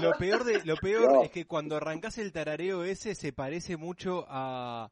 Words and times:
Lo 0.00 0.12
peor, 0.18 0.44
de, 0.44 0.64
lo 0.64 0.76
peor 0.76 1.12
No. 1.12 1.22
es 1.22 1.30
que 1.30 1.46
cuando 1.46 1.76
arrancás 1.76 2.18
el 2.18 2.32
tarareo 2.32 2.84
ese 2.84 3.14
se 3.14 3.32
parece 3.32 3.76
mucho 3.76 4.26
a, 4.28 4.90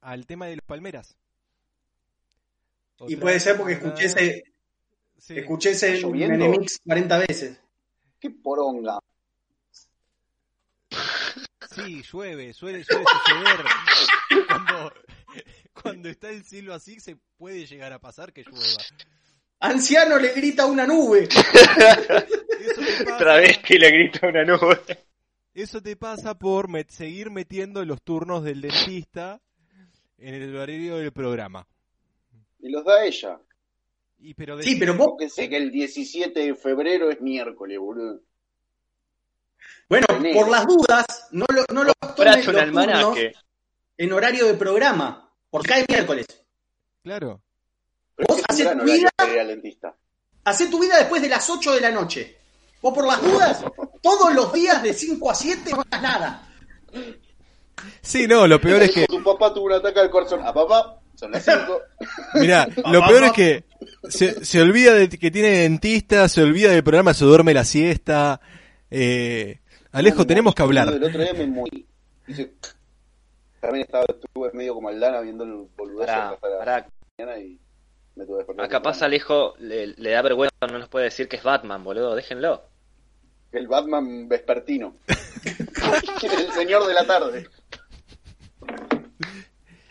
al 0.00 0.26
tema 0.26 0.46
de 0.46 0.56
los 0.56 0.64
palmeras. 0.64 1.16
Y 3.06 3.16
puede 3.16 3.38
ser 3.38 3.56
porque 3.56 3.74
escuché 3.74 4.06
ese, 4.06 4.42
sí. 5.18 5.38
escuché 5.38 5.70
ese. 5.70 6.04
Menemix 6.06 6.80
40 6.84 7.18
veces. 7.18 7.60
Qué 8.18 8.30
poronga. 8.30 8.98
Sí, 11.70 12.02
llueve, 12.02 12.52
suele, 12.54 12.82
suele 12.84 13.04
suceder. 13.04 13.64
Cuando, 14.48 14.92
cuando 15.82 16.08
está 16.08 16.30
el 16.30 16.44
cielo 16.44 16.74
así, 16.74 16.98
se 16.98 17.16
puede 17.36 17.66
llegar 17.66 17.92
a 17.92 18.00
pasar 18.00 18.32
que 18.32 18.42
llueva. 18.42 18.82
Anciano 19.60 20.18
le 20.18 20.32
grita 20.32 20.62
a 20.64 20.66
una 20.66 20.86
nube. 20.86 21.28
Que 23.64 23.78
le 23.78 23.90
grita 23.90 24.28
una 24.28 24.44
nube. 24.44 24.80
eso 25.54 25.82
te 25.82 25.96
pasa 25.96 26.34
por 26.38 26.68
met- 26.68 26.88
seguir 26.90 27.30
metiendo 27.30 27.84
los 27.84 28.00
turnos 28.02 28.42
del 28.44 28.60
dentista 28.60 29.40
en 30.18 30.34
el 30.34 30.56
horario 30.56 30.96
del 30.96 31.12
programa. 31.12 31.66
Y 32.60 32.70
los 32.70 32.84
da 32.84 33.04
ella. 33.04 33.38
Y 34.20 34.34
pero 34.34 34.56
de- 34.56 34.62
Sí, 34.64 34.76
pero 34.76 34.94
vos, 34.94 35.08
Porque 35.08 35.28
sé 35.28 35.48
que 35.48 35.56
el 35.56 35.70
17 35.70 36.38
de 36.40 36.54
febrero 36.54 37.10
es 37.10 37.20
miércoles, 37.20 37.78
boludo. 37.78 38.20
bueno, 39.88 40.06
por 40.34 40.48
las 40.50 40.66
dudas, 40.66 41.28
no 41.32 41.46
lo, 41.52 41.64
no 41.72 41.92
tomes 42.16 42.36
los 42.36 42.44
turnos 42.44 42.62
almanaque. 42.62 43.32
en 43.96 44.12
horario 44.12 44.46
de 44.46 44.54
programa, 44.54 45.30
porque 45.50 45.68
cae 45.68 45.84
miércoles. 45.88 46.26
claro. 47.02 47.40
Vos 48.26 48.38
es 48.38 48.44
que 48.46 48.52
es 48.54 48.66
hacés 48.66 48.66
un 48.66 48.72
gran 48.78 48.78
tu 48.86 48.92
vida- 48.92 49.10
para 49.28 49.34
ir 49.34 49.40
al 49.40 49.48
dentista. 49.48 49.94
Hacé 50.44 50.68
tu 50.68 50.80
vida 50.80 50.96
después 50.98 51.20
de 51.22 51.28
las 51.28 51.48
8 51.48 51.74
de 51.74 51.80
la 51.80 51.90
noche. 51.90 52.36
Vos 52.80 52.94
por 52.94 53.06
las 53.06 53.20
dudas, 53.20 53.64
todos 54.00 54.32
los 54.34 54.52
días 54.52 54.82
de 54.82 54.94
5 54.94 55.30
a 55.30 55.34
7 55.34 55.70
no 55.72 55.80
hagas 55.82 56.02
nada. 56.02 56.48
Sí, 58.00 58.26
no, 58.26 58.46
lo 58.46 58.60
peor 58.60 58.82
es 58.82 58.92
que 58.92 59.06
Tu 59.06 59.22
papá 59.22 59.52
tuvo 59.52 59.66
un 59.66 59.72
ataque 59.72 60.00
al 60.00 60.10
corazón. 60.10 60.40
A 60.46 60.52
papá, 60.52 61.00
son 61.14 61.32
las 61.32 61.44
5. 61.44 61.80
Mira, 62.34 62.68
lo 62.90 63.04
peor 63.06 63.24
es 63.24 63.32
que 63.32 63.64
se, 64.08 64.44
se 64.44 64.62
olvida 64.62 64.94
de 64.94 65.08
que 65.08 65.30
tiene 65.30 65.48
dentista, 65.50 66.28
se 66.28 66.42
olvida 66.42 66.70
del 66.70 66.84
programa, 66.84 67.14
se 67.14 67.24
duerme 67.24 67.52
la 67.52 67.64
siesta. 67.64 68.40
Eh, 68.90 69.60
Alejo, 69.92 70.26
tenemos 70.26 70.54
que 70.54 70.62
hablar. 70.62 70.88
El 70.88 71.02
otro 71.02 71.20
día 71.20 71.34
me 71.34 71.46
morí. 71.46 71.86
También 73.60 73.84
estaba, 73.86 74.04
estuve 74.08 74.52
medio 74.52 74.74
como 74.74 74.88
Aldana 74.88 75.20
viendo 75.20 75.44
el 75.44 75.66
boludez 75.76 76.06
Pará, 76.06 76.36
pará. 76.40 76.88
mañana 77.18 77.38
y 77.40 77.58
me 78.18 78.26
tuve 78.26 78.36
que 78.38 78.38
despertar. 78.38 78.64
Acá 78.66 78.82
pasa 78.82 79.06
Alejo, 79.06 79.54
le, 79.58 79.88
le 79.88 80.10
da 80.10 80.22
vergüenza, 80.22 80.66
no 80.70 80.78
nos 80.78 80.88
puede 80.88 81.06
decir 81.06 81.28
que 81.28 81.36
es 81.36 81.42
Batman, 81.42 81.82
boludo, 81.84 82.14
déjenlo. 82.14 82.64
El 83.52 83.66
Batman 83.68 84.28
vespertino. 84.28 84.96
el 86.22 86.52
señor 86.52 86.86
de 86.86 86.94
la 86.94 87.06
tarde. 87.06 87.48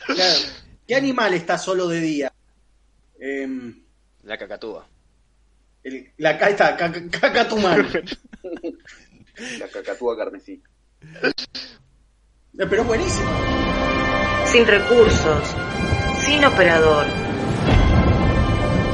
Claro. 0.05 0.39
¿Qué 0.87 0.95
animal 0.95 1.33
está 1.33 1.57
solo 1.57 1.87
de 1.87 1.99
día? 1.99 2.31
Em, 3.19 3.83
La 4.23 4.37
cacatúa. 4.37 4.87
el- 5.83 6.11
la 6.17 6.31
está, 6.31 6.77
caca- 6.77 7.09
cacatumán. 7.09 7.87
La 9.59 9.67
cacatúa 9.67 10.17
carmesí. 10.17 10.61
Pero 12.57 12.81
es 12.81 12.87
buenísimo. 12.87 13.29
sin 14.47 14.65
recursos, 14.65 15.55
sin 16.25 16.43
operador. 16.45 17.05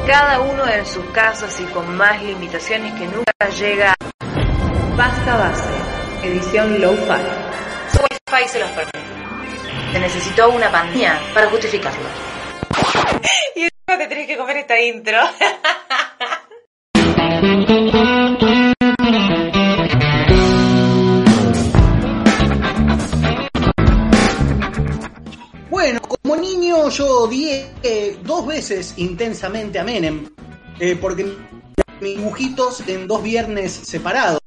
Cada 0.08 0.42
uno 0.42 0.68
en 0.68 0.86
sus 0.86 1.06
casas 1.12 1.58
y 1.62 1.64
con 1.66 1.96
más 1.96 2.22
limitaciones 2.22 2.94
que 2.94 3.06
nunca 3.06 3.50
llega. 3.58 3.96
Pasta 4.98 5.38
base, 5.38 5.70
edición 6.24 6.82
low-fi. 6.82 7.22
Su 7.92 8.00
wifi 8.00 8.50
se 8.50 8.60
los 8.60 8.70
permite. 8.72 9.00
Se 9.94 10.00
necesitó 10.00 10.50
una 10.50 10.70
pandemia 10.70 11.18
para 11.34 11.50
justificarlo. 11.50 12.04
Y 13.56 13.62
encima 13.62 13.98
te 13.98 14.08
tenés 14.08 14.28
que 14.28 14.38
comer 14.38 14.58
esta 14.58 14.80
intro. 14.80 15.18
niño 26.44 26.90
yo 26.90 27.22
odié 27.22 27.72
eh, 27.82 28.18
dos 28.24 28.46
veces 28.46 28.94
intensamente 28.98 29.80
a 29.80 29.84
Menem, 29.84 30.30
eh, 30.80 30.98
porque 31.00 31.24
mis 32.02 32.18
dibujitos 32.18 32.82
en 32.88 33.08
dos 33.08 33.24
viernes 33.24 33.72
separados. 33.72 34.40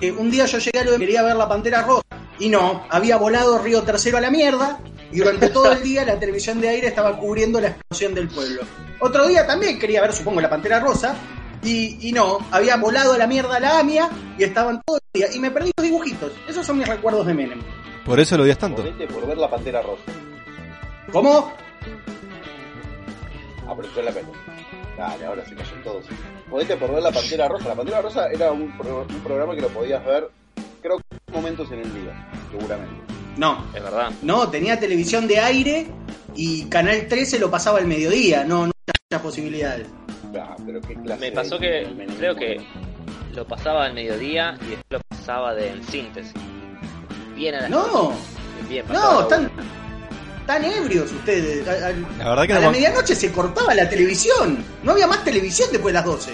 Eh, 0.00 0.12
un 0.12 0.30
día 0.30 0.46
yo 0.46 0.58
llegué 0.58 0.78
a 0.78 0.84
lo 0.84 0.92
de 0.92 0.98
quería 0.98 1.22
ver 1.22 1.36
la 1.36 1.48
Pantera 1.48 1.82
Rosa 1.82 2.06
y 2.38 2.48
no, 2.48 2.86
había 2.88 3.16
volado 3.16 3.58
Río 3.58 3.82
Tercero 3.82 4.16
a 4.16 4.20
la 4.20 4.30
mierda 4.30 4.80
y 5.12 5.18
durante 5.18 5.50
todo 5.50 5.72
el 5.72 5.82
día 5.82 6.04
la 6.04 6.18
televisión 6.18 6.60
de 6.60 6.68
aire 6.68 6.86
estaba 6.86 7.18
cubriendo 7.18 7.60
la 7.60 7.68
explosión 7.68 8.14
del 8.14 8.28
pueblo. 8.28 8.62
Otro 9.00 9.26
día 9.26 9.46
también 9.46 9.78
quería 9.78 10.00
ver, 10.00 10.12
supongo, 10.12 10.40
la 10.40 10.48
Pantera 10.48 10.78
Rosa 10.78 11.16
y, 11.62 12.08
y 12.08 12.12
no, 12.12 12.38
había 12.50 12.76
volado 12.76 13.12
a 13.12 13.18
la 13.18 13.26
mierda 13.26 13.60
la 13.60 13.80
AMIA 13.80 14.08
y 14.38 14.44
estaban 14.44 14.80
todo 14.86 14.98
el 14.98 15.20
día 15.20 15.34
y 15.34 15.40
me 15.40 15.50
perdí 15.50 15.72
los 15.76 15.84
dibujitos. 15.84 16.32
Esos 16.48 16.64
son 16.64 16.78
mis 16.78 16.88
recuerdos 16.88 17.26
de 17.26 17.34
Menem. 17.34 17.60
Por 18.04 18.20
eso 18.20 18.36
lo 18.36 18.44
odias 18.44 18.58
tanto. 18.58 18.82
Por 19.12 19.26
ver 19.26 19.36
la 19.36 19.50
pantera 19.50 19.82
rosa. 19.82 20.02
¿Cómo? 21.12 21.52
Apretó 23.68 24.02
la 24.02 24.10
pelo. 24.10 24.28
Dale, 24.96 25.24
ahora 25.24 25.44
se 25.44 25.54
callan 25.54 25.82
todos. 25.82 26.04
Jodete 26.50 26.76
por 26.76 26.92
ver 26.92 27.02
la 27.02 27.12
pantera 27.12 27.48
rosa. 27.48 27.68
La 27.68 27.74
pantera 27.74 28.02
rosa 28.02 28.28
era 28.30 28.52
un, 28.52 28.76
pro- 28.76 29.06
un 29.08 29.20
programa 29.20 29.54
que 29.54 29.60
lo 29.62 29.68
podías 29.68 30.04
ver, 30.04 30.28
creo 30.82 30.98
que 30.98 31.32
momentos 31.32 31.70
en 31.72 31.80
el 31.80 31.94
día, 31.94 32.28
seguramente. 32.50 32.94
No, 33.36 33.64
Es 33.74 33.82
verdad. 33.82 34.10
No, 34.22 34.48
tenía 34.50 34.78
televisión 34.78 35.26
de 35.28 35.38
aire 35.38 35.86
y 36.34 36.64
Canal 36.64 37.06
13 37.08 37.38
lo 37.38 37.50
pasaba 37.50 37.78
al 37.78 37.86
mediodía, 37.86 38.44
no, 38.44 38.66
no 38.66 38.72
había 38.72 38.94
muchas 39.10 39.22
posibilidades. 39.22 39.86
Ah, 40.38 40.56
pero 40.66 40.80
qué 40.80 40.94
clase 40.94 41.20
Me 41.20 41.32
pasó 41.32 41.58
de- 41.58 41.86
que 41.96 42.06
creo 42.18 42.34
que 42.34 42.60
lo 43.34 43.46
pasaba 43.46 43.84
al 43.86 43.94
mediodía 43.94 44.58
y 44.62 44.70
después 44.70 44.84
lo 44.90 45.00
pasaba 45.08 45.54
de 45.54 45.70
en 45.70 45.84
síntesis. 45.84 46.34
Bien 47.36 47.54
a 47.54 47.60
la 47.62 47.68
No, 47.68 48.12
Bien, 48.68 48.84
no, 48.88 49.28
la 49.30 49.50
están 50.56 50.64
ebrios 50.72 51.10
ustedes. 51.12 51.66
A, 51.66 51.86
a- 51.88 51.92
La 52.18 52.28
verdad 52.30 52.46
que 52.46 52.52
a 52.52 52.56
no 52.56 52.60
la 52.62 52.66
me- 52.70 52.78
medianoche 52.78 53.14
se 53.14 53.30
cortaba 53.32 53.74
la 53.74 53.88
televisión, 53.88 54.64
no 54.82 54.92
había 54.92 55.06
más 55.06 55.22
televisión 55.24 55.68
después 55.72 55.92
de 55.92 55.98
las 56.00 56.04
12. 56.04 56.32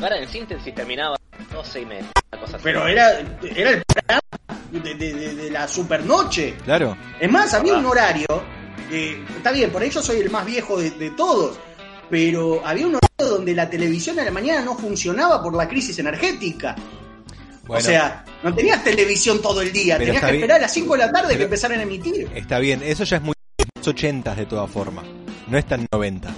Ahora 0.00 0.18
en 0.18 0.28
síntesis 0.28 0.74
terminaba 0.74 1.16
12 1.52 1.80
y 1.80 1.86
media, 1.86 2.10
así. 2.32 2.54
Pero 2.62 2.86
era, 2.86 3.18
era 3.42 3.70
el 3.70 3.82
programa 3.84 4.20
de, 4.70 4.94
de- 4.94 5.12
de- 5.14 5.34
de 5.34 5.50
la 5.50 5.66
supernoche. 5.66 6.54
Claro. 6.64 6.96
Es 7.18 7.30
más, 7.30 7.52
había 7.54 7.74
Ah. 7.74 7.78
un 7.78 7.86
horario, 7.86 8.26
que 8.88 9.22
está 9.36 9.50
bien, 9.50 9.70
por 9.70 9.82
ello 9.82 10.00
soy 10.02 10.20
el 10.20 10.30
más 10.30 10.44
viejo 10.46 10.78
de, 10.80 10.90
de 10.92 11.10
todos, 11.10 11.58
pero 12.08 12.62
había 12.64 12.86
un 12.86 12.94
horario 12.96 13.36
donde 13.36 13.54
la 13.54 13.68
televisión 13.68 14.18
a 14.20 14.24
la 14.24 14.30
mañana 14.30 14.62
no 14.64 14.76
funcionaba 14.76 15.42
por 15.42 15.54
la 15.56 15.66
crisis 15.68 15.98
energética. 15.98 16.76
Bueno, 17.68 17.80
o 17.82 17.86
sea, 17.86 18.24
no 18.42 18.54
tenías 18.54 18.82
televisión 18.82 19.40
todo 19.40 19.60
el 19.62 19.72
día, 19.72 19.98
tenías 19.98 20.20
que 20.20 20.26
bien. 20.26 20.34
esperar 20.36 20.56
a 20.58 20.62
las 20.62 20.72
5 20.72 20.92
de 20.94 20.98
la 20.98 21.12
tarde 21.12 21.36
que 21.36 21.44
empezaran 21.44 21.78
a 21.78 21.82
emitir. 21.82 22.28
está 22.34 22.58
bien. 22.58 22.82
Eso 22.82 23.04
ya 23.04 23.18
es 23.18 23.22
muy 23.22 23.34
los 23.76 23.86
80 23.86 24.34
de 24.34 24.46
todas 24.46 24.70
formas. 24.70 25.04
No 25.48 25.56
es 25.58 25.66
tan 25.66 25.86
90. 25.92 26.28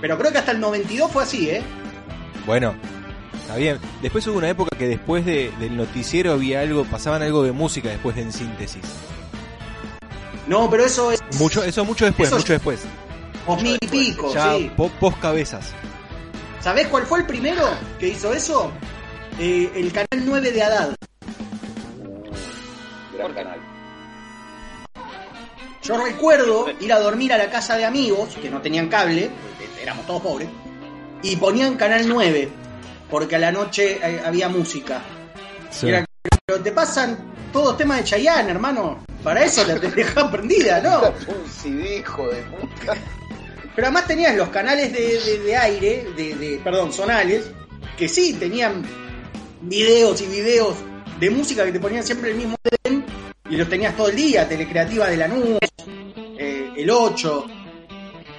Pero 0.00 0.18
creo 0.18 0.32
que 0.32 0.38
hasta 0.38 0.52
el 0.52 0.60
92 0.60 1.10
fue 1.10 1.22
así, 1.22 1.50
¿eh? 1.50 1.62
Bueno, 2.46 2.74
está 3.40 3.56
bien. 3.56 3.78
Después 4.02 4.26
hubo 4.26 4.38
una 4.38 4.48
época 4.50 4.76
que 4.76 4.86
después 4.88 5.24
de- 5.24 5.50
del 5.58 5.76
noticiero 5.76 6.32
había 6.32 6.60
algo, 6.60 6.84
pasaban 6.84 7.22
algo 7.22 7.42
de 7.42 7.52
música 7.52 7.88
después 7.88 8.14
de 8.16 8.22
En 8.22 8.32
Síntesis. 8.32 8.82
No, 10.46 10.68
pero 10.68 10.84
eso 10.84 11.10
es 11.10 11.20
Mucho, 11.38 11.64
eso 11.64 11.84
mucho 11.84 12.04
después, 12.04 12.28
Eso- 12.28 12.36
mucho 12.36 12.52
después. 12.52 12.80
2000 13.46 13.78
y 13.80 13.86
pico, 13.86 14.32
Ya 14.34 14.54
sí. 14.56 14.70
po- 14.76 14.90
post 15.00 15.18
cabezas. 15.20 15.72
¿Sabés 16.60 16.86
cuál 16.88 17.04
fue 17.06 17.20
el 17.20 17.26
primero 17.26 17.62
que 17.98 18.08
hizo 18.08 18.32
eso? 18.32 18.72
Eh, 19.38 19.70
el 19.74 19.92
canal 19.92 20.24
9 20.26 20.52
de 20.52 20.62
Haddad. 20.62 20.94
Gran 23.16 23.34
canal. 23.34 23.58
Yo 25.82 26.02
recuerdo 26.02 26.66
ir 26.80 26.92
a 26.92 26.98
dormir 27.00 27.32
a 27.32 27.38
la 27.38 27.50
casa 27.50 27.76
de 27.76 27.84
amigos 27.84 28.36
que 28.40 28.48
no 28.48 28.62
tenían 28.62 28.88
cable, 28.88 29.28
éramos 29.82 30.06
todos 30.06 30.22
pobres, 30.22 30.48
y 31.22 31.36
ponían 31.36 31.76
canal 31.76 32.08
9, 32.08 32.48
porque 33.10 33.36
a 33.36 33.38
la 33.38 33.52
noche 33.52 33.98
eh, 34.02 34.22
había 34.24 34.48
música. 34.48 35.02
Sí. 35.70 35.88
Era- 35.88 36.04
pero 36.46 36.60
te 36.62 36.72
pasan 36.72 37.18
todos 37.52 37.76
temas 37.76 37.98
de 37.98 38.04
Chayanne, 38.04 38.50
hermano. 38.50 39.04
Para 39.22 39.44
eso 39.44 39.64
la 39.66 39.78
te 39.78 39.90
dejan 39.90 40.30
prendida, 40.30 40.80
¿no? 40.80 41.00
Un 41.32 41.48
CD, 41.50 41.98
hijo 41.98 42.28
de 42.28 42.42
puta. 42.42 42.94
Pero 43.74 43.86
además 43.88 44.06
tenías 44.06 44.34
los 44.36 44.48
canales 44.50 44.92
de, 44.92 45.18
de- 45.20 45.38
de 45.40 45.56
aire, 45.56 46.06
de, 46.16 46.34
de- 46.34 46.60
perdón, 46.62 46.92
sonales, 46.92 47.50
que 47.98 48.08
sí 48.08 48.34
tenían 48.34 48.82
videos 49.64 50.20
y 50.22 50.26
videos 50.26 50.76
de 51.18 51.30
música 51.30 51.64
que 51.64 51.72
te 51.72 51.80
ponían 51.80 52.02
siempre 52.02 52.30
el 52.30 52.36
mismo 52.36 52.56
orden 52.64 53.04
y 53.48 53.56
los 53.56 53.68
tenías 53.68 53.96
todo 53.96 54.08
el 54.08 54.16
día, 54.16 54.48
Telecreativa 54.48 55.08
de 55.08 55.16
Lanús, 55.16 55.58
eh, 56.38 56.72
el 56.76 56.90
8, 56.90 57.46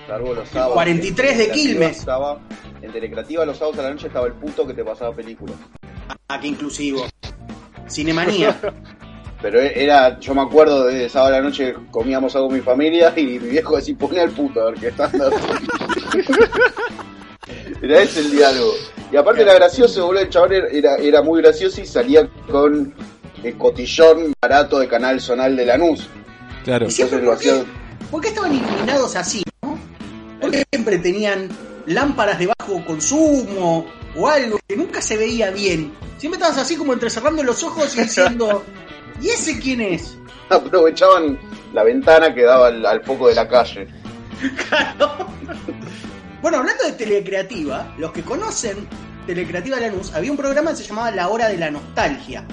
Salvo 0.08 0.36
los 0.36 0.50
sábados. 0.50 0.74
43 0.74 1.38
de 1.38 1.50
Quilmes. 1.50 2.00
Estaba 2.00 2.40
en 2.82 2.92
Telecreativa 2.92 3.46
los 3.46 3.58
sábados 3.58 3.80
a 3.80 3.84
la 3.84 3.92
noche 3.92 4.08
estaba 4.08 4.28
el 4.28 4.34
puto 4.34 4.68
que 4.68 4.74
te 4.74 4.84
pasaba 4.84 5.16
películas. 5.16 5.56
Ah, 6.28 6.40
qué 6.40 6.48
inclusivo. 6.48 7.06
Cinemanía. 7.90 8.60
Pero 9.42 9.60
era, 9.60 10.18
yo 10.20 10.34
me 10.34 10.42
acuerdo 10.42 10.86
de 10.86 11.10
sábado 11.10 11.36
a 11.36 11.38
la 11.38 11.44
noche 11.44 11.76
comíamos 11.92 12.36
algo 12.36 12.48
con 12.48 12.58
mi 12.58 12.64
familia 12.64 13.14
y 13.16 13.26
mi 13.26 13.38
viejo 13.38 13.76
decía, 13.76 13.96
pone 13.98 14.20
al 14.20 14.32
puto 14.32 14.62
a 14.62 14.72
ver 14.72 14.80
qué 14.80 14.88
está 14.88 15.06
andando. 15.06 15.36
Era 17.82 18.02
ese 18.02 18.22
el 18.22 18.32
diálogo. 18.32 18.74
Y 19.16 19.18
aparte 19.18 19.44
era 19.44 19.54
gracioso, 19.54 20.08
boludo, 20.08 20.24
el 20.24 20.30
chabón 20.30 20.52
era, 20.52 20.98
era 20.98 21.22
muy 21.22 21.42
gracioso 21.42 21.80
y 21.80 21.86
salía 21.86 22.30
con 22.52 22.94
el 23.42 23.58
cotillón 23.58 24.34
barato 24.42 24.78
de 24.78 24.90
Canal 24.90 25.22
Zonal 25.22 25.56
de 25.56 25.66
Lanús. 25.66 26.10
Claro. 26.66 26.88
Entonces 26.90 27.22
¿por 27.22 27.40
qué, 27.40 27.64
por 28.12 28.20
qué 28.20 28.28
estaban 28.28 28.54
iluminados 28.54 29.16
así, 29.16 29.42
no? 29.62 29.80
Porque 30.42 30.66
siempre 30.70 30.98
tenían 30.98 31.48
lámparas 31.86 32.40
de 32.40 32.48
bajo 32.48 32.84
consumo 32.84 33.86
o 34.18 34.28
algo 34.28 34.60
que 34.68 34.76
nunca 34.76 35.02
se 35.02 35.16
veía 35.16 35.50
bien. 35.50 35.94
Siempre 36.18 36.38
estabas 36.38 36.58
así 36.58 36.76
como 36.76 36.92
entrecerrando 36.92 37.42
los 37.42 37.64
ojos 37.64 37.96
y 37.96 38.02
diciendo, 38.02 38.66
¿y 39.22 39.30
ese 39.30 39.58
quién 39.60 39.80
es? 39.80 40.18
Aprovechaban 40.50 41.40
la 41.74 41.86
ventana 41.86 42.34
que 42.36 42.42
daba 42.42 42.68
al, 42.68 42.86
al 42.86 43.02
foco 43.06 43.30
de 43.30 43.36
la 43.36 43.48
calle. 43.48 43.88
Claro. 44.68 45.30
Bueno, 46.46 46.60
hablando 46.60 46.84
de 46.84 46.92
Telecreativa, 46.92 47.96
los 47.98 48.12
que 48.12 48.22
conocen 48.22 48.88
Telecreativa 49.26 49.80
Lanús, 49.80 50.14
había 50.14 50.30
un 50.30 50.38
programa 50.38 50.70
que 50.70 50.78
se 50.78 50.84
llamaba 50.84 51.10
La 51.10 51.30
Hora 51.30 51.48
de 51.48 51.58
la 51.58 51.72
Nostalgia, 51.72 52.46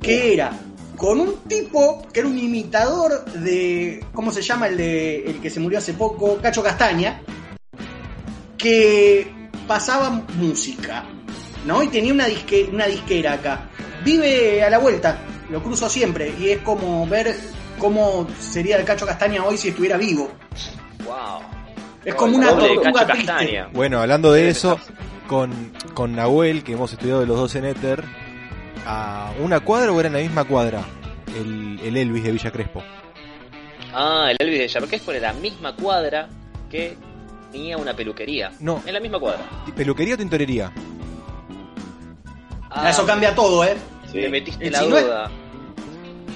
que 0.00 0.34
era 0.34 0.50
con 0.96 1.20
un 1.20 1.36
tipo 1.44 2.04
que 2.12 2.18
era 2.18 2.28
un 2.28 2.36
imitador 2.36 3.24
de, 3.26 4.04
¿cómo 4.12 4.32
se 4.32 4.42
llama 4.42 4.66
el 4.66 4.76
de 4.76 5.24
el 5.24 5.40
que 5.40 5.50
se 5.50 5.60
murió 5.60 5.78
hace 5.78 5.94
poco? 5.94 6.38
Cacho 6.38 6.64
Castaña, 6.64 7.22
que 8.58 9.32
pasaba 9.68 10.10
música, 10.10 11.04
¿no? 11.64 11.80
Y 11.80 11.90
tenía 11.90 12.12
una, 12.12 12.26
disque, 12.26 12.68
una 12.72 12.86
disquera 12.86 13.34
acá. 13.34 13.70
Vive 14.04 14.64
a 14.64 14.68
la 14.68 14.78
vuelta, 14.78 15.16
lo 15.48 15.62
cruzo 15.62 15.88
siempre, 15.88 16.34
y 16.40 16.48
es 16.48 16.58
como 16.62 17.06
ver 17.06 17.36
cómo 17.78 18.26
sería 18.40 18.78
el 18.78 18.84
Cacho 18.84 19.06
Castaña 19.06 19.44
hoy 19.44 19.56
si 19.56 19.68
estuviera 19.68 19.96
vivo. 19.96 20.28
Wow. 21.04 21.61
Es 22.04 22.14
como 22.14 22.36
una 22.36 22.50
tortuga. 22.56 23.06
Castaña. 23.06 23.68
Bueno, 23.72 24.00
hablando 24.00 24.32
de 24.32 24.48
eso, 24.48 24.78
con, 25.28 25.72
con 25.94 26.14
Nahuel, 26.16 26.62
que 26.64 26.72
hemos 26.72 26.92
estudiado 26.92 27.24
los 27.26 27.36
dos 27.36 27.54
en 27.54 27.64
Ether, 27.64 28.04
¿a 28.86 29.32
una 29.40 29.60
cuadra 29.60 29.92
o 29.92 30.00
era 30.00 30.08
en 30.08 30.14
la 30.14 30.20
misma 30.20 30.44
cuadra? 30.44 30.82
El, 31.36 31.78
el 31.82 31.96
Elvis 31.96 32.24
de 32.24 32.32
Villa 32.32 32.50
Crespo. 32.50 32.82
Ah, 33.94 34.28
el 34.30 34.36
Elvis 34.40 34.72
de 34.72 34.86
Crespo 34.86 35.12
era 35.12 35.32
la 35.32 35.38
misma 35.38 35.74
cuadra 35.76 36.28
que 36.70 36.96
tenía 37.52 37.76
una 37.76 37.94
peluquería. 37.94 38.50
No. 38.60 38.82
En 38.86 38.94
la 38.94 39.00
misma 39.00 39.18
cuadra. 39.20 39.42
¿Peluquería 39.76 40.14
o 40.14 40.18
tintorería? 40.18 40.72
Ah, 42.70 42.88
Eso 42.90 43.04
cambia 43.06 43.34
todo, 43.34 43.64
¿eh? 43.64 43.76
Sí. 44.10 44.18
Me 44.18 44.28
metiste 44.30 44.66
El 44.66 44.72
la 44.72 44.78
si 44.80 44.88
no 44.88 44.96
es- 44.96 45.04
duda. 45.04 45.30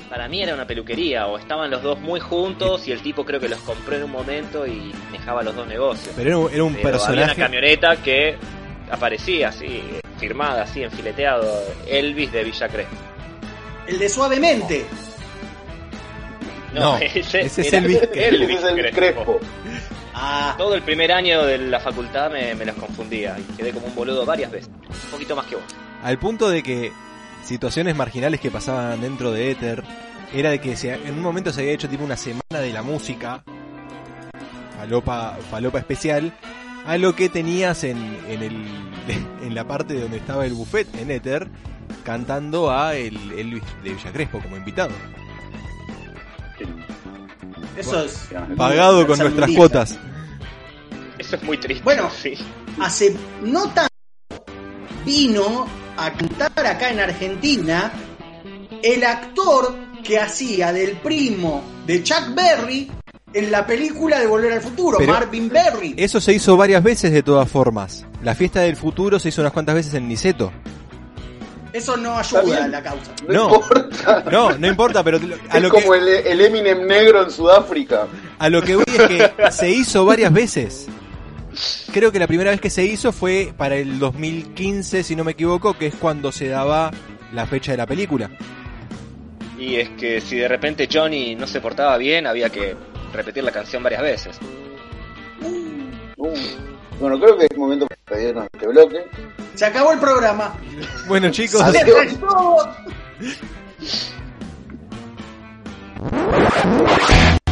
Para 0.09 0.29
mí 0.29 0.41
era 0.43 0.55
una 0.55 0.67
peluquería, 0.67 1.27
o 1.27 1.37
estaban 1.37 1.71
los 1.71 1.83
dos 1.83 1.99
muy 2.01 2.21
juntos 2.21 2.87
y 2.87 2.93
el 2.93 3.01
tipo 3.01 3.25
creo 3.25 3.41
que 3.41 3.49
los 3.49 3.59
compró 3.61 3.97
en 3.97 4.05
un 4.05 4.11
momento 4.13 4.67
y 4.67 4.93
dejaba 5.11 5.43
los 5.43 5.55
dos 5.57 5.67
negocios. 5.67 6.15
Pero 6.17 6.29
era 6.29 6.39
un, 6.39 6.53
era 6.53 6.65
un 6.65 6.75
Pero 6.75 6.89
había 6.89 6.99
una 6.99 7.07
personaje. 7.27 7.41
camioneta 7.41 7.97
que 7.97 8.37
aparecía 8.91 9.49
así, 9.49 9.83
firmada 10.19 10.63
así, 10.63 10.83
enfileteado, 10.85 11.61
Elvis 11.89 12.31
de 12.33 12.45
Villa 12.45 12.69
Crespo. 12.69 12.95
El 13.89 13.99
de 13.99 14.09
Suavemente. 14.09 14.87
No, 16.73 16.97
ese 17.01 17.41
es 17.41 17.59
era 17.59 17.79
Elvis 17.79 18.03
Ese 18.13 18.55
es 18.55 18.65
el 18.65 18.91
Crespo. 18.93 19.41
Ah, 20.15 20.55
Todo 20.57 20.75
el 20.75 20.83
primer 20.83 21.13
año 21.13 21.45
de 21.45 21.59
la 21.59 21.81
facultad 21.81 22.31
me, 22.31 22.55
me 22.55 22.65
los 22.65 22.77
confundía 22.77 23.37
y 23.39 23.43
quedé 23.57 23.73
como 23.73 23.87
un 23.87 23.95
boludo 23.95 24.25
varias 24.25 24.51
veces. 24.51 24.71
Un 24.89 25.11
poquito 25.11 25.37
más 25.37 25.47
que 25.47 25.57
vos. 25.57 25.65
Al 26.03 26.19
punto 26.19 26.49
de 26.49 26.63
que 26.63 26.93
situaciones 27.47 27.95
marginales 27.97 28.41
que 28.41 28.51
pasaban 28.51 29.01
dentro 29.01 29.31
de 29.33 29.51
Ether 29.53 29.85
era 30.35 30.51
de 30.51 30.61
que 30.61 30.77
se- 30.77 30.93
en 30.95 31.15
un 31.15 31.23
momento 31.23 31.53
se 31.53 31.61
había 31.61 31.73
hecho 31.73 31.89
tipo 31.89 32.03
una 32.05 32.17
semana 32.17 32.59
de 32.61 32.73
la 32.73 32.83
música, 32.83 33.45
falopa, 34.79 35.39
falopa 35.51 35.79
especial, 35.79 36.33
a 36.87 36.99
lo 36.99 37.15
que 37.15 37.29
tenías 37.29 37.85
en, 37.85 37.97
en, 38.29 38.43
el, 38.43 38.65
en 39.43 39.55
la 39.55 39.67
parte 39.67 39.99
donde 40.01 40.17
estaba 40.19 40.45
el 40.47 40.55
buffet 40.55 40.93
en 40.97 41.11
Ether 41.11 41.49
cantando 42.05 42.71
a 42.71 42.95
el 42.97 43.17
Elvis 43.33 43.63
de 43.85 43.91
Villa 43.95 44.13
Crespo 44.13 44.41
como 44.41 44.57
invitado, 44.57 44.91
eso 47.77 48.05
es. 48.05 48.29
pagado 48.57 49.07
con 49.07 49.19
nuestras 49.19 49.51
cuotas. 49.51 49.99
Eso 51.19 51.37
es 51.37 51.43
muy 51.43 51.59
triste. 51.59 51.85
Bueno. 51.85 52.11
sí. 52.11 52.35
Hace 52.81 53.17
no 53.43 53.69
tanto 53.71 53.91
vino 55.05 55.67
a 55.97 56.13
cantar 56.13 56.67
acá 56.67 56.91
en 56.91 57.01
Argentina 57.01 57.93
el 58.83 59.05
actor 59.05 59.75
que 60.05 60.19
hacía 60.21 60.73
del 60.73 60.93
primo 60.99 61.63
de 61.87 62.03
Chuck 62.03 62.35
Berry 62.35 62.91
en 63.33 63.51
la 63.51 63.67
película 63.67 64.19
de 64.21 64.27
Volver 64.27 64.53
al 64.53 64.61
Futuro, 64.61 64.99
Pero- 64.99 65.13
Marvin 65.13 65.49
Berry. 65.49 65.95
Eso 65.97 66.21
se 66.21 66.33
hizo 66.33 66.57
varias 66.57 66.83
veces 66.83 67.13
de 67.13 67.23
todas 67.23 67.49
formas. 67.51 68.05
La 68.23 68.35
fiesta 68.35 68.61
del 68.61 68.77
futuro 68.77 69.19
se 69.19 69.29
hizo 69.29 69.41
unas 69.41 69.53
cuantas 69.53 69.75
veces 69.75 69.95
en 69.95 70.09
Niceto. 70.09 70.53
Eso 71.73 71.97
no 71.99 72.17
ayuda 72.17 72.65
a 72.65 72.69
la 72.69 72.83
causa. 72.83 73.11
No, 73.29 73.49
No. 73.51 73.55
importa. 73.57 74.25
No, 74.33 74.53
no 74.59 74.67
importa, 74.67 75.05
pero 75.05 75.19
a 75.19 75.57
es 75.57 75.63
lo 75.63 75.71
que, 75.71 75.83
como 75.83 75.95
el, 75.95 76.09
el 76.09 76.41
Eminem 76.41 76.87
negro 76.87 77.23
en 77.25 77.31
Sudáfrica. 77.31 78.07
A 78.39 78.49
lo 78.49 78.63
que 78.63 78.77
voy 78.77 78.85
es 78.89 79.03
que 79.09 79.31
se 79.53 79.71
hizo 79.71 80.07
varias 80.07 80.33
veces. 80.33 80.87
Creo 81.93 82.13
que 82.13 82.19
la 82.19 82.27
primera 82.27 82.51
vez 82.51 82.61
que 82.61 82.71
se 82.71 82.85
hizo 82.85 83.13
fue 83.13 83.53
para 83.57 83.77
el 83.77 83.99
2015, 83.99 85.03
si 85.03 85.17
no 85.17 85.25
me 85.25 85.33
equivoco, 85.33 85.75
que 85.75 85.87
es 85.87 85.95
cuando 85.95 86.33
se 86.33 86.49
daba 86.49 86.91
la 87.33 87.47
fecha 87.47 87.73
de 87.73 87.79
la 87.79 87.87
película. 87.87 88.31
Y 89.59 89.77
es 89.77 89.89
que 89.91 90.21
si 90.21 90.37
de 90.37 90.49
repente 90.49 90.89
Johnny 90.93 91.35
no 91.35 91.47
se 91.47 91.61
portaba 91.61 91.97
bien, 91.97 92.27
había 92.27 92.51
que 92.51 92.77
repetir 93.13 93.45
la 93.45 93.53
canción 93.53 93.83
varias 93.83 94.03
veces. 94.03 94.39
Uh, 96.17 96.35
Bueno, 97.01 97.19
creo 97.19 97.39
que 97.39 97.47
es 97.51 97.57
momento 97.57 97.87
para 97.87 98.01
despedirnos 98.07 98.45
de 98.45 98.51
este 98.53 98.69
bloque. 98.69 99.05
Se 99.55 99.65
acabó 99.65 99.93
el 99.93 99.99
programa. 99.99 100.55
Bueno, 101.07 101.31
chicos, 101.31 101.63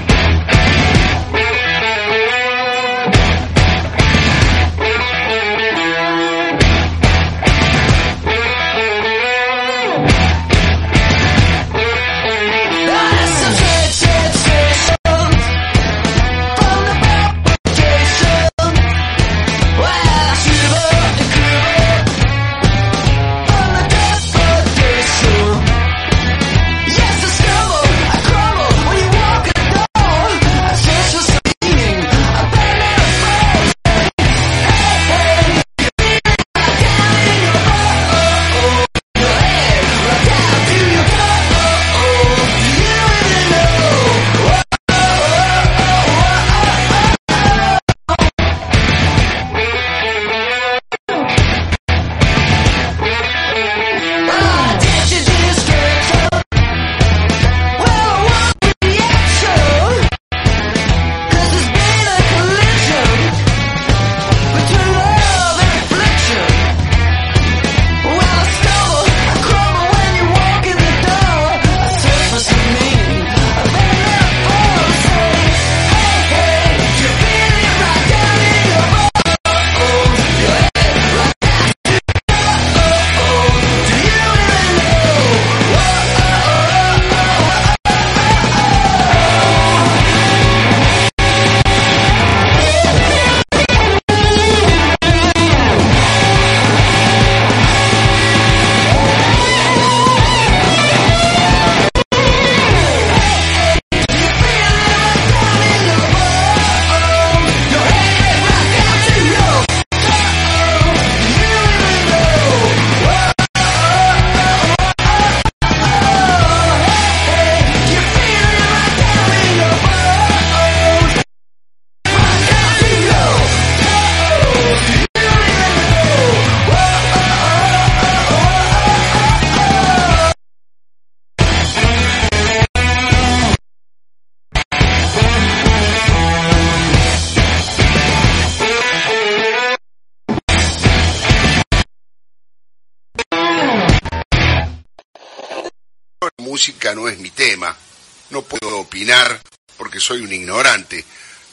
ignorante. 150.54 151.04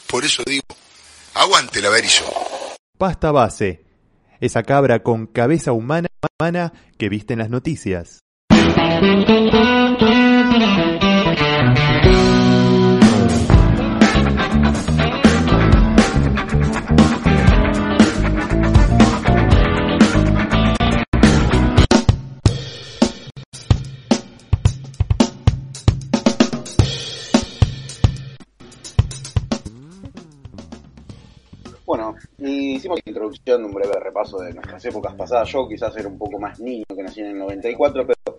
Por 0.06 0.24
eso 0.24 0.42
digo, 0.46 0.62
aguante 1.34 1.80
la 1.80 1.90
Verizon. 1.90 2.28
Pasta 2.96 3.32
base. 3.32 3.84
Esa 4.40 4.62
cabra 4.62 5.02
con 5.02 5.26
cabeza 5.26 5.72
humana, 5.72 6.08
humana 6.38 6.72
que 6.98 7.08
viste 7.08 7.32
en 7.32 7.40
las 7.40 7.50
noticias. 7.50 8.20
Bueno, 31.92 32.16
hicimos 32.38 33.00
la 33.04 33.10
introducción, 33.10 33.66
un 33.66 33.74
breve 33.74 33.92
repaso 34.00 34.38
de 34.38 34.54
nuestras 34.54 34.82
épocas 34.86 35.14
pasadas. 35.14 35.52
Yo 35.52 35.68
quizás 35.68 35.94
era 35.94 36.08
un 36.08 36.16
poco 36.16 36.38
más 36.38 36.58
niño, 36.58 36.86
que 36.88 37.02
nací 37.02 37.20
en 37.20 37.26
el 37.26 37.38
94, 37.38 38.06
pero 38.06 38.38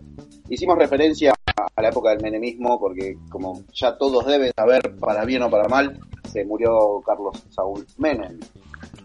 hicimos 0.50 0.75
referencia 0.75 1.36
a 1.55 1.79
la 1.79 1.89
época 1.89 2.10
del 2.10 2.24
menemismo, 2.24 2.79
porque 2.79 3.15
como 3.29 3.63
ya 3.72 3.95
todos 3.95 4.25
deben 4.25 4.51
saber, 4.55 4.95
para 4.95 5.24
bien 5.24 5.43
o 5.43 5.51
para 5.51 5.67
mal, 5.67 6.00
se 6.31 6.43
murió 6.43 7.00
Carlos 7.05 7.43
Saúl 7.51 7.86
Menem. 7.98 8.39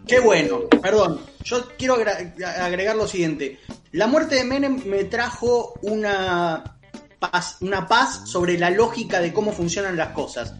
Qué 0.07 0.19
bueno, 0.19 0.61
perdón. 0.81 1.19
Yo 1.43 1.67
quiero 1.77 1.93
agregar 1.93 2.95
lo 2.95 3.05
siguiente. 3.05 3.59
La 3.91 4.07
muerte 4.07 4.33
de 4.33 4.45
Menem 4.45 4.81
me 4.83 5.03
trajo 5.03 5.75
una 5.83 6.75
paz, 7.19 7.57
una 7.61 7.87
paz 7.87 8.27
sobre 8.27 8.57
la 8.57 8.71
lógica 8.71 9.19
de 9.19 9.31
cómo 9.31 9.51
funcionan 9.51 9.95
las 9.95 10.09
cosas. 10.13 10.55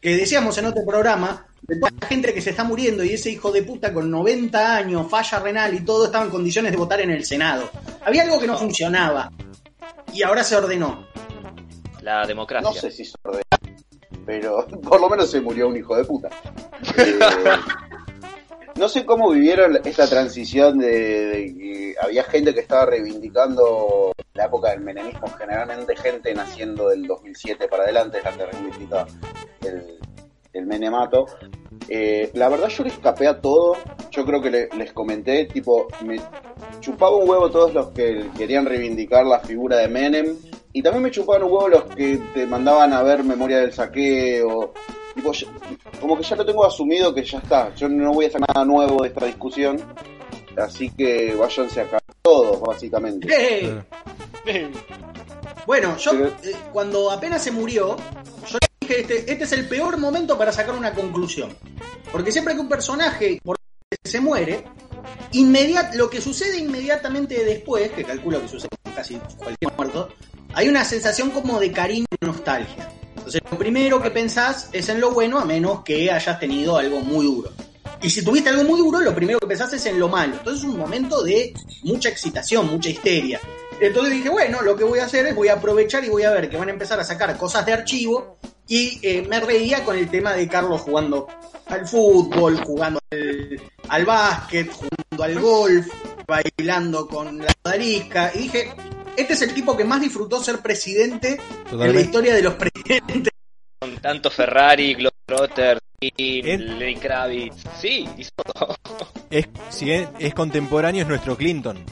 Que 0.00 0.16
decíamos 0.16 0.56
en 0.56 0.64
otro 0.64 0.82
programa, 0.86 1.46
de 1.66 1.76
toda 1.76 1.92
la 2.00 2.06
gente 2.06 2.34
que 2.34 2.42
se 2.42 2.50
está 2.50 2.64
muriendo 2.64 3.04
y 3.04 3.10
ese 3.10 3.30
hijo 3.30 3.50
de 3.50 3.62
puta 3.62 3.92
con 3.92 4.10
90 4.10 4.76
años, 4.76 5.10
falla 5.10 5.38
renal 5.38 5.74
y 5.74 5.84
todo, 5.84 6.06
estaba 6.06 6.24
en 6.24 6.30
condiciones 6.30 6.72
de 6.72 6.78
votar 6.78 7.00
en 7.00 7.10
el 7.10 7.24
Senado. 7.24 7.70
Había 8.04 8.22
algo 8.22 8.38
que 8.38 8.46
no 8.46 8.56
funcionaba. 8.56 9.30
Y 10.12 10.22
ahora 10.22 10.44
se 10.44 10.56
ordenó. 10.56 11.06
La 12.02 12.26
democracia. 12.26 12.68
No 12.68 12.74
sé 12.74 12.90
si 12.90 13.04
se 13.04 13.16
ordenó, 13.22 13.42
pero 14.26 14.66
por 14.82 15.00
lo 15.00 15.08
menos 15.08 15.30
se 15.30 15.40
murió 15.40 15.68
un 15.68 15.76
hijo 15.76 15.96
de 15.96 16.04
puta. 16.04 16.28
Eh, 16.98 17.18
no 18.76 18.88
sé 18.88 19.06
cómo 19.06 19.30
vivieron 19.30 19.78
esta 19.84 20.06
transición 20.06 20.78
de, 20.78 20.90
de 20.90 21.54
que 21.54 21.94
había 22.00 22.24
gente 22.24 22.52
que 22.52 22.60
estaba 22.60 22.86
reivindicando 22.86 24.12
la 24.34 24.44
época 24.44 24.70
del 24.70 24.80
menemismo, 24.80 25.28
generalmente 25.38 25.96
gente 25.96 26.34
naciendo 26.34 26.88
del 26.90 27.06
2007 27.06 27.68
para 27.68 27.84
adelante, 27.84 28.18
es 28.18 28.24
la 28.24 28.32
que 28.32 28.46
reivindica 28.46 29.06
el, 29.62 29.98
el 30.54 30.66
menemato. 30.66 31.26
Eh, 31.88 32.30
la 32.34 32.48
verdad 32.48 32.68
yo 32.68 32.84
le 32.84 32.90
escapé 32.90 33.26
a 33.26 33.40
todo, 33.40 33.76
yo 34.10 34.24
creo 34.24 34.40
que 34.40 34.50
le- 34.50 34.68
les 34.78 34.92
comenté, 34.92 35.44
tipo, 35.46 35.86
me 36.04 36.18
chupaba 36.80 37.16
un 37.16 37.28
huevo 37.28 37.50
todos 37.50 37.74
los 37.74 37.88
que 37.88 38.24
querían 38.38 38.64
reivindicar 38.64 39.26
la 39.26 39.40
figura 39.40 39.76
de 39.78 39.88
Menem, 39.88 40.36
y 40.72 40.82
también 40.82 41.02
me 41.02 41.10
chupaban 41.10 41.42
un 41.42 41.52
huevo 41.52 41.68
los 41.68 41.84
que 41.94 42.18
te 42.32 42.46
mandaban 42.46 42.92
a 42.92 43.02
ver 43.02 43.22
Memoria 43.22 43.58
del 43.58 43.72
Saqueo, 43.72 44.72
tipo, 45.14 45.32
como 46.00 46.16
que 46.16 46.22
ya 46.22 46.36
lo 46.36 46.46
tengo 46.46 46.64
asumido 46.64 47.14
que 47.14 47.22
ya 47.24 47.38
está, 47.38 47.74
yo 47.74 47.88
no 47.88 48.12
voy 48.12 48.24
a 48.24 48.28
hacer 48.28 48.40
nada 48.40 48.64
nuevo 48.64 49.02
de 49.02 49.08
esta 49.08 49.26
discusión, 49.26 49.76
así 50.56 50.88
que 50.90 51.34
váyanse 51.38 51.82
acá 51.82 51.98
todos, 52.22 52.60
básicamente. 52.60 53.28
Bueno, 55.66 55.96
yo 55.96 56.12
eh, 56.26 56.32
cuando 56.72 57.10
apenas 57.10 57.42
se 57.42 57.50
murió, 57.50 57.96
este, 58.90 59.30
este 59.30 59.44
es 59.44 59.52
el 59.52 59.66
peor 59.68 59.98
momento 59.98 60.36
para 60.36 60.52
sacar 60.52 60.74
una 60.74 60.92
conclusión. 60.92 61.56
Porque 62.12 62.32
siempre 62.32 62.54
que 62.54 62.60
un 62.60 62.68
personaje 62.68 63.40
se 64.04 64.20
muere, 64.20 64.64
inmediat, 65.32 65.94
lo 65.94 66.08
que 66.10 66.20
sucede 66.20 66.58
inmediatamente 66.58 67.44
después, 67.44 67.90
que 67.92 68.04
calculo 68.04 68.40
que 68.40 68.48
sucede 68.48 68.70
con 68.82 68.92
casi 68.92 69.16
cualquier 69.36 69.72
muerto, 69.76 70.08
hay 70.54 70.68
una 70.68 70.84
sensación 70.84 71.30
como 71.30 71.58
de 71.58 71.72
cariño 71.72 72.06
y 72.20 72.26
nostalgia. 72.26 72.90
Entonces, 73.16 73.40
lo 73.50 73.58
primero 73.58 74.02
que 74.02 74.10
pensás 74.10 74.68
es 74.72 74.88
en 74.88 75.00
lo 75.00 75.12
bueno, 75.12 75.38
a 75.38 75.44
menos 75.44 75.82
que 75.82 76.10
hayas 76.10 76.38
tenido 76.38 76.76
algo 76.76 77.00
muy 77.00 77.24
duro. 77.24 77.50
Y 78.02 78.10
si 78.10 78.22
tuviste 78.22 78.50
algo 78.50 78.64
muy 78.64 78.78
duro, 78.78 79.00
lo 79.00 79.14
primero 79.14 79.38
que 79.38 79.46
pensás 79.46 79.72
es 79.72 79.86
en 79.86 79.98
lo 79.98 80.10
malo. 80.10 80.34
Entonces 80.36 80.62
es 80.62 80.68
un 80.68 80.76
momento 80.76 81.22
de 81.22 81.54
mucha 81.84 82.10
excitación, 82.10 82.66
mucha 82.66 82.90
histeria. 82.90 83.40
Entonces 83.80 84.12
dije, 84.14 84.28
bueno, 84.28 84.62
lo 84.62 84.76
que 84.76 84.84
voy 84.84 84.98
a 85.00 85.04
hacer 85.04 85.26
es 85.26 85.34
voy 85.34 85.48
a 85.48 85.54
aprovechar 85.54 86.04
y 86.04 86.08
voy 86.08 86.22
a 86.22 86.30
ver 86.32 86.48
que 86.48 86.56
van 86.56 86.68
a 86.68 86.72
empezar 86.72 86.98
a 87.00 87.04
sacar 87.04 87.36
cosas 87.36 87.64
de 87.66 87.72
archivo. 87.72 88.38
Y 88.66 88.98
eh, 89.02 89.26
me 89.28 89.40
reía 89.40 89.84
con 89.84 89.96
el 89.98 90.08
tema 90.08 90.32
de 90.32 90.48
Carlos 90.48 90.80
jugando 90.80 91.26
al 91.66 91.86
fútbol, 91.86 92.56
jugando 92.64 92.98
al, 93.10 93.60
al 93.88 94.04
básquet, 94.06 94.70
jugando 94.70 95.22
al 95.24 95.38
golf, 95.40 95.86
bailando 96.26 97.06
con 97.06 97.38
la 97.38 97.52
darisca. 97.62 98.30
Y 98.34 98.38
dije, 98.38 98.72
este 99.16 99.34
es 99.34 99.42
el 99.42 99.52
tipo 99.52 99.76
que 99.76 99.84
más 99.84 100.00
disfrutó 100.00 100.42
ser 100.42 100.60
presidente 100.60 101.32
en 101.32 101.36
la 101.64 101.70
Totalmente. 101.70 102.02
historia 102.02 102.34
de 102.34 102.42
los 102.42 102.54
presidentes. 102.54 103.32
Con 103.78 103.96
tanto 103.98 104.30
Ferrari, 104.30 104.94
Globetrotter, 104.94 105.78
En- 106.00 106.78
Lenny 106.78 106.96
Kravitz. 106.96 107.64
Sí, 107.80 108.08
hizo 108.16 108.30
todo. 108.54 108.76
Es, 109.28 109.46
si 109.68 109.90
es, 109.92 110.08
es 110.18 110.32
contemporáneo, 110.32 111.02
es 111.02 111.08
nuestro 111.08 111.36
Clinton. 111.36 111.84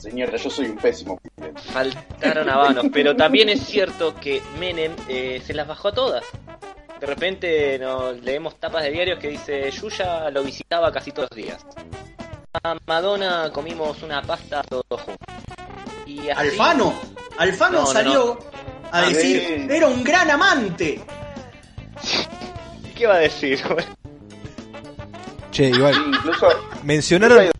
Señora, 0.00 0.36
yo 0.36 0.48
soy 0.50 0.66
un 0.66 0.76
pésimo 0.76 1.18
presidente. 1.20 1.60
Faltaron 1.72 2.48
habanos, 2.48 2.86
pero 2.92 3.14
también 3.14 3.48
es 3.50 3.60
cierto 3.66 4.14
que 4.14 4.40
Menem 4.58 4.92
eh, 5.08 5.42
se 5.44 5.52
las 5.52 5.66
bajó 5.68 5.88
a 5.88 5.92
todas. 5.92 6.24
De 6.98 7.06
repente 7.06 7.78
nos 7.78 8.20
leemos 8.22 8.56
tapas 8.58 8.82
de 8.82 8.90
diarios 8.90 9.18
que 9.18 9.28
dice 9.28 9.70
Yuya 9.70 10.30
lo 10.30 10.42
visitaba 10.42 10.90
casi 10.92 11.12
todos 11.12 11.28
los 11.30 11.36
días. 11.44 11.64
A 12.62 12.76
Madonna 12.86 13.50
comimos 13.52 14.02
una 14.02 14.22
pasta 14.22 14.62
todos 14.62 15.00
juntos. 15.02 15.26
Y 16.06 16.28
así- 16.30 16.48
Alfano, 16.48 16.94
Alfano 17.38 17.72
No, 17.80 17.84
no, 17.84 17.92
salió 17.92 18.38
a 18.92 19.02
decir, 19.02 19.66
era 19.70 19.86
un 19.86 20.02
gran 20.02 20.30
amante. 20.30 21.00
¿Qué 22.96 23.06
va 23.06 23.14
a 23.14 23.18
decir? 23.18 23.60
Che, 25.50 25.68
igual, 25.68 25.94
Sí, 25.94 26.00
incluso 26.06 26.48
mencionaron... 26.84 27.38
de. 27.38 27.50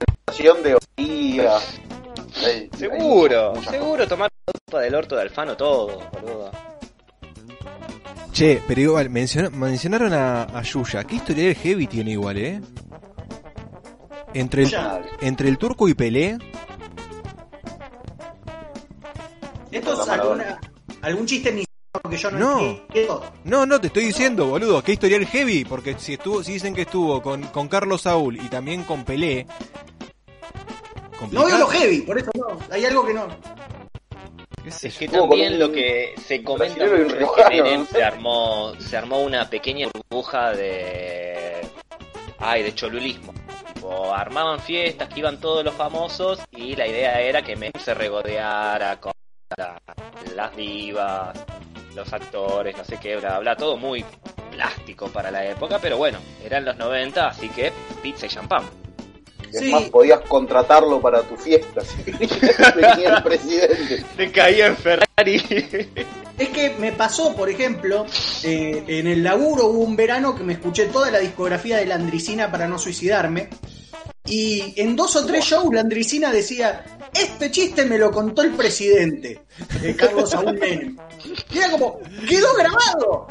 Hay- 2.44 2.70
seguro, 2.76 3.52
hay 3.56 3.64
seguro 3.64 4.06
tomar 4.08 4.30
sopa 4.66 4.80
del 4.80 4.94
orto 4.94 5.16
de 5.16 5.22
Alfano 5.22 5.56
todo, 5.56 5.98
boludo. 6.12 6.50
Che, 8.32 8.62
pero 8.66 8.80
igual, 8.80 9.10
menciona- 9.10 9.50
mencionaron 9.50 10.12
a, 10.12 10.44
a 10.44 10.62
Yuya. 10.62 11.04
¿Qué 11.04 11.16
historial 11.16 11.54
heavy 11.54 11.86
tiene 11.86 12.12
igual, 12.12 12.38
eh? 12.38 12.60
Entre 14.32 14.62
el, 14.62 14.68
entre 15.20 15.48
el 15.48 15.58
turco 15.58 15.88
y 15.88 15.94
Pelé, 15.94 16.38
Esto 19.72 20.02
es 20.02 20.08
alguna, 20.08 20.60
algún 21.02 21.26
chiste 21.26 21.52
ni 21.52 21.64
que 22.08 22.16
yo 22.16 22.30
no, 22.30 22.38
No. 23.08 23.20
No, 23.44 23.66
no, 23.66 23.80
te 23.80 23.88
estoy 23.88 24.04
diciendo, 24.04 24.46
boludo, 24.46 24.82
qué 24.82 24.92
historial 24.92 25.26
heavy, 25.26 25.64
porque 25.64 25.96
si 25.98 26.14
estuvo, 26.14 26.42
si 26.44 26.52
dicen 26.54 26.74
que 26.74 26.82
estuvo 26.82 27.20
con, 27.22 27.42
con 27.48 27.68
Carlos 27.68 28.02
Saúl 28.02 28.36
y 28.36 28.48
también 28.48 28.84
con 28.84 29.04
Pelé. 29.04 29.46
No 31.30 31.44
veo 31.44 31.58
lo 31.58 31.66
heavy, 31.66 32.00
por 32.02 32.18
eso 32.18 32.30
no. 32.34 32.58
Hay 32.70 32.84
algo 32.84 33.06
que 33.06 33.14
no. 33.14 33.28
¿Qué 34.64 34.70
sé 34.70 34.88
Es 34.88 34.98
que 34.98 35.08
también 35.08 35.58
lo 35.58 35.72
que 35.72 36.14
se 36.26 36.42
comenta 36.42 36.84
mucho 36.84 37.16
es 37.16 37.30
que 37.50 37.84
se 37.92 38.02
armó, 38.02 38.72
se 38.78 38.96
armó 38.96 39.20
una 39.20 39.48
pequeña 39.48 39.88
burbuja 39.92 40.50
de 40.52 41.60
ay, 42.38 42.62
de 42.62 42.74
cholulismo. 42.74 43.32
Tipo, 43.74 44.12
armaban 44.14 44.60
fiestas 44.60 45.08
que 45.08 45.20
iban 45.20 45.40
todos 45.40 45.64
los 45.64 45.74
famosos 45.74 46.40
y 46.50 46.76
la 46.76 46.86
idea 46.86 47.20
era 47.20 47.42
que 47.42 47.56
Menem 47.56 47.72
se 47.82 47.94
regodeara 47.94 49.00
con 49.00 49.12
la- 49.56 49.80
las 50.34 50.54
divas, 50.56 51.38
los 51.94 52.12
actores, 52.12 52.76
no 52.76 52.84
sé 52.84 52.98
qué, 52.98 53.16
bla, 53.16 53.38
bla, 53.38 53.56
todo 53.56 53.76
muy 53.78 54.04
plástico 54.50 55.08
para 55.08 55.30
la 55.30 55.46
época, 55.46 55.78
pero 55.80 55.96
bueno, 55.96 56.18
eran 56.44 56.64
los 56.66 56.76
90, 56.76 57.28
así 57.28 57.48
que 57.48 57.72
pizza 58.02 58.26
y 58.26 58.28
champán. 58.28 58.64
Es 59.52 59.60
Sí. 59.60 59.70
más, 59.70 59.82
podías 59.84 60.20
contratarlo 60.20 61.00
para 61.00 61.22
tu 61.22 61.36
fiesta 61.36 61.80
si 62.04 62.10
venía 62.10 63.16
el 63.16 63.22
presidente. 63.22 64.04
Te 64.16 64.30
caía 64.30 64.66
en 64.68 64.76
Ferrari. 64.76 65.42
Es 66.38 66.48
que 66.48 66.70
me 66.78 66.92
pasó, 66.92 67.34
por 67.34 67.50
ejemplo, 67.50 68.06
eh, 68.44 68.82
en 68.86 69.06
el 69.06 69.22
laburo 69.22 69.66
hubo 69.66 69.80
un 69.82 69.94
verano 69.96 70.34
que 70.34 70.42
me 70.42 70.54
escuché 70.54 70.86
toda 70.86 71.10
la 71.10 71.18
discografía 71.18 71.76
de 71.76 71.86
Landricina 71.86 72.50
para 72.50 72.66
no 72.66 72.78
suicidarme. 72.78 73.50
Y 74.26 74.74
en 74.80 74.96
dos 74.96 75.16
o 75.16 75.26
tres 75.26 75.44
shows 75.44 75.74
Landricina 75.74 76.30
decía, 76.30 76.84
este 77.12 77.50
chiste 77.50 77.84
me 77.84 77.98
lo 77.98 78.10
contó 78.10 78.42
el 78.42 78.52
presidente, 78.52 79.42
de 79.82 79.96
Carlos 79.96 80.30
Saúl 80.30 80.54
Menem. 80.58 80.96
Y 81.50 81.58
era 81.58 81.70
como, 81.70 81.98
quedó 82.28 82.54
grabado. 82.54 83.26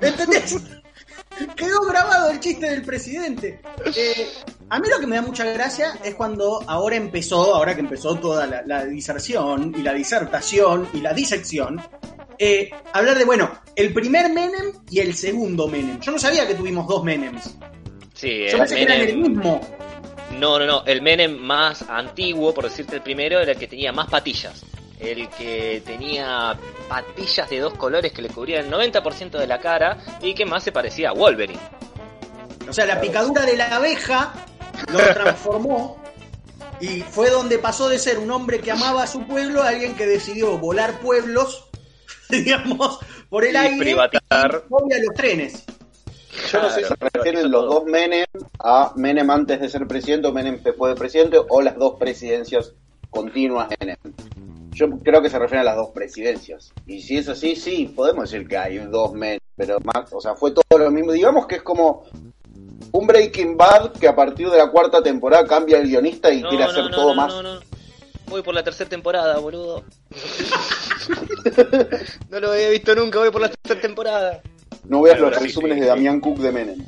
¿Entendés? 0.00 0.56
Quedó 1.56 1.80
grabado 1.82 2.30
el 2.32 2.40
chiste 2.40 2.68
del 2.68 2.82
presidente. 2.82 3.60
Eh, 3.96 4.28
A 4.70 4.78
mí 4.78 4.88
lo 4.88 5.00
que 5.00 5.06
me 5.06 5.16
da 5.16 5.22
mucha 5.22 5.44
gracia 5.44 5.98
es 6.04 6.14
cuando 6.14 6.62
ahora 6.66 6.94
empezó, 6.96 7.54
ahora 7.54 7.74
que 7.74 7.80
empezó 7.80 8.14
toda 8.14 8.46
la, 8.46 8.62
la 8.64 8.84
diserción 8.84 9.74
y 9.76 9.82
la 9.82 9.92
disertación 9.92 10.88
y 10.92 11.00
la 11.00 11.12
disección, 11.12 11.82
eh, 12.42 12.70
hablar 12.94 13.18
de, 13.18 13.26
bueno, 13.26 13.50
el 13.76 13.92
primer 13.92 14.32
Menem 14.32 14.72
y 14.88 15.00
el 15.00 15.14
segundo 15.14 15.68
Menem. 15.68 16.00
Yo 16.00 16.10
no 16.12 16.18
sabía 16.18 16.46
que 16.46 16.54
tuvimos 16.54 16.86
dos 16.86 17.04
Menems. 17.04 17.54
Sí, 18.14 18.46
Yo 18.50 18.56
pensé 18.56 18.76
que 18.76 18.82
eran 18.82 19.00
el 19.00 19.16
mismo. 19.18 19.60
No, 20.38 20.58
no, 20.58 20.64
no. 20.64 20.84
El 20.86 21.02
Menem 21.02 21.36
más 21.36 21.82
antiguo, 21.82 22.54
por 22.54 22.64
decirte 22.64 22.96
el 22.96 23.02
primero, 23.02 23.40
era 23.40 23.52
el 23.52 23.58
que 23.58 23.66
tenía 23.66 23.92
más 23.92 24.08
patillas. 24.08 24.64
El 24.98 25.28
que 25.28 25.82
tenía 25.84 26.56
patillas 26.88 27.50
de 27.50 27.58
dos 27.58 27.74
colores 27.74 28.12
que 28.12 28.22
le 28.22 28.28
cubrían 28.30 28.66
el 28.66 28.72
90% 28.72 29.32
de 29.32 29.46
la 29.46 29.58
cara 29.60 29.98
y 30.22 30.32
que 30.32 30.46
más 30.46 30.62
se 30.62 30.72
parecía 30.72 31.10
a 31.10 31.12
Wolverine. 31.12 31.60
O 32.66 32.72
sea, 32.72 32.86
la 32.86 33.00
picadura 33.00 33.44
de 33.44 33.56
la 33.56 33.74
abeja 33.76 34.32
lo 34.92 34.98
transformó 35.14 35.96
y 36.80 37.02
fue 37.02 37.30
donde 37.30 37.58
pasó 37.58 37.88
de 37.88 37.98
ser 37.98 38.18
un 38.18 38.30
hombre 38.30 38.60
que 38.60 38.70
amaba 38.70 39.02
a 39.02 39.06
su 39.06 39.26
pueblo 39.26 39.62
a 39.62 39.68
alguien 39.68 39.94
que 39.94 40.06
decidió 40.06 40.56
volar 40.58 40.98
pueblos, 41.00 41.68
digamos, 42.30 42.98
por 43.28 43.44
el 43.44 43.54
Y 43.54 43.56
aire 43.56 43.78
privatizar. 43.78 44.64
y 44.68 44.72
obvia 44.72 44.96
los 45.04 45.14
trenes. 45.14 45.64
Yo 46.50 46.62
no 46.62 46.70
sé 46.70 46.82
si 46.82 46.88
se 46.88 46.94
refieren 46.98 47.50
los 47.50 47.66
todo. 47.66 47.80
dos 47.80 47.84
Menem 47.84 48.24
a 48.60 48.92
Menem 48.96 49.30
antes 49.30 49.60
de 49.60 49.68
ser 49.68 49.86
presidente 49.86 50.28
o 50.28 50.32
Menem 50.32 50.62
después 50.62 50.94
de 50.94 50.98
presidente 50.98 51.38
o 51.48 51.60
las 51.60 51.76
dos 51.76 51.96
presidencias 51.98 52.72
continuas 53.10 53.68
de 53.68 53.76
Menem. 53.80 53.96
Yo 54.72 54.88
creo 55.04 55.20
que 55.20 55.28
se 55.28 55.38
refieren 55.38 55.62
a 55.66 55.70
las 55.70 55.76
dos 55.76 55.90
presidencias. 55.90 56.72
Y 56.86 57.02
si 57.02 57.18
es 57.18 57.28
así, 57.28 57.56
sí, 57.56 57.92
podemos 57.94 58.30
decir 58.30 58.48
que 58.48 58.56
hay 58.56 58.78
dos 58.78 59.12
Menem, 59.12 59.40
pero 59.56 59.78
más, 59.80 60.10
o 60.12 60.20
sea, 60.20 60.34
fue 60.34 60.52
todo 60.52 60.78
lo 60.78 60.90
mismo. 60.90 61.12
Digamos 61.12 61.46
que 61.46 61.56
es 61.56 61.62
como 61.62 62.04
un 62.92 63.06
Breaking 63.06 63.56
Bad 63.56 63.92
que 63.92 64.08
a 64.08 64.14
partir 64.14 64.48
de 64.50 64.58
la 64.58 64.70
cuarta 64.70 65.02
temporada 65.02 65.46
cambia 65.46 65.78
el 65.78 65.88
guionista 65.88 66.32
y 66.32 66.42
No, 66.42 66.48
quiere 66.48 66.64
hacer 66.64 66.84
no, 66.84 66.90
todo 66.90 67.08
no, 67.08 67.14
más. 67.14 67.32
no, 67.32 67.42
no. 67.42 67.60
Voy 68.26 68.42
por 68.42 68.54
la 68.54 68.62
tercera 68.62 68.88
temporada, 68.88 69.38
boludo. 69.38 69.84
no 72.30 72.40
lo 72.40 72.52
había 72.52 72.70
visto 72.70 72.94
nunca, 72.94 73.18
voy 73.18 73.30
por 73.30 73.40
la 73.40 73.50
tercera 73.50 73.80
temporada. 73.80 74.42
No 74.84 75.02
veas 75.02 75.18
los 75.18 75.36
sí, 75.36 75.44
resúmenes 75.44 75.76
sí, 75.76 75.80
de. 75.82 75.86
Damián 75.88 76.20
Cook 76.20 76.38
de 76.38 76.52
Menem. 76.52 76.86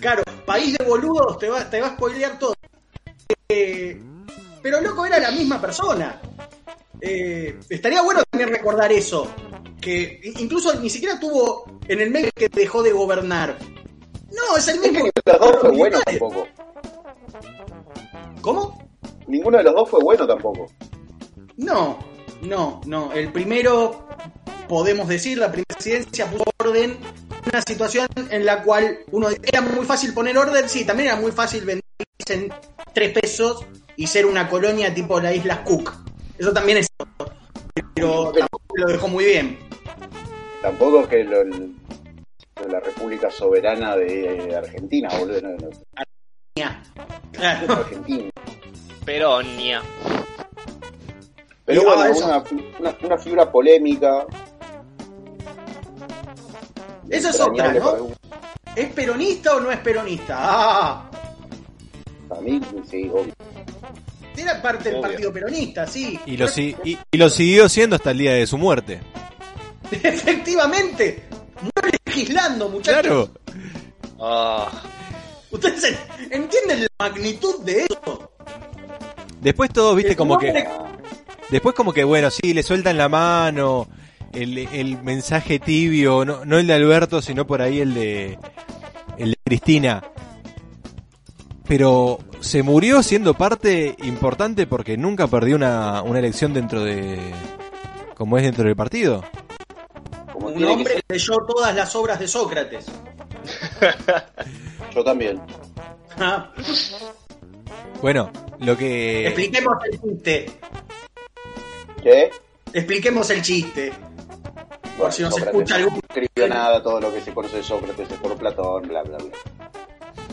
Claro, 0.00 0.22
país 0.46 0.76
de 0.78 0.84
boludos, 0.84 1.38
te 1.38 1.48
va, 1.48 1.68
te 1.68 1.80
va 1.80 1.88
a 1.88 1.96
spoilear 1.96 2.38
todo. 2.38 2.54
Eh, 3.48 4.00
pero 4.62 4.80
loco, 4.80 5.04
era 5.04 5.18
la 5.18 5.32
misma 5.32 5.60
persona. 5.60 6.20
Eh, 7.00 7.58
estaría 7.68 8.02
bueno 8.02 8.22
también 8.30 8.50
recordar 8.50 8.92
eso. 8.92 9.28
Que 9.80 10.20
incluso 10.38 10.72
ni 10.74 10.88
siquiera 10.88 11.18
tuvo 11.18 11.64
en 11.92 12.00
el 12.00 12.10
medio 12.10 12.30
que 12.34 12.48
dejó 12.48 12.82
de 12.82 12.92
gobernar. 12.92 13.56
No, 14.30 14.56
es 14.56 14.68
el 14.68 14.80
mismo. 14.80 14.94
Ninguno 15.04 15.12
de 15.24 15.32
los 15.32 15.40
dos 15.40 15.60
fue 15.60 15.70
bueno 15.70 16.00
tampoco. 16.04 16.46
¿Cómo? 18.40 18.88
Ninguno 19.26 19.58
de 19.58 19.64
los 19.64 19.74
dos 19.74 19.90
fue 19.90 20.00
bueno 20.02 20.26
tampoco. 20.26 20.66
No, 21.56 21.98
no, 22.42 22.80
no. 22.86 23.12
El 23.12 23.30
primero, 23.32 24.06
podemos 24.68 25.08
decir, 25.08 25.38
la 25.38 25.50
primera 25.50 25.66
presidencia 25.74 26.30
puso 26.30 26.44
orden. 26.58 26.96
Una 27.50 27.60
situación 27.62 28.06
en 28.30 28.46
la 28.46 28.62
cual 28.62 28.98
uno 29.10 29.28
era 29.42 29.60
muy 29.60 29.84
fácil 29.84 30.14
poner 30.14 30.38
orden, 30.38 30.68
sí, 30.68 30.84
también 30.84 31.08
era 31.08 31.20
muy 31.20 31.32
fácil 31.32 31.64
vender 31.64 31.82
en 32.28 32.52
tres 32.92 33.12
pesos 33.18 33.64
y 33.96 34.06
ser 34.06 34.26
una 34.26 34.48
colonia 34.48 34.94
tipo 34.94 35.20
las 35.20 35.34
Islas 35.34 35.58
Cook. 35.64 35.92
Eso 36.38 36.52
también 36.52 36.78
es 36.78 36.86
cierto. 36.96 37.32
Pero 37.94 38.32
tampoco 38.32 38.64
lo 38.76 38.86
dejó 38.86 39.08
muy 39.08 39.24
bien. 39.24 39.58
Tampoco 40.62 41.00
es 41.00 41.08
que 41.08 41.24
lo- 41.24 41.42
la 42.68 42.80
República 42.80 43.30
Soberana 43.30 43.96
de 43.96 44.54
Argentina, 44.56 45.08
boludo. 45.18 45.40
No, 45.42 45.50
no, 45.50 45.70
Claro. 47.32 47.72
Argentina. 47.74 48.30
Peronia. 49.04 49.82
Pero 51.64 51.82
Y, 51.82 51.84
bueno, 51.84 52.02
ah, 52.02 52.08
eso- 52.10 52.26
una, 52.26 52.44
una, 52.80 52.96
una 53.02 53.18
figura 53.18 53.50
polémica. 53.50 54.26
Esa 57.08 57.30
es 57.30 57.40
otra, 57.40 57.72
¿no? 57.74 58.08
¿Es 58.74 58.92
peronista 58.92 59.56
o 59.56 59.60
no 59.60 59.70
es 59.70 59.78
peronista? 59.78 60.36
Ah, 60.38 61.10
Para 62.28 62.40
mí, 62.40 62.60
sí, 62.88 63.08
obvio. 63.12 63.32
era 64.36 64.62
parte 64.62 64.90
del 64.90 65.00
partido 65.00 65.32
peronista, 65.32 65.86
sí. 65.86 66.18
Y 66.26 66.36
lo, 66.38 66.48
si- 66.48 66.74
y, 66.84 66.98
y 67.10 67.18
lo 67.18 67.28
siguió 67.28 67.68
siendo 67.68 67.96
hasta 67.96 68.12
el 68.12 68.18
día 68.18 68.32
de 68.32 68.46
su 68.46 68.56
muerte. 68.56 69.00
Efectivamente. 69.90 71.24
Muere 71.60 71.98
legislando, 72.16 72.68
muchachos. 72.68 73.30
Claro. 73.30 73.30
Ah, 74.20 74.68
¿Ustedes 75.50 75.84
en- 75.84 76.32
entienden 76.42 76.82
la 76.82 76.88
magnitud 77.08 77.60
de 77.64 77.84
eso? 77.84 78.30
Después 79.40 79.70
todo, 79.72 79.94
viste, 79.94 80.14
como 80.16 80.38
que... 80.38 80.66
Después 81.50 81.74
como 81.74 81.92
que, 81.92 82.04
bueno, 82.04 82.30
sí, 82.30 82.54
le 82.54 82.62
sueltan 82.62 82.96
la 82.96 83.08
mano, 83.10 83.86
el, 84.32 84.56
el 84.56 85.02
mensaje 85.02 85.58
tibio, 85.58 86.24
no, 86.24 86.44
no 86.44 86.58
el 86.58 86.66
de 86.66 86.74
Alberto, 86.74 87.20
sino 87.20 87.46
por 87.46 87.60
ahí 87.60 87.80
el 87.80 87.92
de, 87.92 88.38
el 89.18 89.30
de 89.32 89.36
Cristina. 89.44 90.02
Pero 91.66 92.18
se 92.40 92.62
murió 92.62 93.02
siendo 93.02 93.34
parte 93.34 93.94
importante 94.04 94.66
porque 94.66 94.96
nunca 94.96 95.26
perdió 95.26 95.56
una, 95.56 96.02
una 96.02 96.18
elección 96.20 96.54
dentro 96.54 96.82
de... 96.84 97.18
como 98.14 98.38
es 98.38 98.44
dentro 98.44 98.64
del 98.64 98.76
partido. 98.76 99.22
Un 100.52 100.58
tiene 100.58 100.66
que 100.66 100.72
hombre 100.78 100.92
ser. 100.94 101.02
que 101.04 101.12
leyó 101.14 101.36
todas 101.46 101.74
las 101.74 101.94
obras 101.96 102.18
de 102.20 102.28
Sócrates. 102.28 102.86
Yo 104.94 105.04
también. 105.04 105.40
Ah, 106.18 106.52
Bueno, 108.00 108.30
lo 108.60 108.76
que... 108.76 109.26
Expliquemos 109.26 109.74
el 109.90 110.00
chiste. 110.00 110.50
¿Qué? 112.02 112.30
Expliquemos 112.72 113.30
el 113.30 113.42
chiste. 113.42 113.92
Por 114.98 115.12
si 115.12 115.22
nos 115.22 115.30
Sócrates 115.34 115.54
escucha 115.54 115.78
no 115.78 115.84
algún- 115.84 116.00
escribió 116.08 116.48
nada, 116.48 116.82
todo 116.82 117.00
lo 117.00 117.12
que 117.12 117.20
se 117.20 117.32
conoce 117.32 117.56
de 117.58 117.62
Sócrates 117.62 118.10
es 118.10 118.18
por 118.18 118.36
Platón, 118.36 118.82
bla, 118.88 119.02
bla, 119.02 119.18
bla. 119.18 119.32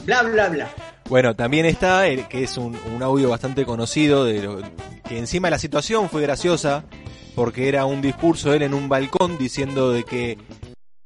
Bla, 0.05 0.23
bla, 0.23 0.49
bla. 0.49 0.69
Bueno, 1.07 1.35
también 1.35 1.65
está, 1.65 2.07
el, 2.07 2.27
que 2.27 2.43
es 2.43 2.57
un, 2.57 2.77
un 2.93 3.01
audio 3.03 3.29
bastante 3.29 3.65
conocido, 3.65 4.25
de 4.25 4.41
lo- 4.43 4.61
que 5.07 5.17
encima 5.17 5.49
la 5.49 5.57
situación 5.59 6.09
fue 6.09 6.21
graciosa, 6.21 6.83
porque 7.39 7.69
era 7.69 7.85
un 7.85 8.01
discurso 8.01 8.49
de 8.49 8.57
él 8.57 8.63
en 8.63 8.73
un 8.73 8.89
balcón 8.89 9.37
diciendo 9.37 9.93
de 9.93 10.03
que 10.03 10.37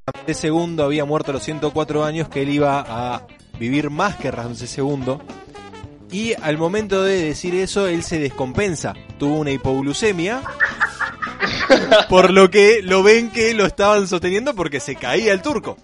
Ramsés 0.08 0.46
II 0.46 0.78
había 0.82 1.06
muerto 1.06 1.30
a 1.30 1.36
los 1.36 1.44
104 1.44 2.04
años, 2.04 2.28
que 2.28 2.42
él 2.42 2.50
iba 2.50 2.84
a 2.88 3.28
vivir 3.60 3.92
más 3.92 4.16
que 4.16 4.32
Ramsés 4.32 4.76
II. 4.80 5.20
Y 6.12 6.34
al 6.42 6.58
momento 6.58 7.04
de 7.04 7.26
decir 7.26 7.54
eso, 7.54 7.86
él 7.86 8.02
se 8.02 8.18
descompensa. 8.18 8.96
Tuvo 9.20 9.36
una 9.38 9.52
hipoglucemia. 9.52 10.42
por 12.10 12.32
lo 12.32 12.50
que 12.50 12.82
lo 12.82 13.04
ven 13.04 13.30
que 13.30 13.54
lo 13.54 13.68
estaban 13.68 14.08
sosteniendo 14.08 14.56
porque 14.56 14.80
se 14.80 14.96
caía 14.96 15.34
el 15.34 15.42
turco. 15.44 15.78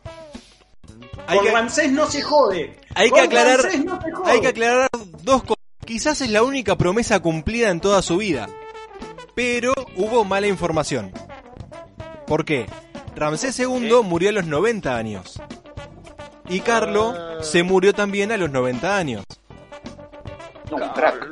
Hay 1.27 1.37
Con 1.37 1.45
que- 1.45 1.53
Ramsés 1.53 1.91
no 1.91 2.07
se 2.09 2.23
jode. 2.23 2.75
hay 2.95 3.11
que 3.11 3.19
aclarar, 3.19 3.63
no 3.85 4.01
se 4.01 4.11
jode. 4.11 4.31
hay 4.31 4.41
que 4.41 4.47
aclarar 4.47 4.89
dos 5.21 5.43
cosas. 5.43 5.57
Quizás 5.85 6.21
es 6.21 6.31
la 6.31 6.41
única 6.41 6.75
promesa 6.75 7.19
cumplida 7.19 7.69
en 7.69 7.79
toda 7.81 8.01
su 8.01 8.17
vida, 8.17 8.49
pero 9.39 9.71
hubo 9.95 10.25
mala 10.25 10.47
información. 10.47 11.13
¿Por 12.27 12.43
qué? 12.43 12.65
Ramsés 13.15 13.57
II 13.57 13.89
murió 14.03 14.27
a 14.27 14.33
los 14.33 14.45
90 14.45 14.97
años. 14.97 15.41
Y 16.49 16.59
Carlo 16.59 17.13
Ah. 17.17 17.37
se 17.41 17.63
murió 17.63 17.93
también 17.93 18.33
a 18.33 18.37
los 18.37 18.51
90 18.51 18.97
años. 18.97 19.23
Crack. 20.93 21.25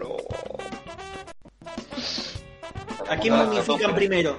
¿A 3.09 3.17
quién 3.17 3.35
momifican 3.35 3.93
primero? 3.93 4.37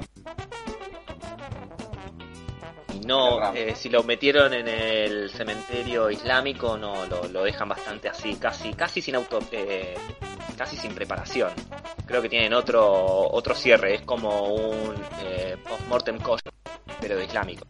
No, 3.04 3.52
eh, 3.54 3.74
si 3.76 3.88
lo 3.88 4.02
metieron 4.02 4.52
en 4.54 4.68
el 4.68 5.30
cementerio 5.30 6.10
islámico, 6.10 6.76
no, 6.76 7.06
lo, 7.06 7.24
lo 7.28 7.44
dejan 7.44 7.68
bastante 7.68 8.08
así, 8.08 8.36
casi, 8.36 8.72
casi 8.74 9.00
sin 9.02 9.16
auto, 9.16 9.38
eh, 9.52 9.94
casi 10.56 10.76
sin 10.76 10.94
preparación. 10.94 11.50
Creo 12.06 12.22
que 12.22 12.28
tienen 12.28 12.52
otro, 12.54 13.28
otro 13.30 13.54
cierre, 13.54 13.96
es 13.96 14.02
como 14.02 14.54
un 14.54 14.94
eh, 15.22 15.56
post-mortem 15.68 16.18
kosher, 16.18 16.52
pero 17.00 17.16
de 17.16 17.24
islámico. 17.24 17.66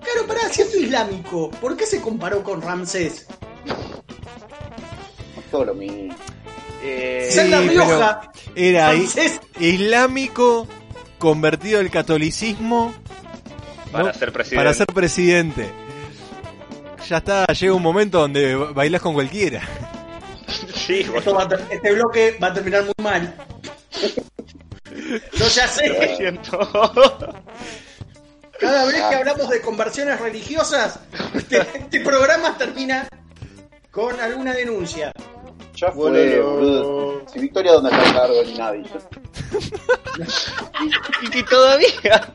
Claro, 0.00 0.26
pará, 0.26 0.48
siendo 0.50 0.76
islámico, 0.76 1.50
¿por 1.50 1.76
qué 1.76 1.86
se 1.86 2.00
comparó 2.00 2.42
con 2.42 2.62
Ramsés? 2.62 3.26
Todo 5.50 5.64
lo 5.66 5.74
mismo. 5.74 6.14
Eh, 6.82 7.28
Si 7.30 7.48
La 7.48 7.60
Rioja, 7.60 8.30
Era 8.54 8.92
Ramsés, 8.92 9.40
islámico 9.58 10.66
convertido 11.18 11.80
al 11.80 11.90
catolicismo 11.90 12.92
para 13.94 14.12
¿no? 14.12 14.18
ser 14.18 14.32
presidente. 14.32 14.56
para 14.56 14.74
ser 14.74 14.86
presidente. 14.86 15.70
Ya 17.08 17.16
está, 17.18 17.44
llega 17.46 17.74
un 17.74 17.82
momento 17.82 18.18
donde 18.20 18.54
bailas 18.56 19.00
con 19.02 19.14
cualquiera. 19.14 19.62
Sí, 20.74 21.06
esto 21.14 21.34
va 21.34 21.42
a 21.44 21.48
ter- 21.48 21.64
este 21.70 21.92
bloque 21.92 22.38
va 22.42 22.48
a 22.48 22.54
terminar 22.54 22.84
muy 22.84 22.94
mal. 23.02 23.34
Yo 25.32 25.48
ya 25.48 25.66
sé, 25.68 26.16
siento. 26.16 26.58
cada 28.60 28.84
vez 28.86 28.94
que 28.94 29.14
hablamos 29.14 29.48
de 29.48 29.60
conversiones 29.60 30.20
religiosas, 30.20 31.00
este, 31.34 31.58
este 31.74 32.00
programa 32.00 32.56
termina 32.56 33.06
con 33.90 34.18
alguna 34.20 34.52
denuncia. 34.54 35.12
Ya 35.76 35.90
fue, 35.90 36.40
boludo. 36.40 37.24
Si 37.32 37.38
Victoria 37.40 37.72
donde 37.72 37.90
está 37.90 38.04
el 38.06 38.14
cargo 38.14 38.42
ni 38.46 38.54
nadie. 38.54 38.84
Y, 41.32 41.38
y 41.38 41.42
todavía. 41.42 42.28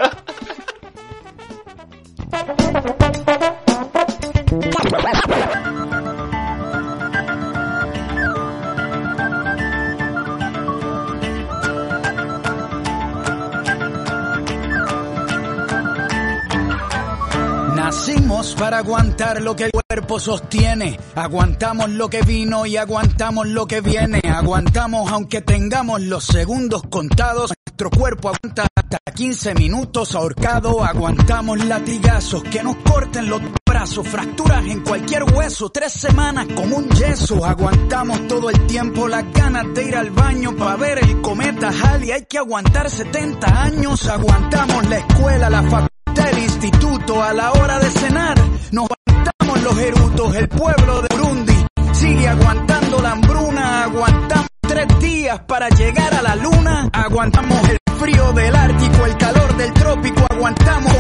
Nacimos 17.76 18.54
para 18.56 18.78
aguantar 18.78 19.42
lo 19.42 19.56
que 19.56 19.66
el 19.66 19.72
cuerpo 19.72 20.20
sostiene. 20.20 21.00
Aguantamos 21.16 21.90
lo 21.90 22.10
que 22.10 22.22
vino 22.22 22.66
y 22.66 22.78
aguantamos 22.78 23.48
lo 23.48 23.66
que 23.66 23.82
viene. 23.82 24.22
Aguantamos 24.24 25.12
aunque 25.12 25.42
tengamos 25.42 26.02
los 26.02 26.26
segundos 26.26 26.84
contados. 26.90 27.54
Nuestro 27.80 27.98
cuerpo 27.98 28.28
aguanta 28.28 28.68
hasta 28.76 29.00
15 29.16 29.56
minutos 29.56 30.14
ahorcado. 30.14 30.84
Aguantamos 30.84 31.64
latigazos 31.64 32.44
que 32.44 32.62
nos 32.62 32.76
corten 32.76 33.30
los 33.30 33.42
brazos. 33.66 34.06
Fracturas 34.06 34.66
en 34.66 34.82
cualquier 34.82 35.24
hueso. 35.24 35.70
Tres 35.70 35.94
semanas 35.94 36.48
como 36.54 36.76
un 36.76 36.90
yeso. 36.90 37.46
Aguantamos 37.46 38.28
todo 38.28 38.50
el 38.50 38.68
tiempo 38.68 39.08
las 39.08 39.32
ganas 39.32 39.74
de 39.74 39.86
ir 39.86 39.96
al 39.96 40.10
baño 40.10 40.58
para 40.58 40.76
ver 40.76 40.98
el 40.98 41.22
cometa 41.22 41.70
Halley. 41.70 42.12
Hay 42.12 42.26
que 42.26 42.40
aguantar 42.40 42.90
70 42.90 43.48
años. 43.48 44.10
Aguantamos 44.10 44.90
la 44.90 44.98
escuela, 44.98 45.50
la 45.50 45.64
facultad 45.64 46.30
el 46.34 46.40
instituto 46.40 47.24
a 47.24 47.34
la 47.34 47.54
hora 47.54 47.80
de 47.80 47.92
cenar. 47.92 48.38
Nos 48.74 48.90
aguantamos 49.08 49.64
los 49.64 49.80
erutos, 49.80 50.36
el 50.36 50.50
pueblo 50.50 51.02
de 51.02 51.08
Burundi 51.16 51.66
sigue 51.94 52.28
aguantando 52.28 53.02
la 53.02 53.12
hambruna. 53.12 53.84
Aguantamos 53.86 54.50
tres 54.88 55.00
días 55.00 55.40
para 55.42 55.70
llegar 55.70 56.14
a 56.14 56.22
la 56.22 56.36
luna. 56.36 56.90
Aguantamos 56.94 57.70
el 57.70 57.78
frío 57.98 58.32
del 58.34 58.56
Ártico, 58.56 59.06
el 59.06 59.18
calor 59.18 59.58
del 59.58 59.74
trópico. 59.74 60.26
Aguantamos 60.30 60.94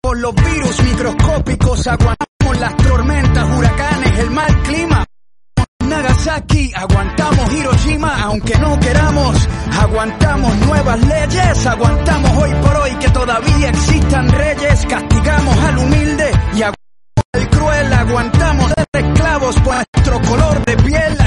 con 0.00 0.22
los 0.22 0.34
virus 0.34 0.82
microscópicos. 0.82 1.86
Aguantamos 1.86 2.60
las 2.60 2.76
tormentas, 2.76 3.58
huracanes, 3.58 4.18
el 4.18 4.30
mal 4.30 4.62
clima. 4.62 5.04
Nagasaki, 5.86 6.72
aguantamos 6.74 7.52
Hiroshima, 7.52 8.22
aunque 8.22 8.58
no 8.58 8.78
queramos, 8.80 9.48
aguantamos 9.78 10.56
nuevas 10.66 11.00
leyes, 11.06 11.66
aguantamos 11.66 12.30
hoy 12.42 12.50
por 12.54 12.76
hoy 12.76 12.90
que 12.96 13.08
todavía 13.10 13.68
existan 13.68 14.28
reyes, 14.28 14.84
castigamos 14.86 15.56
al 15.58 15.78
humilde 15.78 16.30
y 16.54 16.62
aguantamos 16.62 16.76
al 17.34 17.50
cruel, 17.50 17.92
aguantamos 17.92 18.72
ser 18.72 18.86
esclavos 18.94 19.60
por 19.60 19.74
nuestro 19.74 20.20
color 20.22 20.64
de 20.64 20.76
piel, 20.78 21.20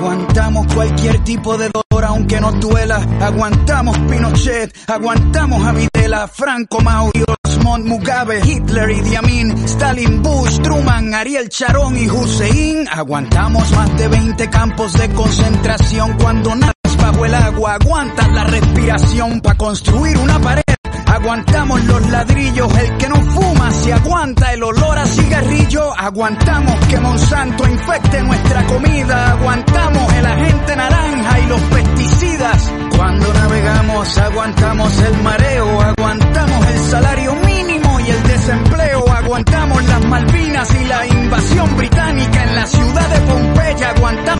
Aguantamos 0.00 0.66
cualquier 0.72 1.22
tipo 1.24 1.58
de 1.58 1.68
dolor 1.68 2.04
aunque 2.06 2.40
nos 2.40 2.58
duela. 2.58 3.06
Aguantamos 3.20 3.98
Pinochet, 3.98 4.74
aguantamos 4.88 5.62
a 5.66 5.72
Videla, 5.72 6.26
Franco 6.26 6.80
Mauri, 6.80 7.22
Osmond 7.44 7.84
Mugabe, 7.84 8.40
Hitler, 8.42 8.88
Idi 8.92 9.16
Amin, 9.16 9.50
Stalin, 9.66 10.22
Bush, 10.22 10.58
Truman, 10.62 11.12
Ariel 11.12 11.50
Sharon 11.50 11.98
y 11.98 12.08
Hussein. 12.08 12.88
Aguantamos 12.90 13.70
más 13.72 13.94
de 13.98 14.08
20 14.08 14.48
campos 14.48 14.94
de 14.94 15.10
concentración 15.10 16.16
cuando 16.16 16.54
nadas 16.54 16.96
bajo 16.96 17.26
el 17.26 17.34
agua. 17.34 17.74
Aguantas 17.74 18.32
la 18.32 18.44
respiración 18.44 19.42
para 19.42 19.58
construir 19.58 20.16
una 20.16 20.40
pared. 20.40 20.79
Aguantamos 21.10 21.84
los 21.84 22.08
ladrillos, 22.08 22.78
el 22.78 22.96
que 22.96 23.08
no 23.08 23.16
fuma 23.16 23.70
se 23.72 23.92
aguanta 23.92 24.52
el 24.52 24.62
olor 24.62 24.96
a 24.96 25.04
cigarrillo. 25.06 25.92
Aguantamos 25.98 26.86
que 26.86 27.00
Monsanto 27.00 27.66
infecte 27.68 28.22
nuestra 28.22 28.64
comida. 28.66 29.32
Aguantamos 29.32 30.12
el 30.12 30.26
agente 30.26 30.76
naranja 30.76 31.40
y 31.40 31.46
los 31.46 31.60
pesticidas. 31.62 32.72
Cuando 32.96 33.32
navegamos 33.34 34.18
aguantamos 34.18 35.00
el 35.00 35.22
mareo, 35.22 35.80
aguantamos 35.82 36.66
el 36.66 36.78
salario 36.78 37.34
mínimo 37.34 38.00
y 38.00 38.10
el 38.10 38.22
desempleo. 38.22 39.12
Aguantamos 39.12 39.84
las 39.84 40.04
Malvinas 40.06 40.74
y 40.74 40.84
la 40.84 41.06
invasión 41.06 41.76
británica 41.76 42.44
en 42.44 42.54
la 42.54 42.66
ciudad 42.66 43.08
de 43.08 43.20
Pompeya. 43.20 43.90
Aguantamos 43.90 44.39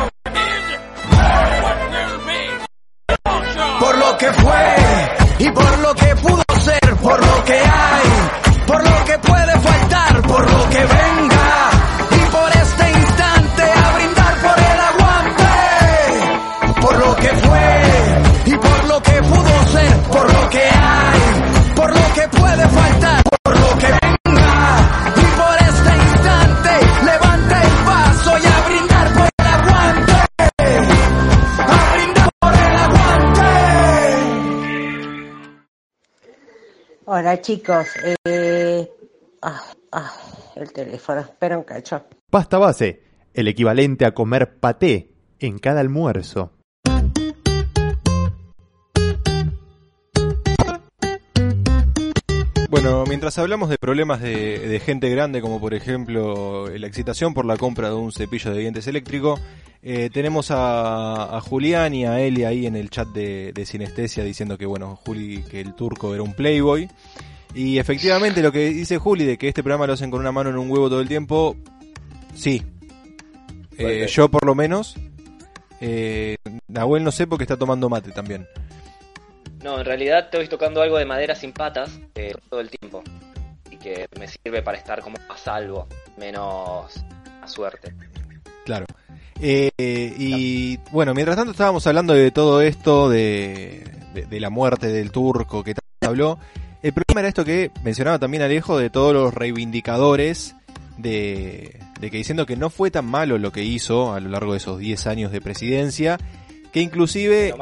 Por 3.81 3.97
lo 3.97 4.15
que 4.15 4.31
fue 4.33 4.75
y 5.39 5.49
por 5.49 5.79
lo 5.79 5.95
que 5.95 6.15
pudo 6.17 6.43
ser, 6.59 6.95
por 6.97 7.19
lo 7.19 7.43
que 7.45 7.53
hay, 7.53 8.65
por 8.67 8.83
lo 8.87 9.05
que 9.05 9.17
puede 9.17 9.30
Hola 37.13 37.41
chicos, 37.41 37.87
eh... 38.23 38.89
ah, 39.41 39.61
ah, 39.91 40.13
el 40.55 40.71
teléfono, 40.71 41.19
espera 41.19 41.57
un 41.57 41.65
cacho. 41.65 42.05
Pasta 42.29 42.57
base, 42.57 43.03
el 43.33 43.49
equivalente 43.49 44.05
a 44.05 44.13
comer 44.13 44.61
paté 44.61 45.13
en 45.37 45.59
cada 45.59 45.81
almuerzo. 45.81 46.53
Bueno, 52.81 53.03
mientras 53.07 53.37
hablamos 53.37 53.69
de 53.69 53.77
problemas 53.77 54.21
de, 54.21 54.57
de 54.57 54.79
gente 54.79 55.07
grande, 55.11 55.39
como 55.39 55.59
por 55.59 55.75
ejemplo 55.75 56.67
la 56.67 56.87
excitación 56.87 57.35
por 57.35 57.45
la 57.45 57.55
compra 57.55 57.89
de 57.89 57.93
un 57.93 58.11
cepillo 58.11 58.51
de 58.51 58.59
dientes 58.59 58.87
eléctrico, 58.87 59.39
eh, 59.83 60.09
tenemos 60.11 60.49
a, 60.49 61.37
a 61.37 61.41
Julián 61.41 61.93
y 61.93 62.07
a 62.07 62.19
Eli 62.21 62.43
ahí 62.43 62.65
en 62.65 62.75
el 62.75 62.89
chat 62.89 63.07
de, 63.09 63.51
de 63.53 63.65
Sinestesia 63.67 64.23
diciendo 64.23 64.57
que, 64.57 64.65
bueno, 64.65 64.95
Juli, 64.95 65.43
que 65.43 65.61
el 65.61 65.75
turco 65.75 66.15
era 66.15 66.23
un 66.23 66.33
playboy. 66.33 66.89
Y 67.53 67.77
efectivamente 67.77 68.41
lo 68.41 68.51
que 68.51 68.69
dice 68.69 68.97
Juli 68.97 69.25
de 69.25 69.37
que 69.37 69.49
este 69.49 69.61
programa 69.61 69.85
lo 69.85 69.93
hacen 69.93 70.09
con 70.09 70.19
una 70.19 70.31
mano 70.31 70.49
en 70.49 70.57
un 70.57 70.71
huevo 70.71 70.89
todo 70.89 71.01
el 71.01 71.07
tiempo, 71.07 71.55
sí. 72.33 72.63
Eh, 73.77 74.07
yo 74.09 74.27
por 74.27 74.43
lo 74.43 74.55
menos. 74.55 74.95
Eh, 75.81 76.35
Nahuel 76.67 77.03
no 77.03 77.11
sé 77.11 77.27
porque 77.27 77.43
está 77.43 77.57
tomando 77.57 77.89
mate 77.89 78.09
también. 78.09 78.47
No, 79.63 79.79
en 79.79 79.85
realidad 79.85 80.19
estoy 80.25 80.47
tocando 80.47 80.81
algo 80.81 80.97
de 80.97 81.05
madera 81.05 81.35
sin 81.35 81.51
patas 81.53 81.99
eh, 82.15 82.33
todo 82.49 82.59
el 82.61 82.69
tiempo. 82.69 83.03
Y 83.69 83.77
que 83.77 84.07
me 84.19 84.27
sirve 84.27 84.61
para 84.63 84.77
estar 84.77 85.01
como 85.01 85.17
a 85.29 85.37
salvo, 85.37 85.87
menos 86.17 87.03
a 87.41 87.47
suerte. 87.47 87.93
Claro. 88.65 88.85
Eh, 89.39 89.71
y 89.77 90.77
bueno, 90.91 91.13
mientras 91.13 91.35
tanto 91.37 91.51
estábamos 91.51 91.85
hablando 91.87 92.13
de 92.13 92.31
todo 92.31 92.61
esto, 92.61 93.09
de, 93.09 93.83
de- 94.13 94.25
de 94.25 94.39
la 94.39 94.49
muerte 94.49 94.87
del 94.87 95.11
turco 95.11 95.63
que 95.63 95.73
habló. 96.01 96.37
El 96.83 96.93
problema 96.93 97.19
era 97.21 97.29
esto 97.29 97.45
que 97.45 97.69
mencionaba 97.83 98.17
también 98.19 98.41
Alejo 98.43 98.77
de 98.77 98.89
todos 98.89 99.13
los 99.13 99.33
reivindicadores 99.33 100.55
de, 100.97 101.79
de 101.99 102.11
que 102.11 102.17
diciendo 102.17 102.45
que 102.47 102.55
no 102.55 102.69
fue 102.71 102.89
tan 102.91 103.05
malo 103.05 103.37
lo 103.37 103.51
que 103.51 103.63
hizo 103.63 104.13
a 104.13 104.19
lo 104.19 104.29
largo 104.29 104.53
de 104.53 104.57
esos 104.57 104.79
10 104.79 105.05
años 105.07 105.31
de 105.31 105.41
presidencia, 105.41 106.17
que 106.71 106.81
inclusive. 106.81 107.53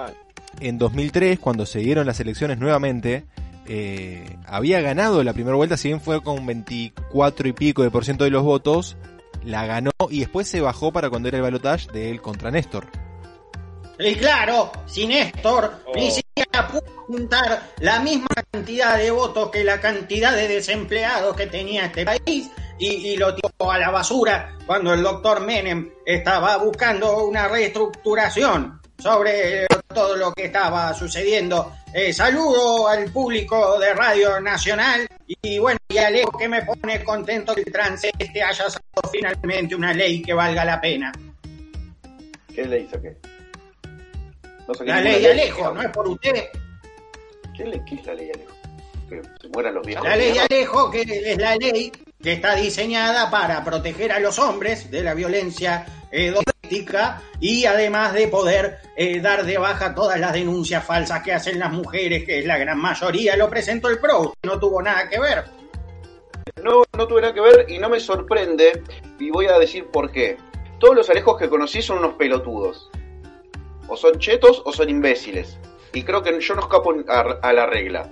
En 0.60 0.78
2003, 0.78 1.40
cuando 1.40 1.66
se 1.66 1.80
dieron 1.80 2.06
las 2.06 2.20
elecciones 2.20 2.58
nuevamente, 2.58 3.26
eh, 3.68 4.38
había 4.48 4.82
ganado 4.82 5.24
la 5.24 5.34
primera 5.34 5.56
vuelta, 5.56 5.78
si 5.78 5.90
bien 5.90 6.02
fue 6.02 6.22
con 6.22 6.46
24 6.46 7.48
y 7.48 7.54
pico 7.54 7.84
de 7.84 7.92
por 7.92 8.04
ciento 8.04 8.24
de 8.24 8.32
los 8.32 8.44
votos, 8.44 8.98
la 9.44 9.66
ganó 9.66 9.92
y 10.10 10.20
después 10.20 10.48
se 10.48 10.60
bajó 10.60 10.92
para 10.92 11.10
cuando 11.10 11.30
era 11.30 11.38
el 11.38 11.44
balotaje 11.44 11.92
de 11.92 12.10
él 12.10 12.22
contra 12.22 12.52
Néstor. 12.52 12.88
Y 14.00 14.16
claro, 14.16 14.72
si 14.86 15.06
Néstor 15.08 15.84
Oh. 15.86 15.92
ni 15.96 16.10
siquiera 16.10 16.68
pudo 16.68 16.84
juntar 17.08 17.62
la 17.80 18.00
misma 18.00 18.28
cantidad 18.52 18.98
de 18.98 19.12
votos 19.12 19.50
que 19.50 19.64
la 19.64 19.82
cantidad 19.82 20.36
de 20.36 20.48
desempleados 20.48 21.36
que 21.36 21.48
tenía 21.48 21.86
este 21.86 22.06
país 22.06 22.50
y, 22.78 22.88
y 22.88 23.18
lo 23.18 23.36
tiró 23.36 23.72
a 23.72 23.78
la 23.78 23.92
basura 23.92 24.58
cuando 24.66 24.94
el 24.94 25.04
doctor 25.04 25.42
Menem 25.42 25.92
estaba 26.06 26.58
buscando 26.58 27.26
una 27.26 27.48
reestructuración 27.48 28.80
sobre 28.98 29.68
todo 29.94 30.16
lo 30.16 30.32
que 30.34 30.46
estaba 30.46 30.94
sucediendo. 30.94 31.74
Eh, 31.94 32.14
saludo 32.14 32.88
al 32.88 33.12
público 33.12 33.80
de 33.80 33.92
Radio 33.96 34.40
Nacional 34.40 35.08
y 35.28 35.58
bueno, 35.58 35.80
y 35.90 35.98
Alejo 35.98 36.38
que 36.38 36.48
me 36.48 36.62
pone 36.62 37.04
contento 37.04 37.56
que 37.56 37.62
el 37.62 37.72
transeste 37.72 38.44
haya 38.44 38.70
sacado 38.70 39.10
finalmente 39.12 39.74
una 39.76 39.92
ley 39.94 40.22
que 40.22 40.34
valga 40.34 40.64
la 40.64 40.80
pena. 40.80 41.12
¿Qué 42.54 42.66
le 42.66 42.82
hizo 42.82 43.02
qué? 43.02 43.18
No 44.68 44.74
saqué 44.76 44.92
La 44.92 45.02
ley 45.02 45.22
de 45.24 45.32
Alejo, 45.32 45.72
no 45.74 45.82
es 45.82 45.90
por 45.90 46.08
usted. 46.08 46.50
¿Qué, 47.58 47.66
le- 47.66 47.84
qué 47.86 47.96
es 47.96 48.06
la 48.06 48.14
ley 48.14 48.28
de 48.28 48.34
Alejo? 48.34 48.54
Que 49.10 49.22
se 49.42 49.48
mueran 49.52 49.74
los 49.74 49.88
viejos. 49.88 50.06
La 50.06 50.16
ley 50.16 50.34
de 50.34 50.40
Alejo, 50.42 50.92
que 50.92 51.02
es 51.02 51.38
la 51.40 51.56
ley 51.56 51.92
que 52.22 52.34
está 52.34 52.56
diseñada 52.56 53.32
para 53.32 53.64
proteger 53.64 54.12
a 54.12 54.20
los 54.20 54.40
hombres 54.40 54.92
de 54.92 55.04
la 55.04 55.14
violencia 55.14 55.86
eh, 56.12 56.32
doméstica 56.32 57.22
y 57.40 57.66
además 57.66 58.14
de 58.14 58.28
poder 58.28 58.80
eh, 58.98 59.22
dar 59.22 59.46
de 59.46 59.58
baja 59.58 59.96
todas 59.96 60.20
las 60.20 60.34
denuncias 60.34 60.84
falsas 60.84 61.24
que 61.24 61.34
hacen 61.34 61.60
las 61.60 61.72
mujeres, 61.72 62.26
que 62.26 62.40
es 62.40 62.46
la 62.46 62.58
gran 62.58 62.78
mayoría. 62.78 63.38
Lo 63.38 63.50
presentó 63.50 63.88
el 63.88 64.00
PRO, 64.00 64.34
no 64.44 64.60
tuvo 64.60 64.82
nada 64.82 65.08
que 65.08 65.20
ver. 65.20 65.46
No, 66.62 66.84
no 66.98 67.08
tuve 67.08 67.22
nada 67.22 67.34
que 67.34 67.42
ver 67.42 67.66
y 67.70 67.78
no 67.78 67.88
me 67.90 68.02
sorprende 68.02 68.84
y 69.18 69.30
voy 69.30 69.46
a 69.46 69.58
decir 69.58 69.86
por 69.86 70.12
qué. 70.12 70.38
Todos 70.80 70.96
los 70.96 71.10
Alejos 71.10 71.38
que 71.38 71.50
conocí 71.50 71.82
son 71.82 72.00
unos 72.00 72.16
pelotudos. 72.16 72.90
O 73.88 73.96
son 73.96 74.20
chetos 74.20 74.62
o 74.66 74.74
son 74.74 74.90
imbéciles. 74.90 75.58
Y 75.94 76.04
creo 76.04 76.22
que 76.22 76.38
yo 76.40 76.56
no 76.56 76.62
escapo 76.62 76.94
a, 77.08 77.22
a 77.42 77.54
la 77.54 77.66
regla. 77.66 78.10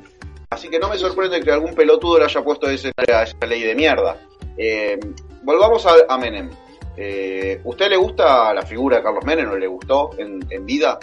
Así 0.49 0.69
que 0.69 0.79
no 0.79 0.89
me 0.89 0.97
sorprende 0.97 1.41
que 1.41 1.51
algún 1.51 1.73
pelotudo 1.75 2.19
le 2.19 2.25
haya 2.25 2.41
puesto 2.41 2.69
ese- 2.69 2.91
esa 2.97 3.45
ley 3.45 3.61
de 3.63 3.75
mierda. 3.75 4.17
Eh, 4.57 4.97
volvamos 5.43 5.85
a, 5.85 6.17
Menem. 6.17 6.49
Eh, 6.95 7.59
¿Usted 7.63 7.89
le 7.89 7.97
gusta 7.97 8.53
la 8.53 8.61
figura 8.63 8.97
de 8.97 9.03
Carlos 9.03 9.23
Menem 9.25 9.51
o 9.51 9.55
le 9.55 9.67
gustó 9.67 10.11
en, 10.17 10.39
en 10.49 10.65
vida? 10.65 10.97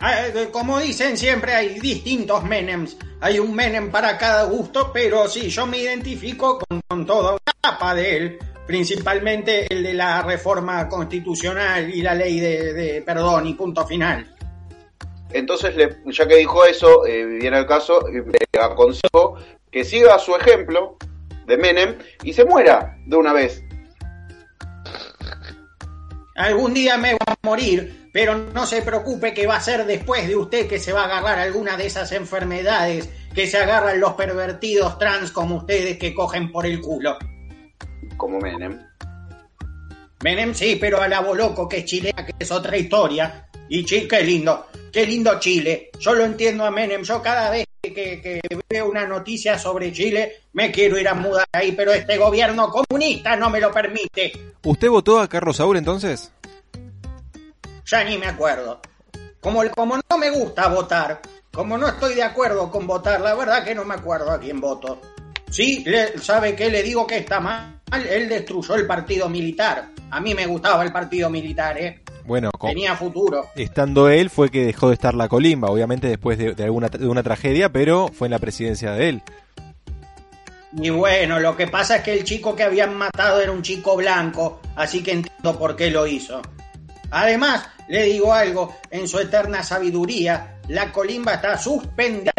Ah, 0.00 0.26
eh, 0.28 0.48
Como 0.52 0.78
dicen 0.78 1.16
siempre, 1.16 1.52
hay 1.54 1.80
distintos 1.80 2.44
Menems. 2.44 2.96
Hay 3.20 3.38
un 3.38 3.54
Menem 3.54 3.90
para 3.90 4.16
cada 4.16 4.44
gusto, 4.44 4.90
pero 4.92 5.28
sí, 5.28 5.48
yo 5.48 5.66
me 5.66 5.78
identifico 5.78 6.58
con, 6.88 7.04
toda 7.06 7.32
una 7.32 7.52
capa 7.60 7.94
de 7.94 8.16
él. 8.16 8.38
Principalmente 8.66 9.66
el 9.72 9.82
de 9.82 9.94
la 9.94 10.22
reforma 10.22 10.88
constitucional 10.88 11.88
y 11.92 12.02
la 12.02 12.14
ley 12.14 12.40
de, 12.40 12.72
de 12.72 13.02
perdón 13.02 13.46
y 13.46 13.54
punto 13.54 13.86
final. 13.86 14.35
Entonces, 15.36 15.76
le- 15.76 15.96
ya 16.06 16.26
que 16.26 16.36
dijo 16.36 16.64
eso, 16.64 17.06
eh, 17.06 17.24
viene 17.24 17.58
el 17.58 17.66
caso, 17.66 18.08
y 18.08 18.14
le 18.16 18.60
aconsejo 18.62 19.36
que 19.70 19.84
siga 19.84 20.18
su 20.18 20.34
ejemplo 20.34 20.96
de 21.46 21.56
Menem 21.58 21.98
y 22.22 22.32
se 22.32 22.44
muera 22.44 22.96
de 23.06 23.16
una 23.16 23.32
vez. 23.32 23.62
Algún 26.36 26.74
día 26.74 26.96
me 26.98 27.12
voy 27.12 27.18
a 27.26 27.34
morir, 27.42 28.10
pero 28.12 28.36
no 28.36 28.66
se 28.66 28.82
preocupe 28.82 29.32
que 29.32 29.46
va 29.46 29.56
a 29.56 29.60
ser 29.60 29.86
después 29.86 30.26
de 30.28 30.36
usted 30.36 30.66
que 30.68 30.78
se 30.78 30.92
va 30.92 31.02
a 31.02 31.04
agarrar 31.06 31.38
alguna 31.38 31.76
de 31.76 31.86
esas 31.86 32.12
enfermedades 32.12 33.08
que 33.34 33.46
se 33.46 33.58
agarran 33.58 34.00
los 34.00 34.12
pervertidos 34.14 34.98
trans 34.98 35.30
como 35.30 35.56
ustedes 35.56 35.98
que 35.98 36.14
cogen 36.14 36.50
por 36.50 36.66
el 36.66 36.80
culo. 36.80 37.16
como 38.16 38.38
Menem. 38.38 38.80
Menem 40.22 40.54
sí, 40.54 40.78
pero 40.80 41.00
a 41.00 41.08
la 41.08 41.20
loco 41.20 41.68
que 41.68 41.78
es 41.78 41.84
chilena, 41.84 42.24
que 42.24 42.32
es 42.38 42.50
otra 42.50 42.76
historia. 42.76 43.45
Y 43.68 43.84
chi, 43.84 44.06
qué 44.06 44.22
lindo, 44.22 44.66
qué 44.92 45.06
lindo 45.06 45.38
Chile. 45.40 45.90
Yo 45.98 46.14
lo 46.14 46.24
entiendo 46.24 46.64
a 46.64 46.70
Menem. 46.70 47.02
Yo 47.02 47.20
cada 47.22 47.50
vez 47.50 47.66
que, 47.82 47.92
que- 47.92 48.20
que 48.22 48.40
veo 48.68 48.88
una 48.88 49.06
noticia 49.06 49.58
sobre 49.58 49.92
Chile, 49.92 50.42
me 50.52 50.70
quiero 50.70 50.98
ir 50.98 51.08
a 51.08 51.14
mudar 51.14 51.46
ahí, 51.52 51.72
pero 51.72 51.92
este 51.92 52.16
gobierno 52.16 52.68
comunista 52.70 53.36
no 53.36 53.50
me 53.50 53.60
lo 53.60 53.72
permite. 53.72 54.32
¿Usted 54.64 54.88
votó 54.88 55.20
a 55.20 55.28
Carlos 55.28 55.56
Saúl 55.56 55.76
entonces? 55.76 56.32
Ya 57.86 58.04
ni 58.04 58.18
me 58.18 58.26
acuerdo. 58.26 58.80
Como, 59.40 59.62
como 59.70 59.96
no 59.96 60.18
me 60.18 60.30
gusta 60.30 60.68
votar, 60.68 61.20
como 61.52 61.78
no 61.78 61.86
estoy 61.88 62.14
de 62.14 62.22
acuerdo 62.24 62.70
con 62.70 62.86
votar, 62.86 63.20
la 63.20 63.34
verdad 63.34 63.64
que 63.64 63.74
no 63.74 63.84
me 63.84 63.94
acuerdo 63.94 64.30
a 64.32 64.40
quién 64.40 64.60
voto. 64.60 65.00
Sí, 65.50 65.84
le- 65.86 66.18
¿sabe 66.18 66.56
qué? 66.56 66.68
Le 66.68 66.82
digo 66.82 67.06
que 67.06 67.18
está 67.18 67.38
mal. 67.38 67.80
Él 68.10 68.28
destruyó 68.28 68.74
el 68.74 68.86
partido 68.86 69.28
militar. 69.28 69.88
A 70.10 70.20
mí 70.20 70.34
me 70.34 70.46
gustaba 70.46 70.82
el 70.82 70.92
partido 70.92 71.30
militar, 71.30 71.78
¿eh? 71.78 72.00
Bueno, 72.26 72.50
con- 72.50 72.70
Tenía 72.70 72.96
futuro. 72.96 73.46
estando 73.54 74.08
él 74.08 74.30
fue 74.30 74.50
que 74.50 74.64
dejó 74.66 74.88
de 74.88 74.94
estar 74.94 75.14
la 75.14 75.28
colimba, 75.28 75.68
obviamente 75.70 76.08
después 76.08 76.36
de, 76.38 76.54
de 76.54 76.64
alguna 76.64 76.88
de 76.88 77.06
una 77.06 77.22
tragedia, 77.22 77.70
pero 77.72 78.08
fue 78.12 78.26
en 78.26 78.32
la 78.32 78.38
presidencia 78.38 78.92
de 78.92 79.08
él. 79.08 79.22
Y 80.78 80.90
bueno, 80.90 81.40
lo 81.40 81.56
que 81.56 81.68
pasa 81.68 81.96
es 81.96 82.02
que 82.02 82.12
el 82.12 82.24
chico 82.24 82.54
que 82.54 82.62
habían 82.64 82.94
matado 82.96 83.40
era 83.40 83.50
un 83.52 83.62
chico 83.62 83.96
blanco, 83.96 84.60
así 84.74 85.02
que 85.02 85.12
entiendo 85.12 85.58
por 85.58 85.74
qué 85.76 85.90
lo 85.90 86.06
hizo. 86.06 86.42
Además, 87.10 87.66
le 87.88 88.02
digo 88.02 88.34
algo, 88.34 88.74
en 88.90 89.06
su 89.08 89.18
eterna 89.18 89.62
sabiduría, 89.62 90.58
la 90.68 90.92
colimba 90.92 91.34
está 91.34 91.56
suspendida. 91.56 92.32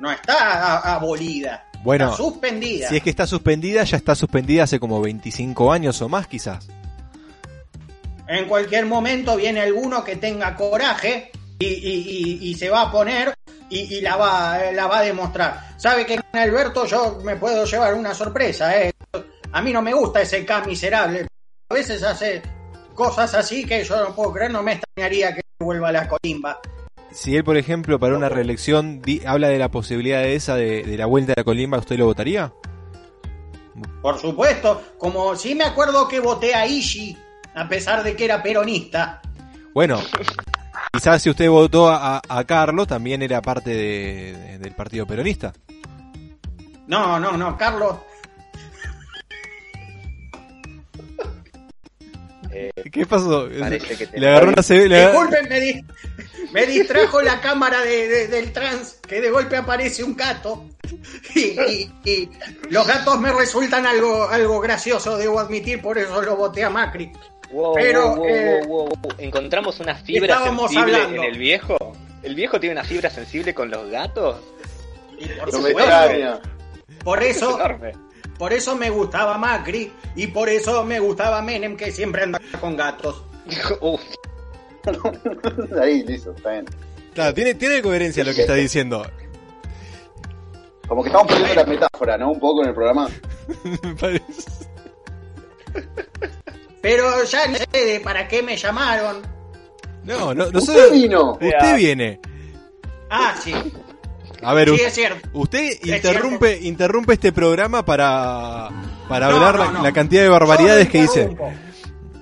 No 0.00 0.10
está 0.12 0.94
abolida. 0.94 1.64
Bueno, 1.82 2.06
está 2.06 2.16
suspendida. 2.16 2.88
Si 2.88 2.96
es 2.96 3.02
que 3.02 3.10
está 3.10 3.26
suspendida, 3.26 3.82
ya 3.84 3.96
está 3.96 4.14
suspendida 4.14 4.62
hace 4.64 4.78
como 4.80 5.00
25 5.00 5.72
años 5.72 6.00
o 6.02 6.08
más 6.08 6.26
quizás. 6.26 6.68
En 8.28 8.46
cualquier 8.48 8.86
momento 8.86 9.36
viene 9.36 9.60
alguno 9.60 10.02
que 10.02 10.16
tenga 10.16 10.54
coraje 10.56 11.30
y, 11.58 11.66
y- 11.66 12.38
y- 12.42 12.50
y 12.50 12.54
se 12.54 12.68
va 12.70 12.82
a 12.82 12.92
poner 12.92 13.34
y, 13.70 13.96
y 13.96 14.00
la, 14.00 14.16
va, 14.16 14.58
la 14.72 14.86
va 14.86 14.98
a 14.98 15.02
demostrar. 15.02 15.74
Sabe 15.76 16.04
que 16.06 16.16
con 16.16 16.40
Alberto 16.40 16.86
yo 16.86 17.18
me 17.24 17.36
puedo 17.36 17.64
llevar 17.64 17.94
una 17.94 18.14
sorpresa. 18.14 18.80
¿eh? 18.82 18.92
A 19.52 19.62
mí 19.62 19.72
no 19.72 19.80
me 19.82 19.92
gusta 19.94 20.20
ese 20.22 20.44
K 20.44 20.64
miserable. 20.64 21.26
A 21.70 21.74
veces 21.74 22.02
hace 22.02 22.42
cosas 22.94 23.34
así 23.34 23.64
que 23.64 23.84
yo 23.84 23.96
no 24.02 24.14
puedo 24.14 24.32
creer, 24.32 24.50
no 24.50 24.62
me 24.62 24.72
extrañaría 24.74 25.34
que 25.34 25.42
vuelva 25.60 25.88
a 25.88 25.92
la 25.92 26.08
colimba. 26.08 26.60
Si 27.12 27.36
él, 27.36 27.44
por 27.44 27.56
ejemplo, 27.56 27.98
para 27.98 28.16
una 28.16 28.28
reelección 28.28 29.00
di- 29.00 29.22
habla 29.24 29.48
de 29.48 29.58
la 29.58 29.70
posibilidad 29.70 30.20
de 30.20 30.34
esa 30.34 30.54
de, 30.56 30.82
de 30.82 30.96
la 30.98 31.06
vuelta 31.06 31.32
a 31.32 31.40
la 31.40 31.44
colimba, 31.44 31.78
¿usted 31.78 31.96
lo 31.96 32.06
votaría? 32.06 32.52
Por 34.02 34.18
supuesto, 34.18 34.82
como 34.98 35.34
sí 35.36 35.54
me 35.54 35.64
acuerdo 35.64 36.08
que 36.08 36.20
voté 36.20 36.54
a 36.54 36.66
Ishi, 36.66 37.16
a 37.56 37.68
pesar 37.68 38.02
de 38.04 38.14
que 38.14 38.24
era 38.26 38.42
peronista. 38.42 39.20
Bueno, 39.74 40.00
quizás 40.92 41.22
si 41.22 41.30
usted 41.30 41.48
votó 41.48 41.88
a, 41.88 42.20
a 42.28 42.44
Carlos, 42.44 42.86
también 42.86 43.22
era 43.22 43.40
parte 43.42 43.70
de- 43.70 44.32
de- 44.36 44.58
del 44.58 44.72
partido 44.74 45.06
peronista. 45.06 45.52
No, 46.86 47.18
no, 47.18 47.32
no, 47.36 47.56
Carlos. 47.58 47.96
Eh, 52.52 52.70
¿Qué 52.92 53.06
pasó? 53.06 53.48
Parece 53.58 53.96
que 53.96 54.06
te- 54.06 54.20
Le 54.20 54.28
agarró 54.28 54.48
una 54.48 54.62
CB, 54.62 54.88
le 54.88 54.96
agarró- 55.04 55.12
Disculpen, 55.26 55.48
me, 55.48 55.60
di- 55.60 55.84
Me 56.52 56.64
distrajo 56.66 57.20
la 57.22 57.40
cámara 57.40 57.80
de- 57.82 58.06
de- 58.08 58.28
del 58.28 58.52
trans, 58.52 58.98
que 59.06 59.20
de 59.20 59.30
golpe 59.30 59.56
aparece 59.56 60.04
un 60.04 60.14
gato. 60.16 60.64
Y, 61.34 61.40
y- 61.40 61.92
y 62.04 62.30
los 62.70 62.86
gatos 62.86 63.20
me 63.20 63.32
resultan 63.32 63.84
algo, 63.86 64.28
algo 64.28 64.60
gracioso, 64.60 65.16
debo 65.18 65.40
admitir, 65.40 65.82
por 65.82 65.98
eso 65.98 66.22
lo 66.22 66.36
voté 66.36 66.64
a 66.64 66.70
Macri. 66.70 67.12
Wow, 67.52 67.74
Pero, 67.74 68.08
wow, 68.08 68.16
wow, 68.16 68.26
eh, 68.26 68.62
wow, 68.66 68.88
wow. 68.88 69.12
Encontramos 69.18 69.80
una 69.80 69.94
fibra 69.94 70.42
sensible 70.44 70.96
hablando. 70.96 71.22
en 71.22 71.24
el 71.32 71.38
viejo. 71.38 71.76
¿El 72.22 72.34
viejo 72.34 72.58
tiene 72.58 72.74
una 72.74 72.84
fibra 72.84 73.08
sensible 73.08 73.54
con 73.54 73.70
los 73.70 73.88
gatos? 73.90 74.40
Y 75.18 75.26
por 75.28 75.52
No 75.52 75.58
supuesto, 75.58 75.80
eso, 77.20 77.58
por 78.38 78.52
eso 78.52 78.76
me 78.76 78.90
gustaba 78.90 79.38
Macri 79.38 79.92
y 80.14 80.26
por 80.26 80.48
eso 80.48 80.84
me 80.84 80.98
gustaba 80.98 81.40
Menem, 81.40 81.76
que 81.76 81.92
siempre 81.92 82.24
andaba 82.24 82.44
con 82.60 82.76
gatos. 82.76 83.22
Uf, 83.80 84.00
Ahí, 85.80 86.02
listo, 86.04 86.32
está 86.36 86.50
bien. 86.52 86.66
Claro, 87.14 87.34
tiene, 87.34 87.54
tiene 87.54 87.80
coherencia 87.80 88.24
lo 88.24 88.34
que 88.34 88.42
está 88.42 88.54
diciendo. 88.54 89.06
Como 90.86 91.02
que 91.02 91.08
estamos 91.08 91.26
perdiendo 91.28 91.54
la 91.54 91.64
metáfora, 91.64 92.18
¿no? 92.18 92.30
Un 92.32 92.38
poco 92.38 92.62
en 92.62 92.68
el 92.68 92.74
programa. 92.74 93.08
Me 93.82 93.94
parece. 93.94 94.66
Pero 96.88 97.24
ya 97.24 97.48
no 97.48 97.56
sé 97.58 97.66
de 97.84 97.98
para 98.00 98.28
qué 98.28 98.44
me 98.44 98.56
llamaron. 98.56 99.22
No, 100.04 100.32
no, 100.32 100.44
Usted 100.44 100.52
nosotros. 100.54 100.92
vino. 100.92 101.32
Usted 101.32 101.76
viene. 101.76 102.20
Ah, 103.10 103.34
sí, 103.42 103.52
A 104.40 104.54
ver, 104.54 104.68
sí 104.68 104.74
usted, 104.74 104.86
es 104.86 104.94
cierto. 104.94 105.28
usted 105.32 105.70
interrumpe, 105.84 106.58
interrumpe 106.62 107.14
este 107.14 107.32
programa 107.32 107.84
para, 107.84 108.68
para 109.08 109.28
No, 109.30 109.34
hablar 109.36 109.56
no, 109.56 109.64
la, 109.64 109.70
no. 109.72 109.82
la 109.82 109.92
cantidad 109.92 110.22
de 110.22 110.28
barbaridades 110.28 110.88
que 110.88 110.98
no 110.98 111.02
dice. 111.02 111.36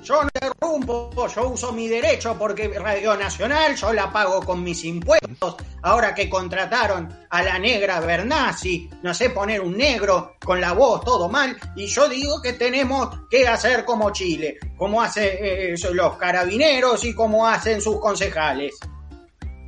Yo 0.04 0.22
no 0.22 0.28
interrumpo, 0.34 1.26
yo 1.28 1.48
uso 1.48 1.72
mi 1.72 1.88
derecho 1.88 2.36
porque 2.38 2.68
Radio 2.68 3.16
Nacional 3.16 3.74
yo 3.74 3.90
la 3.94 4.12
pago 4.12 4.42
con 4.42 4.62
mis 4.62 4.84
impuestos. 4.84 5.56
Ahora 5.80 6.14
que 6.14 6.28
contrataron 6.28 7.08
a 7.30 7.42
la 7.42 7.58
negra 7.58 8.00
Bernasi, 8.00 8.90
no 9.02 9.14
sé 9.14 9.30
poner 9.30 9.62
un 9.62 9.78
negro 9.78 10.34
con 10.44 10.60
la 10.60 10.74
voz 10.74 11.02
todo 11.04 11.30
mal, 11.30 11.56
y 11.74 11.86
yo 11.86 12.06
digo 12.06 12.42
que 12.42 12.52
tenemos 12.52 13.18
que 13.30 13.48
hacer 13.48 13.86
como 13.86 14.10
Chile, 14.10 14.58
como 14.76 15.00
hacen 15.00 15.38
eh, 15.40 15.74
los 15.94 16.16
carabineros 16.18 17.02
y 17.06 17.14
como 17.14 17.46
hacen 17.46 17.80
sus 17.80 17.98
concejales. 17.98 18.78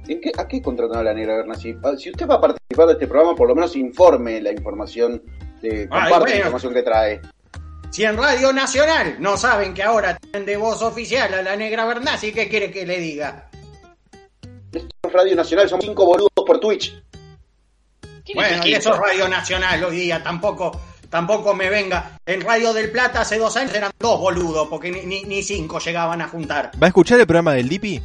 ¿En 0.06 0.20
qué, 0.20 0.32
¿A 0.36 0.46
qué 0.46 0.60
contrataron 0.60 1.00
a 1.00 1.10
la 1.10 1.14
negra 1.14 1.36
Bernasi? 1.36 1.74
Si 1.96 2.10
usted 2.10 2.28
va 2.28 2.34
a 2.34 2.40
participar 2.42 2.88
de 2.88 2.92
este 2.92 3.06
programa, 3.06 3.34
por 3.34 3.48
lo 3.48 3.54
menos 3.54 3.74
informe 3.74 4.42
la 4.42 4.52
información, 4.52 5.22
de, 5.62 5.88
comparte 5.88 6.18
bueno. 6.18 6.28
la 6.28 6.36
información 6.36 6.74
que 6.74 6.82
trae. 6.82 7.20
Si 7.90 8.04
en 8.04 8.16
Radio 8.16 8.52
Nacional 8.52 9.16
no 9.20 9.36
saben 9.36 9.72
que 9.72 9.82
ahora 9.82 10.16
tienen 10.18 10.44
de 10.44 10.56
voz 10.56 10.82
oficial 10.82 11.32
a 11.32 11.42
la 11.42 11.56
negra 11.56 11.86
Bernasi, 11.86 12.32
¿qué 12.32 12.48
quiere 12.48 12.70
que 12.70 12.84
le 12.84 12.98
diga? 12.98 13.48
Esto 14.72 14.88
es 15.04 15.12
Radio 15.12 15.36
Nacional, 15.36 15.68
son 15.68 15.80
cinco 15.80 16.04
boludos 16.04 16.30
por 16.34 16.60
Twitch. 16.60 17.02
¿quién 18.24 18.38
es 18.38 18.48
Bueno, 18.50 18.66
y 18.66 18.74
eso 18.74 18.92
es 18.92 18.98
Radio 19.00 19.28
Nacional 19.28 19.82
hoy 19.84 19.96
día, 19.96 20.22
tampoco, 20.22 20.78
tampoco 21.08 21.54
me 21.54 21.70
venga. 21.70 22.18
En 22.26 22.42
Radio 22.42 22.74
del 22.74 22.90
Plata 22.90 23.22
hace 23.22 23.38
dos 23.38 23.56
años 23.56 23.74
eran 23.74 23.92
dos 23.98 24.20
boludos, 24.20 24.68
porque 24.68 24.90
ni, 24.90 25.06
ni, 25.06 25.22
ni 25.24 25.42
cinco 25.42 25.78
llegaban 25.78 26.20
a 26.20 26.28
juntar. 26.28 26.72
¿Va 26.80 26.86
a 26.86 26.88
escuchar 26.88 27.18
el 27.18 27.26
programa 27.26 27.54
del 27.54 27.68
Dipi? 27.68 28.02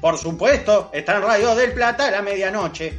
Por 0.00 0.18
supuesto, 0.18 0.90
está 0.92 1.16
en 1.16 1.22
Radio 1.22 1.54
del 1.54 1.72
Plata 1.72 2.08
a 2.08 2.10
la 2.10 2.22
medianoche. 2.22 2.98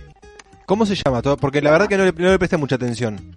¿Cómo 0.66 0.86
se 0.86 0.96
llama? 0.96 1.22
todo? 1.22 1.36
Porque 1.36 1.62
la 1.62 1.72
verdad 1.72 1.90
que 1.90 1.98
no 1.98 2.06
le, 2.06 2.14
no 2.14 2.32
le 2.32 2.38
presté 2.40 2.56
mucha 2.56 2.76
atención. 2.76 3.36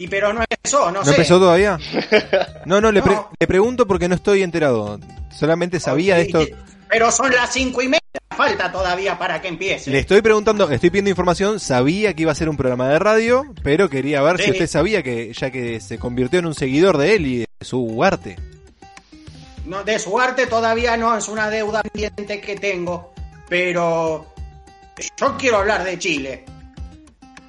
Y 0.00 0.08
pero 0.08 0.32
no 0.32 0.40
empezó, 0.48 0.86
no, 0.86 1.00
¿No 1.00 1.04
sé. 1.04 1.10
empezó 1.10 1.38
todavía? 1.38 1.78
No, 2.64 2.80
no, 2.80 2.90
le, 2.90 3.02
pre- 3.02 3.18
le 3.38 3.46
pregunto 3.46 3.86
porque 3.86 4.08
no 4.08 4.14
estoy 4.14 4.42
enterado. 4.42 4.98
Solamente 5.30 5.78
sabía 5.78 6.16
Sí, 6.16 6.22
esto. 6.22 6.44
Pero 6.88 7.10
son 7.12 7.30
las 7.32 7.52
cinco 7.52 7.82
y 7.82 7.86
media, 7.88 8.00
falta 8.34 8.72
todavía 8.72 9.18
para 9.18 9.42
que 9.42 9.48
empiece. 9.48 9.90
Le 9.90 9.98
estoy 9.98 10.22
preguntando, 10.22 10.66
le 10.68 10.76
estoy 10.76 10.88
pidiendo 10.88 11.10
información, 11.10 11.60
sabía 11.60 12.14
que 12.14 12.22
iba 12.22 12.32
a 12.32 12.34
ser 12.34 12.48
un 12.48 12.56
programa 12.56 12.88
de 12.88 12.98
radio, 12.98 13.44
pero 13.62 13.90
quería 13.90 14.22
ver 14.22 14.40
si 14.40 14.50
usted 14.52 14.66
sabía 14.66 15.02
que 15.02 15.32
ya 15.34 15.50
que 15.50 15.80
se 15.80 15.98
convirtió 15.98 16.38
en 16.38 16.46
un 16.46 16.54
seguidor 16.54 16.96
de 16.96 17.14
él 17.14 17.26
y 17.26 17.38
de 17.40 17.46
su 17.60 18.02
arte. 18.02 18.36
No, 19.66 19.84
de 19.84 19.98
su 19.98 20.18
arte 20.18 20.46
todavía 20.46 20.96
no 20.96 21.14
es 21.16 21.28
una 21.28 21.50
deuda 21.50 21.82
pendiente 21.82 22.40
que 22.40 22.56
tengo, 22.56 23.12
pero 23.50 24.26
yo 25.18 25.36
quiero 25.38 25.58
hablar 25.58 25.84
de 25.84 25.98
Chile. 25.98 26.44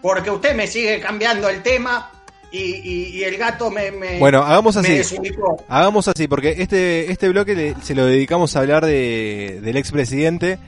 Porque 0.02 0.30
usted 0.30 0.54
me 0.54 0.68
sigue 0.68 1.00
cambiando 1.00 1.48
el 1.48 1.64
tema 1.64 2.12
y, 2.52 2.58
y- 2.60 3.08
y 3.20 3.24
el 3.24 3.38
gato 3.38 3.70
me, 3.72 3.92
me, 3.92 4.20
Bueno, 4.20 4.44
hagamos 4.44 4.76
así. 4.78 4.92
Hagamos 5.68 6.08
así, 6.08 6.28
porque 6.28 6.56
este, 6.60 7.12
este 7.12 7.30
bloque 7.30 7.56
le- 7.56 7.76
se 7.82 7.96
lo 7.96 8.06
dedicamos 8.06 8.56
a 8.56 8.60
hablar 8.60 8.86
de, 8.86 9.60
del 9.62 9.78
expresidente. 9.78 10.60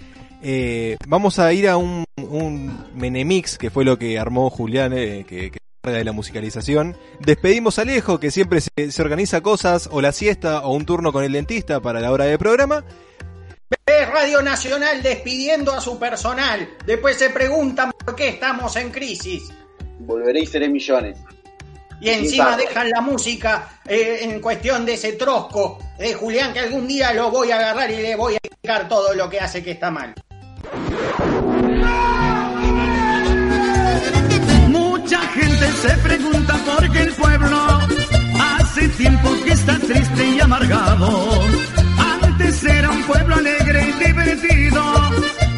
Eh, 0.41 0.97
vamos 1.07 1.39
a 1.39 1.53
ir 1.53 1.69
a 1.69 1.77
un, 1.77 2.03
un 2.17 2.85
Menemix, 2.95 3.57
que 3.57 3.69
fue 3.69 3.85
lo 3.85 3.97
que 3.97 4.19
armó 4.19 4.49
Julián, 4.49 4.93
eh, 4.93 5.25
que, 5.27 5.51
que 5.51 5.59
de 5.89 6.03
la 6.03 6.11
musicalización. 6.13 6.95
Despedimos 7.19 7.77
a 7.79 7.81
Alejo, 7.83 8.19
que 8.19 8.31
siempre 8.31 8.61
se, 8.61 8.91
se 8.91 9.01
organiza 9.01 9.41
cosas, 9.41 9.89
o 9.91 10.01
la 10.01 10.11
siesta, 10.13 10.61
o 10.61 10.73
un 10.73 10.85
turno 10.85 11.11
con 11.11 11.23
el 11.23 11.31
dentista 11.33 11.81
para 11.81 11.99
la 11.99 12.11
hora 12.11 12.25
del 12.25 12.37
programa. 12.37 12.83
Es 13.85 14.09
Radio 14.09 14.41
Nacional 14.41 15.01
despidiendo 15.03 15.73
a 15.73 15.81
su 15.81 15.99
personal. 15.99 16.69
Después 16.85 17.17
se 17.17 17.29
preguntan 17.31 17.91
por 18.05 18.15
qué 18.15 18.29
estamos 18.29 18.75
en 18.77 18.91
crisis. 18.91 19.49
Volveré 19.99 20.41
y 20.41 20.45
seré 20.45 20.69
millones. 20.69 21.17
Y 22.01 22.09
encima 22.09 22.57
dejan 22.57 22.89
la 22.89 23.01
música 23.01 23.79
eh, 23.85 24.19
en 24.21 24.39
cuestión 24.39 24.85
de 24.85 24.93
ese 24.93 25.13
trosco 25.13 25.79
de 25.97 26.13
Julián 26.13 26.53
que 26.53 26.59
algún 26.59 26.87
día 26.87 27.13
lo 27.13 27.31
voy 27.31 27.51
a 27.51 27.57
agarrar 27.57 27.91
y 27.91 27.97
le 27.97 28.15
voy 28.15 28.33
a 28.33 28.37
explicar 28.43 28.87
todo 28.89 29.13
lo 29.13 29.29
que 29.29 29.39
hace 29.39 29.63
que 29.63 29.71
está 29.71 29.89
mal. 29.89 30.13
Mucha 34.69 35.19
gente 35.19 35.71
se 35.81 35.97
pregunta 35.97 36.55
por 36.65 36.91
qué 36.91 37.01
el 37.03 37.13
pueblo 37.13 37.79
hace 38.39 38.87
tiempo 38.89 39.29
que 39.43 39.51
está 39.51 39.79
triste 39.79 40.25
y 40.25 40.39
amargado. 40.39 41.29
Antes 42.21 42.63
era 42.63 42.89
un 42.89 43.03
pueblo 43.03 43.35
alegre 43.35 43.89
y 43.89 44.05
divertido 44.05 44.83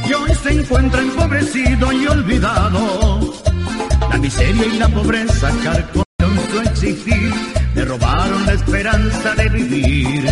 y 0.08 0.14
hoy 0.14 0.32
se 0.44 0.52
encuentra 0.52 1.00
empobrecido 1.00 1.92
y 1.92 2.08
olvidado. 2.08 3.34
La 4.10 4.18
miseria 4.18 4.66
y 4.66 4.78
la 4.78 4.88
pobreza 4.90 5.52
carcomen 5.64 6.05
su 6.56 6.62
existir, 6.62 7.34
le 7.74 7.86
robaron 7.86 8.46
la 8.46 8.54
esperanza 8.54 9.36
de 9.36 9.50
vivir. 9.50 10.26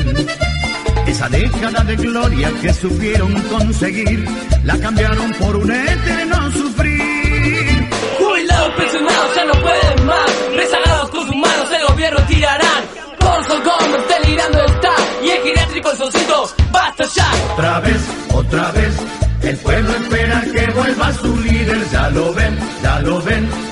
Esa 1.08 1.28
década 1.28 1.84
de 1.84 1.96
gloria 1.98 2.52
que 2.62 2.74
supieron 2.74 3.34
conseguir, 3.42 4.26
la 4.64 4.78
cambiaron 4.80 5.32
por 5.34 5.56
un 5.58 5.72
eterno 5.72 6.52
sufrir. 6.52 7.90
Jubilados, 8.18 8.74
pensionados 8.76 9.36
ya 9.36 9.46
no 9.46 9.54
pueden 9.54 10.06
más. 10.06 10.32
Rezagados 10.56 11.10
con 11.10 11.28
sus 11.28 11.36
manos 11.36 11.72
el 11.78 11.88
gobierno 11.88 12.20
tirarán. 12.28 12.84
Corso 13.20 13.62
Gómez 13.64 14.02
delirando 14.08 14.66
está. 14.66 14.96
Y 15.24 15.30
el 15.30 15.44
geriátrico 15.44 15.92
el 15.92 15.98
solcito, 15.98 16.56
basta 16.72 17.04
ya. 17.16 17.32
Otra 17.54 17.80
vez, 17.82 18.02
otra 18.34 18.72
vez, 18.72 18.94
el 19.42 19.58
pueblo 19.58 19.92
espera 19.96 20.42
que 20.42 20.72
vuelva 20.72 21.14
su 21.14 21.38
líder. 21.38 21.90
Ya 21.92 22.10
lo 22.12 22.34
ven, 22.34 22.58
ya 22.82 23.00
lo 23.00 23.22
ven. 23.22 23.63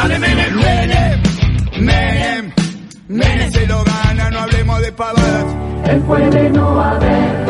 Dale 0.00 0.18
Menem. 0.18 0.54
Menem, 0.54 1.22
Menem, 1.80 2.52
Menem 3.08 3.50
se 3.50 3.66
lo 3.66 3.84
gana, 3.84 4.30
no 4.30 4.38
hablemos 4.40 4.80
de 4.80 4.92
pavadas. 4.92 5.56
Él 5.90 6.00
puede 6.02 6.50
no 6.50 6.80
haber 6.80 7.49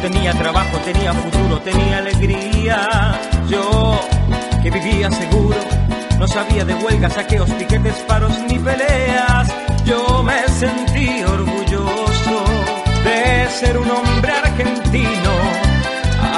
tenía 0.00 0.32
trabajo, 0.32 0.78
tenía 0.84 1.12
futuro, 1.12 1.60
tenía 1.60 1.98
alegría. 1.98 3.18
Yo, 3.48 4.00
que 4.62 4.70
vivía 4.70 5.10
seguro, 5.10 5.56
no 6.18 6.26
sabía 6.26 6.64
de 6.64 6.74
huelgas, 6.74 7.14
saqueos, 7.14 7.50
piquetes, 7.50 7.94
paros 8.08 8.32
ni 8.48 8.58
peleas. 8.58 9.48
Yo 9.84 10.22
me 10.22 10.48
sentí 10.48 11.22
orgulloso 11.22 12.44
de 13.04 13.48
ser 13.50 13.78
un 13.78 13.90
hombre 13.90 14.32
argentino. 14.32 15.32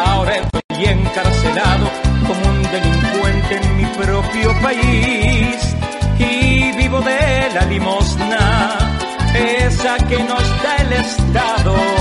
Ahora 0.06 0.36
estoy 0.36 0.84
encarcelado 0.84 1.90
como 2.26 2.48
un 2.50 2.62
delincuente 2.62 3.60
en 3.60 3.76
mi 3.76 3.84
propio 3.84 4.60
país 4.62 5.76
y 6.18 6.72
vivo 6.76 7.00
de 7.00 7.50
la 7.54 7.64
limosna, 7.66 8.78
esa 9.34 9.96
que 10.06 10.22
nos 10.22 10.62
da 10.62 10.76
el 10.76 10.92
Estado 10.92 11.91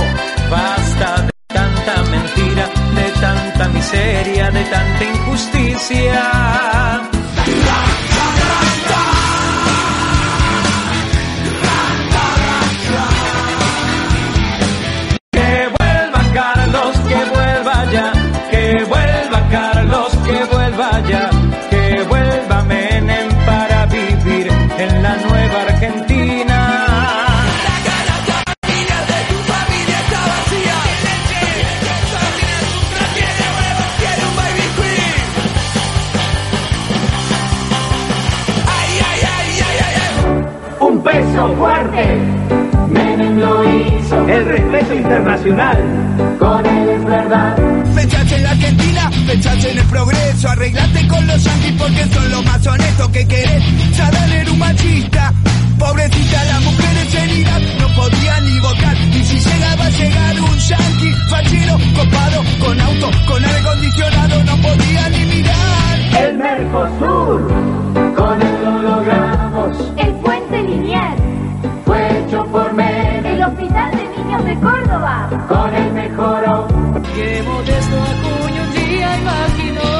miseria, 3.92 4.50
de 4.50 4.64
tanta 4.64 5.04
injusticia. 5.04 6.51
Internacional. 44.90 45.78
Con 46.38 46.66
él 46.66 46.88
es 46.88 47.04
verdad. 47.04 47.56
Pensaste 47.94 48.36
en 48.36 48.42
la 48.42 48.50
Argentina, 48.50 49.10
pensaste 49.26 49.70
en 49.70 49.78
el 49.78 49.84
progreso, 49.86 50.48
arreglate 50.48 51.08
con 51.08 51.26
los 51.26 51.44
yanquis 51.44 51.72
porque 51.78 52.06
son 52.12 52.30
los 52.30 52.44
más 52.44 52.66
honestos 52.66 53.08
que 53.10 53.26
querés. 53.26 53.64
Sadal 53.96 54.32
era 54.32 54.50
un 54.50 54.58
machista, 54.58 55.32
pobrecita 55.78 56.44
las 56.44 56.62
mujeres 56.64 57.14
heridas, 57.14 57.62
no 57.80 57.94
podían 57.94 58.44
ni 58.44 58.60
votar. 58.60 58.96
Y 58.96 59.24
si 59.24 59.38
llegaba 59.38 59.84
a 59.84 59.90
llegar 59.90 60.40
un 60.40 60.58
yanqui, 60.58 61.12
fachero, 61.30 61.78
copado, 61.94 62.42
con 62.60 62.80
auto, 62.80 63.10
con 63.28 63.44
aire 63.44 63.58
acondicionado, 63.60 64.44
no 64.44 64.56
podía 64.56 65.08
ni 65.10 65.24
mirar. 65.26 66.24
El 66.24 66.38
Mercosur. 66.38 67.52
Con 68.16 68.42
él 68.42 68.64
lo 68.64 68.82
logramos. 68.82 69.91
De 74.54 74.60
Córdoba. 74.60 75.28
Con 75.48 75.74
él 75.74 75.92
mejoró. 75.92 76.68
Que 77.14 77.42
modesto 77.42 77.96
Acuña 77.96 78.62
un 78.62 78.72
día 78.72 79.18
imaginó 79.18 79.90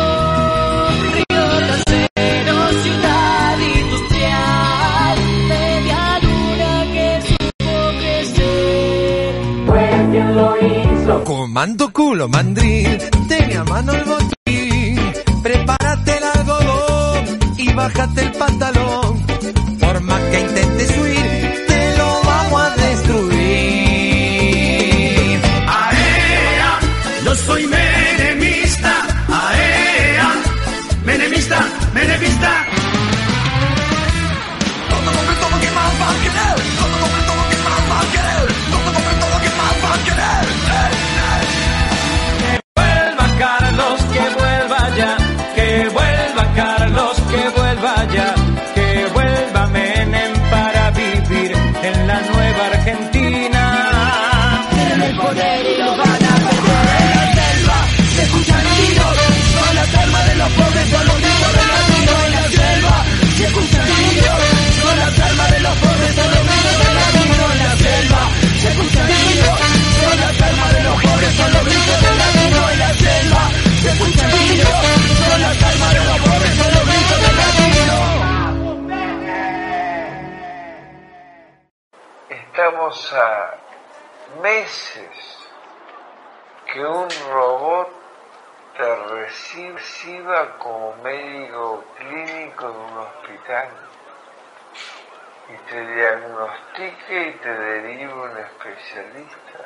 Río 1.14 1.44
Tercero, 1.68 2.54
ciudad 2.82 3.58
industrial 3.58 5.18
Media 5.48 6.18
luna 6.22 6.72
que 6.92 7.08
supo 7.28 7.74
crecer 8.00 9.34
Fue 9.66 10.08
quien 10.10 10.36
lo 10.36 10.56
hizo. 10.58 11.24
Comando 11.24 11.92
culo 11.92 12.28
mandril, 12.28 12.98
tenía 13.28 13.64
mano 13.64 13.92
el 13.92 14.04
botín. 14.04 15.00
Prepárate 15.42 16.18
el 16.18 16.24
algodón 16.24 17.24
y 17.58 17.72
bájate 17.72 18.20
el 18.22 18.32
pantalón. 18.32 19.22
Por 19.80 20.00
más 20.02 20.20
que 20.30 20.40
intentes 20.40 21.01
soy 27.52 27.66
menemista. 27.66 28.11
Meses 84.52 85.16
que 86.66 86.84
un 86.84 87.08
robot 87.32 87.88
te 88.76 88.84
reci- 88.84 89.72
reciba 89.74 90.58
como 90.58 90.94
médico 90.96 91.84
clínico 91.98 92.64
de 92.70 92.78
un 92.78 92.98
hospital 92.98 93.68
y 95.48 95.56
te 95.70 95.86
diagnostique 95.94 97.28
y 97.28 97.32
te 97.32 97.48
derive 97.48 98.12
un 98.12 98.36
especialista. 98.38 99.60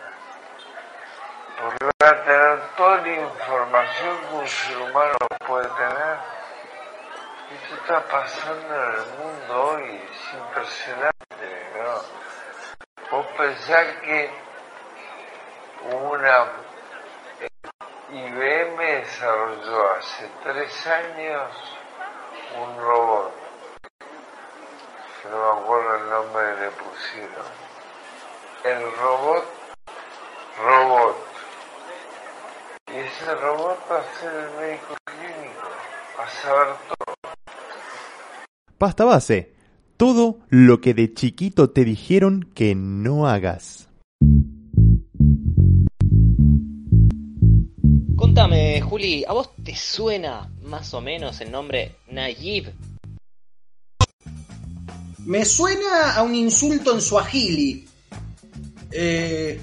Porque 1.61 1.85
va 1.85 2.09
a 2.09 2.25
tener 2.25 2.61
toda 2.77 2.97
la 2.99 3.09
información 3.09 4.19
que 4.29 4.35
un 4.35 4.49
ser 4.49 4.79
humano 4.79 5.17
puede 5.47 5.69
tener. 5.69 6.17
Esto 7.57 7.75
está 7.77 8.01
pasando 8.09 8.75
en 8.75 8.93
el 8.95 9.07
mundo 9.19 9.63
hoy, 9.65 10.03
es 10.11 10.35
impresionante, 10.35 11.49
¿no? 11.77 11.97
Vos 13.11 13.27
pensás 13.39 13.87
que 14.03 14.46
una 15.95 16.47
eh, 17.41 17.49
IBM 18.11 18.77
desarrolló 18.77 19.91
hace 19.93 20.29
tres 20.43 20.87
años 20.87 21.51
un 22.55 22.77
robot, 22.81 23.33
no 25.31 25.55
me 25.55 25.61
acuerdo 25.61 25.97
el 25.97 26.11
nombre 26.11 26.43
que 26.55 26.61
le 26.61 26.71
pusieron. 26.71 27.47
El 28.65 28.97
robot, 28.99 29.45
robot. 30.65 31.17
Y 32.93 32.99
ese 32.99 33.35
robot 33.35 33.79
va 33.91 33.99
a 33.99 34.21
ser 34.21 34.33
el 34.35 34.51
médico 34.61 34.95
clínico, 35.05 35.69
va 36.19 36.25
a 36.25 36.29
saber 36.29 36.67
todo. 36.89 37.15
Pasta 38.79 39.05
base. 39.05 39.55
Todo 39.97 40.39
lo 40.51 40.81
que 40.81 40.93
de 40.93 41.15
chiquito 41.15 41.71
te 41.71 41.85
dijeron 41.85 42.51
que 42.55 42.75
no 42.75 43.27
hagas. 43.27 43.89
Contame, 48.17 48.81
Juli, 48.81 49.25
¿a 49.29 49.33
vos 49.33 49.51
te 49.63 49.77
suena 49.77 50.51
más 50.63 50.95
o 50.95 51.01
menos 51.03 51.41
el 51.43 51.51
nombre 51.51 51.97
Nayib? 52.09 52.73
Me 55.27 55.45
suena 55.45 56.15
a 56.15 56.23
un 56.23 56.35
insulto 56.35 56.95
en 56.95 57.01
suajili. 57.03 57.87
Eh, 58.91 59.61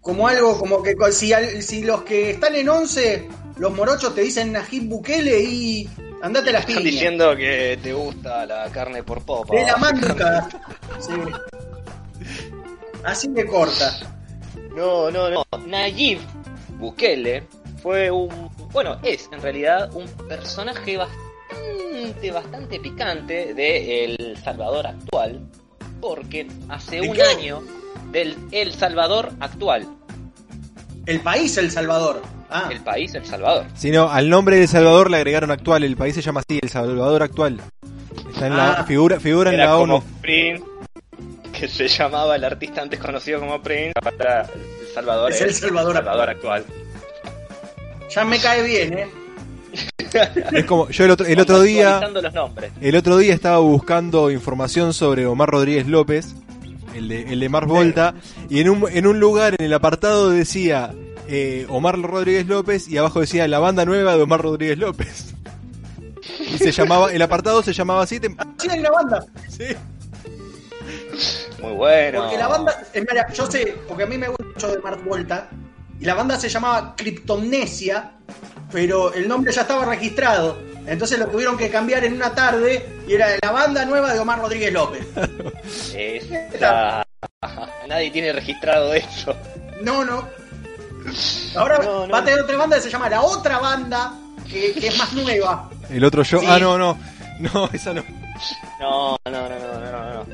como 0.00 0.28
algo 0.28 0.56
como 0.58 0.82
que 0.82 0.94
si, 1.10 1.32
si 1.60 1.82
los 1.82 2.02
que 2.02 2.30
están 2.30 2.54
en 2.54 2.68
11, 2.68 3.28
los 3.56 3.74
morochos 3.74 4.14
te 4.14 4.20
dicen 4.20 4.52
Najib 4.52 4.84
Bukele 4.84 5.42
y 5.42 5.88
andate 6.22 6.50
a 6.50 6.52
las 6.52 6.60
Están 6.62 6.76
piñas. 6.76 6.92
diciendo 6.92 7.36
que 7.36 7.78
te 7.82 7.92
gusta 7.92 8.46
la 8.46 8.70
carne 8.70 9.02
por 9.02 9.22
popa. 9.22 9.56
De 9.56 9.64
la 9.64 9.76
manduca. 9.76 10.48
Sí. 11.00 11.12
Así 13.02 13.28
de 13.28 13.44
corta. 13.44 13.98
No, 14.76 15.10
no, 15.10 15.30
no. 15.30 15.42
Nayib 15.66 16.20
Bukele 16.78 17.42
fue 17.82 18.10
un. 18.10 18.28
Bueno, 18.72 18.98
es 19.02 19.28
en 19.32 19.40
realidad 19.42 19.90
un 19.94 20.06
personaje 20.28 20.96
bastante, 20.96 22.30
bastante 22.32 22.80
picante 22.80 23.54
de 23.54 24.04
El 24.04 24.36
Salvador 24.42 24.86
actual. 24.86 25.40
Porque 26.00 26.46
hace 26.68 27.00
¿De 27.00 27.08
un 27.08 27.16
qué? 27.16 27.22
año 27.22 27.62
del 28.12 28.36
El 28.52 28.72
Salvador 28.72 29.30
actual. 29.40 29.86
El 31.06 31.20
país 31.20 31.56
El 31.56 31.70
Salvador. 31.70 32.22
Ah. 32.50 32.68
El 32.70 32.80
país 32.80 33.14
El 33.14 33.26
Salvador. 33.26 33.66
Si 33.74 33.90
no, 33.90 34.08
al 34.10 34.28
nombre 34.30 34.56
de 34.56 34.62
El 34.62 34.68
Salvador 34.68 35.10
le 35.10 35.16
agregaron 35.18 35.50
actual. 35.50 35.82
El 35.84 35.96
país 35.96 36.14
se 36.14 36.22
llama 36.22 36.40
así, 36.48 36.58
El 36.62 36.68
Salvador 36.68 37.22
actual. 37.22 37.60
Está 38.32 38.46
en 38.46 38.56
la 38.56 38.72
Ah. 38.72 38.84
figura, 38.84 39.18
figura 39.18 39.50
en 39.50 39.58
la 39.58 39.70
como 39.72 39.96
ONU. 39.96 40.04
Prince, 40.20 40.62
que 41.52 41.66
se 41.66 41.88
llamaba 41.88 42.36
el 42.36 42.44
artista 42.44 42.80
antes 42.82 43.00
conocido 43.00 43.40
como 43.40 43.60
Prince. 43.60 43.92
El 44.00 44.94
Salvador 44.94 45.30
Es 45.32 45.40
es, 45.40 45.42
El 45.42 45.54
Salvador 45.54 45.96
actual. 46.30 46.64
Ya 48.08 48.24
me 48.24 48.38
cae 48.38 48.62
bien, 48.62 48.98
¿eh? 48.98 49.06
Es 50.52 50.64
como, 50.64 50.88
yo 50.88 51.04
el 51.04 51.10
otro, 51.10 51.26
el 51.26 51.38
otro 51.40 51.60
día, 51.60 51.96
Actualizando 51.96 52.22
los 52.22 52.34
nombres. 52.34 52.72
el 52.80 52.96
otro 52.96 53.18
día 53.18 53.34
estaba 53.34 53.58
buscando 53.58 54.30
información 54.30 54.94
sobre 54.94 55.26
Omar 55.26 55.50
Rodríguez 55.50 55.86
López, 55.86 56.34
el 56.94 57.08
de, 57.08 57.32
el 57.32 57.40
de 57.40 57.48
Mars 57.50 57.66
Volta, 57.66 58.14
y 58.48 58.60
en 58.60 58.70
un, 58.70 58.86
en 58.90 59.06
un 59.06 59.20
lugar 59.20 59.54
en 59.58 59.66
el 59.66 59.74
apartado 59.74 60.30
decía 60.30 60.94
eh, 61.28 61.66
Omar 61.68 62.00
Rodríguez 62.00 62.46
López 62.46 62.88
y 62.88 62.96
abajo 62.96 63.20
decía 63.20 63.46
la 63.48 63.58
banda 63.58 63.84
nueva 63.84 64.16
de 64.16 64.22
Omar 64.22 64.40
Rodríguez 64.40 64.78
López. 64.78 65.34
Y 66.54 66.56
se 66.58 66.72
llamaba, 66.72 67.12
el 67.12 67.20
apartado 67.20 67.62
se 67.62 67.74
llamaba 67.74 68.02
así. 68.02 68.18
te- 68.18 68.34
Sí, 68.58 68.68
hay 68.70 68.80
una 68.80 68.90
banda. 68.90 69.26
Sí. 69.48 69.64
Muy 71.62 71.72
bueno. 71.72 72.22
Porque 72.22 72.38
la 72.38 72.48
banda, 72.48 72.72
es 72.94 73.04
mira, 73.10 73.30
yo 73.32 73.50
sé, 73.50 73.76
porque 73.86 74.04
a 74.04 74.06
mí 74.06 74.16
me 74.16 74.28
gusta 74.28 74.44
mucho 74.44 74.68
de 74.72 74.78
Mars 74.78 75.04
Volta, 75.04 75.50
y 76.00 76.04
la 76.04 76.14
banda 76.14 76.38
se 76.38 76.48
llamaba 76.48 76.94
Cryptomnesia, 76.96 78.12
pero 78.72 79.12
el 79.12 79.28
nombre 79.28 79.52
ya 79.52 79.62
estaba 79.62 79.84
registrado. 79.84 80.58
Entonces 80.86 81.18
lo 81.18 81.26
tuvieron 81.26 81.56
que 81.58 81.68
cambiar 81.70 82.04
en 82.04 82.14
una 82.14 82.34
tarde 82.34 82.86
y 83.06 83.12
era 83.14 83.28
la 83.42 83.50
banda 83.50 83.84
nueva 83.84 84.12
de 84.14 84.20
Omar 84.20 84.38
Rodríguez 84.40 84.72
López. 84.72 85.06
Esa- 85.94 87.04
Nadie 87.88 88.10
tiene 88.10 88.32
registrado 88.32 88.92
eso. 88.94 89.34
No, 89.82 90.04
no. 90.04 90.26
Ahora 91.56 91.78
No, 91.78 92.06
no. 92.06 92.12
va 92.12 92.18
a 92.18 92.24
tener 92.24 92.40
otra 92.40 92.56
banda 92.56 92.76
que 92.76 92.82
se 92.82 92.90
llama 92.90 93.08
La 93.08 93.22
Otra 93.22 93.58
Banda, 93.58 94.12
que, 94.50 94.72
que 94.72 94.88
es 94.88 94.98
más 94.98 95.12
nueva. 95.12 95.70
El 95.90 96.04
otro 96.04 96.22
yo. 96.22 96.40
Sí. 96.40 96.46
Ah, 96.48 96.58
no, 96.58 96.76
no. 96.78 96.98
No, 97.38 97.70
esa 97.72 97.94
no. 97.94 98.02
No, 98.80 99.16
no, 99.24 99.30
no, 99.30 99.48
no, 99.48 99.80
no, 99.80 99.90
no. 99.90 100.14
no. 100.14 100.26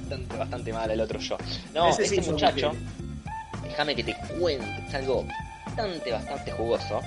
Bastante, 0.00 0.36
bastante 0.36 0.72
mal 0.72 0.90
el 0.90 1.00
otro 1.00 1.18
yo. 1.18 1.36
No, 1.74 1.88
Ese 1.88 2.06
sí 2.06 2.16
este 2.18 2.30
muchacho, 2.30 2.72
déjame 3.72 3.96
que 3.96 4.04
te 4.04 4.14
cuente, 4.38 4.66
es 4.86 4.94
algo 4.94 5.24
bastante, 5.64 6.12
bastante 6.12 6.52
jugoso. 6.52 7.00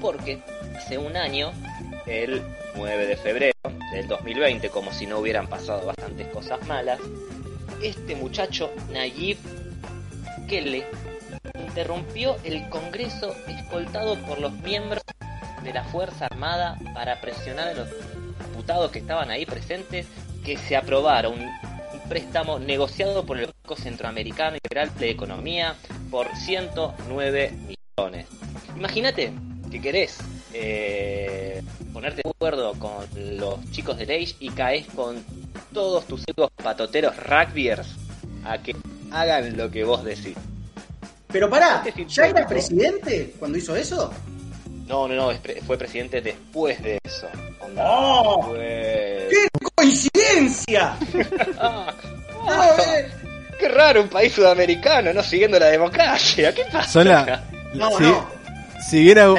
Porque 0.00 0.40
hace 0.76 0.98
un 0.98 1.16
año, 1.16 1.52
el 2.06 2.42
9 2.74 3.06
de 3.06 3.16
febrero 3.16 3.54
del 3.92 4.08
2020, 4.08 4.70
como 4.70 4.92
si 4.92 5.06
no 5.06 5.20
hubieran 5.20 5.46
pasado 5.46 5.86
bastantes 5.86 6.26
cosas 6.28 6.66
malas, 6.66 6.98
este 7.80 8.16
muchacho, 8.16 8.72
Nayib 8.92 9.38
Kelle, 10.48 10.84
interrumpió 11.54 12.36
el 12.42 12.68
Congreso 12.68 13.34
escoltado 13.46 14.16
por 14.26 14.40
los 14.40 14.52
miembros 14.52 15.04
de 15.62 15.72
la 15.72 15.84
Fuerza 15.84 16.26
Armada 16.26 16.76
para 16.92 17.20
presionar 17.20 17.68
a 17.68 17.74
los 17.74 17.88
diputados 18.48 18.90
que 18.90 18.98
estaban 18.98 19.30
ahí 19.30 19.46
presentes 19.46 20.06
que 20.44 20.56
se 20.56 20.76
aprobara 20.76 21.28
un 21.28 21.46
préstamo 22.14 22.58
negociado 22.58 23.24
por 23.24 23.38
el 23.38 23.46
Banco 23.46 23.80
Centroamericano 23.80 24.56
Integral 24.56 24.90
de 24.98 25.10
Economía 25.10 25.76
por 26.10 26.26
109 26.36 27.52
millones. 27.96 28.26
Imagínate 28.76 29.32
que 29.70 29.80
querés 29.80 30.18
eh, 30.52 31.62
ponerte 31.92 32.22
de 32.24 32.30
acuerdo 32.30 32.72
con 32.74 33.06
los 33.38 33.70
chicos 33.70 33.96
de 33.96 34.02
Age 34.04 34.34
y 34.40 34.50
caes 34.50 34.86
con 34.88 35.24
todos 35.72 36.04
tus 36.06 36.24
hijos 36.28 36.50
patoteros 36.60 37.14
rugbyers 37.16 37.86
a 38.44 38.58
que 38.58 38.74
hagan 39.12 39.56
lo 39.56 39.70
que 39.70 39.84
vos 39.84 40.02
decís. 40.02 40.36
Pero 41.28 41.48
pará, 41.48 41.84
Este 41.86 42.04
¿ya 42.06 42.26
era 42.26 42.44
presidente 42.44 43.34
cuando 43.38 43.56
hizo 43.56 43.76
eso? 43.76 44.12
No, 44.88 45.06
no, 45.06 45.14
no, 45.14 45.30
fue 45.64 45.78
presidente 45.78 46.20
después 46.20 46.82
de 46.82 46.98
eso. 47.04 47.28
Onda, 47.60 47.84
¡Oh! 47.88 48.42
fue- 48.48 49.28
¡Qué 49.30 49.46
coincidencia! 49.76 50.96
Ah, 53.60 53.66
Qué 53.66 53.68
raro 53.68 54.02
un 54.02 54.08
país 54.08 54.32
sudamericano 54.32 55.12
no 55.12 55.22
siguiendo 55.22 55.58
la 55.58 55.66
democracia. 55.66 56.54
¿Qué 56.54 56.62
pasa? 56.72 56.88
Son 56.90 57.06
la. 57.08 57.42
No, 57.74 57.90
si, 57.96 58.02
no. 58.02 58.26
si 58.88 59.02
bien 59.02 59.18
hago, 59.18 59.36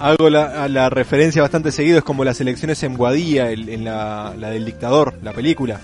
hago 0.00 0.28
la, 0.30 0.68
la 0.68 0.90
referencia 0.90 1.40
bastante 1.42 1.72
seguido, 1.72 1.98
es 1.98 2.04
como 2.04 2.24
las 2.24 2.40
elecciones 2.40 2.82
en 2.82 2.96
Guadía, 2.96 3.50
el- 3.50 3.68
en 3.68 3.84
la, 3.84 4.34
la 4.36 4.50
del 4.50 4.64
dictador, 4.64 5.14
la 5.22 5.32
película. 5.32 5.80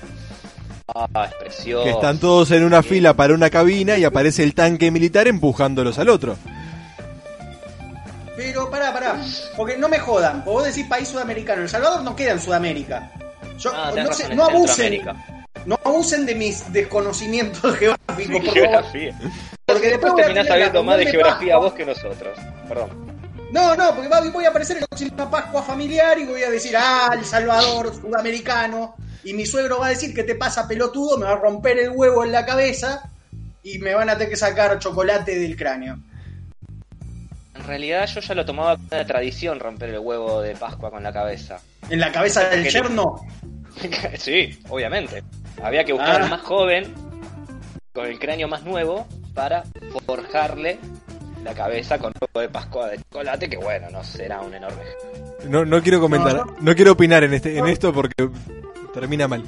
Ah, 0.94 1.08
es 1.30 1.34
precioso. 1.36 1.84
Que 1.84 1.90
están 1.90 2.18
todos 2.18 2.50
en 2.50 2.62
una 2.64 2.82
fila 2.82 3.14
para 3.14 3.32
una 3.34 3.48
cabina 3.50 3.96
y 3.96 4.04
aparece 4.04 4.42
el 4.42 4.54
tanque 4.54 4.90
militar 4.90 5.26
empujándolos 5.26 5.98
al 5.98 6.10
otro. 6.10 6.36
Pero 8.36 8.70
pará, 8.70 8.92
pará. 8.92 9.16
Porque 9.56 9.76
no 9.78 9.88
me 9.88 9.98
jodan. 9.98 10.42
porque 10.44 10.50
Vos 10.50 10.64
decís 10.66 10.86
país 10.86 11.08
sudamericano. 11.08 11.62
El 11.62 11.68
Salvador 11.68 12.02
no 12.02 12.14
queda 12.16 12.32
en 12.32 12.40
Sudamérica. 12.40 13.10
Yo, 13.58 13.70
Ah, 13.74 13.92
no, 13.96 14.12
sé, 14.12 14.34
no 14.34 14.44
abusen. 14.44 15.00
No 15.66 15.78
abusen 15.84 16.26
de 16.26 16.34
mis 16.34 16.72
desconocimientos 16.72 17.76
geográficos, 17.78 18.26
por 18.32 18.44
favor. 18.44 18.54
Geografía. 18.54 19.18
Porque 19.64 19.88
después 19.88 20.14
terminás 20.14 20.46
sabiendo 20.46 20.82
más 20.82 20.98
de 20.98 21.06
geografía 21.06 21.54
Pascua. 21.54 21.68
vos 21.68 21.72
que 21.74 21.86
nosotros. 21.86 22.38
Perdón. 22.68 23.14
No, 23.50 23.76
no, 23.76 23.94
porque 23.94 24.08
voy 24.30 24.44
a 24.44 24.48
aparecer 24.48 24.76
en 24.76 24.80
la 24.82 24.86
próxima 24.88 25.30
Pascua 25.30 25.62
familiar 25.62 26.18
y 26.18 26.24
voy 26.24 26.42
a 26.42 26.50
decir, 26.50 26.74
ah, 26.76 27.10
El 27.16 27.24
Salvador, 27.24 27.94
sudamericano. 27.94 28.96
Y 29.22 29.32
mi 29.32 29.46
suegro 29.46 29.78
va 29.78 29.86
a 29.86 29.90
decir, 29.90 30.12
¿qué 30.12 30.24
te 30.24 30.34
pasa, 30.34 30.66
pelotudo? 30.66 31.16
Me 31.16 31.24
va 31.24 31.32
a 31.32 31.36
romper 31.36 31.78
el 31.78 31.90
huevo 31.90 32.24
en 32.24 32.32
la 32.32 32.44
cabeza 32.44 33.08
y 33.62 33.78
me 33.78 33.94
van 33.94 34.10
a 34.10 34.14
tener 34.14 34.28
que 34.28 34.36
sacar 34.36 34.78
chocolate 34.78 35.38
del 35.38 35.56
cráneo. 35.56 35.98
En 37.54 37.64
realidad 37.64 38.06
yo 38.06 38.20
ya 38.20 38.34
lo 38.34 38.44
tomaba 38.44 38.76
como 38.76 38.88
una 38.90 39.06
tradición 39.06 39.60
romper 39.60 39.90
el 39.90 40.00
huevo 40.00 40.42
de 40.42 40.56
Pascua 40.56 40.90
con 40.90 41.02
la 41.02 41.12
cabeza. 41.12 41.60
¿En 41.88 42.00
la 42.00 42.12
cabeza 42.12 42.48
del 42.48 42.68
yerno? 42.68 43.24
sí, 44.18 44.58
obviamente. 44.68 45.22
Había 45.62 45.84
que 45.84 45.92
buscar 45.92 46.20
Ah. 46.20 46.24
al 46.24 46.30
más 46.30 46.40
joven, 46.42 46.92
con 47.92 48.06
el 48.06 48.18
cráneo 48.18 48.48
más 48.48 48.62
nuevo, 48.64 49.06
para 49.34 49.64
forjarle 50.06 50.78
la 51.42 51.54
cabeza 51.54 51.98
con 51.98 52.12
huevo 52.20 52.40
de 52.40 52.48
Pascua 52.48 52.88
de 52.88 52.98
chocolate, 52.98 53.48
que 53.50 53.56
bueno, 53.56 53.88
no 53.90 54.02
será 54.04 54.40
un 54.40 54.54
enorme. 54.54 54.82
No, 55.48 55.64
no 55.64 55.82
quiero 55.82 56.00
comentar, 56.00 56.34
No, 56.34 56.44
no, 56.46 56.56
no. 56.60 56.74
quiero 56.74 56.92
opinar 56.92 57.22
en 57.24 57.34
este 57.34 57.58
en 57.58 57.66
esto 57.66 57.92
porque 57.92 58.30
termina 58.92 59.28
mal. 59.28 59.44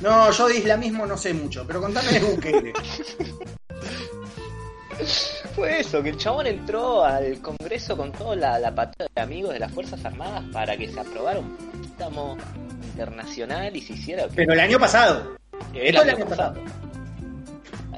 No, 0.00 0.30
yo 0.32 0.48
de 0.48 0.56
islamismo 0.58 1.06
no 1.06 1.16
sé 1.16 1.32
mucho, 1.32 1.64
pero 1.66 1.80
contame 1.80 2.10
de 2.12 2.20
Bukele. 2.20 2.72
Fue 5.54 5.80
eso, 5.80 6.02
que 6.02 6.10
el 6.10 6.16
chabón 6.16 6.46
entró 6.46 7.04
al 7.04 7.40
Congreso 7.40 7.96
con 7.96 8.12
toda 8.12 8.36
la, 8.36 8.58
la 8.58 8.74
patada 8.74 9.08
de 9.14 9.20
amigos 9.22 9.52
de 9.52 9.58
las 9.58 9.72
Fuerzas 9.72 10.04
Armadas 10.04 10.42
para 10.52 10.76
que 10.76 10.88
se 10.88 10.98
aprobara 11.00 11.40
un 11.40 11.56
préstamo 11.56 12.36
internacional 12.92 13.74
y 13.76 13.80
se 13.82 13.94
hiciera... 13.94 14.26
Pero 14.34 14.52
el 14.52 14.60
año 14.60 14.78
pasado. 14.78 15.36
El 15.74 15.88
Esto 15.88 16.02
el 16.02 16.08
año 16.10 16.16
año 16.18 16.26
pasado. 16.28 16.54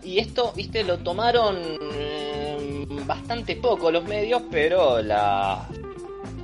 Y 0.03 0.19
esto, 0.19 0.53
viste, 0.55 0.85
lo 0.85 0.99
tomaron 0.99 1.57
eh, 1.95 2.87
bastante 3.07 3.57
poco 3.57 3.91
los 3.91 4.05
medios, 4.05 4.43
pero 4.51 5.01
la- 5.03 5.67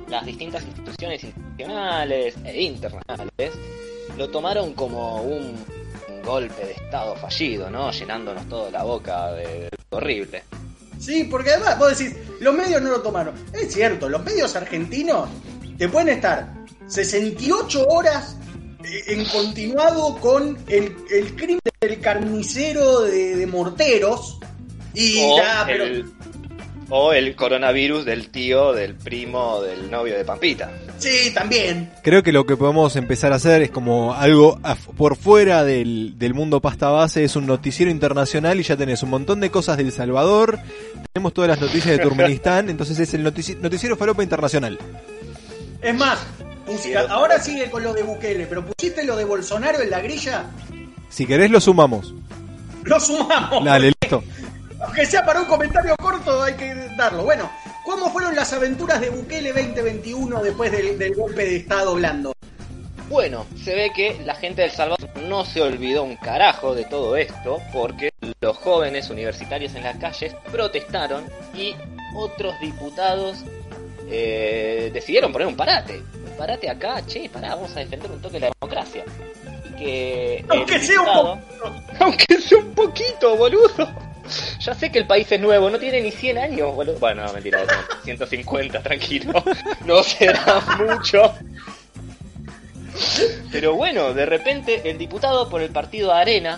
las 0.09 0.25
distintas 0.25 0.63
instituciones 0.63 1.23
internacionales 1.23 2.35
e 2.43 2.61
internacionales 2.63 3.51
lo 4.17 4.29
tomaron 4.29 4.73
como 4.73 5.21
un, 5.21 5.63
un 6.09 6.21
golpe 6.23 6.65
de 6.65 6.71
Estado 6.73 7.15
fallido, 7.15 7.69
¿no? 7.69 7.91
Llenándonos 7.91 8.47
toda 8.49 8.71
la 8.71 8.83
boca 8.83 9.31
de, 9.33 9.45
de 9.45 9.69
horrible. 9.91 10.43
Sí, 10.99 11.23
porque 11.25 11.51
además 11.51 11.77
vos 11.79 11.97
decís, 11.97 12.15
los 12.39 12.53
medios 12.53 12.81
no 12.81 12.89
lo 12.89 13.01
tomaron. 13.01 13.35
Es 13.53 13.73
cierto, 13.73 14.09
los 14.09 14.23
medios 14.23 14.55
argentinos 14.55 15.29
te 15.77 15.87
pueden 15.87 16.09
estar 16.09 16.51
68 16.91 17.87
horas 17.87 18.37
eh, 18.83 19.03
en 19.07 19.25
continuado 19.25 20.17
con 20.17 20.57
el, 20.67 20.95
el 21.09 21.35
crimen 21.35 21.59
del 21.79 21.99
carnicero 21.99 23.01
de, 23.01 23.35
de 23.35 23.47
morteros 23.47 24.37
y 24.93 25.21
o, 25.23 25.37
ya, 25.37 25.63
pero 25.65 25.85
el, 25.85 26.05
o 26.89 27.13
el 27.13 27.35
coronavirus 27.35 28.03
del 28.03 28.29
tío, 28.29 28.73
del 28.73 28.95
primo, 28.95 29.61
del 29.61 29.89
novio 29.89 30.17
de 30.17 30.25
Pampita. 30.25 30.69
sí, 30.97 31.31
también. 31.33 31.89
Creo 32.03 32.21
que 32.23 32.33
lo 32.33 32.45
que 32.45 32.57
podemos 32.57 32.95
empezar 32.97 33.31
a 33.31 33.37
hacer 33.37 33.61
es 33.61 33.71
como 33.71 34.13
algo 34.13 34.59
por 34.97 35.15
fuera 35.15 35.63
del, 35.63 36.19
del 36.19 36.33
mundo 36.33 36.59
pasta 36.59 36.89
base, 36.89 37.23
es 37.23 37.37
un 37.37 37.45
noticiero 37.47 37.89
internacional 37.89 38.59
y 38.59 38.63
ya 38.63 38.75
tenés 38.75 39.01
un 39.03 39.11
montón 39.11 39.39
de 39.39 39.49
cosas 39.49 39.77
del 39.77 39.93
Salvador, 39.93 40.59
tenemos 41.13 41.33
todas 41.33 41.47
las 41.49 41.61
noticias 41.61 41.97
de 41.97 41.99
Turkmenistán, 42.03 42.69
entonces 42.69 42.99
es 42.99 43.13
el 43.13 43.23
notici- 43.25 43.57
noticiero 43.57 43.95
falopa 43.95 44.23
internacional. 44.23 44.77
Es 45.81 45.95
más, 45.95 46.19
ahora 47.09 47.39
sigue 47.39 47.69
con 47.69 47.83
lo 47.83 47.93
de 47.93 48.03
Bukele, 48.03 48.45
pero 48.47 48.65
pusiste 48.65 49.03
lo 49.03 49.15
de 49.15 49.25
Bolsonaro 49.25 49.81
en 49.81 49.89
la 49.89 49.99
grilla, 50.01 50.45
Si 51.09 51.25
querés 51.25 51.51
lo 51.51 51.59
sumamos. 51.59 52.13
lo 52.83 52.99
sumamos. 52.99 53.63
Dale, 53.65 53.91
listo. 54.01 54.23
Aunque 54.83 55.05
sea 55.05 55.23
para 55.25 55.41
un 55.41 55.45
comentario 55.47 55.95
corto, 55.97 56.41
hay 56.43 56.55
que 56.55 56.73
darlo. 56.97 57.23
Bueno, 57.23 57.51
¿cómo 57.85 58.09
fueron 58.11 58.35
las 58.35 58.51
aventuras 58.53 58.99
de 58.99 59.09
Bukele 59.11 59.53
2021 59.53 60.41
después 60.41 60.71
del, 60.71 60.97
del 60.97 61.13
golpe 61.15 61.43
de 61.45 61.57
Estado 61.57 61.93
blando? 61.95 62.33
Bueno, 63.09 63.45
se 63.61 63.75
ve 63.75 63.91
que 63.93 64.21
la 64.25 64.35
gente 64.35 64.61
del 64.61 64.71
Salvador 64.71 65.09
no 65.27 65.43
se 65.43 65.61
olvidó 65.61 66.03
un 66.03 66.15
carajo 66.15 66.73
de 66.73 66.85
todo 66.85 67.17
esto 67.17 67.59
porque 67.73 68.11
los 68.39 68.57
jóvenes 68.57 69.09
universitarios 69.09 69.75
en 69.75 69.83
las 69.83 69.97
calles 69.97 70.33
protestaron 70.49 71.25
y 71.53 71.75
otros 72.15 72.55
diputados 72.61 73.39
eh, 74.09 74.89
decidieron 74.93 75.31
poner 75.33 75.47
un 75.47 75.55
parate. 75.57 76.01
Parate 76.41 76.67
acá, 76.71 77.05
che, 77.05 77.29
pará, 77.29 77.53
vamos 77.53 77.69
a 77.75 77.81
defender 77.81 78.09
un 78.09 78.19
toque 78.19 78.39
de 78.39 78.47
la 78.47 78.51
democracia. 78.59 79.03
Y 79.69 79.75
que 79.75 80.45
Aunque 80.49 80.79
sea 80.79 80.99
un 81.01 81.05
diputado- 81.05 81.39
Aunque 81.99 82.41
sea 82.41 82.57
un 82.57 82.71
poquito, 82.73 83.37
boludo. 83.37 83.87
Ya 84.59 84.73
sé 84.73 84.91
que 84.91 84.97
el 84.97 85.05
país 85.05 85.31
es 85.31 85.39
nuevo, 85.39 85.69
no 85.69 85.77
tiene 85.77 86.01
ni 86.01 86.09
100 86.09 86.39
años, 86.39 86.73
boludo. 86.73 86.97
Bueno, 86.97 87.23
no, 87.25 87.33
mentira, 87.33 87.59
no, 87.63 87.67
150, 88.03 88.81
tranquilo. 88.81 89.43
No 89.85 90.01
será 90.01 90.59
mucho. 90.79 91.31
Pero 93.51 93.75
bueno, 93.75 94.11
de 94.15 94.25
repente 94.25 94.89
el 94.89 94.97
diputado 94.97 95.47
por 95.47 95.61
el 95.61 95.69
partido 95.69 96.11
Arena, 96.11 96.57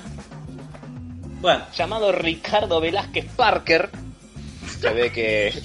Bueno, 1.42 1.66
llamado 1.76 2.14
Ricardo 2.14 2.80
Velázquez 2.80 3.26
Parker, 3.36 3.90
se 4.80 4.90
ve 4.94 5.12
que 5.12 5.54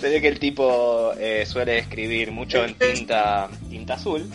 se 0.00 0.08
ve 0.08 0.20
que 0.20 0.28
el 0.28 0.38
tipo 0.38 1.12
eh, 1.18 1.44
suele 1.46 1.78
escribir 1.78 2.32
mucho 2.32 2.64
en 2.64 2.74
tinta 2.74 3.48
tinta 3.68 3.94
azul 3.94 4.30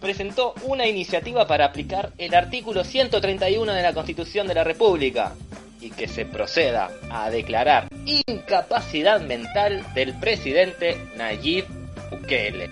presentó 0.00 0.54
una 0.64 0.86
iniciativa 0.86 1.46
para 1.46 1.66
aplicar 1.66 2.12
el 2.16 2.34
artículo 2.34 2.84
131 2.84 3.72
de 3.72 3.82
la 3.82 3.92
Constitución 3.92 4.46
de 4.46 4.54
la 4.54 4.64
República 4.64 5.34
y 5.80 5.90
que 5.90 6.08
se 6.08 6.24
proceda 6.24 6.90
a 7.10 7.30
declarar 7.30 7.88
incapacidad 8.06 9.20
mental 9.20 9.84
del 9.94 10.14
presidente 10.14 10.96
Nayib 11.16 11.66
Bukele. 12.10 12.70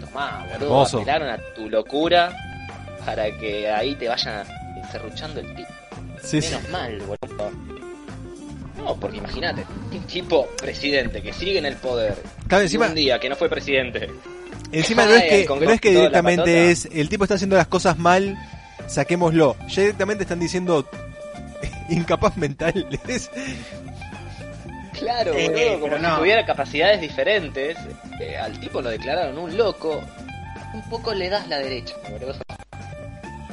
Tomá, 0.00 0.46
boludo, 0.52 0.82
apelaron 0.82 1.28
a 1.28 1.38
tu 1.54 1.68
locura 1.68 2.34
para 3.04 3.30
que 3.38 3.70
ahí 3.70 3.94
te 3.94 4.08
vayan 4.08 4.46
encerruchando 4.76 5.40
el 5.40 5.54
tipo. 5.54 5.68
Sí, 6.22 6.40
sí. 6.40 6.54
Menos 6.54 6.68
mal, 6.70 6.98
boludo. 7.00 7.67
No, 8.78 8.94
porque 8.96 9.18
imagínate, 9.18 9.64
un 9.92 10.00
tipo 10.06 10.46
presidente 10.60 11.20
que 11.20 11.32
sigue 11.32 11.58
en 11.58 11.66
el 11.66 11.76
poder. 11.76 12.16
Claro, 12.46 12.64
encima- 12.64 12.86
un 12.86 12.94
día 12.94 13.18
que 13.20 13.28
no 13.28 13.36
fue 13.36 13.48
presidente. 13.50 14.08
Encima 14.72 15.04
no 15.06 15.14
es 15.14 15.22
que, 15.24 15.46
no 15.60 15.70
es 15.70 15.80
que 15.80 15.90
directamente 15.90 16.70
es 16.70 16.88
el 16.92 17.08
tipo 17.08 17.24
está 17.24 17.34
haciendo 17.34 17.56
las 17.56 17.66
cosas 17.68 17.98
mal, 17.98 18.36
saquémoslo. 18.86 19.56
Ya 19.68 19.82
directamente 19.82 20.24
están 20.24 20.40
diciendo 20.40 20.88
incapaz 21.90 22.36
mental. 22.36 22.86
Claro, 24.98 25.32
Eh, 25.34 25.76
boludo, 25.80 25.80
como 25.98 26.10
si 26.10 26.16
tuviera 26.18 26.44
capacidades 26.46 27.00
diferentes. 27.00 27.76
Eh, 28.20 28.36
al 28.36 28.58
tipo 28.58 28.80
lo 28.82 28.90
declararon 28.90 29.38
un 29.38 29.56
loco. 29.56 30.00
Un 30.74 30.82
poco 30.90 31.14
le 31.14 31.28
das 31.30 31.48
la 31.48 31.58
derecha, 31.58 31.94
boludo. 32.10 32.34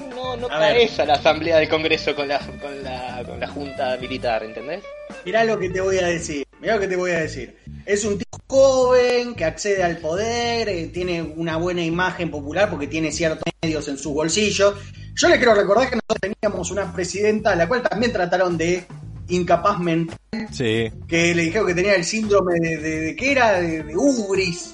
No, 0.10 0.36
no 0.38 0.48
A 0.50 0.60
ver. 0.60 0.74
caes 0.76 1.00
a 1.00 1.06
la 1.06 1.14
asamblea 1.14 1.58
del 1.58 1.70
Congreso 1.70 2.16
con 2.16 2.28
la, 2.28 2.40
con 2.40 2.84
la, 2.84 3.24
con 3.26 3.40
la 3.40 3.48
junta 3.48 3.96
militar, 4.02 4.44
¿entendés? 4.44 4.84
Mirá 5.26 5.44
lo 5.44 5.58
que 5.60 5.70
te 5.70 5.82
voy 5.82 5.98
a 5.98 6.08
decir. 6.08 6.46
Mirá 6.62 6.76
lo 6.76 6.82
que 6.82 6.88
te 6.88 6.96
voy 6.96 7.12
a 7.12 7.20
decir. 7.20 7.58
Es 7.86 8.06
un 8.06 8.18
tipo 8.18 8.38
joven 8.48 9.36
que 9.36 9.44
accede 9.46 9.84
al 9.84 9.98
poder, 9.98 10.70
eh, 10.70 10.88
tiene 10.94 11.22
una 11.22 11.58
buena 11.58 11.84
imagen 11.84 12.32
popular 12.32 12.70
porque 12.70 12.88
tiene 12.88 13.12
ciertos 13.12 13.44
medios 13.62 13.88
en 13.88 13.98
sus 13.98 14.14
bolsillos. 14.14 14.76
Yo 15.16 15.28
le 15.30 15.38
quiero 15.38 15.54
recordar 15.56 15.90
que 15.90 15.96
nosotros 15.96 16.20
teníamos 16.42 16.72
una 16.72 16.92
presidenta 16.94 17.52
a 17.52 17.56
la 17.56 17.68
cual 17.68 17.82
también 17.84 18.12
trataron 18.12 18.58
de 18.58 18.86
incapaz 19.28 19.80
mental, 19.80 20.18
Sí. 20.52 20.92
que 21.08 21.34
le 21.34 21.44
dijeron 21.44 21.68
que 21.68 21.74
tenía 21.74 21.96
el 21.96 22.04
síndrome 22.06 22.54
de, 22.60 22.78
de, 22.78 23.00
de- 23.02 23.16
¿qué 23.16 23.32
era? 23.32 23.60
De, 23.60 23.84
de 23.84 23.96
Ubris. 23.98 24.74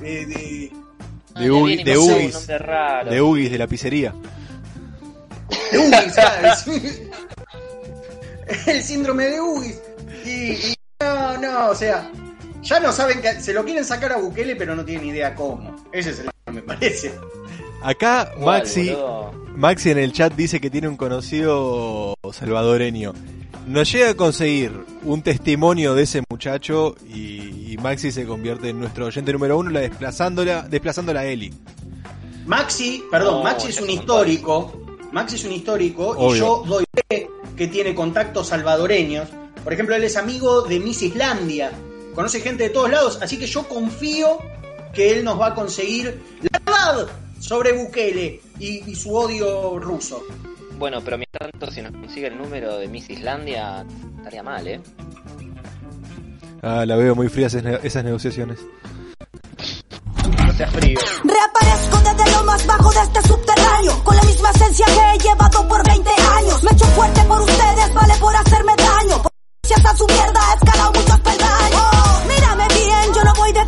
De, 0.00 0.26
de- 0.26 0.72
De, 1.38 1.50
Ugis, 1.50 2.46
de 2.46 2.58
raro. 2.58 3.10
De 3.10 3.20
Ugis, 3.20 3.50
de 3.50 3.58
la 3.58 3.66
pizzería. 3.66 4.14
de 5.72 5.78
Ubris, 5.78 6.14
¿sabes? 6.14 7.02
el 8.66 8.82
síndrome 8.82 9.26
de 9.26 9.40
Ubris. 9.40 9.80
Y, 10.24 10.52
y 10.52 10.74
no, 11.00 11.38
no, 11.38 11.70
o 11.70 11.74
sea, 11.74 12.10
ya 12.62 12.80
no 12.80 12.92
saben 12.92 13.20
que 13.20 13.40
se 13.40 13.52
lo 13.52 13.64
quieren 13.64 13.84
sacar 13.84 14.12
a 14.12 14.18
Bukele, 14.18 14.56
pero 14.56 14.74
no 14.74 14.84
tienen 14.84 15.06
idea 15.08 15.34
cómo. 15.34 15.76
Ese 15.92 16.10
es 16.10 16.20
el 16.20 16.30
me 16.52 16.62
parece. 16.62 17.12
Acá 17.82 18.32
Maxi. 18.38 18.96
Maxi 19.54 19.90
en 19.90 19.98
el 19.98 20.12
chat 20.12 20.34
dice 20.34 20.60
que 20.60 20.70
tiene 20.70 20.88
un 20.88 20.96
conocido 20.96 22.14
salvadoreño. 22.32 23.12
Nos 23.66 23.90
llega 23.90 24.10
a 24.10 24.14
conseguir 24.14 24.72
un 25.02 25.22
testimonio 25.22 25.94
de 25.94 26.04
ese 26.04 26.22
muchacho 26.30 26.94
y, 27.08 27.72
y 27.72 27.78
Maxi 27.78 28.12
se 28.12 28.24
convierte 28.26 28.68
en 28.68 28.78
nuestro 28.78 29.06
oyente 29.06 29.32
número 29.32 29.58
uno, 29.58 29.70
la 29.70 29.80
desplazándola, 29.80 30.62
desplazándola 30.62 31.20
a 31.20 31.24
Eli. 31.26 31.52
Maxi, 32.46 33.02
perdón, 33.10 33.38
No, 33.38 33.42
Maxi 33.42 33.68
es 33.68 33.80
un 33.80 33.90
histórico. 33.90 34.85
Maxi 35.16 35.36
es 35.36 35.44
un 35.44 35.52
histórico 35.52 36.08
Obvio. 36.10 36.34
y 36.36 36.38
yo 36.38 36.62
doy 36.66 36.84
fe 37.08 37.28
que 37.56 37.68
tiene 37.68 37.94
contactos 37.94 38.48
salvadoreños. 38.48 39.26
Por 39.64 39.72
ejemplo, 39.72 39.94
él 39.96 40.04
es 40.04 40.14
amigo 40.18 40.60
de 40.60 40.78
Miss 40.78 41.00
Islandia. 41.00 41.72
Conoce 42.14 42.40
gente 42.40 42.64
de 42.64 42.68
todos 42.70 42.90
lados, 42.90 43.18
así 43.22 43.38
que 43.38 43.46
yo 43.46 43.66
confío 43.66 44.38
que 44.92 45.12
él 45.12 45.24
nos 45.24 45.40
va 45.40 45.46
a 45.48 45.54
conseguir 45.54 46.20
la 46.42 46.58
verdad 46.58 47.06
sobre 47.40 47.72
Bukele 47.72 48.42
y, 48.58 48.82
y 48.90 48.94
su 48.94 49.14
odio 49.14 49.78
ruso. 49.78 50.22
Bueno, 50.78 51.00
pero 51.02 51.16
mientras 51.16 51.50
tanto, 51.50 51.70
si 51.72 51.80
nos 51.80 51.92
consigue 51.92 52.26
el 52.26 52.36
número 52.36 52.76
de 52.76 52.86
Miss 52.88 53.08
Islandia, 53.08 53.86
estaría 54.18 54.42
mal, 54.42 54.66
¿eh? 54.68 54.80
Ah, 56.62 56.84
la 56.86 56.96
veo 56.96 57.14
muy 57.14 57.28
fría 57.30 57.46
esas, 57.46 57.62
ne- 57.64 57.78
esas 57.82 58.04
negociaciones. 58.04 58.58
Reaparezco 61.24 61.98
desde 61.98 62.32
lo 62.32 62.44
más 62.44 62.66
bajo 62.66 62.90
de 62.90 63.00
este 63.00 63.22
subterráneo 63.28 64.04
Con 64.04 64.16
la 64.16 64.22
misma 64.22 64.50
esencia 64.50 64.86
que 64.86 65.14
he 65.14 65.18
llevado 65.18 65.68
por 65.68 65.86
20 65.86 66.10
años. 66.10 66.62
Me 66.62 66.70
echo 66.72 66.84
fuerte 66.86 67.22
por 67.24 67.40
ustedes, 67.40 67.94
vale 67.94 68.14
por 68.18 68.36
hacerme 68.36 68.74
daño. 68.76 69.22
Por 69.22 69.32
gracias 69.68 69.92
a 69.92 69.96
su 69.96 70.06
mierda 70.06 70.40
he 70.50 70.54
escalado 70.54 70.92
muchos 70.92 71.20
peldaños. 71.20 72.26
Mírame 72.28 72.68
bien, 72.68 73.14
yo 73.14 73.24
no 73.24 73.34
voy 73.34 73.52
de 73.52 73.65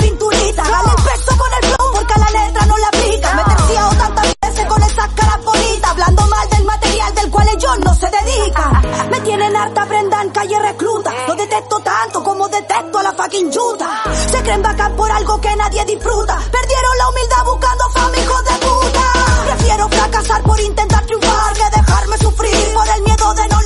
Me 9.11 9.21
tienen 9.21 9.57
harta 9.57 9.87
prenda 9.87 10.23
en 10.23 10.31
calle 10.31 10.59
recluta. 10.61 11.13
Lo 11.27 11.35
detesto 11.35 11.81
tanto 11.81 12.23
como 12.23 12.49
detesto 12.49 12.99
a 12.99 13.03
la 13.03 13.13
fucking 13.13 13.51
yuta. 13.51 14.03
Se 14.31 14.43
creen 14.43 14.63
bacán 14.63 14.95
por 14.97 15.11
algo 15.11 15.41
que 15.41 15.55
nadie 15.57 15.85
disfruta. 15.85 16.37
Perdieron 16.51 16.99
la 16.99 17.09
humildad 17.09 17.45
buscando 17.45 17.91
fama, 17.91 18.19
hijos 18.19 18.45
de 18.45 18.67
puta. 18.67 19.45
Prefiero 19.47 19.89
fracasar 19.89 20.43
por 20.43 20.61
intentar 20.61 21.07
triunfar 21.07 21.53
Que 21.55 21.77
dejarme 21.79 22.19
sufrir 22.19 22.75
por 22.75 22.89
el 22.89 23.03
miedo 23.03 23.35
de 23.35 23.49
no 23.49 23.58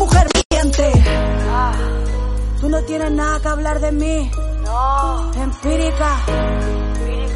mujer 0.00 0.26
viviente 0.34 0.92
Tú 2.60 2.68
no 2.68 2.82
tienes 2.82 3.10
nada 3.12 3.40
que 3.40 3.48
hablar 3.48 3.80
de 3.80 3.92
mí. 3.92 4.30
No. 4.64 5.32
Empírica. 5.34 6.16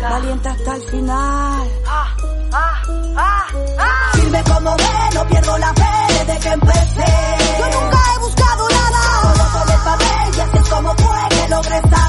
Valiente 0.03 0.49
hasta 0.51 0.77
el 0.77 0.83
final. 0.83 1.69
Firme 4.13 4.45
como 4.45 4.77
ve, 4.77 5.15
no 5.15 5.27
pierdo 5.27 5.59
la 5.59 5.73
fe 5.73 5.93
desde 6.09 6.41
que 6.41 6.49
empecé. 6.49 7.13
Yo 7.59 7.81
nunca 7.81 7.99
he 8.15 8.19
buscado 8.19 8.69
nada, 8.69 9.01
solo 9.23 9.45
por 9.55 9.73
el 9.73 9.81
papel 9.81 10.37
y 10.37 10.41
así 10.41 10.59
es 10.59 10.69
como 10.69 10.95
fue 10.95 11.29
que 11.31 11.49
logré. 11.49 12.04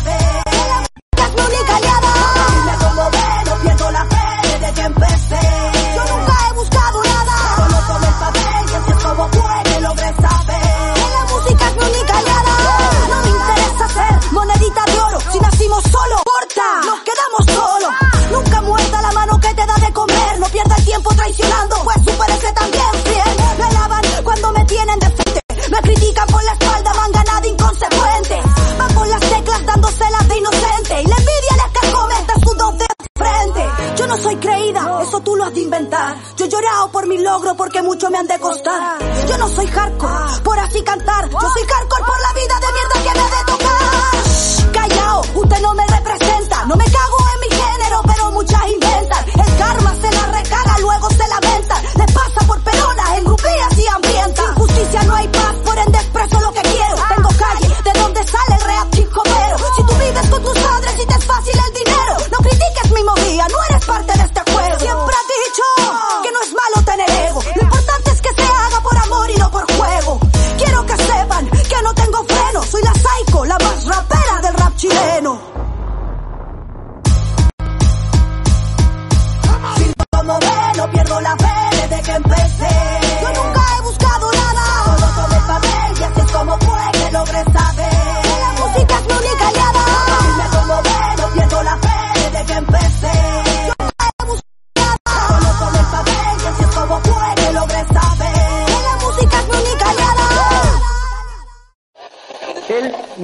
Soy 34.26 34.36
creída, 34.38 35.02
eso 35.04 35.20
tú 35.22 35.36
lo 35.36 35.46
has 35.46 35.54
de 35.54 35.62
inventar. 35.62 36.18
Yo 36.36 36.46
he 36.46 36.50
llorado 36.50 36.92
por 36.92 37.06
mi 37.08 37.20
logro 37.20 37.56
porque 37.56 37.82
mucho 37.84 38.10
me 38.10 38.18
han 38.18 38.28
de 38.28 38.40
costar. 38.40 38.98
Yo 39.30 39.38
no 39.38 39.48
soy 39.50 39.68
hardcore, 39.68 40.42
por 40.44 40.58
así 40.58 40.82
cantar. 40.82 41.30
Yo 41.30 41.40
soy 41.40 41.64
hardcore 41.64 42.04
por 42.04 42.20
la 42.22 42.34
vida 42.34 42.56
de 42.60 42.68
mierda 42.74 42.96
que 43.04 43.20
me 43.20 43.26
ha 43.26 43.30
de 43.38 43.52
tocar. 43.52 44.74
Callao, 44.74 45.22
usted 45.36 45.62
no 45.62 45.74
me 45.76 45.88
representa. 45.88 46.66
No 46.66 46.76
me 46.76 46.86
cago 46.86 47.15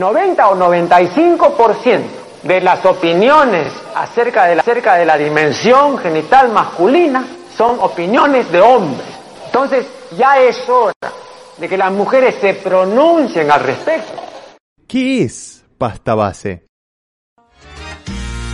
90 0.01 0.49
o 0.49 0.55
95% 0.57 2.01
de 2.41 2.59
las 2.59 2.83
opiniones 2.87 3.71
acerca 3.95 4.45
de 4.45 4.55
la, 4.55 4.61
acerca 4.63 4.95
de 4.95 5.05
la 5.05 5.15
dimensión 5.15 5.99
genital 5.99 6.49
masculina 6.49 7.23
son 7.55 7.77
opiniones 7.79 8.51
de 8.51 8.59
hombres. 8.61 9.05
Entonces 9.45 9.85
ya 10.17 10.39
es 10.39 10.67
hora 10.67 10.93
de 11.57 11.69
que 11.69 11.77
las 11.77 11.91
mujeres 11.91 12.35
se 12.41 12.55
pronuncien 12.55 13.51
al 13.51 13.59
respecto. 13.59 14.13
¿Qué 14.87 15.21
es 15.21 15.63
pasta 15.77 16.15
base? 16.15 16.65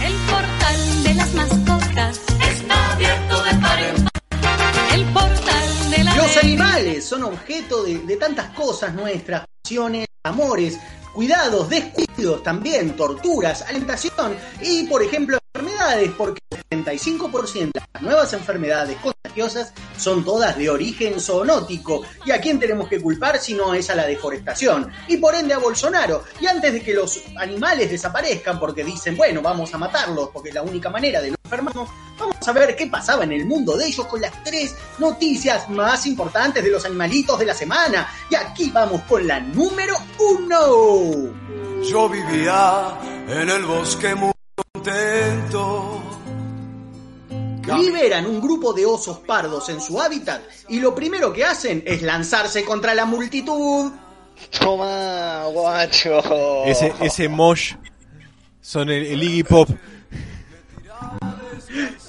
El 0.03 0.15
portal 0.29 1.03
de 1.03 1.13
las 1.13 1.33
mascotas 1.33 2.21
está 2.41 2.91
abierto 2.91 3.43
de 3.43 3.51
par 3.61 3.79
en 3.79 4.03
par. 4.03 4.93
El 4.93 5.05
portal 5.13 5.91
de 5.91 6.03
la 6.03 6.15
Los 6.17 6.37
animales 6.43 7.05
son 7.05 7.23
objeto 7.23 7.83
de, 7.83 7.99
de 7.99 8.17
tantas 8.17 8.49
cosas 8.49 8.93
nuestras, 8.93 9.45
pasiones, 9.63 10.07
amores, 10.23 10.77
cuidados, 11.17 11.67
descuidos 11.67 12.43
también, 12.43 12.95
torturas, 12.95 13.63
alimentación 13.63 14.37
y, 14.61 14.83
por 14.83 15.01
ejemplo, 15.01 15.39
enfermedades, 15.57 16.11
porque 16.17 16.41
el 16.51 16.83
75% 16.85 17.71
de 17.73 17.81
las 17.93 18.03
nuevas 18.03 18.33
enfermedades 18.33 18.97
contagiosas 18.97 19.73
son 19.97 20.23
todas 20.23 20.55
de 20.55 20.69
origen 20.69 21.19
zoonótico. 21.19 22.03
¿Y 22.25 22.31
a 22.31 22.39
quién 22.39 22.59
tenemos 22.59 22.87
que 22.87 23.01
culpar 23.01 23.39
si 23.39 23.55
no 23.55 23.73
es 23.73 23.89
a 23.89 23.95
la 23.95 24.05
deforestación? 24.05 24.91
Y 25.07 25.17
por 25.17 25.33
ende 25.33 25.53
a 25.53 25.57
Bolsonaro. 25.57 26.23
Y 26.39 26.45
antes 26.45 26.73
de 26.73 26.81
que 26.81 26.93
los 26.93 27.23
animales 27.37 27.89
desaparezcan, 27.89 28.59
porque 28.59 28.83
dicen, 28.83 29.17
bueno, 29.17 29.41
vamos 29.41 29.73
a 29.73 29.77
matarlos, 29.77 30.29
porque 30.29 30.49
es 30.49 30.55
la 30.55 30.61
única 30.61 30.89
manera 30.89 31.21
de 31.21 31.31
no 31.31 31.37
enfermarnos, 31.43 31.89
vamos 32.19 32.47
a 32.47 32.51
ver 32.51 32.75
qué 32.75 32.87
pasaba 32.87 33.23
en 33.23 33.31
el 33.31 33.45
mundo 33.45 33.75
de 33.75 33.87
ellos 33.87 34.05
con 34.05 34.21
las 34.21 34.43
tres 34.43 34.75
noticias 34.99 35.69
más 35.69 36.05
importantes 36.05 36.63
de 36.63 36.69
los 36.69 36.85
animalitos 36.85 37.39
de 37.39 37.45
la 37.45 37.55
semana. 37.55 38.07
Y 38.29 38.35
aquí 38.35 38.69
vamos 38.69 39.01
con 39.03 39.25
la 39.25 39.39
número 39.39 39.95
uno. 40.19 41.33
Yo 41.89 42.09
vivía 42.09 42.99
en 43.27 43.49
el 43.49 43.65
bosque 43.65 44.13
muy 44.13 44.36
contento. 44.87 46.01
Liberan 47.77 48.25
un 48.25 48.39
grupo 48.41 48.71
de 48.71 48.85
osos 48.85 49.19
pardos 49.19 49.67
en 49.69 49.81
su 49.81 49.99
hábitat 49.99 50.41
y 50.69 50.79
lo 50.79 50.95
primero 50.95 51.33
que 51.33 51.43
hacen 51.43 51.83
es 51.85 52.01
lanzarse 52.01 52.63
contra 52.63 52.95
la 52.95 53.05
multitud. 53.05 53.91
Toma, 54.57 55.45
guacho. 55.51 56.63
Ese, 56.65 56.93
ese 57.01 57.27
mosh 57.27 57.73
son 58.61 58.89
el, 58.89 59.05
el 59.05 59.21
Iggy 59.23 59.43
Pop. 59.43 59.69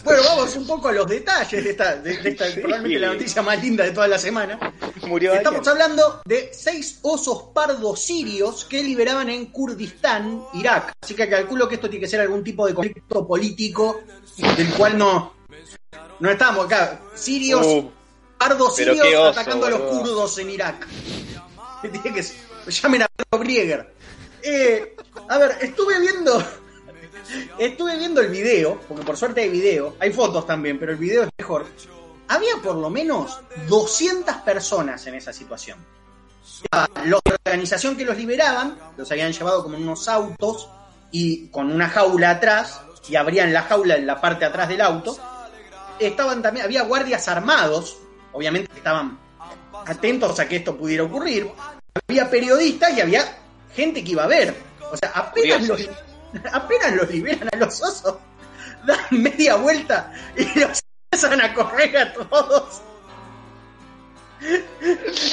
Bueno, 0.05 0.23
vamos 0.25 0.57
un 0.57 0.67
poco 0.67 0.89
a 0.89 0.93
los 0.93 1.07
detalles 1.07 1.63
de 1.65 1.71
esta, 1.71 1.97
de, 1.97 2.17
de 2.19 2.31
esta 2.31 2.45
probablemente 2.55 2.99
la 2.99 3.13
noticia 3.13 3.43
más 3.43 3.63
linda 3.63 3.85
de 3.85 3.91
toda 3.91 4.09
la 4.09 4.19
semana. 4.19 4.59
Murió 5.07 5.33
Estamos 5.35 5.67
hablando 5.69 6.21
de 6.25 6.51
seis 6.53 6.99
osos 7.03 7.45
pardos 7.55 8.01
sirios 8.01 8.65
que 8.65 8.83
liberaban 8.83 9.29
en 9.31 9.47
Kurdistán, 9.47 10.43
Irak. 10.55 10.93
Así 11.03 11.15
que 11.15 11.29
calculo 11.29 11.69
que 11.69 11.77
esto 11.77 11.89
tiene 11.91 12.05
que 12.05 12.11
ser 12.11 12.21
algún 12.21 12.43
tipo 12.45 12.67
de 12.67 12.75
conflicto 12.75 13.27
político 13.27 14.01
del 14.57 14.71
cual 14.75 14.97
no, 14.99 15.35
no 16.21 16.31
estamos 16.31 16.67
acá. 16.67 17.01
Sirios, 17.15 17.67
Uh, 17.67 17.91
pardos 18.39 18.77
sirios 18.77 18.99
oso, 19.07 19.27
atacando 19.29 19.67
a 19.67 19.71
los 19.71 19.81
kurdos 19.81 20.39
en 20.39 20.51
Irak. 20.51 20.87
Tiene 21.83 22.13
que 22.15 22.23
ser- 22.23 22.37
llamen 22.69 23.03
a 23.03 23.37
Brieger. 23.37 23.95
Eh, 24.43 24.95
a 25.29 25.39
ver, 25.39 25.57
estuve 25.61 25.99
viendo 26.01 26.43
Estuve 27.59 27.97
viendo 27.97 28.21
el 28.21 28.29
video, 28.29 28.81
porque 28.89 29.05
por 29.05 29.17
suerte 29.17 29.43
hay 29.43 29.49
video, 29.49 29.97
hay 29.99 30.13
fotos 30.13 30.47
también, 30.47 30.79
pero 30.79 30.93
el 30.93 30.99
video 30.99 31.25
es 31.25 31.31
mejor. 31.39 31.67
Había 32.29 32.57
por 32.63 32.77
lo 32.77 32.91
menos 32.91 33.41
200 33.69 34.37
personas 34.37 35.07
en 35.07 35.15
esa 35.15 35.33
situación. 35.33 35.79
La 36.73 37.21
organización 37.47 37.97
que 37.97 38.05
los 38.05 38.17
liberaban, 38.17 38.79
los 38.97 39.11
habían 39.11 39.33
llevado 39.33 39.63
como 39.63 39.77
unos 39.77 40.09
autos 40.09 40.69
y 41.11 41.49
con 41.49 41.71
una 41.73 41.89
jaula 41.89 42.31
atrás, 42.31 42.81
y 43.09 43.17
abrían 43.17 43.53
la 43.53 43.63
jaula 43.63 43.97
en 43.97 44.07
la 44.07 44.21
parte 44.21 44.45
atrás 44.45 44.69
del 44.69 44.81
auto. 44.81 45.17
Estaban 45.99 46.43
también, 46.43 46.67
había 46.67 46.83
guardias 46.83 47.27
armados, 47.29 47.99
obviamente 48.33 48.71
estaban 48.77 49.19
atentos 49.87 50.39
a 50.39 50.49
que 50.49 50.57
esto 50.57 50.77
pudiera 50.77 51.05
ocurrir. 51.05 51.49
Había 52.09 52.29
periodistas 52.31 52.97
y 52.97 53.01
había 53.01 53.25
gente 53.75 54.05
que 54.05 54.13
iba 54.13 54.25
a 54.25 54.29
ver. 54.29 54.55
O 54.93 54.97
sea, 54.97 55.11
apenas 55.11 55.67
los. 55.67 55.89
apenas 56.53 56.93
los 56.95 57.11
liberan 57.11 57.49
a 57.53 57.57
los 57.57 57.81
osos, 57.83 58.17
dan 58.87 58.99
media 59.11 59.57
vuelta 59.57 60.13
y 60.37 60.45
los 60.59 60.81
empiezan 61.13 61.41
a 61.41 61.55
correr 61.55 61.97
a 61.97 62.13
todos. 62.13 62.81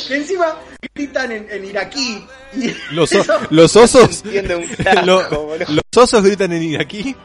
Que 0.08 0.16
encima 0.16 0.56
gritan 0.96 1.32
en, 1.32 1.48
en 1.52 1.66
iraquí. 1.66 2.26
Y 2.54 2.76
Los, 2.92 3.12
o- 3.14 3.20
eso- 3.22 3.40
los 3.52 3.76
osos. 3.76 4.24
Entiende 4.26 4.56
un 4.56 4.68
carajo, 4.84 5.06
lo- 5.06 5.44
boludo. 5.44 5.66
los 5.70 6.04
osos 6.04 6.24
gritan 6.24 6.52
en 6.54 6.64
iraquí. 6.64 7.16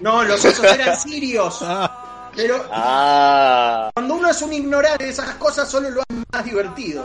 No, 0.00 0.24
los 0.24 0.44
osos 0.44 0.64
eran 0.64 0.98
sirios. 0.98 1.60
Pero 2.34 2.66
Ah. 2.72 3.90
cuando 3.94 4.14
uno 4.14 4.30
es 4.30 4.40
un 4.42 4.52
ignorante 4.54 5.04
de 5.04 5.10
esas 5.10 5.34
cosas, 5.36 5.70
solo 5.70 5.90
lo 5.90 6.00
hace 6.00 6.22
más 6.32 6.44
divertido. 6.44 7.04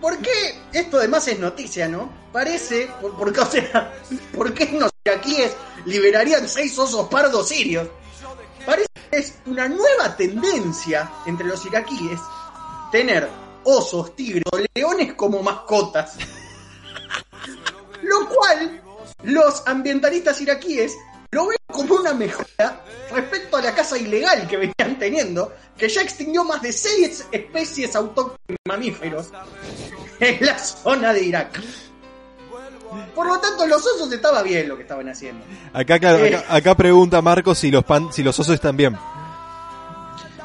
¿Por 0.00 0.18
qué 0.18 0.60
esto 0.72 0.98
además 0.98 1.26
es 1.28 1.38
noticia, 1.38 1.88
no? 1.88 2.10
Parece, 2.32 2.88
por- 3.00 3.36
o 3.38 3.46
sea, 3.46 3.92
¿por 4.34 4.54
qué 4.54 4.66
los 4.78 4.90
iraquíes 5.04 5.52
liberarían 5.86 6.48
seis 6.48 6.78
osos 6.78 7.08
pardos 7.08 7.48
sirios? 7.48 7.88
Parece 8.64 8.88
que 9.10 9.16
es 9.18 9.34
una 9.46 9.68
nueva 9.68 10.16
tendencia 10.16 11.10
entre 11.26 11.46
los 11.46 11.64
iraquíes 11.66 12.20
tener 12.92 13.28
osos, 13.64 14.14
tigres 14.14 14.44
o 14.52 14.58
leones 14.74 15.14
como 15.14 15.42
mascotas. 15.42 16.16
Lo 18.02 18.28
cual 18.28 18.82
los 19.24 19.62
ambientalistas 19.66 20.40
iraquíes 20.40 20.94
como 21.70 21.94
una 21.96 22.14
mejora 22.14 22.82
respecto 23.12 23.56
a 23.56 23.62
la 23.62 23.74
caza 23.74 23.98
ilegal 23.98 24.46
que 24.48 24.56
venían 24.56 24.98
teniendo, 24.98 25.52
que 25.76 25.88
ya 25.88 26.02
extinguió 26.02 26.44
más 26.44 26.62
de 26.62 26.72
seis 26.72 27.26
especies 27.30 27.94
autóctonas 27.94 28.38
de 28.48 28.56
mamíferos 28.66 29.30
en 30.20 30.44
la 30.44 30.58
zona 30.58 31.12
de 31.12 31.22
Irak. 31.24 31.60
Por 33.14 33.26
lo 33.26 33.38
tanto, 33.38 33.66
los 33.66 33.84
osos 33.86 34.10
estaba 34.12 34.42
bien 34.42 34.66
lo 34.68 34.76
que 34.76 34.82
estaban 34.82 35.08
haciendo. 35.08 35.44
Acá, 35.74 35.98
claro, 35.98 36.24
Eh. 36.24 36.34
acá, 36.36 36.54
acá 36.54 36.74
pregunta 36.74 37.20
Marcos 37.20 37.58
si 37.58 37.70
los, 37.70 37.84
pan, 37.84 38.10
si 38.12 38.22
los 38.22 38.38
osos 38.38 38.54
están 38.54 38.76
bien. 38.76 38.96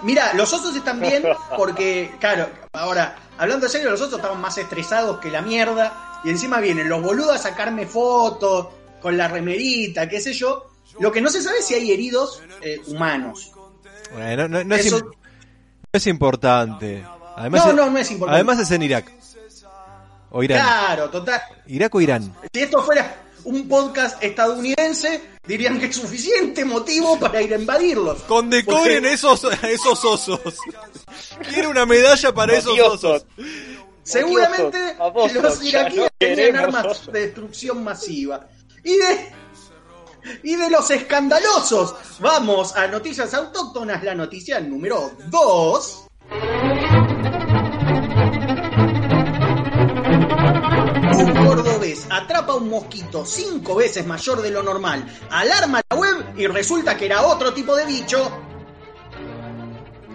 Mira, 0.04 0.34
los 0.34 0.52
osos 0.52 0.76
están 0.76 1.00
bien 1.00 1.24
porque, 1.56 2.14
claro, 2.20 2.50
ahora, 2.74 3.16
hablando 3.38 3.68
en 3.68 3.72
serio, 3.72 3.90
los 3.90 4.02
osos 4.02 4.16
estaban 4.16 4.42
más 4.42 4.58
estresados 4.58 5.20
que 5.20 5.32
la 5.32 5.42
mierda. 5.42 6.20
Y 6.26 6.30
encima 6.30 6.60
vienen 6.60 6.90
los 6.90 7.02
boludos 7.02 7.36
a 7.36 7.38
sacarme 7.38 7.86
fotos 7.86 8.68
con 9.02 9.18
la 9.18 9.30
remerita, 9.30 10.10
qué 10.10 10.20
sé 10.20 10.34
yo. 10.34 10.73
Lo 11.00 11.12
que 11.12 11.22
no 11.22 11.30
se 11.30 11.42
sabe 11.42 11.60
es 11.60 11.66
si 11.68 11.76
hay 11.76 11.92
heridos 11.92 12.42
eh, 12.62 12.80
humanos. 12.88 13.52
Bueno, 14.14 14.48
no, 14.48 14.64
no 14.64 14.76
es, 14.76 14.86
Eso- 14.86 15.00
im- 15.00 15.06
no 15.06 15.14
es 15.94 16.08
importante. 16.08 17.04
Además, 17.36 17.66
No, 17.68 17.74
no, 17.74 17.90
no 17.90 17.98
es 17.98 18.12
importante. 18.12 18.36
Además 18.36 18.60
es 18.60 18.72
en 18.72 18.82
Irak. 18.84 19.12
O 20.32 20.42
Irán. 20.44 20.60
Claro, 20.62 21.10
total. 21.10 21.42
Irak 21.68 21.94
o 21.96 22.02
Irán. 22.02 22.34
Si 22.54 22.62
esto 22.62 22.82
fuera 22.82 23.16
un 23.44 23.68
podcast 23.68 24.24
estadounidense, 24.24 25.22
dirían 25.46 25.80
que 25.80 25.88
es 25.88 25.96
suficiente 25.96 26.64
motivo 26.66 27.20
para 27.20 27.42
ir 27.42 27.54
a 27.54 27.58
invadirlos. 27.58 28.22
Condecoren 28.24 29.02
Porque 29.04 29.14
esos, 29.14 29.44
esos 29.64 30.04
osos. 30.06 30.40
Quiero 31.52 31.70
una 31.70 31.86
medalla 31.86 32.34
para 32.34 32.58
esos 32.58 32.80
osos. 32.80 33.26
Seguramente 34.04 34.96
los 35.42 35.64
iraquíes 35.64 36.10
tenían 36.18 36.56
armas 36.56 37.06
de 37.12 37.20
destrucción 37.28 37.84
masiva. 37.84 38.48
Y 38.84 38.98
de, 38.98 39.32
y 40.44 40.56
de 40.56 40.70
los 40.70 40.90
escandalosos, 40.92 41.96
vamos 42.20 42.76
a 42.76 42.88
noticias 42.88 43.34
autóctonas, 43.34 44.04
la 44.04 44.16
noticia 44.16 44.60
número 44.60 45.12
2. 45.30 46.06
Un 51.16 51.46
cordobés 51.46 52.08
atrapa 52.10 52.56
un 52.56 52.70
mosquito 52.70 53.26
cinco 53.26 53.76
veces 53.76 54.06
mayor 54.06 54.42
de 54.42 54.52
lo 54.52 54.64
normal, 54.64 55.06
alarma 55.30 55.82
la 55.90 55.96
web 55.98 56.26
y 56.36 56.48
resulta 56.48 56.98
que 56.98 57.06
era 57.06 57.22
otro 57.26 57.54
tipo 57.54 57.76
de 57.76 57.86
bicho. 57.86 58.32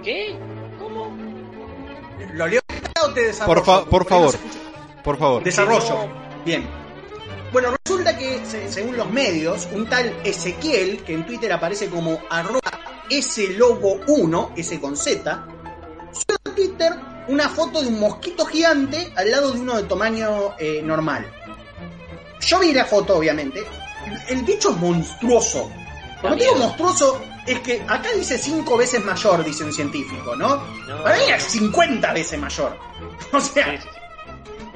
¿Qué? 0.03 0.39
¿Cómo? 0.79 1.17
¿Lo 2.35 2.47
leo 2.47 2.61
o 3.05 3.11
te 3.11 3.23
desarrollo? 3.27 3.55
Por, 3.65 3.65
fa- 3.65 3.85
por 3.85 4.07
favor. 4.07 4.35
Por 5.05 5.19
favor. 5.19 5.43
Desarrollo. 5.45 6.09
Bien. 6.45 6.69
Bueno, 7.53 7.75
resulta 7.85 8.17
que, 8.19 8.45
se- 8.45 8.71
según 8.71 8.97
los 8.97 9.11
medios, 9.11 9.69
un 9.73 9.89
tal 9.89 10.15
Ezequiel, 10.25 11.03
que 11.05 11.15
en 11.15 11.25
Twitter 11.27 11.53
aparece 11.53 11.89
como 11.89 12.21
arroba 12.29 12.61
slobo1, 13.09 14.51
S 14.57 14.81
con 14.81 14.97
Z, 14.97 15.47
subió 16.13 16.37
a 16.45 16.55
Twitter 16.55 16.93
una 17.29 17.49
foto 17.49 17.81
de 17.83 17.89
un 17.89 18.01
mosquito 18.01 18.45
gigante 18.47 19.13
al 19.17 19.31
lado 19.31 19.53
de 19.53 19.61
uno 19.61 19.77
de 19.77 19.83
tamaño 19.85 20.55
eh, 20.59 20.81
normal. 20.83 21.27
Yo 22.41 22.59
vi 22.61 22.73
la 22.73 22.85
foto, 22.85 23.17
obviamente. 23.17 23.65
El, 24.29 24.43
bicho 24.43 24.71
es 24.71 24.77
monstruoso. 24.77 25.71
Cuando 26.21 26.39
digo 26.43 26.57
monstruoso, 26.57 27.21
es 27.47 27.61
que 27.61 27.83
acá 27.87 28.11
dice 28.17 28.39
cinco 28.39 28.77
veces 28.77 29.05
mayor, 29.05 29.45
dice 29.45 29.65
un 29.65 29.73
científico, 29.73 30.35
¿no? 30.37 30.63
Para 31.03 31.17
mí 31.17 31.25
era 31.29 31.39
50 31.41 32.13
veces 32.13 32.39
mayor. 32.39 32.77
O 33.33 33.41
sea, 33.41 33.79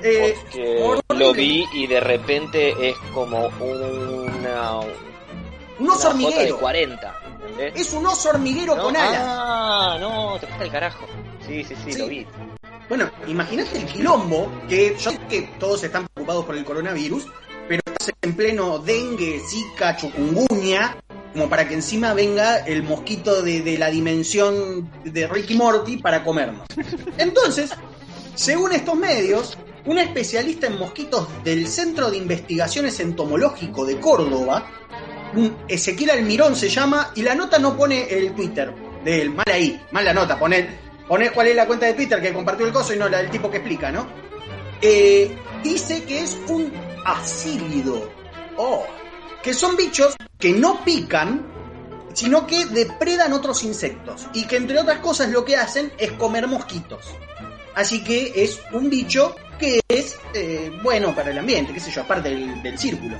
Porque 0.02 1.14
lo 1.16 1.32
vi 1.32 1.64
y 1.72 1.86
de 1.86 2.00
repente 2.00 2.90
es 2.90 2.96
como 3.14 3.46
una. 3.60 4.80
Un 5.78 5.90
oso 5.90 6.10
una 6.10 6.20
foto 6.20 6.30
de 6.30 6.52
hormiguero. 6.52 6.58
40. 6.58 7.14
¿entendés? 7.48 7.80
Es 7.80 7.92
un 7.92 8.06
oso 8.06 8.28
hormiguero 8.30 8.76
No, 8.76 8.84
con 8.84 8.96
alas. 8.96 9.20
Ah, 9.24 9.96
no, 10.00 10.38
te 10.38 10.46
fuiste 10.46 10.64
al 10.64 10.70
carajo. 10.70 11.06
Sí, 11.46 11.64
sí, 11.64 11.74
sí, 11.84 11.92
Sí. 11.92 11.98
lo 11.98 12.06
vi. 12.08 12.26
Bueno, 12.88 13.10
imagínate 13.26 13.78
el 13.78 13.86
quilombo, 13.86 14.50
que 14.68 14.96
yo 14.98 15.10
sé 15.10 15.18
que 15.28 15.42
todos 15.58 15.82
están 15.82 16.06
preocupados 16.12 16.44
por 16.44 16.56
el 16.56 16.64
coronavirus, 16.64 17.26
pero 17.68 17.80
estás 17.86 18.12
en 18.20 18.34
pleno 18.36 18.78
dengue, 18.78 19.40
zika, 19.48 19.96
chukungunya, 19.96 20.96
como 21.32 21.48
para 21.48 21.66
que 21.66 21.74
encima 21.74 22.12
venga 22.12 22.58
el 22.58 22.82
mosquito 22.82 23.40
de, 23.42 23.62
de 23.62 23.78
la 23.78 23.88
dimensión 23.90 24.90
de 25.04 25.26
Ricky 25.26 25.54
Morty 25.54 25.96
para 25.98 26.22
comernos. 26.22 26.66
Entonces, 27.16 27.70
según 28.34 28.72
estos 28.72 28.94
medios, 28.96 29.56
un 29.86 29.98
especialista 29.98 30.66
en 30.66 30.78
mosquitos 30.78 31.28
del 31.44 31.66
Centro 31.66 32.10
de 32.10 32.18
Investigaciones 32.18 32.98
Entomológico 33.00 33.84
de 33.84 33.98
Córdoba, 33.98 34.70
Ezequiel 35.66 36.10
Almirón 36.10 36.54
se 36.54 36.68
llama, 36.68 37.12
y 37.14 37.22
la 37.22 37.34
nota 37.34 37.58
no 37.58 37.76
pone 37.76 38.04
el 38.08 38.34
Twitter 38.34 38.72
de 39.04 39.22
él, 39.22 39.30
mal 39.30 39.46
ahí, 39.50 39.80
mal 39.90 40.04
la 40.04 40.12
nota, 40.12 40.38
pone, 40.38 40.68
pone 41.08 41.30
cuál 41.30 41.48
es 41.48 41.56
la 41.56 41.66
cuenta 41.66 41.86
de 41.86 41.94
Twitter 41.94 42.20
que 42.20 42.32
compartió 42.32 42.66
el 42.66 42.72
coso 42.72 42.94
y 42.94 42.98
no 42.98 43.08
la 43.08 43.18
del 43.18 43.30
tipo 43.30 43.50
que 43.50 43.58
explica, 43.58 43.90
¿no? 43.90 44.06
Eh, 44.80 45.36
dice 45.62 46.04
que 46.04 46.20
es 46.20 46.38
un 46.48 46.72
asílido. 47.04 48.10
Oh, 48.56 48.84
que 49.42 49.54
son 49.54 49.76
bichos 49.76 50.16
que 50.38 50.52
no 50.52 50.84
pican, 50.84 51.46
sino 52.12 52.46
que 52.46 52.66
depredan 52.66 53.32
otros 53.32 53.62
insectos. 53.64 54.26
Y 54.34 54.44
que 54.44 54.56
entre 54.56 54.78
otras 54.78 54.98
cosas 54.98 55.30
lo 55.30 55.44
que 55.44 55.56
hacen 55.56 55.92
es 55.98 56.12
comer 56.12 56.46
mosquitos. 56.46 57.06
Así 57.74 58.04
que 58.04 58.32
es 58.36 58.60
un 58.72 58.90
bicho 58.90 59.34
que 59.62 59.80
es 59.88 60.18
eh, 60.34 60.72
bueno 60.82 61.14
para 61.14 61.30
el 61.30 61.38
ambiente, 61.38 61.72
qué 61.72 61.78
sé 61.78 61.90
yo, 61.92 62.02
aparte 62.02 62.30
del, 62.30 62.60
del 62.62 62.76
círculo. 62.78 63.16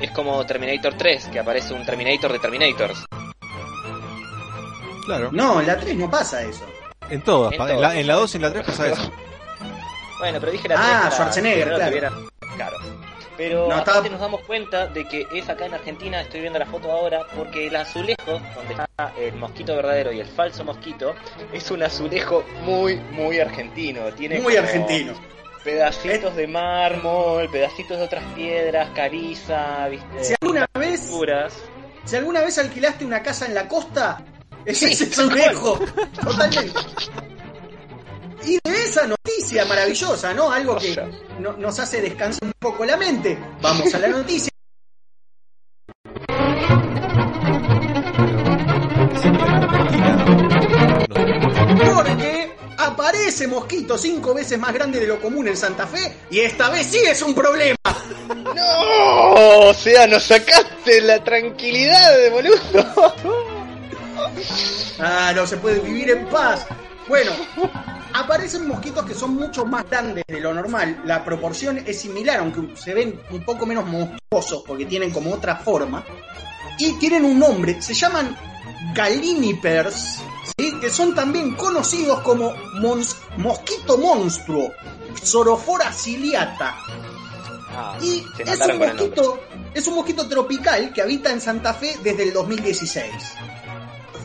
Es 0.00 0.10
como 0.12 0.44
Terminator 0.46 0.94
3, 0.94 1.26
que 1.26 1.38
aparece 1.38 1.74
un 1.74 1.84
Terminator 1.84 2.32
de 2.32 2.38
Terminators. 2.38 3.04
Claro. 5.04 5.28
No, 5.32 5.60
en 5.60 5.66
la 5.66 5.76
3 5.78 5.96
no 5.96 6.10
pasa 6.10 6.42
eso. 6.42 6.64
En 7.10 7.20
todas, 7.22 7.52
En 7.52 7.58
pa- 7.58 7.70
en, 7.70 7.76
todas. 7.76 7.92
la, 7.94 8.00
en 8.00 8.06
la 8.06 8.14
2 8.14 8.32
y 8.34 8.36
en 8.38 8.42
la 8.42 8.52
3 8.52 8.66
pasa 8.66 8.86
eso. 8.88 9.12
Bueno, 10.20 10.38
pero 10.40 10.52
dije 10.52 10.68
la 10.68 10.76
Ah, 10.76 10.78
3 10.78 10.92
para 11.00 11.10
Schwarzenegger, 11.10 11.68
claro. 11.68 11.86
tuviera- 11.88 12.12
Claro. 12.56 12.76
Pero 13.36 13.58
No, 13.68 13.72
aparte 13.74 13.90
estaba- 13.90 14.08
nos 14.10 14.20
damos 14.20 14.40
cuenta 14.42 14.86
de 14.86 15.06
que 15.08 15.26
es 15.34 15.48
acá 15.48 15.66
en 15.66 15.74
Argentina, 15.74 16.20
estoy 16.20 16.40
viendo 16.40 16.58
la 16.58 16.66
foto 16.66 16.90
ahora, 16.90 17.26
porque 17.36 17.66
el 17.66 17.74
azulejo, 17.76 18.40
donde 18.54 18.70
está 18.74 18.86
el 19.18 19.34
mosquito 19.34 19.74
verdadero 19.74 20.12
y 20.12 20.20
el 20.20 20.26
falso 20.28 20.64
mosquito, 20.64 21.14
es 21.52 21.68
un 21.72 21.82
azulejo 21.82 22.44
muy, 22.62 22.94
muy 22.96 23.38
argentino. 23.40 24.02
Tiene 24.14 24.38
Muy 24.40 24.54
como 24.54 24.66
argentino. 24.66 25.12
Pedacitos 25.64 26.36
de 26.36 26.46
mármol, 26.46 27.50
pedacitos 27.50 27.96
de 27.98 28.04
otras 28.04 28.24
piedras, 28.34 28.90
cariza, 28.94 29.88
¿viste? 29.88 30.24
Si 30.24 30.34
alguna 30.42 30.66
vez, 30.78 31.10
si 32.04 32.16
alguna 32.16 32.42
vez 32.42 32.58
alquilaste 32.58 33.04
una 33.04 33.22
casa 33.22 33.46
en 33.46 33.54
la 33.54 33.66
costa, 33.66 34.22
Sí, 34.66 34.86
ese 34.92 35.04
es 35.04 35.14
cual. 35.16 35.34
lejos. 35.34 35.80
Totalmente. 36.22 36.72
Y 38.46 38.58
de 38.62 38.82
esa 38.84 39.06
noticia 39.06 39.64
maravillosa, 39.64 40.34
¿no? 40.34 40.50
Algo 40.50 40.76
que 40.76 40.94
no- 41.40 41.54
nos 41.54 41.78
hace 41.78 42.02
descansar 42.02 42.44
un 42.44 42.52
poco 42.58 42.84
la 42.84 42.96
mente. 42.98 43.38
Vamos 43.62 43.94
a 43.94 43.98
la 43.98 44.08
noticia. 44.08 44.50
Porque 51.94 52.33
aparece 52.94 53.48
mosquito 53.48 53.98
cinco 53.98 54.32
veces 54.32 54.58
más 54.58 54.72
grande 54.72 55.00
de 55.00 55.06
lo 55.06 55.20
común 55.20 55.48
en 55.48 55.56
Santa 55.56 55.86
Fe 55.86 56.16
y 56.30 56.40
esta 56.40 56.70
vez 56.70 56.86
sí 56.86 56.98
es 57.04 57.20
un 57.22 57.34
problema. 57.34 57.76
¡No! 58.54 59.68
O 59.68 59.74
sea, 59.74 60.06
nos 60.06 60.22
sacaste 60.22 61.00
la 61.00 61.22
tranquilidad 61.22 62.16
de 62.16 62.30
boludo. 62.30 63.14
Ah, 65.00 65.32
no 65.34 65.44
se 65.46 65.56
puede 65.56 65.80
vivir 65.80 66.10
en 66.10 66.26
paz. 66.26 66.66
Bueno, 67.08 67.32
aparecen 68.12 68.66
mosquitos 68.68 69.04
que 69.04 69.14
son 69.14 69.34
mucho 69.34 69.66
más 69.66 69.88
grandes 69.90 70.22
de 70.26 70.40
lo 70.40 70.54
normal. 70.54 71.02
La 71.04 71.24
proporción 71.24 71.82
es 71.84 72.00
similar, 72.00 72.38
aunque 72.38 72.76
se 72.76 72.94
ven 72.94 73.20
un 73.30 73.44
poco 73.44 73.66
menos 73.66 73.86
monstruosos 73.86 74.62
porque 74.64 74.86
tienen 74.86 75.10
como 75.10 75.32
otra 75.32 75.56
forma. 75.56 76.04
Y 76.78 76.92
tienen 76.98 77.24
un 77.24 77.38
nombre, 77.40 77.82
se 77.82 77.92
llaman 77.92 78.36
Gallinipers, 78.94 80.20
¿sí? 80.58 80.72
que 80.80 80.90
son 80.90 81.14
también 81.14 81.54
conocidos 81.54 82.20
como 82.20 82.52
mons- 82.80 83.16
mosquito 83.38 83.98
monstruo, 83.98 84.72
Sorofora 85.22 85.92
ciliata. 85.92 86.76
Ah, 87.76 87.98
Y 88.00 88.24
es 88.38 88.60
un 88.60 88.78
mosquito, 88.78 89.40
es 89.74 89.86
un 89.86 89.94
mosquito 89.94 90.28
tropical 90.28 90.92
que 90.92 91.02
habita 91.02 91.30
en 91.30 91.40
Santa 91.40 91.74
Fe 91.74 91.96
desde 92.02 92.24
el 92.24 92.32
2016. 92.32 93.12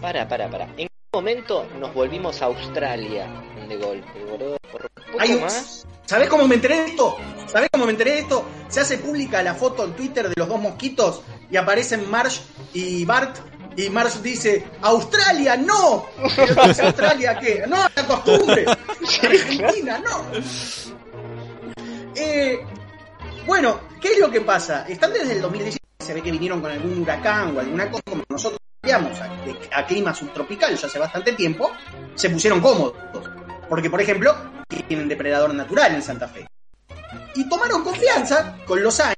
Para, 0.02 0.28
para, 0.28 0.50
para. 0.50 0.66
¿En 0.78 0.88
qué 0.88 0.90
momento 1.14 1.66
nos 1.80 1.94
volvimos 1.94 2.42
a 2.42 2.46
Australia 2.46 3.28
de 3.68 3.76
golpe, 3.78 4.24
boludo? 4.26 4.58
Por 4.72 4.82
poco 4.92 5.18
Hay 5.20 5.34
un- 5.34 5.42
más. 5.42 5.86
¿Sabés 6.06 6.28
cómo 6.28 6.48
me 6.48 6.56
enteré 6.56 6.80
de 6.82 6.86
esto? 6.88 7.18
¿Sabés 7.48 7.70
cómo 7.72 7.86
me 7.86 7.92
enteré 7.92 8.12
de 8.14 8.20
esto? 8.22 8.44
Se 8.68 8.80
hace 8.80 8.98
pública 8.98 9.44
la 9.44 9.54
foto 9.54 9.84
en 9.84 9.94
Twitter 9.96 10.28
de 10.28 10.34
los 10.36 10.48
dos 10.48 10.60
mosquitos 10.60 11.22
y 11.52 11.58
aparecen 11.58 12.10
Marsh 12.10 12.40
y 12.74 13.06
Bart. 13.06 13.38
Y 13.86 13.90
Marsh 13.90 14.16
dice, 14.18 14.66
¡Australia, 14.82 15.56
no! 15.56 16.08
Dice, 16.68 16.82
¿Australia 16.82 17.40
qué? 17.40 17.64
No, 17.68 17.78
la 17.96 18.08
costumbre. 18.08 18.66
Argentina, 19.24 20.00
no. 20.00 20.26
Eh, 22.16 22.60
bueno, 23.46 23.80
¿qué 24.02 24.14
es 24.14 24.20
lo 24.20 24.30
que 24.30 24.42
pasa? 24.42 24.86
Están 24.88 25.14
desde 25.14 25.34
el 25.34 25.42
2017, 25.42 25.80
se 26.00 26.14
ve 26.14 26.22
que 26.22 26.32
vinieron 26.32 26.60
con 26.62 26.72
algún 26.72 27.02
huracán 27.02 27.56
o 27.56 27.60
alguna 27.60 27.90
cosa 27.90 28.04
como 28.10 28.24
nosotros 28.30 28.60
a, 28.84 28.88
de- 29.46 29.70
a 29.74 29.86
clima 29.86 30.14
subtropical 30.14 30.76
ya 30.76 30.88
hace 30.88 31.00
bastante 31.00 31.34
tiempo, 31.34 31.72
se 32.16 32.30
pusieron 32.30 32.60
cómodos. 32.60 32.94
Porque, 33.70 33.90
por 33.90 34.02
ejemplo, 34.02 34.36
tienen 34.88 35.08
depredador 35.08 35.54
natural 35.54 35.94
en 35.96 36.02
Santa 36.02 36.28
Fe. 36.28 36.48
Y 37.36 37.48
tomaron 37.48 37.84
confianza 37.84 38.58
con 38.66 38.82
los 38.84 39.00
años 39.00 39.16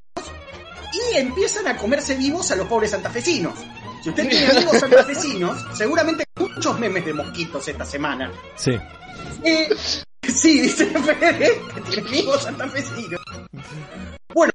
y 1.12 1.16
empiezan 1.16 1.66
a 1.68 1.76
comerse 1.76 2.14
vivos 2.14 2.50
a 2.52 2.56
los 2.56 2.66
pobres 2.68 2.90
santafesinos. 2.90 3.54
Si 4.02 4.08
usted 4.10 4.28
tiene 4.28 4.46
amigos 4.48 4.80
santafesinos, 4.80 5.64
seguramente 5.74 6.24
muchos 6.36 6.78
memes 6.80 7.04
de 7.04 7.14
mosquitos 7.14 7.68
esta 7.68 7.84
semana. 7.84 8.32
Sí. 8.56 8.72
Eh, 9.44 9.68
sí, 10.26 10.60
dice 10.62 10.86
Fede, 10.86 11.60
que 11.72 11.80
tiene 11.82 12.08
amigos 12.08 12.42
santafesinos. 12.42 13.20
Bueno, 14.34 14.52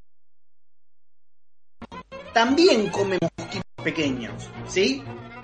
también 2.33 2.89
comen 2.89 3.19
mosquitos 3.21 3.83
pequeños, 3.83 4.49
¿sí? 4.67 5.01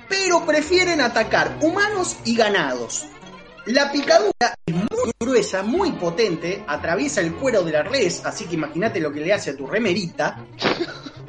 Pero 0.09 0.45
prefieren 0.45 0.99
atacar 0.99 1.57
humanos 1.61 2.17
y 2.25 2.35
ganados. 2.35 3.05
La 3.67 3.89
picadura 3.89 4.53
es 4.65 4.75
muy 4.75 5.11
gruesa, 5.17 5.63
muy 5.63 5.93
potente, 5.93 6.65
atraviesa 6.67 7.21
el 7.21 7.33
cuero 7.35 7.63
de 7.63 7.71
la 7.71 7.83
res, 7.83 8.25
así 8.25 8.45
que 8.45 8.55
imagínate 8.55 8.99
lo 8.99 9.13
que 9.13 9.21
le 9.21 9.31
hace 9.31 9.51
a 9.51 9.55
tu 9.55 9.65
remerita. 9.65 10.43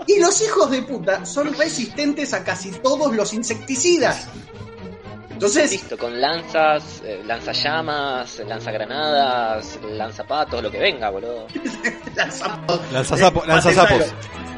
Y 0.07 0.21
los 0.21 0.41
hijos 0.43 0.71
de 0.71 0.83
puta 0.83 1.25
son 1.25 1.55
resistentes 1.55 2.33
a 2.35 2.45
casi 2.45 2.71
todos 2.73 3.15
los 3.15 3.33
insecticidas. 3.33 4.29
Entonces, 5.31 5.73
Listo, 5.73 5.99
con 5.99 6.21
lanzas, 6.21 7.03
eh, 7.05 7.23
lanzallamas, 7.27 8.39
lanzagranadas, 8.47 9.79
lanzapatos, 9.83 10.63
lo 10.63 10.71
que 10.71 10.79
venga, 10.79 11.11
boludo. 11.11 11.47
Lanzasapo- 12.15 12.77
Eh, 12.77 12.93
lanzasapos. 12.93 13.45
patentalo. 13.47 14.05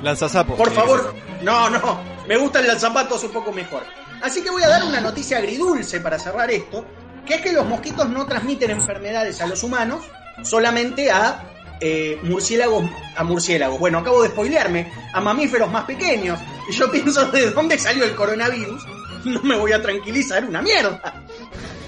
Lanzasapos. 0.03 0.57
Por 0.59 0.71
favor, 0.73 1.15
no, 1.43 1.71
no, 1.71 2.01
me 2.29 2.37
gustan 2.37 2.67
los 2.67 2.79
zapatos 2.79 3.25
un 3.25 3.31
poco 3.31 3.53
mejor. 3.53 3.83
Así 4.23 4.43
que 4.43 4.51
voy 4.51 4.63
a 4.63 4.69
dar 4.69 4.85
una 4.85 5.01
noticia 5.01 5.39
agridulce 5.39 6.01
para 6.01 6.19
cerrar 6.19 6.51
esto, 6.51 6.85
que 7.25 7.35
es 7.37 7.41
que 7.41 7.53
los 7.53 7.65
mosquitos 7.67 8.09
no 8.11 8.27
transmiten 8.27 8.71
enfermedades 8.71 9.41
a 9.41 9.47
los 9.47 9.63
humanos, 9.63 10.05
solamente 10.43 11.11
a 11.11 11.43
eh, 11.81 12.19
murciélagos, 12.23 12.85
a 13.17 13.25
murciélagos. 13.25 13.79
Bueno, 13.79 13.99
acabo 13.99 14.23
de 14.23 14.29
spoilearme, 14.29 14.91
a 15.13 15.21
mamíferos 15.21 15.71
más 15.71 15.85
pequeños. 15.85 16.39
Y 16.69 16.73
yo 16.73 16.91
pienso 16.93 17.27
de 17.31 17.51
dónde 17.51 17.79
salió 17.79 18.05
el 18.05 18.15
coronavirus. 18.15 18.85
No 19.25 19.43
me 19.43 19.57
voy 19.57 19.73
a 19.73 19.83
tranquilizar 19.83 20.45
una 20.45 20.63
mierda. 20.63 21.25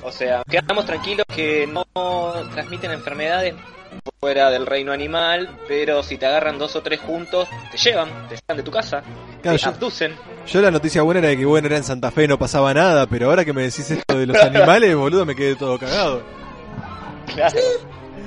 O 0.02 0.10
sea, 0.12 0.42
quedamos 0.48 0.86
tranquilos 0.86 1.26
que 1.34 1.66
no 1.66 1.84
transmiten 2.52 2.90
enfermedades 2.92 3.54
fuera 4.20 4.50
del 4.50 4.66
reino 4.66 4.92
animal, 4.92 5.48
pero 5.68 6.02
si 6.02 6.16
te 6.18 6.26
agarran 6.26 6.58
dos 6.58 6.74
o 6.76 6.82
tres 6.82 7.00
juntos, 7.00 7.48
te 7.70 7.78
llevan, 7.78 8.08
te 8.28 8.36
sacan 8.36 8.56
de 8.56 8.62
tu 8.62 8.70
casa, 8.70 9.02
Claro, 9.42 9.56
te 9.58 9.62
yo- 9.64 9.70
abducen. 9.70 10.16
Yo 10.46 10.60
la 10.62 10.70
noticia 10.70 11.02
buena 11.02 11.20
era 11.20 11.28
de 11.28 11.36
que 11.36 11.44
bueno 11.44 11.66
era 11.66 11.76
en 11.76 11.84
Santa 11.84 12.10
Fe 12.10 12.26
no 12.26 12.38
pasaba 12.38 12.72
nada, 12.74 13.06
pero 13.06 13.28
ahora 13.28 13.44
que 13.44 13.52
me 13.52 13.62
decís 13.62 13.90
esto 13.90 14.18
de 14.18 14.26
los 14.26 14.36
animales, 14.42 14.96
boludo, 14.96 15.24
me 15.26 15.36
quedé 15.36 15.54
todo 15.56 15.78
cagado. 15.78 16.22
Sí, 17.52 17.58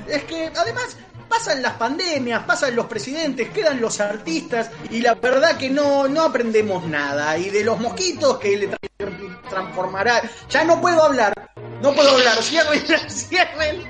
es 0.08 0.24
que 0.24 0.50
además 0.56 0.96
pasan 1.32 1.62
las 1.62 1.72
pandemias, 1.74 2.42
pasan 2.44 2.76
los 2.76 2.86
presidentes, 2.86 3.48
quedan 3.50 3.80
los 3.80 4.00
artistas 4.00 4.70
y 4.90 5.00
la 5.00 5.14
verdad 5.14 5.56
que 5.56 5.70
no, 5.70 6.06
no 6.08 6.22
aprendemos 6.22 6.84
nada. 6.86 7.38
Y 7.38 7.48
de 7.48 7.64
los 7.64 7.80
mosquitos 7.80 8.38
que 8.38 8.56
le 8.58 8.70
tra- 8.70 9.40
transformará... 9.48 10.20
Ya 10.50 10.64
no 10.64 10.80
puedo 10.80 11.02
hablar, 11.02 11.32
no 11.80 11.94
puedo 11.94 12.10
hablar, 12.10 12.42
cierren, 12.42 12.82
cierren, 13.08 13.82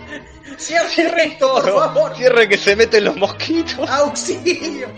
Cierren 0.58 1.38
todo, 1.38 1.62
por 1.62 1.72
favor. 1.74 2.16
Cierre 2.16 2.48
que 2.48 2.58
se 2.58 2.76
meten 2.76 3.04
los 3.04 3.16
mosquitos. 3.16 3.88
Auxilio. 3.90 4.88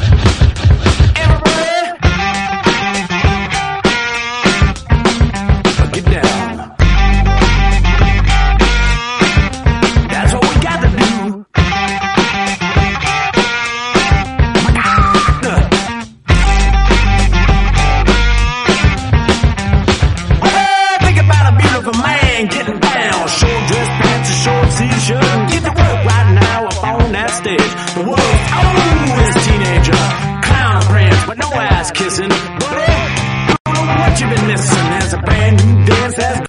stage. 27.39 27.71
The 27.95 28.03
world, 28.03 28.19
oh, 28.19 29.25
is 29.25 29.35
teenager. 29.47 30.03
Clown 30.43 30.83
friends, 30.91 31.21
but 31.27 31.39
no 31.39 31.51
ass 31.55 31.91
kissing. 31.93 32.31
What 32.31 34.21
you've 34.21 34.31
been 34.35 34.47
missing. 34.49 34.85
There's 34.91 35.13
a 35.13 35.19
brand 35.19 35.57
new 35.65 35.87
dance 35.87 36.15
that's 36.17 36.48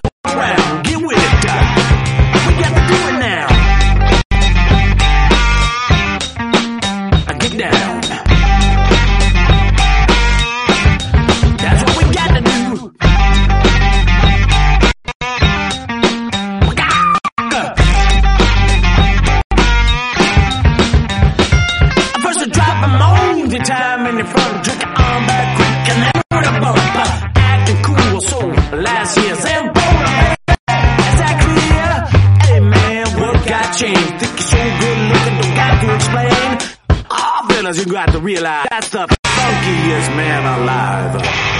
you 37.80 37.86
got 37.86 38.12
to 38.12 38.20
realize 38.20 38.66
that's 38.68 38.90
the 38.90 39.06
funkiest 39.24 40.14
man 40.14 40.60
alive. 40.60 41.59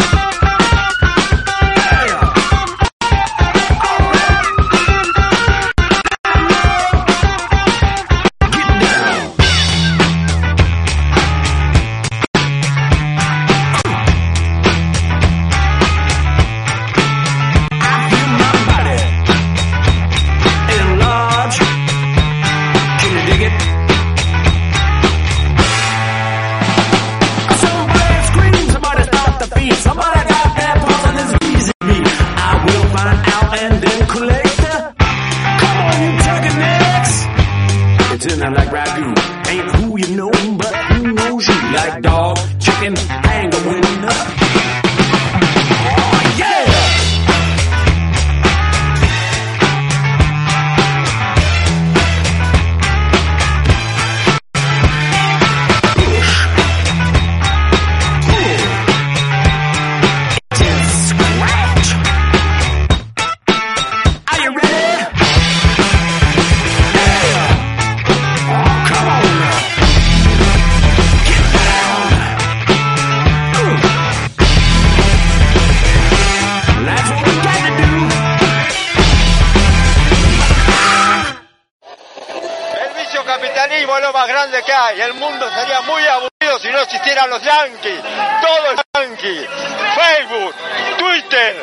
Grande 84.61 84.73
que. 84.97 85.03
El 85.03 85.15
mundo 85.15 85.47
sería 85.51 85.81
muy 85.83 86.03
aburrido 86.07 86.59
si 86.61 86.69
no 86.71 86.81
existieran 86.81 87.31
los 87.31 87.43
yankees. 87.43 88.01
Todo 88.41 88.73
es 88.73 88.81
yankee. 88.95 89.47
Facebook, 89.95 90.55
Twitter, 90.99 91.57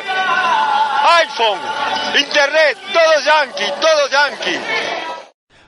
iPhone, 1.22 1.60
Internet, 2.18 2.78
todo 2.92 3.20
yankee, 3.24 3.72
todo 3.80 4.08
yankee. 4.10 4.60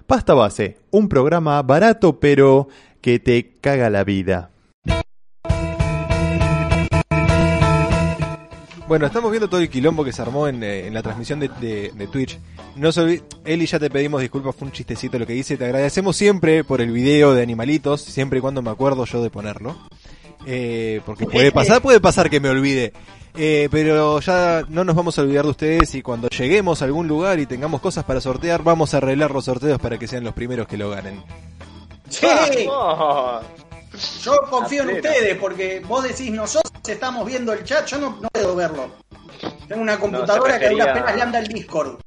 Pasta 0.06 0.34
Base, 0.34 0.78
un 0.90 1.08
programa 1.08 1.62
barato 1.62 2.18
pero 2.18 2.68
que 3.00 3.18
te 3.18 3.58
caga 3.60 3.90
la 3.90 4.04
vida. 4.04 4.49
Bueno, 8.90 9.06
estamos 9.06 9.30
viendo 9.30 9.48
todo 9.48 9.60
el 9.60 9.70
quilombo 9.70 10.02
que 10.04 10.12
se 10.12 10.20
armó 10.20 10.48
en, 10.48 10.64
eh, 10.64 10.88
en 10.88 10.94
la 10.94 11.00
transmisión 11.00 11.38
de, 11.38 11.46
de- 11.60 11.92
de 11.94 12.06
Twitch. 12.08 12.40
No 12.74 12.90
se 12.90 13.22
Eli, 13.44 13.64
ya 13.66 13.78
te 13.78 13.88
pedimos 13.88 14.20
disculpas, 14.20 14.56
fue 14.56 14.66
un 14.66 14.72
chistecito 14.72 15.16
lo 15.16 15.28
que 15.28 15.36
hice. 15.36 15.56
Te 15.56 15.64
agradecemos 15.64 16.16
siempre 16.16 16.64
por 16.64 16.80
el 16.80 16.90
video 16.90 17.32
de 17.32 17.40
animalitos, 17.40 18.00
siempre 18.00 18.40
y 18.40 18.42
cuando 18.42 18.62
me 18.62 18.70
acuerdo 18.70 19.04
yo 19.04 19.22
de 19.22 19.30
ponerlo. 19.30 19.76
Eh, 20.44 21.02
porque 21.06 21.24
puede 21.26 21.52
pasar, 21.52 21.80
puede 21.80 22.00
pasar 22.00 22.28
que 22.30 22.40
me 22.40 22.48
olvide. 22.48 22.92
Eh, 23.36 23.68
pero 23.70 24.18
ya 24.18 24.64
no 24.68 24.82
nos 24.82 24.96
vamos 24.96 25.16
a 25.16 25.22
olvidar 25.22 25.44
de 25.44 25.50
ustedes 25.52 25.94
y 25.94 26.02
cuando 26.02 26.28
lleguemos 26.28 26.82
a 26.82 26.86
algún 26.86 27.06
lugar 27.06 27.38
y 27.38 27.46
tengamos 27.46 27.80
cosas 27.80 28.02
para 28.02 28.20
sortear, 28.20 28.64
vamos 28.64 28.92
a 28.92 28.96
arreglar 28.96 29.30
los 29.30 29.44
sorteos 29.44 29.78
para 29.80 30.00
que 30.00 30.08
sean 30.08 30.24
los 30.24 30.34
primeros 30.34 30.66
que 30.66 30.76
lo 30.76 30.90
ganen. 30.90 31.22
Sí. 32.08 32.26
Oh, 32.68 33.40
Yo 34.22 34.36
confío 34.48 34.82
en 34.82 34.96
ustedes 34.96 35.36
porque 35.38 35.80
vos 35.86 36.04
decís 36.04 36.30
nosotros 36.32 36.72
estamos 36.88 37.26
viendo 37.26 37.52
el 37.52 37.64
chat, 37.64 37.86
yo 37.86 37.98
no, 37.98 38.18
no 38.20 38.28
puedo 38.28 38.54
verlo. 38.56 38.90
Tengo 39.68 39.82
una 39.82 39.98
computadora 39.98 40.58
que 40.58 40.66
a 40.66 40.70
duras 40.70 40.86
refería- 40.88 40.94
penas 41.04 41.16
le 41.16 41.22
anda 41.22 41.38
el 41.38 41.48
Discord. 41.48 41.98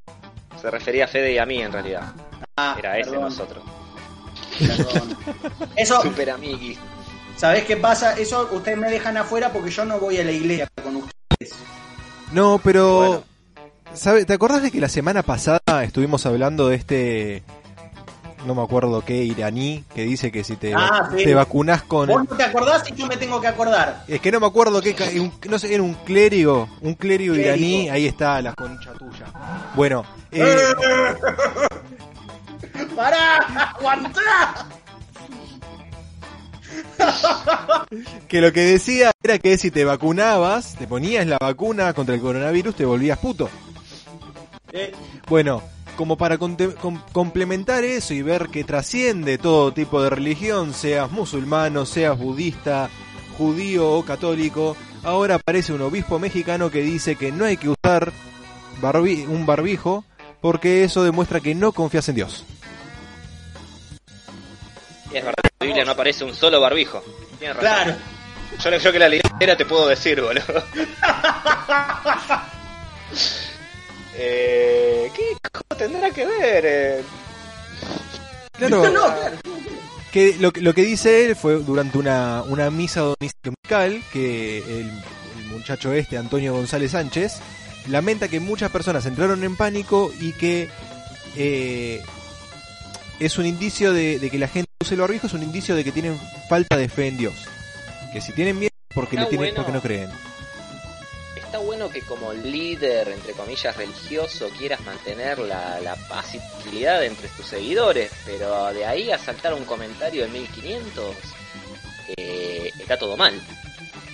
Se 0.61 0.71
refería 0.71 1.05
a 1.05 1.07
Fede 1.07 1.33
y 1.33 1.37
a 1.37 1.45
mí 1.45 1.61
en 1.61 1.71
realidad. 1.71 2.13
Ah, 2.57 2.75
Era 2.79 2.97
ese 2.97 3.09
perdón. 3.11 3.25
nosotros. 3.29 3.63
Eso, 5.75 6.01
Super 6.01 6.29
amiguis. 6.31 6.77
¿sabés 7.37 7.65
qué 7.65 7.77
pasa? 7.77 8.17
Eso 8.17 8.47
ustedes 8.51 8.77
me 8.77 8.89
dejan 8.89 9.17
afuera 9.17 9.51
porque 9.51 9.71
yo 9.71 9.85
no 9.85 9.99
voy 9.99 10.19
a 10.19 10.23
la 10.23 10.31
iglesia 10.31 10.67
con 10.83 10.95
ustedes. 10.97 11.53
No, 12.31 12.59
pero... 12.63 13.23
¿sabe? 13.93 14.25
¿Te 14.25 14.33
acordás 14.33 14.61
de 14.61 14.71
que 14.71 14.79
la 14.79 14.89
semana 14.89 15.23
pasada 15.23 15.59
estuvimos 15.83 16.25
hablando 16.25 16.67
de 16.69 16.75
este... 16.75 17.43
No 18.45 18.55
me 18.55 18.61
acuerdo 18.61 19.03
qué 19.05 19.23
iraní 19.23 19.83
que 19.95 20.03
dice 20.03 20.31
que 20.31 20.43
si 20.43 20.55
te, 20.57 20.73
Ah, 20.75 21.09
sí. 21.15 21.23
te 21.23 21.33
vacunás 21.33 21.83
con... 21.83 22.07
Vos 22.07 22.23
no 22.29 22.35
te 22.35 22.43
acordás 22.43 22.83
y 22.89 22.93
yo 22.95 23.07
me 23.07 23.15
tengo 23.17 23.39
que 23.39 23.47
acordar. 23.47 24.03
Es 24.07 24.19
que 24.19 24.31
no 24.31 24.39
me 24.41 24.47
acuerdo 24.47 24.81
qué... 24.81 24.95
no 25.49 25.59
sé, 25.59 25.73
era 25.73 25.81
un 25.83 25.93
clérigo, 25.93 26.67
un 26.81 26.95
clérigo, 26.95 27.33
Clérigo. 27.35 27.55
iraní, 27.55 27.89
ahí 27.89 28.05
está 28.05 28.41
la 28.41 28.53
concha 28.53 28.91
tuya. 28.93 29.25
Bueno, 29.75 30.03
eh, 30.31 30.57
¡Pará! 32.95 33.37
¡Aguantá! 33.77 34.67
que 38.27 38.41
lo 38.41 38.51
que 38.51 38.61
decía 38.61 39.11
era 39.23 39.37
que 39.39 39.57
si 39.57 39.71
te 39.71 39.85
vacunabas, 39.85 40.75
te 40.75 40.87
ponías 40.87 41.25
la 41.27 41.37
vacuna 41.39 41.93
contra 41.93 42.15
el 42.15 42.21
coronavirus, 42.21 42.75
te 42.75 42.85
volvías 42.85 43.17
puto. 43.19 43.49
Eh, 44.71 44.91
Bueno, 45.27 45.61
como 45.95 46.17
para 46.17 46.37
com- 46.37 46.55
complementar 47.11 47.83
eso 47.83 48.13
y 48.13 48.21
ver 48.21 48.47
que 48.49 48.63
trasciende 48.63 49.37
todo 49.37 49.73
tipo 49.73 50.01
de 50.01 50.09
religión, 50.09 50.73
seas 50.73 51.11
musulmano, 51.11 51.85
seas 51.85 52.17
budista, 52.17 52.89
judío 53.37 53.91
o 53.91 54.03
católico, 54.05 54.75
ahora 55.03 55.35
aparece 55.35 55.73
un 55.73 55.81
obispo 55.81 56.19
mexicano 56.19 56.69
que 56.71 56.81
dice 56.81 57.15
que 57.15 57.31
no 57.31 57.45
hay 57.45 57.57
que 57.57 57.69
usar 57.69 58.11
barbi- 58.81 59.27
un 59.27 59.45
barbijo 59.45 60.03
porque 60.41 60.83
eso 60.83 61.03
demuestra 61.03 61.39
que 61.39 61.55
no 61.55 61.71
confías 61.71 62.07
en 62.09 62.15
Dios. 62.15 62.45
Y 65.11 65.17
es 65.17 65.23
verdad, 65.23 65.43
en 65.43 65.51
la 65.59 65.65
Biblia 65.67 65.85
no 65.85 65.91
aparece 65.91 66.23
un 66.23 66.33
solo 66.35 66.59
barbijo. 66.59 67.03
Tienes 67.39 67.57
razón. 67.57 67.83
Claro. 67.83 67.97
Yo, 68.63 68.77
yo 68.77 68.91
que 68.91 68.99
la 68.99 69.09
leyera 69.09 69.57
te 69.57 69.65
puedo 69.65 69.87
decir, 69.87 70.21
boludo. 70.21 70.43
Eh, 74.16 75.09
¿Qué 75.16 75.76
tendrá 75.78 76.09
que 76.11 76.26
ver? 76.26 76.64
eh? 76.66 77.01
Claro. 78.57 78.89
No, 78.91 78.91
claro. 78.91 79.36
Que 80.11 80.36
lo, 80.39 80.51
que- 80.53 80.61
lo 80.61 80.74
que 80.74 80.84
dice 80.84 81.26
él 81.26 81.36
fue 81.36 81.55
durante 81.55 81.97
una, 81.97 82.43
una 82.43 82.70
misa 82.70 83.01
dominical 83.01 84.01
que 84.14 84.59
el, 84.59 84.91
el 85.39 85.45
muchacho 85.51 85.91
este, 85.93 86.18
Antonio 86.18 86.53
González 86.53 86.91
Sánchez, 86.91 87.38
lamenta 87.88 88.28
que 88.28 88.39
muchas 88.39 88.72
personas 88.72 89.05
entraron 89.07 89.43
en 89.43 89.55
pánico 89.55 90.14
y 90.20 90.34
que 90.34 90.70
eh, 91.36 92.01
es 93.20 93.38
un 93.39 93.45
indicio 93.47 93.91
de, 93.91 94.20
de 94.20 94.30
que 94.30 94.38
la 94.38 94.47
gente 94.47 94.70
use 94.84 94.93
el 94.93 95.01
barbijo, 95.01 95.26
es 95.28 95.34
un 95.34 95.41
indicio 95.43 95.76
de 95.76 95.84
que 95.84 95.91
tienen 95.91 96.20
falta 96.47 96.78
de 96.78 96.89
fe 96.89 97.07
en 97.07 97.18
Dios. 97.18 97.34
Que 98.14 98.22
si 98.22 98.32
tienen 98.34 98.59
miedo 98.59 98.70
es 98.89 98.95
porque, 98.95 99.16
le 99.18 99.26
tienen, 99.26 99.39
bueno. 99.55 99.55
porque 99.55 99.72
no 99.72 99.82
creen. 99.82 100.09
Está 101.53 101.63
bueno 101.63 101.87
que 101.87 102.01
como 102.01 102.33
líder, 102.33 103.09
entre 103.09 103.33
comillas, 103.33 103.77
religioso, 103.77 104.49
quieras 104.57 104.81
mantener 104.81 105.37
la, 105.37 105.79
la 105.81 105.95
paz 105.95 106.33
entre 106.33 107.27
tus 107.27 107.45
seguidores, 107.45 108.11
pero 108.25 108.73
de 108.73 108.83
ahí 108.83 109.11
a 109.11 109.19
saltar 109.19 109.53
un 109.53 109.63
comentario 109.63 110.23
de 110.23 110.29
1500, 110.29 111.15
eh, 112.17 112.71
está 112.79 112.97
todo 112.97 113.15
mal. 113.15 113.39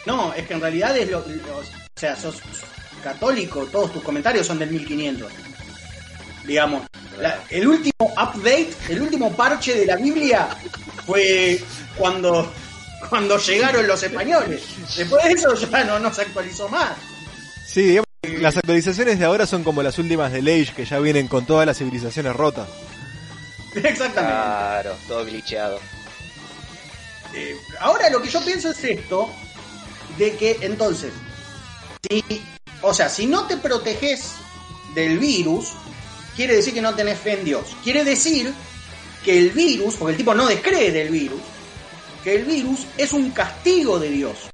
No, 0.06 0.34
es 0.34 0.46
que 0.48 0.54
en 0.54 0.60
realidad 0.60 0.98
es 0.98 1.10
lo, 1.10 1.20
o 1.20 1.64
sea, 1.96 2.14
sos 2.18 2.42
católico, 3.02 3.66
todos 3.68 3.94
tus 3.94 4.04
comentarios 4.04 4.46
son 4.46 4.60
del 4.60 4.72
1500. 4.72 5.32
Digamos, 6.44 6.88
el 7.52 7.68
último 7.70 8.16
update, 8.22 8.72
el 8.90 9.02
último 9.02 9.32
parche 9.32 9.76
de 9.76 9.86
la 9.86 9.96
Biblia 9.96 10.50
fue 11.06 11.58
cuando 11.96 12.52
cuando 13.08 13.38
llegaron 13.38 13.88
los 13.88 14.04
españoles. 14.04 14.62
Después 14.98 15.24
de 15.24 15.32
eso 15.32 15.54
ya 15.56 15.86
no, 15.86 16.00
no 16.00 16.14
se 16.14 16.24
actualizó 16.24 16.68
más. 16.68 16.98
Sí, 17.72 17.84
digamos, 17.84 18.08
las 18.40 18.58
actualizaciones 18.58 19.20
de 19.20 19.26
ahora 19.26 19.46
son 19.46 19.64
como 19.64 19.84
las 19.84 20.00
últimas 20.00 20.32
de 20.32 20.40
Age, 20.40 20.74
que 20.76 20.86
ya 20.86 20.98
vienen 20.98 21.28
con 21.28 21.46
todas 21.46 21.68
las 21.68 21.78
civilizaciones 21.78 22.36
rotas. 22.36 22.68
Exactamente. 23.76 24.16
Claro, 24.16 24.96
todo 25.08 25.24
glitcheado. 25.24 25.80
Eh, 27.36 27.56
ahora 27.80 28.10
lo 28.10 28.24
que 28.24 28.30
yo 28.30 28.44
pienso 28.44 28.72
es 28.72 28.84
esto, 28.84 29.30
de 30.18 30.36
que 30.36 30.58
entonces, 30.62 31.14
si, 32.10 32.24
o 32.82 32.92
sea, 32.92 33.08
si 33.08 33.28
no 33.28 33.46
te 33.46 33.58
proteges 33.58 34.32
del 34.96 35.20
virus, 35.20 35.74
quiere 36.36 36.56
decir 36.56 36.74
que 36.74 36.82
no 36.82 36.96
tenés 36.96 37.20
fe 37.20 37.34
en 37.34 37.46
Dios. 37.46 37.76
Quiere 37.84 38.04
decir 38.04 38.52
que 39.24 39.38
el 39.38 39.52
virus, 39.52 39.96
porque 39.96 40.14
el 40.14 40.18
tipo 40.18 40.34
no 40.34 40.48
descree 40.48 40.92
del 40.92 41.10
virus, 41.10 41.42
que 42.24 42.36
el 42.38 42.46
virus 42.46 42.88
es 42.98 43.14
un 43.14 43.30
castigo 43.30 44.00
de 44.00 44.10
Dios. 44.10 44.50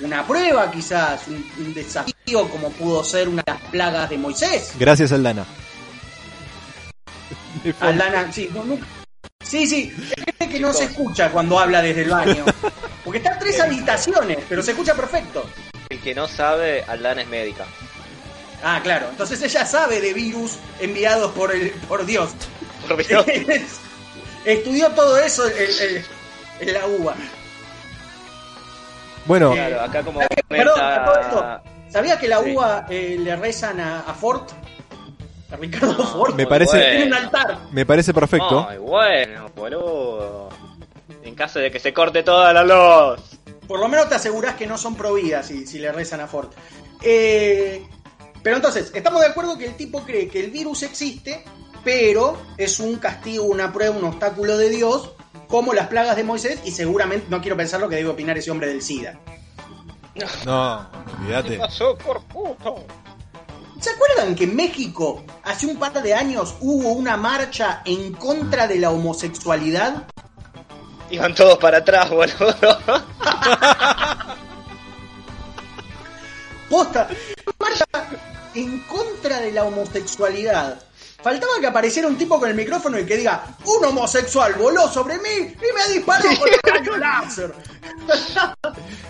Una 0.00 0.26
prueba 0.26 0.70
quizás, 0.70 1.26
un, 1.28 1.50
un 1.58 1.74
desafío 1.74 2.48
como 2.50 2.70
pudo 2.70 3.02
ser 3.02 3.28
una 3.28 3.42
de 3.46 3.52
las 3.52 3.62
plagas 3.70 4.10
de 4.10 4.18
Moisés. 4.18 4.72
Gracias, 4.78 5.12
Aldana. 5.12 5.44
Aldana, 7.80 8.30
sí, 8.32 8.50
no, 8.52 8.64
no- 8.64 8.78
sí, 9.42 9.66
sí, 9.66 9.92
es 10.38 10.48
que 10.48 10.60
no 10.60 10.72
se 10.72 10.84
escucha 10.84 11.30
cuando 11.30 11.58
habla 11.58 11.80
desde 11.82 12.02
el 12.02 12.10
baño. 12.10 12.44
Porque 13.04 13.18
está 13.18 13.32
a 13.34 13.38
tres 13.38 13.58
habitaciones, 13.60 14.38
pero 14.48 14.62
se 14.62 14.72
escucha 14.72 14.94
perfecto. 14.94 15.48
El 15.88 16.00
que 16.00 16.14
no 16.14 16.28
sabe, 16.28 16.82
Aldana 16.84 17.22
es 17.22 17.28
médica. 17.28 17.64
Ah, 18.62 18.80
claro. 18.82 19.08
Entonces 19.10 19.40
ella 19.42 19.64
sabe 19.64 20.00
de 20.00 20.12
virus 20.12 20.52
enviados 20.80 21.32
por 21.32 21.54
el, 21.54 21.70
por 21.88 22.04
Dios. 22.04 22.30
Por 22.88 23.06
Dios. 23.06 23.24
Estudió 24.44 24.90
todo 24.90 25.18
eso 25.18 25.44
en, 26.60 26.72
la 26.72 26.86
UBA. 26.86 27.16
Bueno, 29.26 29.52
Claro, 29.52 29.80
acá 29.80 30.02
como 30.02 30.20
Perdón, 30.48 30.80
esto. 31.20 31.60
¿Sabía 31.88 32.18
que 32.18 32.28
la 32.28 32.42
Sí. 32.42 32.52
UBA 32.54 32.86
eh, 32.90 33.16
le 33.18 33.36
rezan 33.36 33.80
a, 33.80 34.00
a 34.00 34.14
Ford? 34.14 34.42
A 35.52 35.56
Ricardo 35.56 36.04
Ford. 36.04 36.34
me 36.34 36.46
parece, 36.46 36.78
Tiene 36.78 37.06
un 37.06 37.14
altar. 37.14 37.58
me 37.72 37.86
parece 37.86 38.12
perfecto. 38.12 38.66
Ay, 38.68 38.78
bueno, 38.78 39.48
boludo. 39.54 40.48
En 41.22 41.34
caso 41.34 41.58
de 41.58 41.70
que 41.70 41.78
se 41.80 41.92
corte 41.92 42.22
toda 42.22 42.52
la 42.52 42.62
luz. 42.64 43.20
Por 43.66 43.80
lo 43.80 43.88
menos 43.88 44.08
te 44.08 44.14
asegurás 44.14 44.54
que 44.54 44.66
no 44.66 44.78
son 44.78 44.94
pro 44.94 45.14
vida 45.14 45.42
si, 45.42 45.66
si 45.66 45.78
le 45.78 45.90
rezan 45.92 46.20
a 46.20 46.26
Ford. 46.26 46.48
Eh, 47.02 47.84
pero 48.42 48.56
entonces, 48.56 48.92
estamos 48.94 49.20
de 49.20 49.26
acuerdo 49.28 49.58
que 49.58 49.66
el 49.66 49.74
tipo 49.76 50.02
cree 50.04 50.28
que 50.28 50.38
el 50.44 50.50
virus 50.52 50.82
existe, 50.84 51.44
pero 51.84 52.36
es 52.56 52.78
un 52.78 52.96
castigo, 52.96 53.44
una 53.44 53.72
prueba, 53.72 53.96
un 53.96 54.04
obstáculo 54.04 54.56
de 54.56 54.68
Dios, 54.70 55.12
como 55.48 55.72
las 55.74 55.88
plagas 55.88 56.16
de 56.16 56.24
Moisés, 56.24 56.60
y 56.64 56.70
seguramente, 56.70 57.26
no 57.28 57.40
quiero 57.40 57.56
pensar 57.56 57.80
lo 57.80 57.88
que 57.88 57.96
debe 57.96 58.10
opinar 58.10 58.36
ese 58.36 58.50
hombre 58.50 58.68
del 58.68 58.82
SIDA. 58.82 59.18
No, 60.44 60.88
olvídate. 61.20 61.58
pasó 61.58 61.96
por 61.98 62.22
puto? 62.24 62.84
¿Se 63.80 63.90
acuerdan 63.90 64.34
que 64.34 64.44
en 64.44 64.56
México 64.56 65.22
hace 65.44 65.66
un 65.66 65.76
par 65.76 65.92
de 66.02 66.14
años 66.14 66.54
hubo 66.60 66.92
una 66.92 67.16
marcha 67.16 67.82
en 67.84 68.14
contra 68.14 68.66
de 68.66 68.78
la 68.78 68.90
homosexualidad? 68.90 70.04
Iban 71.10 71.34
todos 71.34 71.58
para 71.58 71.78
atrás, 71.78 72.08
boludo. 72.10 72.56
Posta, 76.70 77.08
marcha 77.58 77.84
en 78.54 78.80
contra 78.80 79.40
de 79.40 79.52
la 79.52 79.64
homosexualidad. 79.64 80.82
Faltaba 81.26 81.54
que 81.58 81.66
apareciera 81.66 82.06
un 82.06 82.16
tipo 82.16 82.38
con 82.38 82.48
el 82.48 82.54
micrófono 82.54 83.00
y 83.00 83.04
que 83.04 83.16
diga, 83.16 83.44
un 83.64 83.84
homosexual 83.84 84.54
voló 84.54 84.88
sobre 84.88 85.18
mí 85.18 85.28
y 85.40 85.74
me 85.74 85.92
disparó 85.92 86.28
con 86.38 86.48
el 86.48 86.60
rayo 86.62 86.96
láser. 86.98 87.52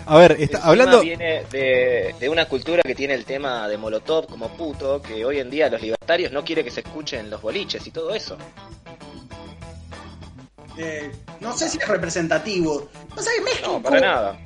A 0.07 0.17
ver, 0.17 0.35
está, 0.39 0.57
hablando... 0.63 1.01
viene 1.01 1.43
de, 1.51 2.15
de 2.19 2.27
una 2.27 2.47
cultura 2.47 2.81
que 2.81 2.95
tiene 2.95 3.13
el 3.13 3.23
tema 3.23 3.67
de 3.67 3.77
Molotov 3.77 4.25
como 4.25 4.49
puto, 4.57 4.99
que 4.99 5.23
hoy 5.23 5.37
en 5.37 5.51
día 5.51 5.69
los 5.69 5.79
libertarios 5.79 6.31
no 6.31 6.43
quieren 6.43 6.65
que 6.65 6.71
se 6.71 6.79
escuchen 6.79 7.29
los 7.29 7.39
boliches 7.39 7.85
y 7.85 7.91
todo 7.91 8.15
eso. 8.15 8.35
Eh, 10.75 11.11
no 11.39 11.55
sé 11.55 11.69
si 11.69 11.77
es 11.77 11.87
representativo. 11.87 12.89
México, 13.45 13.73
No, 13.73 13.83
para 13.83 13.99
nada. 13.99 14.39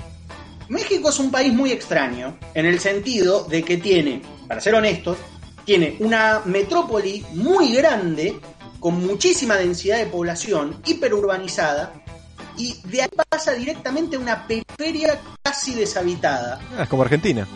México 0.67 1.07
es 1.07 1.19
un 1.19 1.31
país 1.31 1.53
muy 1.53 1.71
extraño, 1.71 2.37
en 2.53 2.65
el 2.65 2.81
sentido 2.81 3.45
de 3.45 3.63
que 3.63 3.77
tiene, 3.77 4.21
para 4.49 4.59
ser 4.59 4.75
honestos, 4.75 5.17
tiene 5.65 5.97
una 5.99 6.41
metrópoli 6.45 7.25
muy 7.33 7.73
grande, 7.75 8.39
con 8.79 9.05
muchísima 9.05 9.55
densidad 9.55 9.97
de 9.97 10.07
población, 10.07 10.81
hiperurbanizada, 10.85 11.93
y 12.57 12.75
de 12.85 13.03
ahí 13.03 13.09
pasa 13.29 13.53
directamente 13.53 14.15
a 14.15 14.19
una 14.19 14.47
periferia 14.47 15.19
casi 15.41 15.73
deshabitada. 15.73 16.59
Ah, 16.77 16.83
es 16.83 16.89
como 16.89 17.03
Argentina. 17.03 17.47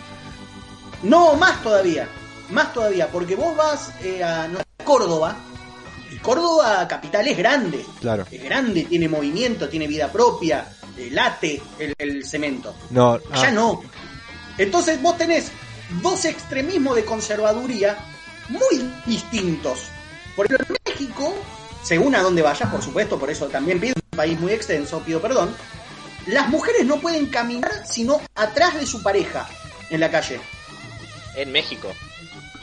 No, 1.04 1.36
más 1.36 1.62
todavía, 1.62 2.08
más 2.52 2.74
todavía, 2.74 3.08
porque 3.10 3.36
vos 3.36 3.56
vas 3.56 3.92
eh, 4.04 4.24
a 4.24 4.48
no 4.48 4.60
Córdoba, 4.84 5.36
y 6.12 6.18
Córdoba 6.18 6.88
capital 6.88 7.28
es 7.28 7.38
grande, 7.38 7.86
Claro. 8.00 8.26
es 8.32 8.44
grande, 8.44 8.84
tiene 8.84 9.10
movimiento, 9.10 9.68
tiene 9.68 9.88
vida 9.88 10.12
propia, 10.12 10.68
eh, 10.98 11.10
late 11.12 11.62
el, 11.80 11.94
el 11.98 12.24
cemento. 12.26 12.76
No, 12.92 13.14
Allá 13.32 13.50
ah, 13.50 13.52
no. 13.52 13.82
Entonces 14.58 15.02
vos 15.02 15.18
tenés 15.18 15.52
dos 16.02 16.26
extremismos 16.26 16.96
de 16.96 17.06
conservaduría 17.06 17.98
muy 18.50 18.92
distintos. 19.06 19.88
Por 20.36 20.46
ejemplo, 20.46 20.76
en 20.76 20.94
México, 20.94 21.34
según 21.84 22.16
a 22.16 22.22
dónde 22.22 22.42
vayas, 22.42 22.70
por 22.70 22.82
supuesto, 22.82 23.18
por 23.20 23.30
eso 23.30 23.48
también 23.48 23.80
pido 23.80 23.96
un 24.12 24.18
país 24.18 24.40
muy 24.40 24.52
extenso, 24.52 25.02
pido 25.02 25.22
perdón, 25.22 25.56
las 26.28 26.50
mujeres 26.50 26.86
no 26.86 27.00
pueden 27.00 27.28
caminar 27.28 27.72
sino 27.88 28.22
atrás 28.34 28.76
de 28.76 28.86
su 28.86 29.02
pareja 29.04 29.48
en 29.90 30.00
la 30.00 30.10
calle. 30.10 30.40
En 31.36 31.52
México. 31.52 31.94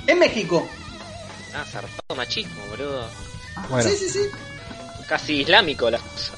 En 0.07 0.19
México. 0.19 0.67
Ah, 1.55 1.65
zarpado 1.65 2.17
machismo, 2.17 2.65
boludo. 2.71 3.09
bueno. 3.69 3.89
Sí, 3.89 3.97
sí, 3.97 4.09
sí. 4.09 4.21
Casi 5.07 5.43
islámico 5.43 5.91
la 5.91 5.99
cosa. 5.99 6.33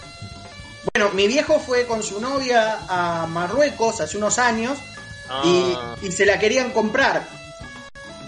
Bueno, 0.92 1.10
mi 1.14 1.28
viejo 1.28 1.58
fue 1.60 1.86
con 1.86 2.02
su 2.02 2.20
novia 2.20 2.80
a 2.88 3.26
Marruecos 3.26 4.00
hace 4.00 4.18
unos 4.18 4.38
años 4.38 4.78
Ah. 5.28 5.96
y 6.02 6.10
se 6.12 6.26
la 6.26 6.38
querían 6.38 6.70
comprar. 6.70 7.26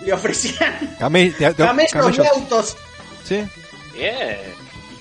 Le 0.05 0.13
ofrecían 0.13 0.97
Came- 0.99 1.31
te- 1.33 1.53
te- 1.53 1.55
camellos 1.65 1.91
y 1.91 1.99
camellos. 1.99 2.27
autos. 2.29 2.77
Sí. 3.25 3.45
Bien. 3.95 4.39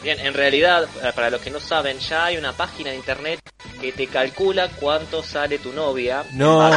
Bien, 0.02 0.20
en 0.20 0.34
realidad, 0.34 0.88
eh, 1.04 1.12
para 1.16 1.30
los 1.30 1.42
que 1.42 1.50
no 1.50 1.60
saben, 1.60 1.98
ya 2.00 2.26
hay 2.26 2.38
una 2.38 2.54
página 2.54 2.92
de 2.92 2.96
internet 2.98 3.40
que 3.82 3.92
te 3.92 4.08
calcula 4.08 4.70
cuánto 4.80 5.24
sale 5.24 5.58
tu 5.60 5.74
novia. 5.74 6.24
No, 6.34 6.70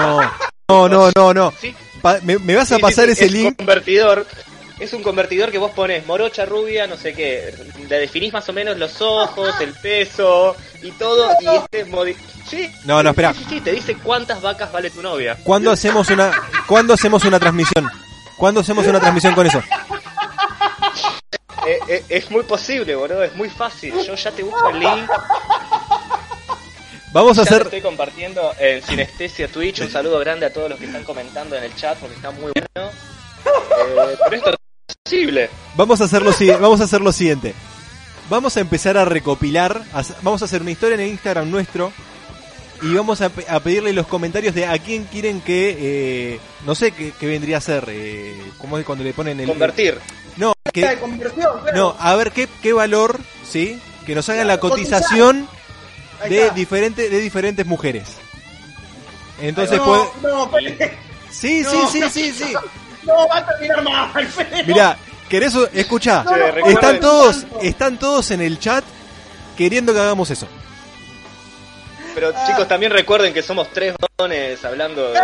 no, 0.69 0.89
no, 0.89 1.11
no, 1.15 1.35
no. 1.35 1.53
Sí. 1.61 1.75
Pa- 2.01 2.21
me, 2.23 2.39
me 2.39 2.55
vas 2.55 2.71
a 2.73 2.77
Sí, 2.77 2.83
pasar 2.83 3.07
sí, 3.07 3.13
ese 3.13 3.25
es 3.27 3.33
link. 3.33 3.57
convertidor. 3.57 4.27
Es 4.79 4.93
un 4.93 5.03
convertidor 5.03 5.51
que 5.51 5.59
vos 5.59 5.73
pones 5.73 6.07
morocha 6.07 6.45
rubia, 6.45 6.87
no 6.87 6.97
sé 6.97 7.13
qué. 7.13 7.53
Le 7.89 7.99
definís 7.99 8.33
más 8.33 8.49
o 8.49 8.53
menos 8.53 8.77
los 8.77 9.01
ojos, 9.01 9.55
el 9.61 9.75
peso 9.75 10.55
y 10.83 10.93
todo. 10.93 11.31
Y 11.41 11.47
este 11.49 11.85
modi 11.87 12.15
Sí. 12.49 12.71
No, 12.85 13.03
no, 13.03 13.11
espera. 13.11 13.35
Sí, 13.35 13.41
sí, 13.41 13.51
sí, 13.51 13.61
te 13.61 13.73
dice 13.73 13.97
cuántas 13.97 14.41
vacas 14.41 14.73
vale 14.73 14.91
tu 14.91 15.03
novia. 15.03 15.37
¿Cuándo 15.45 15.71
hacemos 15.71 16.09
una, 16.09 16.31
¿cuándo 16.67 16.95
hacemos 16.95 17.23
una 17.25 17.39
transmisión? 17.39 17.87
¿Cuándo 18.39 18.61
hacemos 18.61 18.87
una 18.87 19.01
transmisión 19.01 19.35
con 19.35 19.47
eso? 19.47 19.63
Eh, 21.67 21.79
eh, 21.89 22.05
es 22.09 22.31
muy 22.31 22.45
posible, 22.45 22.95
boludo, 22.95 23.23
es 23.23 23.35
muy 23.35 23.51
fácil. 23.51 23.93
Yo 24.03 24.15
ya 24.15 24.31
te 24.31 24.43
busco 24.43 24.71
el 24.71 24.81
link. 24.81 25.11
Vamos 27.13 27.39
a 27.39 27.43
Ya 27.45 27.51
hacer, 27.51 27.63
estoy 27.63 27.83
compartiendo 27.83 28.53
en 28.59 28.83
Sinestesia 28.83 29.49
Twitch. 29.49 29.81
Un 29.81 29.91
saludo 29.91 30.19
grande 30.19 30.47
a 30.47 30.53
todos 30.53 30.71
los 30.71 30.79
que 30.79 30.87
están 30.87 31.05
comentando 31.05 31.57
en 31.57 31.65
el 31.65 31.75
chat 31.75 31.99
porque 31.99 32.15
está 32.17 32.31
muy 32.31 32.53
bueno. 32.55 32.91
pero 34.31 34.37
esto 34.37 34.59
Vamos 35.77 36.01
a 36.01 36.05
hacer 36.05 36.23
lo, 36.23 36.33
vamos 36.61 36.81
a 36.81 36.85
hacer 36.85 37.01
lo 37.01 37.13
siguiente. 37.13 37.55
Vamos 38.31 38.57
a 38.57 38.61
empezar 38.61 38.99
a 38.99 39.05
recopilar, 39.05 39.83
a 39.95 40.03
vamos 40.23 40.43
a 40.43 40.45
hacer 40.45 40.61
una 40.61 40.71
historia 40.71 40.97
en 40.97 41.01
el 41.01 41.09
Instagram 41.09 41.51
nuestro 41.51 41.93
y 42.83 42.93
vamos 42.95 43.21
a, 43.23 43.31
pe- 43.31 43.47
a 43.49 43.59
pedirle 43.61 43.93
los 43.93 44.07
comentarios 44.07 44.55
de 44.55 44.67
a 44.67 44.79
quién 44.79 45.05
quieren 45.05 45.41
que, 45.41 45.77
eh, 46.35 46.41
no 46.67 46.75
sé 46.75 46.93
qué, 46.93 47.13
qué 47.19 47.27
vendría 47.27 47.57
a 47.57 47.61
ser, 47.63 47.85
eh, 47.89 48.37
¿cómo 48.59 48.77
es 48.79 48.85
cuando 48.85 49.03
le 49.03 49.15
ponen 49.15 49.41
el... 49.41 49.49
Convertir. 49.49 49.99
No, 50.37 50.53
de 50.65 50.73
que, 50.73 50.97
conversión, 50.99 51.61
claro. 51.63 51.77
no, 51.77 51.97
a 51.99 52.15
ver 52.17 52.31
qué, 52.33 52.49
qué 52.63 52.73
valor, 52.73 53.19
¿sí? 53.51 53.81
Que 54.07 54.15
nos 54.15 54.29
hagan 54.29 54.47
la 54.47 54.61
cotización 54.61 55.49
de 56.29 56.43
está. 56.43 56.55
diferentes, 56.55 57.11
de 57.11 57.21
diferentes 57.21 57.67
mujeres. 57.67 58.09
Entonces 59.41 59.79
no, 59.79 59.85
puede... 59.85 60.05
no, 60.23 60.49
Fede. 60.51 60.99
Sí, 61.31 61.63
No, 61.63 61.71
sí, 61.71 61.79
sí, 61.93 62.01
no, 62.01 62.11
sí, 62.11 62.33
sí. 62.33 62.53
No, 63.05 63.29
va 63.29 63.39
a 63.39 63.47
terminar 63.47 63.83
mal, 63.83 64.11
no. 64.37 64.65
Mirá, 64.67 64.97
¿querés 65.29 65.55
escuchá? 65.73 66.25
No, 66.25 66.37
no, 66.37 66.67
están 66.69 67.01
todos, 67.01 67.41
tanto. 67.43 67.61
están 67.61 67.99
todos 67.99 68.31
en 68.31 68.41
el 68.43 68.59
chat 68.59 68.85
queriendo 69.57 69.93
que 69.93 70.01
hagamos 70.01 70.31
eso. 70.31 70.47
Pero 72.15 72.33
chicos, 72.47 72.67
también 72.67 72.91
recuerden 72.93 73.33
que 73.33 73.43
somos 73.43 73.69
tres 73.73 73.95
varones 74.19 74.65
hablando 74.65 75.13
de- 75.13 75.19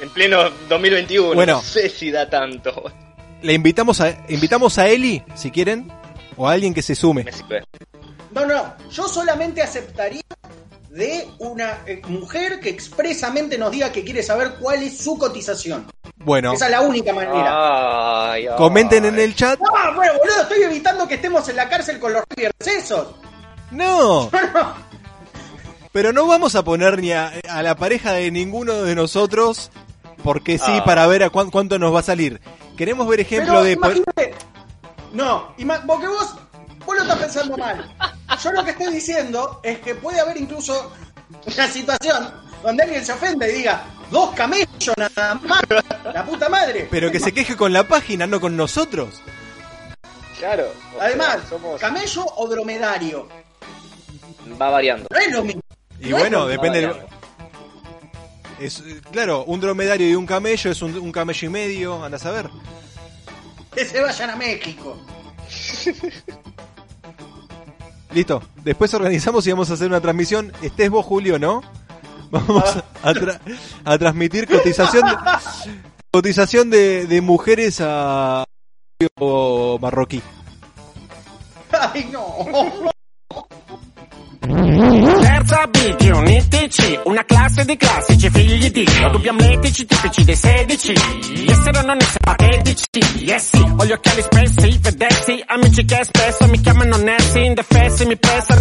en 0.00 0.10
pleno 0.10 0.50
2021. 0.68 1.34
Bueno. 1.34 1.54
No 1.54 1.60
sé 1.62 1.88
si 1.88 2.10
da 2.10 2.28
tanto. 2.28 2.84
Le 3.42 3.52
invitamos 3.52 4.00
a, 4.00 4.16
invitamos 4.28 4.78
a 4.78 4.88
Eli, 4.88 5.22
si 5.34 5.50
quieren, 5.50 5.90
o 6.36 6.48
a 6.48 6.52
alguien 6.52 6.72
que 6.72 6.82
se 6.82 6.94
sume. 6.94 7.26
No, 8.32 8.44
no, 8.46 8.74
yo 8.90 9.08
solamente 9.08 9.62
aceptaría 9.62 10.22
de 10.90 11.28
una 11.38 11.80
eh, 11.86 12.00
mujer 12.08 12.60
que 12.60 12.70
expresamente 12.70 13.58
nos 13.58 13.70
diga 13.70 13.92
que 13.92 14.04
quiere 14.04 14.22
saber 14.22 14.54
cuál 14.60 14.82
es 14.82 14.98
su 14.98 15.18
cotización. 15.18 15.86
Bueno, 16.16 16.52
Esa 16.54 16.66
es 16.66 16.70
la 16.72 16.80
única 16.80 17.12
manera. 17.12 18.32
Ay, 18.32 18.46
ay. 18.46 18.56
comenten 18.56 19.04
en 19.04 19.18
el 19.18 19.34
chat. 19.34 19.58
No, 19.60 19.94
bueno, 19.94 20.12
boludo, 20.18 20.42
estoy 20.42 20.62
evitando 20.62 21.06
que 21.06 21.14
estemos 21.16 21.48
en 21.48 21.56
la 21.56 21.68
cárcel 21.68 21.98
con 22.00 22.12
los 22.12 22.22
Rivers 22.34 22.54
esos. 22.66 23.08
No, 23.72 24.30
pero 25.92 26.12
no 26.12 26.26
vamos 26.26 26.54
a 26.54 26.62
poner 26.62 27.00
ni 27.00 27.12
a, 27.12 27.32
a 27.48 27.62
la 27.62 27.74
pareja 27.74 28.12
de 28.12 28.30
ninguno 28.30 28.82
de 28.82 28.94
nosotros, 28.94 29.70
porque 30.22 30.56
sí, 30.58 30.70
Ah. 30.78 30.84
para 30.84 31.06
ver 31.08 31.22
a 31.24 31.30
cuán- 31.30 31.50
cuánto 31.50 31.78
nos 31.78 31.92
va 31.94 32.00
a 32.00 32.02
salir. 32.04 32.40
Queremos 32.76 33.08
ver 33.08 33.20
ejemplo 33.20 33.54
Pero 33.54 33.64
de... 33.64 33.72
imagínate. 33.72 34.34
No, 35.12 35.52
porque 35.86 36.06
vos, 36.06 36.36
vos 36.84 36.96
lo 36.96 37.02
estás 37.02 37.18
pensando 37.18 37.56
mal. 37.56 37.90
Yo 38.42 38.52
lo 38.52 38.64
que 38.64 38.70
estoy 38.72 38.92
diciendo 38.92 39.60
es 39.62 39.78
que 39.80 39.94
puede 39.94 40.20
haber 40.20 40.36
incluso 40.36 40.92
una 41.46 41.68
situación 41.68 42.32
donde 42.62 42.82
alguien 42.84 43.04
se 43.04 43.12
ofende 43.12 43.50
y 43.52 43.56
diga, 43.58 43.84
dos 44.10 44.34
camellos 44.34 44.94
nada 44.96 45.34
más, 45.34 45.62
la 46.12 46.24
puta 46.24 46.48
madre. 46.48 46.88
Pero 46.90 47.10
que 47.10 47.20
se 47.20 47.32
queje 47.32 47.56
con 47.56 47.72
la 47.72 47.84
página, 47.86 48.26
no 48.26 48.40
con 48.40 48.56
nosotros. 48.56 49.20
Claro. 50.38 50.66
Además, 51.00 51.38
sea, 51.40 51.48
somos- 51.58 51.80
camello 51.80 52.24
o 52.36 52.48
dromedario. 52.48 53.28
va 54.60 54.70
variando. 54.70 55.06
No 55.10 55.18
es 55.18 55.32
lo 55.32 55.44
mismo. 55.44 55.62
Y 56.00 56.10
No 56.10 56.18
bueno, 56.18 56.46
depende... 56.46 56.80
del- 56.82 56.96
Es, 58.60 58.82
claro, 59.10 59.44
un 59.44 59.60
dromedario 59.60 60.08
y 60.08 60.14
un 60.14 60.26
camello 60.26 60.70
es 60.70 60.82
un, 60.82 60.96
un 60.98 61.12
camello 61.12 61.46
y 61.46 61.50
medio, 61.50 62.04
andas 62.04 62.24
a 62.26 62.30
ver. 62.32 62.50
Que 63.74 63.84
se 63.84 64.00
vayan 64.00 64.30
a 64.30 64.36
México. 64.36 64.96
Listo, 68.16 68.42
después 68.64 68.94
organizamos 68.94 69.46
y 69.46 69.50
vamos 69.50 69.70
a 69.70 69.74
hacer 69.74 69.88
una 69.88 70.00
transmisión. 70.00 70.50
Estés 70.62 70.88
vos, 70.88 71.04
Julio, 71.04 71.38
¿no? 71.38 71.60
Vamos 72.30 72.64
a, 73.02 73.12
tra- 73.12 73.38
a 73.84 73.98
transmitir 73.98 74.48
cotización 74.48 75.06
de, 75.06 75.12
cotización 76.10 76.70
de, 76.70 77.06
de 77.06 77.20
mujeres 77.20 77.78
a 77.82 78.42
marroquí. 79.78 80.22
Ay, 81.92 82.08
no. 82.10 82.36
Terza 84.46 85.66
B, 85.66 85.96
che 85.96 86.10
un 86.10 86.26
ITC, 86.26 87.00
una 87.04 87.24
classe 87.24 87.64
di 87.64 87.76
classici, 87.76 88.30
figli 88.30 88.70
di 88.70 88.84
Dio, 88.84 89.08
dubbi 89.10 89.28
amletici, 89.28 89.84
tipici 89.84 90.24
dei 90.24 90.36
16. 90.36 90.92
Essere 91.48 91.78
o 91.78 91.82
non 91.82 91.96
essere 92.00 92.18
patetici, 92.20 92.88
eh 93.26 93.38
sì, 93.38 93.58
ho 93.58 93.84
gli 93.84 93.92
occhiali 93.92 94.22
spessi, 94.22 94.78
vedessi, 94.80 95.42
amici 95.46 95.84
che 95.84 96.04
spesso 96.04 96.46
mi 96.46 96.60
chiamano 96.60 96.96
Nancy, 96.96 97.44
indefessi, 97.44 98.06
mi 98.06 98.16
pressano 98.16 98.60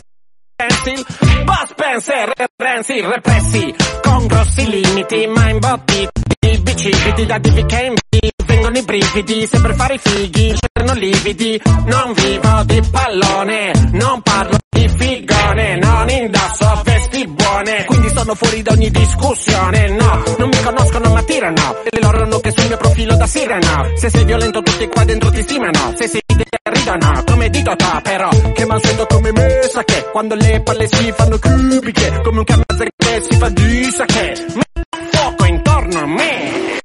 pencil, 0.56 1.06
Boss 1.44 1.70
Spencer, 1.70 2.32
Renzi, 2.56 3.02
repressi, 3.02 3.76
con 4.02 4.26
grossi 4.26 4.70
limiti, 4.70 5.28
ma 5.28 5.50
imbottiti, 5.50 6.62
bicipiti 6.62 7.26
da 7.26 7.38
divi 7.38 7.66
che 7.66 7.82
invi, 7.82 8.32
vengono 8.46 8.78
i 8.78 8.84
brividi, 8.84 9.46
se 9.46 9.62
per 9.62 9.76
fare 9.76 9.96
i 9.96 10.00
fighi, 10.00 10.56
c'erano 10.58 10.98
lividi, 10.98 11.62
non 11.86 12.14
vivo 12.14 12.64
di 12.64 12.82
pallone, 12.90 13.72
non 13.92 14.22
parlo 14.22 14.58
di 14.76 14.90
figone, 14.90 15.78
non 15.78 16.10
indosso 16.10 16.82
vesti 16.84 17.28
buone, 17.28 17.86
quindi 17.86 18.10
sono 18.10 18.36
fuori 18.36 18.62
da 18.62 18.72
ogni 18.74 18.90
discussione, 18.92 19.88
no, 19.90 20.24
non 20.38 20.50
mi 20.50 20.62
conoscono 20.62 21.14
ma 21.14 21.24
tirano, 21.24 21.76
e 21.90 22.02
loro 22.02 22.26
non 22.26 22.42
che 22.42 22.52
sul 22.52 22.68
mio 22.68 22.78
profilo 22.78 23.16
da 23.16 23.26
sireno, 23.26 23.92
se 23.96 24.10
sei 24.10 24.26
violento 24.26 24.62
tutti 24.62 24.88
qua 24.88 25.04
dentro 25.06 25.32
ti 25.32 25.42
stimano, 25.42 25.94
se 25.96 26.08
sei 26.08 26.22
ridono, 26.72 27.24
come 27.26 27.50
dito 27.50 27.76
to 27.76 28.00
però, 28.04 28.30
che 28.54 28.66
mansueto 28.66 29.06
come 29.06 29.32
me, 29.32 29.62
sa 29.72 29.84
che, 29.84 30.10
quando 30.12 30.36
le 30.36 30.62
palle 30.62 30.88
si 30.88 31.14
fanno 31.16 31.40
cubiche, 31.40 32.22
come 32.24 32.40
un 32.40 32.44
camazzo 32.44 32.84
che 32.98 33.22
si 33.30 33.38
fa 33.38 33.50
di 33.50 33.84
sa 33.92 34.06
che, 34.06 34.46
me- 34.54 34.84
fuoco 35.12 35.46
intorno 35.46 36.00
a 36.00 36.06
me. 36.06 36.80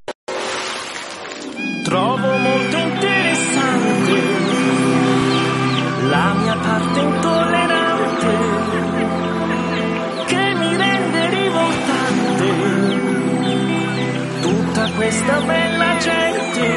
Trovo 1.83 2.37
molto 2.37 2.77
interessante 2.77 4.21
la 6.09 6.40
questa 15.11 15.41
bella 15.41 15.99
gente. 15.99 16.69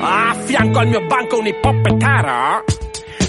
A 0.00 0.34
fianco 0.44 0.78
al 0.80 0.88
mio 0.88 1.06
banco 1.06 1.38
un 1.38 1.46
ippopettaro 1.46 2.64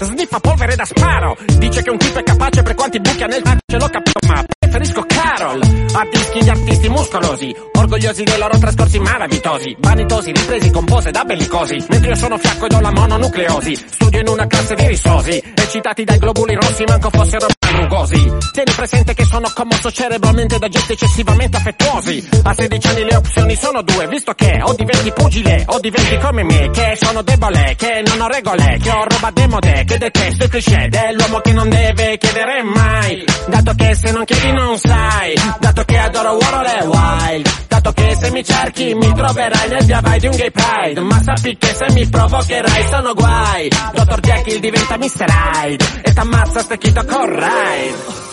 sniffa 0.04 0.40
polvere 0.40 0.76
da 0.76 0.84
sparo. 0.84 1.36
Dice 1.58 1.82
che 1.82 1.90
un 1.90 1.98
tipo 1.98 2.18
è 2.18 2.22
capace 2.22 2.62
per 2.62 2.74
quanti 2.74 3.00
buchi 3.00 3.22
ha 3.22 3.26
nel 3.26 3.42
ce 3.66 3.76
l'ho 3.76 3.88
capito, 3.88 4.18
ma 4.26 4.44
preferisco 4.58 5.04
Carol. 5.06 5.60
A 5.92 6.06
dischi 6.10 6.40
di 6.40 6.48
artisti 6.48 6.88
muscolosi, 6.88 7.54
orgogliosi 7.74 8.22
dei 8.22 8.38
loro 8.38 8.58
trascorsi 8.58 8.98
malavitosi, 8.98 9.76
vanitosi, 9.78 10.32
ripresi 10.32 10.70
con 10.70 10.84
pose 10.84 11.10
da 11.10 11.24
bellicosi. 11.24 11.84
Mentre 11.88 12.08
io 12.10 12.16
sono 12.16 12.38
fiacco 12.38 12.66
ed 12.66 12.72
ho 12.72 12.80
la 12.80 12.90
mononucleosi, 12.90 13.76
studio 13.76 14.20
in 14.20 14.28
una 14.28 14.46
classe 14.46 14.74
di 14.74 14.86
risosi, 14.86 15.42
eccitati 15.54 16.04
dai 16.04 16.18
globuli 16.18 16.54
rossi, 16.54 16.84
manco 16.84 17.10
fossero 17.10 17.46
rugosi. 17.78 18.32
Tieni 18.52 18.72
presente 18.74 19.14
che 19.14 19.24
sono 19.24 19.50
commosso 19.54 19.90
cerebralmente 19.90 20.58
da 20.58 20.68
gesti 20.68 20.92
eccessivamente 20.92 21.56
affettuosi. 21.56 22.28
A 22.42 22.54
16 22.54 22.86
anni 22.88 23.04
le 23.04 23.16
opzioni 23.16 23.54
sono 23.54 23.82
due, 23.82 24.06
visto 24.08 24.32
che 24.32 24.60
o 24.62 24.74
diventi 24.74 25.12
pugile, 25.12 25.64
o 25.66 25.78
diventi 25.78 26.18
come 26.18 26.42
me, 26.42 26.70
che 26.70 26.96
sono 26.96 27.22
debole, 27.22 27.74
che 27.76 28.02
non 28.06 28.20
ho 28.20 28.28
regole, 28.28 28.78
che 28.82 28.90
ho 28.90 29.04
roba 29.04 29.30
demode, 29.30 29.84
che 29.88 29.96
detesto 29.96 30.44
il 30.44 30.50
cliché 30.50 30.88
dell'uomo 30.90 31.40
che 31.40 31.52
non 31.52 31.70
deve 31.70 32.18
chiedere 32.18 32.62
mai. 32.62 33.24
Dato 33.48 33.72
che 33.74 33.94
se 33.94 34.12
non 34.12 34.24
chiedi 34.26 34.52
non 34.52 34.76
sai, 34.76 35.32
dato 35.58 35.82
che 35.84 35.96
adoro 35.96 36.32
Warhol 36.32 36.66
e 36.66 36.84
Wild, 36.84 37.50
dato 37.68 37.92
che 37.92 38.14
se 38.20 38.30
mi 38.30 38.44
cerchi 38.44 38.94
mi 38.94 39.10
troverai 39.14 39.68
nel 39.70 39.84
via 39.86 40.00
vai 40.02 40.20
di 40.20 40.26
un 40.26 40.36
gay 40.36 40.50
pride, 40.50 41.00
ma 41.00 41.22
sappi 41.22 41.56
che 41.56 41.74
se 41.74 41.86
mi 41.92 42.06
provocherai 42.06 42.86
sono 42.90 43.14
guai. 43.14 43.70
Dottor 43.94 44.20
Jekyll 44.20 44.60
diventa 44.60 44.98
Mr. 44.98 45.24
Hyde, 45.26 45.84
e 46.02 46.12
t'ammazza 46.12 46.60
stecchito 46.60 47.02
con 47.06 47.24
ride. 47.24 48.26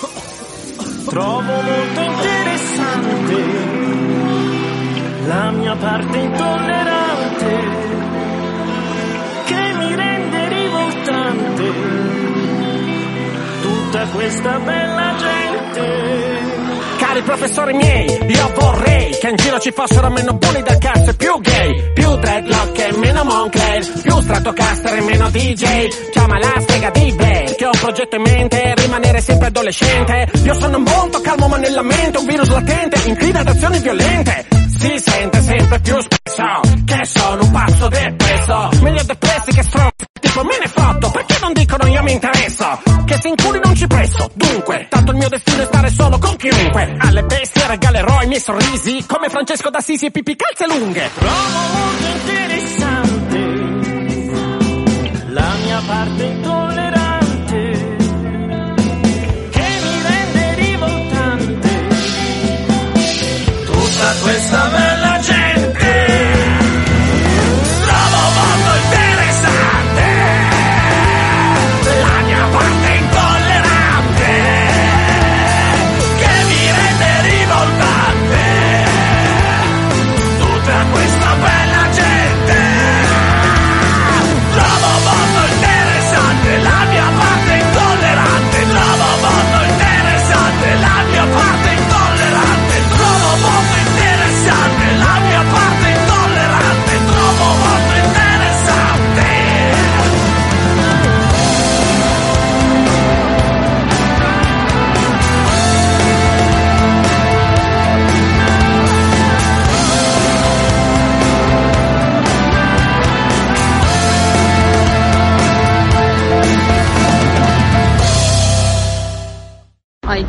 Trovo 1.05 1.39
molto 1.39 2.01
interessante 2.01 3.35
la 5.25 5.51
mia 5.51 5.75
parte 5.75 6.17
intollerante 6.17 7.84
rivoltante 11.05 11.73
tutta 13.61 14.05
questa 14.07 14.59
bella 14.59 15.15
gente. 15.17 16.53
Cari 16.97 17.21
professori 17.21 17.73
miei, 17.73 18.05
io 18.05 18.53
vorrei 18.57 19.17
che 19.19 19.29
in 19.29 19.35
giro 19.35 19.59
ci 19.59 19.71
fossero 19.71 20.09
meno 20.09 20.33
bulli 20.33 20.61
del 20.63 20.77
cazzo 20.77 21.09
e 21.11 21.13
più 21.13 21.39
gay, 21.41 21.93
più 21.93 22.15
dreadlock 22.15 22.79
e 22.79 22.97
meno 22.97 23.23
Moncler, 23.23 24.01
più 24.01 24.19
Stratocaster 24.21 24.97
e 24.97 25.01
meno 25.01 25.29
DJ. 25.29 26.09
Chiama 26.11 26.39
la 26.39 26.53
strega 26.59 26.89
di 26.91 27.11
Blair, 27.11 27.55
che 27.55 27.65
ho 27.65 27.71
un 27.71 27.79
progetto 27.79 28.15
in 28.15 28.21
mente, 28.21 28.73
rimanere 28.75 29.21
sempre 29.21 29.47
adolescente. 29.47 30.31
Io 30.43 30.53
sono 30.53 30.79
molto 30.79 31.21
calmo 31.21 31.47
ma 31.47 31.57
nella 31.57 31.83
mente 31.83 32.17
un 32.17 32.25
virus 32.25 32.49
latente, 32.49 33.09
inclina 33.09 33.39
ad 33.41 33.47
azioni 33.47 33.79
violente. 33.79 34.47
Si 34.77 34.99
sente 34.99 35.41
sempre 35.41 35.79
più 35.79 35.99
spesso 35.99 36.61
che 36.85 37.05
sono 37.05 37.43
un 37.43 37.51
pazzo 37.51 37.87
depresso, 37.89 38.69
meglio 38.81 39.03
depressi 39.03 39.51
che 39.51 39.63
stronzi. 39.63 40.14
Tipo 40.35 40.47
me 40.47 40.57
ne 40.59 40.67
fotto, 40.67 41.11
perché 41.11 41.37
non 41.39 41.53
dicono 41.53 41.87
io 41.87 42.03
mi 42.03 42.11
interesso? 42.11 42.81
Che 43.05 43.17
se 43.21 43.29
in 43.29 43.35
culi 43.41 43.57
non 43.63 43.73
ci 43.73 43.87
presso, 43.87 44.29
dunque, 44.33 44.85
tanto 44.89 45.11
il 45.11 45.17
mio 45.17 45.29
destino 45.29 45.61
è 45.61 45.65
stare 45.65 45.89
solo 45.89 46.17
con 46.17 46.35
chi 46.35 46.49
chiunque. 46.49 46.93
Alle 46.99 47.23
bestie 47.23 47.65
regalerò 47.65 48.21
i 48.21 48.27
miei 48.27 48.41
sorrisi 48.41 49.05
come 49.07 49.29
Francesco 49.29 49.69
d'Assisi 49.69 50.07
e 50.07 50.11
Pippi 50.11 50.35
calze 50.35 50.67
lunghe. 50.67 51.09
Trovo 51.17 51.33
molto 51.71 52.05
interessante 52.17 53.37
la 55.29 55.53
mia 55.63 55.81
parte 55.87 56.23
intollerante 56.25 57.95
che 59.51 59.67
mi 59.83 60.01
rende 60.01 60.55
rivoltante 60.55 61.87
tutta 63.63 64.13
questa 64.21 64.67
bella 64.67 64.94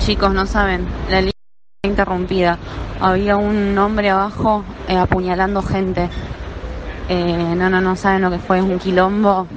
chicos, 0.07 0.33
no 0.33 0.47
saben. 0.47 0.87
La 1.11 1.19
línea 1.19 1.33
interrumpida. 1.83 2.59
Había 3.01 3.37
un 3.37 3.77
hombre 3.77 4.11
abajo 4.11 4.63
eh, 4.87 4.97
apuñalando 4.97 5.63
gente. 5.63 6.09
Eh, 7.09 7.55
no, 7.57 7.69
no, 7.69 7.81
no 7.81 7.97
saben 7.97 8.23
lo 8.23 8.31
que 8.31 8.39
fue. 8.39 8.59
Es 8.59 8.63
un 8.63 8.79
quilombo 8.79 9.49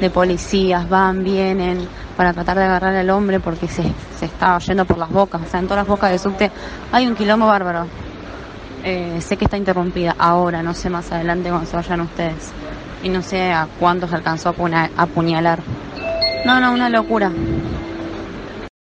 de 0.00 0.10
policías. 0.10 0.88
Van, 0.88 1.22
vienen 1.22 1.86
para 2.16 2.32
tratar 2.32 2.58
de 2.58 2.64
agarrar 2.64 2.96
al 2.96 3.10
hombre 3.10 3.38
porque 3.38 3.68
se, 3.68 3.84
se 4.18 4.26
estaba 4.26 4.58
yendo 4.58 4.84
por 4.84 4.98
las 4.98 5.08
bocas. 5.08 5.40
O 5.40 5.46
sea, 5.46 5.60
en 5.60 5.66
todas 5.66 5.82
las 5.82 5.88
bocas 5.88 6.10
de 6.10 6.18
subte 6.18 6.50
hay 6.90 7.06
un 7.06 7.14
quilombo 7.14 7.46
bárbaro. 7.46 7.86
Eh, 8.82 9.20
sé 9.20 9.36
que 9.36 9.44
está 9.44 9.56
interrumpida 9.56 10.16
ahora, 10.18 10.64
no 10.64 10.74
sé 10.74 10.90
más 10.90 11.12
adelante 11.12 11.48
cuando 11.48 11.70
se 11.70 11.76
vayan 11.76 12.00
ustedes. 12.00 12.50
Y 13.04 13.08
no 13.08 13.22
sé 13.22 13.52
a 13.52 13.68
cuántos 13.78 14.12
alcanzó 14.12 14.48
a 14.48 14.90
apuñalar. 14.96 15.60
No, 16.44 16.58
no, 16.58 16.72
una 16.72 16.88
locura. 16.88 17.30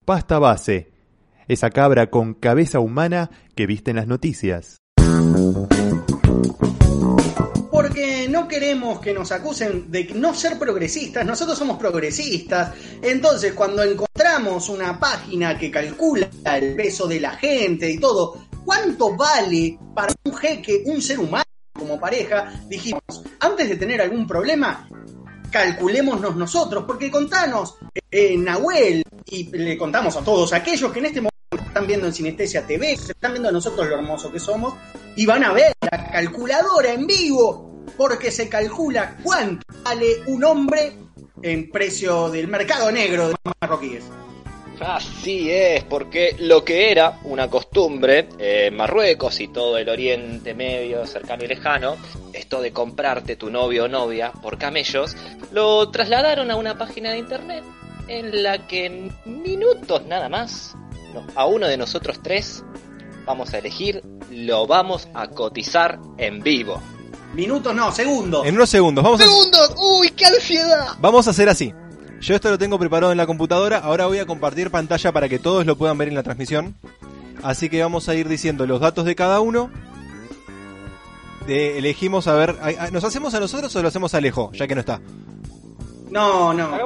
Pasta 0.03 0.39
base. 0.39 0.90
Esa 1.47 1.69
cabra 1.69 2.09
con 2.09 2.33
cabeza 2.33 2.79
humana 2.79 3.29
que 3.55 3.65
viste 3.65 3.91
en 3.91 3.97
las 3.97 4.07
noticias. 4.07 4.77
Porque 7.71 8.27
no 8.29 8.47
queremos 8.47 8.99
que 8.99 9.13
nos 9.13 9.31
acusen 9.31 9.89
de 9.89 10.05
no 10.15 10.33
ser 10.33 10.59
progresistas, 10.59 11.25
nosotros 11.25 11.57
somos 11.57 11.77
progresistas. 11.77 12.73
Entonces, 13.01 13.53
cuando 13.53 13.83
encontramos 13.83 14.69
una 14.69 14.99
página 14.99 15.57
que 15.57 15.71
calcula 15.71 16.29
el 16.45 16.75
peso 16.75 17.07
de 17.07 17.19
la 17.19 17.31
gente 17.31 17.89
y 17.89 17.97
todo, 17.97 18.37
¿cuánto 18.63 19.15
vale 19.15 19.77
para 19.95 20.13
un 20.23 20.35
jeque, 20.35 20.83
un 20.85 21.01
ser 21.01 21.19
humano 21.19 21.45
como 21.73 21.99
pareja? 21.99 22.51
Dijimos, 22.67 23.01
antes 23.39 23.69
de 23.69 23.77
tener 23.77 24.01
algún 24.01 24.27
problema, 24.27 24.87
calculémonos 25.51 26.35
nosotros, 26.35 26.83
porque 26.85 27.11
contanos, 27.11 27.75
eh, 28.09 28.37
Nahuel, 28.37 29.03
y 29.25 29.43
le 29.55 29.77
contamos 29.77 30.15
a 30.15 30.23
todos 30.23 30.53
aquellos 30.53 30.91
que 30.91 30.99
en 30.99 31.05
este 31.05 31.21
momento 31.21 31.30
están 31.71 31.87
viendo 31.87 32.07
en 32.07 32.13
Sinestesia 32.13 32.67
TV, 32.67 32.97
se 32.97 33.13
están 33.13 33.31
viendo 33.31 33.47
a 33.47 33.51
nosotros 33.53 33.87
lo 33.87 33.95
hermoso 33.95 34.29
que 34.29 34.39
somos, 34.39 34.73
y 35.15 35.25
van 35.25 35.45
a 35.45 35.53
ver 35.53 35.73
la 35.79 36.11
calculadora 36.11 36.91
en 36.91 37.07
vivo, 37.07 37.85
porque 37.95 38.29
se 38.29 38.49
calcula 38.49 39.15
cuánto 39.23 39.65
vale 39.81 40.17
un 40.27 40.43
hombre 40.43 40.91
en 41.41 41.71
precio 41.71 42.29
del 42.29 42.49
mercado 42.49 42.91
negro 42.91 43.29
de 43.29 43.35
marroquíes. 43.61 44.03
Así 44.81 45.49
es, 45.49 45.85
porque 45.85 46.35
lo 46.39 46.65
que 46.65 46.91
era 46.91 47.19
una 47.23 47.49
costumbre 47.49 48.27
en 48.37 48.75
Marruecos 48.75 49.39
y 49.39 49.47
todo 49.47 49.77
el 49.77 49.87
Oriente 49.87 50.53
Medio, 50.53 51.07
cercano 51.07 51.45
y 51.45 51.47
lejano, 51.47 51.95
esto 52.33 52.61
de 52.61 52.73
comprarte 52.73 53.37
tu 53.37 53.49
novio 53.49 53.85
o 53.85 53.87
novia 53.87 54.33
por 54.33 54.57
camellos, 54.57 55.15
lo 55.53 55.89
trasladaron 55.89 56.51
a 56.51 56.57
una 56.57 56.77
página 56.77 57.11
de 57.11 57.19
internet 57.19 57.63
en 58.09 58.43
la 58.43 58.67
que 58.67 58.87
en 58.87 59.13
minutos 59.23 60.05
nada 60.05 60.27
más, 60.27 60.75
no, 61.13 61.25
a 61.35 61.45
uno 61.45 61.67
de 61.67 61.77
nosotros 61.77 62.19
tres 62.23 62.63
vamos 63.25 63.53
a 63.53 63.59
elegir, 63.59 64.01
lo 64.31 64.65
vamos 64.67 65.07
a 65.13 65.27
cotizar 65.27 65.99
en 66.17 66.41
vivo. 66.41 66.81
Minutos 67.33 67.73
no, 67.73 67.91
segundos. 67.91 68.45
En 68.45 68.55
unos 68.55 68.69
segundos, 68.69 69.03
vamos 69.03 69.21
a, 69.21 69.23
¡Segundos! 69.23 69.75
¡Uy, 69.77 70.09
qué 70.09 70.25
ansiedad! 70.25 70.87
vamos 70.99 71.27
a 71.27 71.31
hacer 71.31 71.47
así. 71.49 71.73
Yo 72.19 72.35
esto 72.35 72.49
lo 72.49 72.57
tengo 72.57 72.77
preparado 72.77 73.11
en 73.11 73.17
la 73.17 73.25
computadora, 73.25 73.77
ahora 73.79 74.05
voy 74.07 74.19
a 74.19 74.25
compartir 74.25 74.69
pantalla 74.69 75.11
para 75.11 75.27
que 75.29 75.39
todos 75.39 75.65
lo 75.65 75.77
puedan 75.77 75.97
ver 75.97 76.07
en 76.09 76.15
la 76.15 76.23
transmisión. 76.23 76.75
Así 77.41 77.69
que 77.69 77.81
vamos 77.81 78.07
a 78.09 78.15
ir 78.15 78.27
diciendo 78.27 78.67
los 78.67 78.79
datos 78.79 79.05
de 79.05 79.15
cada 79.15 79.39
uno. 79.39 79.71
De- 81.47 81.77
elegimos 81.79 82.27
a 82.27 82.35
ver, 82.35 82.55
¿nos 82.91 83.03
hacemos 83.03 83.33
a 83.33 83.39
nosotros 83.39 83.75
o 83.75 83.81
lo 83.81 83.87
hacemos 83.87 84.13
a 84.13 84.17
Alejo, 84.17 84.51
ya 84.53 84.67
que 84.67 84.75
no 84.75 84.81
está? 84.81 85.01
No, 86.11 86.53
no. 86.53 86.77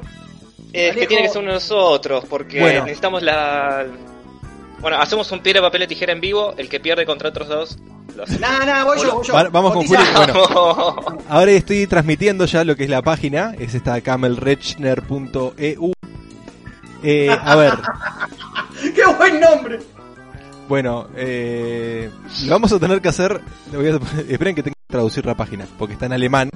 Es 0.71 0.95
que 0.95 1.07
tiene 1.07 1.23
que 1.23 1.29
ser 1.29 1.39
uno 1.41 1.49
de 1.51 1.55
nosotros, 1.55 2.23
porque 2.29 2.59
Bueno. 2.61 2.81
necesitamos 2.83 3.21
la... 3.23 3.85
Bueno, 4.85 4.99
hacemos 4.99 5.31
un 5.31 5.39
piedra, 5.39 5.61
papel 5.63 5.81
o 5.81 5.87
tijera 5.87 6.13
en 6.13 6.21
vivo, 6.21 6.53
el 6.59 6.69
que 6.69 6.79
pierde 6.79 7.07
contra 7.07 7.29
otros 7.29 7.47
dos... 7.47 7.75
Lo 8.15 8.21
hace. 8.21 8.37
Nah, 8.37 8.63
nah, 8.67 8.83
voy 8.83 8.99
yo, 9.01 9.15
voy 9.15 9.25
yo. 9.25 9.33
Va- 9.33 9.49
vamos 9.49 9.73
con 9.73 9.83
Juli. 9.87 9.97
Cotizamos. 9.97 10.47
Bueno, 10.53 11.23
ahora 11.27 11.51
estoy 11.53 11.87
transmitiendo 11.87 12.45
ya 12.45 12.63
lo 12.63 12.75
que 12.75 12.83
es 12.83 12.89
la 12.91 13.01
página, 13.01 13.55
es 13.57 13.73
esta 13.73 13.99
camelrechner.eu. 14.01 15.91
Eh, 17.01 17.29
a 17.31 17.55
ver, 17.55 17.73
¡Qué 18.95 19.05
buen 19.17 19.39
nombre! 19.39 19.79
bueno, 20.69 21.07
eh, 21.15 22.11
lo 22.45 22.51
vamos 22.51 22.71
a 22.71 22.79
tener 22.79 23.01
que 23.01 23.07
hacer. 23.09 23.41
lo 23.73 23.79
voy 23.79 23.87
a- 23.89 23.95
esperen 24.29 24.53
que 24.53 24.61
tengo 24.61 24.75
que 24.75 24.93
traducir 24.93 25.25
la 25.25 25.33
página, 25.33 25.65
porque 25.79 25.93
está 25.95 26.05
en 26.05 26.13
alemán. 26.13 26.51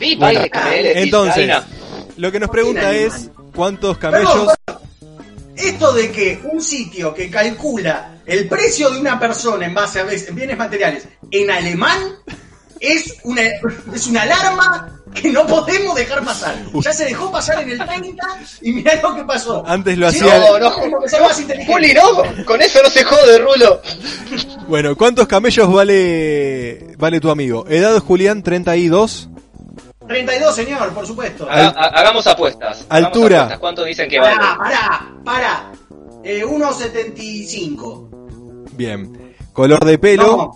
Sí, 0.00 0.16
Bueno, 0.16 0.40
entonces, 0.72 1.52
lo 2.16 2.32
que 2.32 2.40
nos 2.40 2.50
pregunta 2.50 2.90
es 2.90 3.30
cuántos 3.54 3.96
camellos. 3.96 4.48
Esto 5.62 5.92
de 5.92 6.10
que 6.10 6.40
un 6.44 6.60
sitio 6.62 7.12
que 7.12 7.30
calcula 7.30 8.20
el 8.26 8.48
precio 8.48 8.90
de 8.90 8.98
una 8.98 9.18
persona 9.18 9.66
en 9.66 9.74
base 9.74 10.00
a 10.00 10.04
bienes 10.04 10.56
materiales 10.56 11.06
en 11.30 11.50
alemán 11.50 12.16
es 12.80 13.16
una, 13.24 13.42
es 13.94 14.06
una 14.06 14.22
alarma 14.22 15.00
que 15.14 15.30
no 15.30 15.46
podemos 15.46 15.94
dejar 15.94 16.24
pasar. 16.24 16.56
Ya 16.82 16.92
se 16.92 17.04
dejó 17.04 17.30
pasar 17.30 17.62
en 17.62 17.70
el 17.70 17.78
30 17.78 18.24
y 18.62 18.72
mirá 18.72 19.00
lo 19.02 19.14
que 19.14 19.24
pasó. 19.24 19.62
Antes 19.66 19.98
lo 19.98 20.08
hacía. 20.08 20.38
no, 20.38 20.58
no. 20.58 20.70
Juli, 21.66 21.94
no, 21.94 22.44
con 22.44 22.60
eso 22.62 22.82
no 22.82 22.90
se 22.90 23.04
jode, 23.04 23.38
Rulo. 23.38 23.82
Bueno, 24.68 24.96
¿cuántos 24.96 25.26
camellos 25.26 25.72
vale 25.72 26.94
vale 26.96 27.20
tu 27.20 27.30
amigo? 27.30 27.66
Edad 27.68 27.98
Julián 27.98 28.42
32, 28.42 29.29
32, 30.14 30.54
señor, 30.56 30.92
por 30.92 31.06
supuesto. 31.06 31.46
Haga- 31.48 31.72
ha- 31.76 32.00
hagamos 32.00 32.26
apuestas. 32.26 32.84
hagamos 32.88 33.06
Altura. 33.06 33.36
apuestas. 33.38 33.58
¿Cuántos 33.60 33.86
dicen 33.86 34.08
que 34.10 34.18
vale? 34.18 34.36
Pará, 34.36 34.58
pará, 34.58 35.14
pará. 35.24 35.72
Eh, 36.24 36.44
1,75. 36.44 38.08
bien. 38.72 39.34
Color 39.52 39.84
de 39.84 39.98
pelo, 39.98 40.52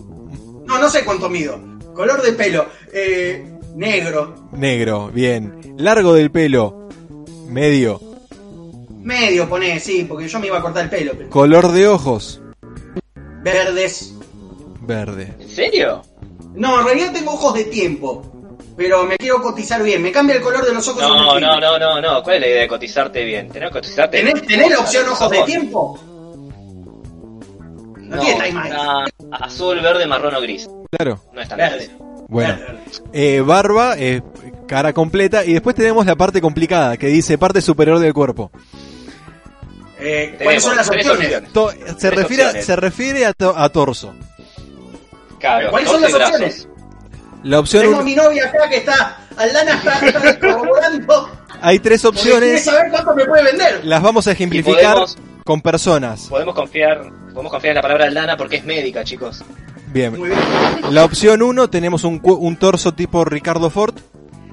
No, 0.65 0.79
no 0.79 0.89
sé 0.89 1.05
cuánto 1.05 1.29
mido. 1.29 1.57
Color 1.93 2.21
de 2.21 2.33
pelo. 2.33 2.65
Eh, 2.93 3.45
negro. 3.75 4.35
negro, 4.51 5.09
bien. 5.13 5.75
Largo 5.77 6.13
del 6.13 6.31
pelo, 6.31 6.89
medio. 7.47 8.01
Medio, 9.01 9.47
poné, 9.47 9.79
sí, 9.79 10.03
porque 10.07 10.27
yo 10.27 10.39
me 10.39 10.47
iba 10.47 10.57
a 10.57 10.61
cortar 10.61 10.83
el 10.85 10.89
pelo. 10.89 11.13
pero- 11.15 11.29
Color 11.29 11.71
de 11.71 11.87
ojos, 11.87 12.41
Verdes. 13.43 14.13
verde. 14.81 15.33
¿En 15.39 15.49
serio? 15.49 16.01
No, 16.55 16.79
en 16.79 16.85
realidad 16.87 17.13
tengo 17.13 17.33
ojos 17.33 17.53
de 17.53 17.65
tiempo. 17.65 18.23
Pero 18.77 19.05
me 19.05 19.15
quiero 19.17 19.41
cotizar 19.41 19.81
bien. 19.83 20.01
Me 20.01 20.11
cambia 20.11 20.35
el 20.35 20.41
color 20.41 20.65
de 20.65 20.73
los 20.73 20.85
ojos. 20.87 21.01
No, 21.01 21.39
no, 21.39 21.59
no, 21.59 21.79
no, 21.79 22.01
no. 22.01 22.21
¿Cuál 22.23 22.35
es 22.35 22.41
la 22.41 22.47
idea 22.47 22.61
de 22.61 22.67
cotizarte 22.67 23.23
bien? 23.23 23.49
Tenés 23.49 23.69
que 23.69 23.73
cotizarte 23.75 24.17
¿Tenés, 24.17 24.41
tenés 24.45 24.69
la 24.69 24.79
opción 24.79 25.07
ojos 25.07 25.29
de 25.31 25.43
tiempo? 25.43 25.99
No, 27.97 28.19
tiene 28.19 28.43
time 28.49 28.61
azul, 29.31 29.79
verde, 29.81 30.05
marrón 30.05 30.35
o 30.35 30.41
gris. 30.41 30.69
Claro. 30.91 31.19
No 31.33 31.41
es 31.41 31.47
tan 31.49 31.57
Verde. 31.57 31.89
Bueno, 32.27 32.57
eh, 33.13 33.41
barba, 33.41 33.95
eh, 33.97 34.21
cara 34.67 34.93
completa 34.93 35.45
y 35.45 35.53
después 35.53 35.75
tenemos 35.75 36.05
la 36.05 36.15
parte 36.15 36.41
complicada 36.41 36.97
que 36.97 37.07
dice 37.07 37.37
parte 37.37 37.61
superior 37.61 37.99
del 37.99 38.13
cuerpo. 38.13 38.51
Eh, 39.99 40.37
¿Cuáles 40.41 40.63
son 40.63 40.75
las 40.75 40.87
opciones? 40.89 41.41
opciones. 41.47 41.99
Se, 41.99 42.11
refiere, 42.11 42.43
opciones. 42.45 42.65
se 42.65 42.75
refiere 42.75 43.25
a, 43.25 43.33
to- 43.33 43.55
a 43.57 43.69
torso. 43.69 44.13
Claro, 45.39 45.69
¿Cuáles 45.71 45.89
son 45.89 46.01
12 46.01 46.11
las 46.19 46.19
brazos. 46.31 46.33
opciones? 46.41 46.67
La 47.45 47.59
opción 47.59 47.83
Tengo 47.83 47.95
a 47.95 47.99
uno- 47.99 48.05
mi 48.05 48.15
novia 48.15 48.45
acá 48.47 48.69
que 48.69 48.77
está. 48.77 49.17
Aldana 49.37 49.73
está, 49.75 49.99
está 50.07 50.39
corroborando. 50.39 51.29
hay 51.61 51.79
tres 51.79 52.03
opciones. 52.05 52.63
saber 52.65 52.89
cuánto 52.91 53.15
me 53.15 53.25
puede 53.25 53.43
vender. 53.43 53.85
Las 53.85 54.01
vamos 54.01 54.27
a 54.27 54.31
ejemplificar 54.31 54.93
podemos- 54.95 55.17
con 55.45 55.61
personas. 55.61 56.27
Podemos 56.29 56.55
confiar, 56.55 57.01
podemos 57.33 57.51
confiar 57.51 57.71
en 57.71 57.75
la 57.75 57.81
palabra 57.81 58.05
Aldana 58.05 58.35
porque 58.37 58.57
es 58.57 58.65
médica, 58.65 59.03
chicos. 59.03 59.43
Bien. 59.93 60.17
Muy 60.17 60.29
bien. 60.29 60.39
La 60.89 61.05
opción 61.05 61.41
1 61.41 61.69
tenemos 61.69 62.03
un, 62.03 62.19
un 62.23 62.55
torso 62.57 62.93
tipo 62.93 63.23
Ricardo 63.25 63.69
Ford. 63.69 63.95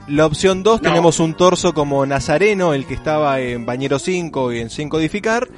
La 0.09 0.27
opción 0.27 0.63
2 0.63 0.83
No. 0.83 0.89
tenemos 0.91 1.19
un 1.21 1.35
torso 1.35 1.73
como 1.75 2.05
Nazareno, 2.07 2.75
el 2.75 2.87
que 2.87 2.95
estaba 2.95 3.41
en 3.41 3.65
Bañero 3.67 3.99
5 3.99 4.53
y 4.53 4.61
en 4.61 4.69
5 4.71 4.97
Codificar. 4.99 5.49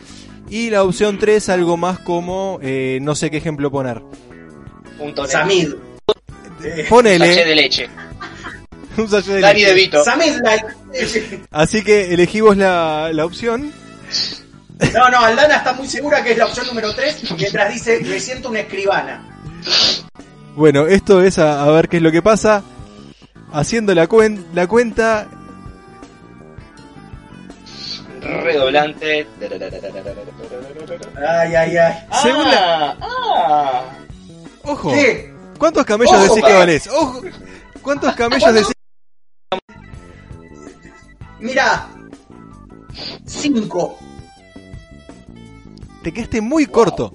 Y 0.51 0.70
la 0.70 0.85
opción 0.85 1.19
3 1.19 1.48
algo 1.48 1.77
más 1.77 1.98
como, 1.98 2.59
eh, 2.62 2.98
no 3.02 3.15
sé 3.15 3.31
qué 3.31 3.39
ejemplo 3.39 3.70
poner. 3.70 4.02
Un 5.01 5.15
tonel. 5.15 5.31
Samid. 5.32 5.69
Sachet 6.60 6.89
Ponele 6.89 7.44
de 7.44 7.55
leche. 7.55 7.89
un 8.97 9.09
sachet 9.09 9.35
de 9.35 9.40
Dani 9.40 9.60
leche. 9.60 9.68
De 9.68 9.74
Vito. 9.74 10.05
Samid 10.05 10.32
like. 10.43 10.66
Así 11.51 11.82
que 11.82 12.12
elegimos 12.14 12.56
la, 12.56 13.10
la 13.12 13.24
opción. 13.26 13.72
No, 14.93 15.09
no, 15.10 15.18
Aldana 15.20 15.56
está 15.56 15.72
muy 15.72 15.86
segura 15.89 16.22
que 16.22 16.32
es 16.32 16.39
la 16.39 16.47
opción 16.47 16.66
número 16.66 16.93
3, 16.94 17.32
mientras 17.39 17.72
dice, 17.72 18.01
me 18.02 18.18
siento 18.20 18.48
una 18.51 18.60
escribana. 18.60 19.24
Bueno, 20.56 20.86
esto 20.86 21.22
es 21.22 21.39
a, 21.39 21.64
a 21.64 21.70
ver 21.70 21.89
qué 21.89 21.97
es 21.98 22.02
lo 22.02 22.10
que 22.12 22.22
pasa. 22.22 22.62
Haciendo 23.52 23.94
la, 23.94 24.09
cuen- 24.09 24.44
la 24.52 24.66
cuenta, 24.66 25.28
Redoblante. 28.20 29.26
Ay, 31.28 31.55
ay, 31.55 31.76
ay. 31.76 31.94
Según 32.22 32.44
Ah, 32.48 32.97
ah. 33.01 33.82
ojo, 34.62 34.93
¿Qué? 34.93 35.34
¿Cuántos 35.59 35.85
camellos 35.85 36.14
Ojo, 36.14 36.22
decís 36.35 36.44
que 36.44 36.52
valés? 36.52 36.86
Ojo, 36.89 37.22
¿cuántos 37.82 38.14
camellos 38.14 38.55
decís? 38.55 38.72
Mira. 41.40 41.89
5. 43.26 43.98
Te 46.02 46.12
quedaste 46.12 46.40
muy 46.40 46.66
corto. 46.66 47.12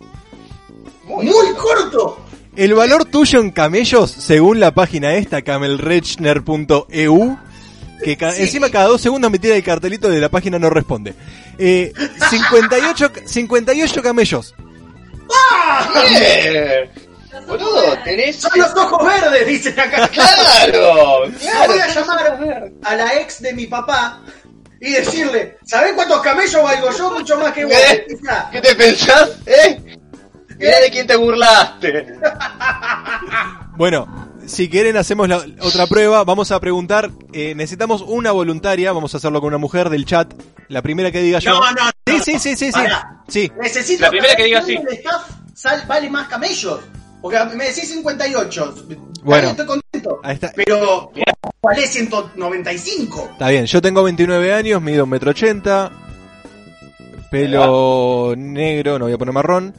Muy 1.06 1.54
corto. 1.58 2.26
El 2.56 2.74
valor 2.74 3.06
tuyo 3.06 3.40
en 3.40 3.52
camellos, 3.52 4.12
según 4.12 4.60
la 4.60 4.74
página 4.74 5.14
esta, 5.16 5.42
camelrechner.eu, 5.42 7.38
que 8.04 8.18
ca- 8.18 8.36
encima 8.36 8.70
cada 8.70 8.88
dos 8.88 9.00
segundos 9.02 9.32
me 9.32 9.40
tira 9.40 9.56
el 9.56 9.64
cartelito 9.64 10.10
de 10.10 10.20
la 10.20 10.30
página 10.30 10.60
no 10.60 10.70
responde. 10.70 11.16
Eh, 11.58 11.94
58, 12.30 13.14
ca- 13.14 13.22
58 13.26 14.02
camellos. 14.04 14.54
Bien. 16.10 16.90
Boludo, 17.48 17.98
tenés. 18.04 18.36
Son 18.38 18.52
los 18.56 18.72
ojos 18.76 19.06
verdes, 19.06 19.48
dicen 19.48 19.80
acá. 19.80 20.08
Claro, 20.08 20.42
claro. 21.40 21.68
voy 21.68 21.80
a 21.80 21.88
llamar 21.88 22.72
a 22.84 22.96
la 22.96 23.16
ex 23.20 23.42
de 23.42 23.54
mi 23.54 23.68
papá 23.68 24.22
y 24.82 24.92
decirle, 24.92 25.58
¿sabés 25.66 25.94
cuántos 25.94 26.22
camellos 26.22 26.64
valgo 26.64 26.90
yo? 26.98 27.12
Mucho 27.12 27.38
más 27.38 27.52
que 27.54 27.66
vos. 27.66 27.74
¿Eh? 27.74 28.08
¿Qué 28.52 28.62
te 28.62 28.76
pensás? 28.76 29.32
¿Eh? 29.46 29.98
Mirá 30.58 30.80
de 30.82 30.90
quién 30.92 31.08
te 31.08 31.16
burlaste. 31.16 32.06
Bueno, 33.78 34.30
si 34.46 34.70
quieren 34.70 34.98
hacemos 34.98 35.30
la 35.30 35.38
otra 35.62 35.88
prueba. 35.88 36.24
Vamos 36.26 36.52
a 36.52 36.60
preguntar, 36.60 37.10
eh, 37.32 37.54
necesitamos 37.56 38.02
una 38.02 38.32
voluntaria, 38.34 38.92
vamos 38.92 39.14
a 39.14 39.18
hacerlo 39.18 39.40
con 39.40 39.48
una 39.48 39.58
mujer 39.58 39.90
del 39.90 40.04
chat. 40.06 40.34
La 40.68 40.82
primera 40.82 41.12
que 41.12 41.22
diga 41.22 41.40
yo. 41.40 41.52
No, 41.52 41.72
no, 41.72 41.90
Sí, 42.06 42.18
no. 42.18 42.24
sí, 42.24 42.40
sí, 42.40 42.50
sí, 42.58 42.66
sí. 42.66 42.72
Pará. 42.74 43.22
Sí. 43.30 43.50
Necesito 43.62 44.02
La 44.04 44.10
primera 44.10 44.36
que 44.36 44.44
diga 44.44 44.62
sí. 44.64 44.78
staff 44.92 45.30
sal- 45.56 45.86
vale 45.88 46.10
más 46.10 46.28
camellos. 46.28 46.82
Porque 47.22 47.38
me 47.56 47.66
decís 47.66 47.90
58. 47.90 48.76
Bueno. 49.24 49.50
Estoy 49.50 49.66
contento. 49.66 50.20
Ahí 50.24 50.36
está. 50.36 50.52
Pero 50.56 51.12
vale 51.62 51.86
195. 51.88 53.30
Está 53.34 53.50
bien, 53.50 53.66
yo 53.66 53.82
tengo 53.82 54.04
29 54.04 54.54
años, 54.54 54.82
mido 54.82 55.04
un 55.04 55.10
metro 55.10 55.32
ochenta, 55.32 55.92
pelo 57.30 58.34
negro, 58.38 58.98
no 58.98 59.06
voy 59.06 59.14
a 59.14 59.18
poner 59.18 59.34
marrón. 59.34 59.74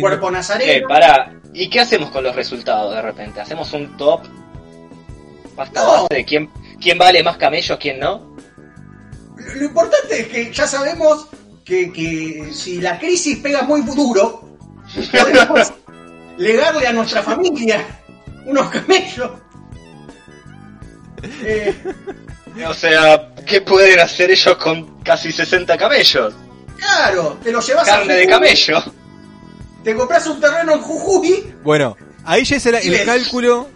Cuerpo 0.00 0.28
Eh, 0.28 0.32
nazareno. 0.32 0.88
pará. 0.88 1.32
¿Y 1.52 1.68
qué 1.68 1.80
hacemos 1.80 2.10
con 2.10 2.22
los 2.24 2.34
resultados 2.36 2.94
de 2.94 3.02
repente? 3.02 3.40
¿Hacemos 3.40 3.72
un 3.72 3.96
top? 3.96 4.22
¿Basta 5.54 5.80
No. 5.82 5.92
base 5.92 6.14
de 6.14 6.24
quién, 6.24 6.50
quién 6.80 6.98
vale 6.98 7.22
más 7.22 7.36
camellos, 7.36 7.78
quién 7.80 7.98
no? 7.98 8.36
Lo 9.36 9.54
lo 9.54 9.64
importante 9.64 10.20
es 10.20 10.28
que 10.28 10.52
ya 10.52 10.66
sabemos 10.66 11.28
que, 11.66 11.92
que 11.92 12.50
si 12.54 12.80
la 12.80 12.98
crisis 12.98 13.38
pega 13.38 13.62
muy 13.62 13.82
duro, 13.82 14.48
podemos 15.10 15.72
legarle 16.38 16.86
a 16.86 16.92
nuestra 16.92 17.22
familia 17.22 17.84
unos 18.46 18.70
camellos. 18.70 19.30
Eh, 21.42 21.74
O 22.64 22.72
sea, 22.72 23.34
¿qué 23.46 23.60
pueden 23.60 24.00
hacer 24.00 24.30
ellos 24.30 24.56
con 24.56 25.02
casi 25.02 25.30
60 25.30 25.76
camellos? 25.76 26.34
claro, 26.78 27.38
te 27.42 27.52
lo 27.52 27.60
llevas 27.60 27.86
a 27.86 27.98
Carne 27.98 28.14
de 28.14 28.24
Jujuy, 28.24 28.32
camello. 28.32 28.84
Te 29.84 29.94
compras 29.94 30.26
un 30.26 30.40
terreno 30.40 30.72
en 30.72 30.80
Jujuy. 30.80 31.54
Bueno, 31.62 31.98
ahí 32.24 32.44
ya 32.44 32.56
es 32.56 32.64
el, 32.64 33.04
cálculo. 33.04 33.68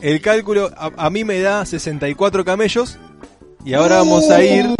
El 0.00 0.20
cálculo 0.20 0.70
a, 0.76 0.92
a 0.96 1.10
mí 1.10 1.24
me 1.24 1.40
da 1.40 1.66
64 1.66 2.44
camellos. 2.44 2.98
Y 3.64 3.74
ahora 3.74 3.96
vamos 3.96 4.30
a 4.30 4.40
ir. 4.44 4.74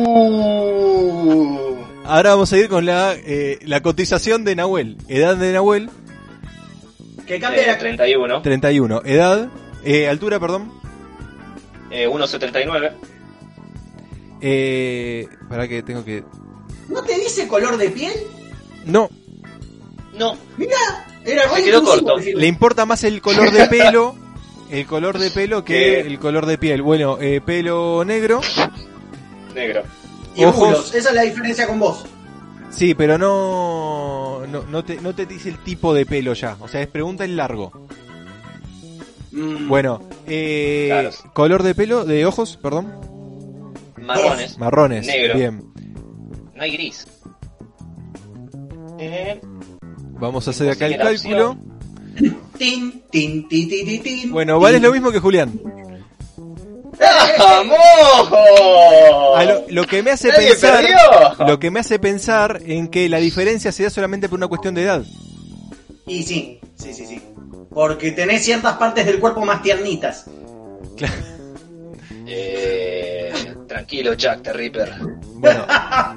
Ahora 2.05 2.31
vamos 2.31 2.53
a 2.53 2.59
ir 2.59 2.69
con 2.69 2.85
la, 2.85 3.15
eh, 3.15 3.59
la 3.63 3.81
cotización 3.81 4.45
de 4.45 4.55
Nahuel. 4.57 4.97
Edad 5.09 5.37
de 5.37 5.53
Nahuel, 5.53 5.89
Que 7.27 7.41
cambia 7.41 7.63
Eh, 7.63 7.67
la 7.69 7.79
31, 7.79 8.43
31. 8.43 9.03
Edad, 9.05 9.49
eh, 9.85 10.09
altura, 10.09 10.39
perdón. 10.39 10.71
eh, 11.91 12.07
1,79. 12.09 12.93
Eh, 14.43 15.27
para 15.49 15.67
que 15.67 15.83
tengo 15.83 16.05
que. 16.05 16.23
¿No 16.89 17.03
te 17.03 17.15
dice 17.19 17.49
color 17.49 17.79
de 17.79 17.89
piel? 17.89 18.13
No, 18.85 19.09
No, 20.19 20.37
Mira, 20.59 20.77
era 21.25 21.49
Se 21.55 21.65
quedó 21.65 21.83
corto. 21.83 22.17
le 22.19 22.47
importa 22.47 22.85
más 22.85 23.03
el 23.05 23.23
color 23.23 23.51
de 23.51 23.67
pelo. 23.69 24.15
El 24.71 24.87
color 24.87 25.19
de 25.19 25.31
pelo 25.31 25.65
que 25.65 25.73
¿Qué? 25.75 26.01
el 26.01 26.19
color 26.19 26.45
de 26.47 26.59
piel. 26.59 26.83
Bueno, 26.83 27.19
eh, 27.21 27.41
pelo 27.41 28.05
negro. 28.05 28.41
negro. 29.55 29.83
Y 30.37 30.45
ojos. 30.45 30.95
esa 30.95 31.09
es 31.11 31.15
la 31.15 31.23
diferencia 31.23 31.67
con 31.67 31.79
vos. 31.79 32.05
Sí, 32.71 32.95
pero 32.95 33.17
no, 33.19 34.43
no, 34.49 34.63
no, 34.65 34.85
te, 34.85 35.01
no 35.01 35.15
te 35.15 35.27
dice 35.27 35.49
el 35.49 35.59
tipo 35.63 35.95
de 35.95 36.05
pelo 36.07 36.35
ya. 36.35 36.57
O 36.61 36.67
sea, 36.69 36.81
es 36.81 36.89
pregunta 36.89 37.25
en 37.25 37.37
largo. 37.37 37.71
Mm, 39.31 39.69
Bueno, 39.69 40.01
eh, 40.27 40.87
Claro. 40.91 41.11
color 41.33 41.63
de 41.63 41.75
pelo, 41.75 42.05
de 42.05 42.27
ojos, 42.27 42.57
perdón. 42.61 42.93
Marrones. 44.01 44.59
Marrones. 44.59 45.07
Negro. 45.07 45.35
Bien. 45.39 45.63
No 46.55 46.63
hay 46.63 46.73
gris. 46.73 47.07
Eh, 48.99 49.41
Vamos 50.21 50.47
a 50.47 50.51
hacer 50.51 50.71
acá 50.71 50.87
el 50.87 50.97
cálculo. 50.97 51.57
Tin, 52.59 53.03
tin, 53.11 53.49
ti, 53.49 53.67
ti, 53.67 53.85
ti, 53.85 53.99
tin, 53.99 54.31
Bueno, 54.33 54.61
vale 54.61 54.77
tin. 54.79 54.85
lo 54.87 54.93
mismo 54.93 55.11
que 55.11 55.19
Julián. 55.19 55.53
¡Vamos! 57.39 58.33
A 59.37 59.45
lo, 59.45 59.65
lo 59.69 59.85
que 59.87 60.03
me 60.03 60.11
hace 60.13 60.31
pensar, 60.33 60.81
perdió. 60.83 61.47
lo 61.47 61.59
que 61.59 61.71
me 61.71 61.81
hace 61.81 61.99
pensar 61.99 62.61
en 62.67 62.89
que 62.89 63.09
la 63.09 63.19
diferencia 63.19 63.73
se 63.73 63.85
da 63.85 63.91
solamente 63.91 64.29
por 64.29 64.39
una 64.39 64.47
cuestión 64.49 64.75
de 64.75 64.83
edad. 64.83 65.03
Y 66.07 66.23
sí, 66.23 66.61
sí, 66.77 66.93
sí, 66.95 67.07
sí. 67.07 67.21
Porque 67.71 68.13
tenés 68.13 68.45
ciertas 68.45 68.77
partes 68.77 69.07
del 69.07 69.19
cuerpo 69.19 69.45
más 69.45 69.63
tiernitas. 69.63 70.27
Eh, 72.27 73.33
tranquilo, 73.69 74.15
Jack 74.15 74.43
the 74.43 74.53
Ripper. 74.53 74.93
Bueno, 75.35 75.67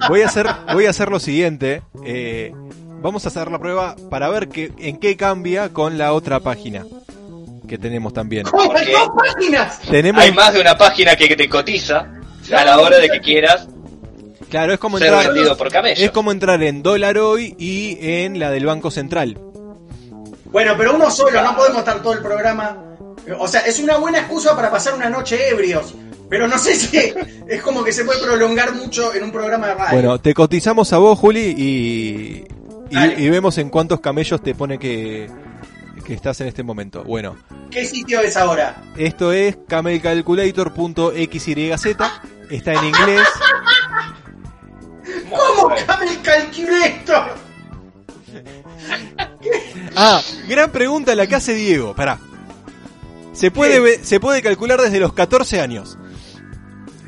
voy 0.08 0.22
a 0.22 0.28
hacer, 0.28 0.48
voy 0.74 0.86
a 0.86 0.92
hacer 0.92 1.10
lo 1.10 1.20
siguiente. 1.20 1.82
eh, 2.06 2.54
vamos 3.02 3.26
a 3.26 3.30
hacer 3.30 3.52
la 3.52 3.60
prueba 3.60 3.96
para 4.10 4.30
ver 4.30 4.48
que, 4.50 4.72
en 4.78 4.98
qué 4.98 5.18
cambia 5.18 5.70
con 5.70 5.98
la 5.98 6.14
otra 6.14 6.40
página 6.40 6.86
que 7.68 7.78
tenemos 7.78 8.14
también. 8.14 8.48
¡Oh, 8.48 8.66
Porque 8.66 8.92
dos 8.92 9.10
páginas! 9.16 9.80
Tenemos, 9.82 10.24
hay 10.24 10.32
más 10.32 10.54
de 10.54 10.62
una 10.62 10.78
página 10.78 11.16
que 11.16 11.36
te 11.36 11.50
cotiza 11.50 12.12
a 12.56 12.66
la 12.66 12.80
hora 12.80 12.98
de 12.98 13.10
que 13.10 13.20
quieras 13.20 13.68
claro, 14.50 14.74
es 14.74 14.80
como 14.80 14.98
ser 14.98 15.08
entrar, 15.08 15.34
vendido 15.34 15.58
por 15.58 15.72
camello. 15.72 16.04
es 16.04 16.12
como 16.12 16.32
entrar 16.32 16.62
en 16.64 16.82
dólar 16.84 17.18
hoy 17.18 17.56
y 17.58 17.98
en 18.02 18.40
la 18.40 18.52
del 18.52 18.66
Banco 18.66 18.92
Central. 18.92 19.38
Bueno, 20.46 20.76
pero 20.78 20.96
uno 20.96 21.12
solo, 21.12 21.42
no 21.42 21.56
podemos 21.56 21.80
estar 21.80 22.02
todo 22.02 22.14
el 22.14 22.20
programa. 22.20 22.78
O 23.40 23.48
sea, 23.48 23.62
es 23.62 23.80
una 23.80 23.98
buena 23.98 24.20
excusa 24.20 24.56
para 24.56 24.72
pasar 24.72 24.94
una 24.94 25.10
noche 25.10 25.50
ebrios. 25.50 25.94
Pero 26.30 26.48
no 26.48 26.58
sé 26.58 26.76
si 26.76 26.98
es 27.48 27.62
como 27.62 27.84
que 27.84 27.92
se 27.92 28.04
puede 28.06 28.22
prolongar 28.22 28.74
mucho 28.74 29.14
en 29.14 29.24
un 29.24 29.32
programa 29.32 29.68
de 29.68 29.74
radio. 29.76 29.94
Bueno, 29.94 30.20
te 30.20 30.34
cotizamos 30.34 30.92
a 30.94 30.98
vos, 30.98 31.18
Juli, 31.20 31.54
y, 31.58 32.46
y, 32.90 32.96
Dale. 32.96 33.16
y 33.18 33.30
vemos 33.30 33.58
en 33.58 33.70
cuántos 33.70 34.00
camellos 34.00 34.42
te 34.42 34.56
pone 34.56 34.78
que, 34.78 35.30
que 36.08 36.14
estás 36.14 36.40
en 36.42 36.48
este 36.48 36.64
momento. 36.64 37.04
Bueno, 37.04 37.36
¿Qué 37.70 37.86
sitio 37.86 38.22
es 38.22 38.38
ahora? 38.38 38.82
esto 38.96 39.32
es 39.34 39.58
camelcalculator.xyz, 39.68 41.86
está 42.50 42.74
en 42.74 42.86
inglés. 42.86 43.22
Camel 45.86 46.22
Calculator. 46.24 47.36
Ah, 49.96 50.22
gran 50.48 50.72
pregunta 50.72 51.14
la 51.16 51.28
que 51.28 51.36
hace 51.36 51.54
Diego. 51.56 51.94
Pará. 51.94 52.18
Se 53.34 53.52
puede, 53.52 54.02
se 54.04 54.20
puede 54.22 54.42
calcular 54.42 54.80
desde 54.82 55.00
los 55.02 55.12
14 55.14 55.60
años. 55.62 55.98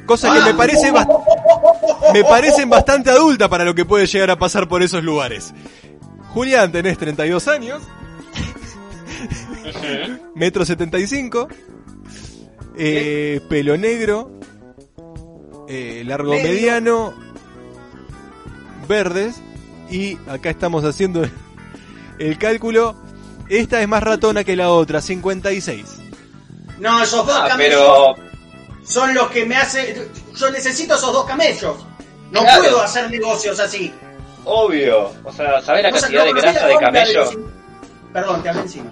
Cosa 0.06 0.34
que 0.34 0.42
me 0.42 0.54
parece 0.56 0.92
bas- 0.92 1.08
me 2.14 2.24
parecen 2.24 2.70
bastante 2.70 3.10
adulta 3.12 3.48
para 3.50 3.64
lo 3.64 3.74
que 3.76 3.86
puede 3.86 4.08
llegar 4.08 4.30
a 4.32 4.38
pasar 4.40 4.68
por 4.68 4.82
esos 4.84 5.04
lugares. 5.04 5.54
Julián, 6.34 6.72
tenés 6.72 6.98
32 6.98 7.48
años. 7.48 7.82
Metro 10.36 10.66
75. 10.66 11.48
eh, 12.78 13.42
pelo 13.50 13.78
negro. 13.78 14.32
eh, 15.68 16.04
largo 16.06 16.32
Negro. 16.34 16.48
mediano. 16.50 17.14
Verdes. 18.88 19.36
Y 19.90 20.18
acá 20.28 20.50
estamos 20.50 20.84
haciendo 20.84 21.24
el 22.20 22.38
cálculo. 22.38 22.96
Esta 23.50 23.82
es 23.82 23.88
más 23.88 24.04
ratona 24.04 24.44
que 24.44 24.56
la 24.56 24.70
otra, 24.70 25.02
56. 25.02 25.84
No, 26.80 27.02
esos 27.02 27.26
dos 27.26 27.36
Ah, 27.42 27.48
camellos 27.50 27.80
pero 27.80 28.16
son 28.84 29.14
los 29.14 29.30
que 29.32 29.46
me 29.46 29.56
hacen. 29.56 30.08
Yo 30.36 30.50
necesito 30.52 30.96
esos 30.96 31.12
dos 31.12 31.26
camellos. 31.26 31.76
No 32.32 32.42
Claro. 32.42 32.62
puedo 32.64 32.82
hacer 32.82 33.10
negocios 33.10 33.60
así. 33.60 33.92
obvio. 34.46 35.12
O 35.24 35.32
sea, 35.34 35.62
¿sabés 35.62 35.84
la 35.84 35.92
cantidad 35.92 36.24
de 36.26 36.34
no 36.34 36.42
grasa 36.42 36.68
de 36.68 36.78
camello? 36.78 37.30
Perdón, 38.14 38.42
te 38.44 38.50
hablé 38.50 38.62
encima. 38.62 38.92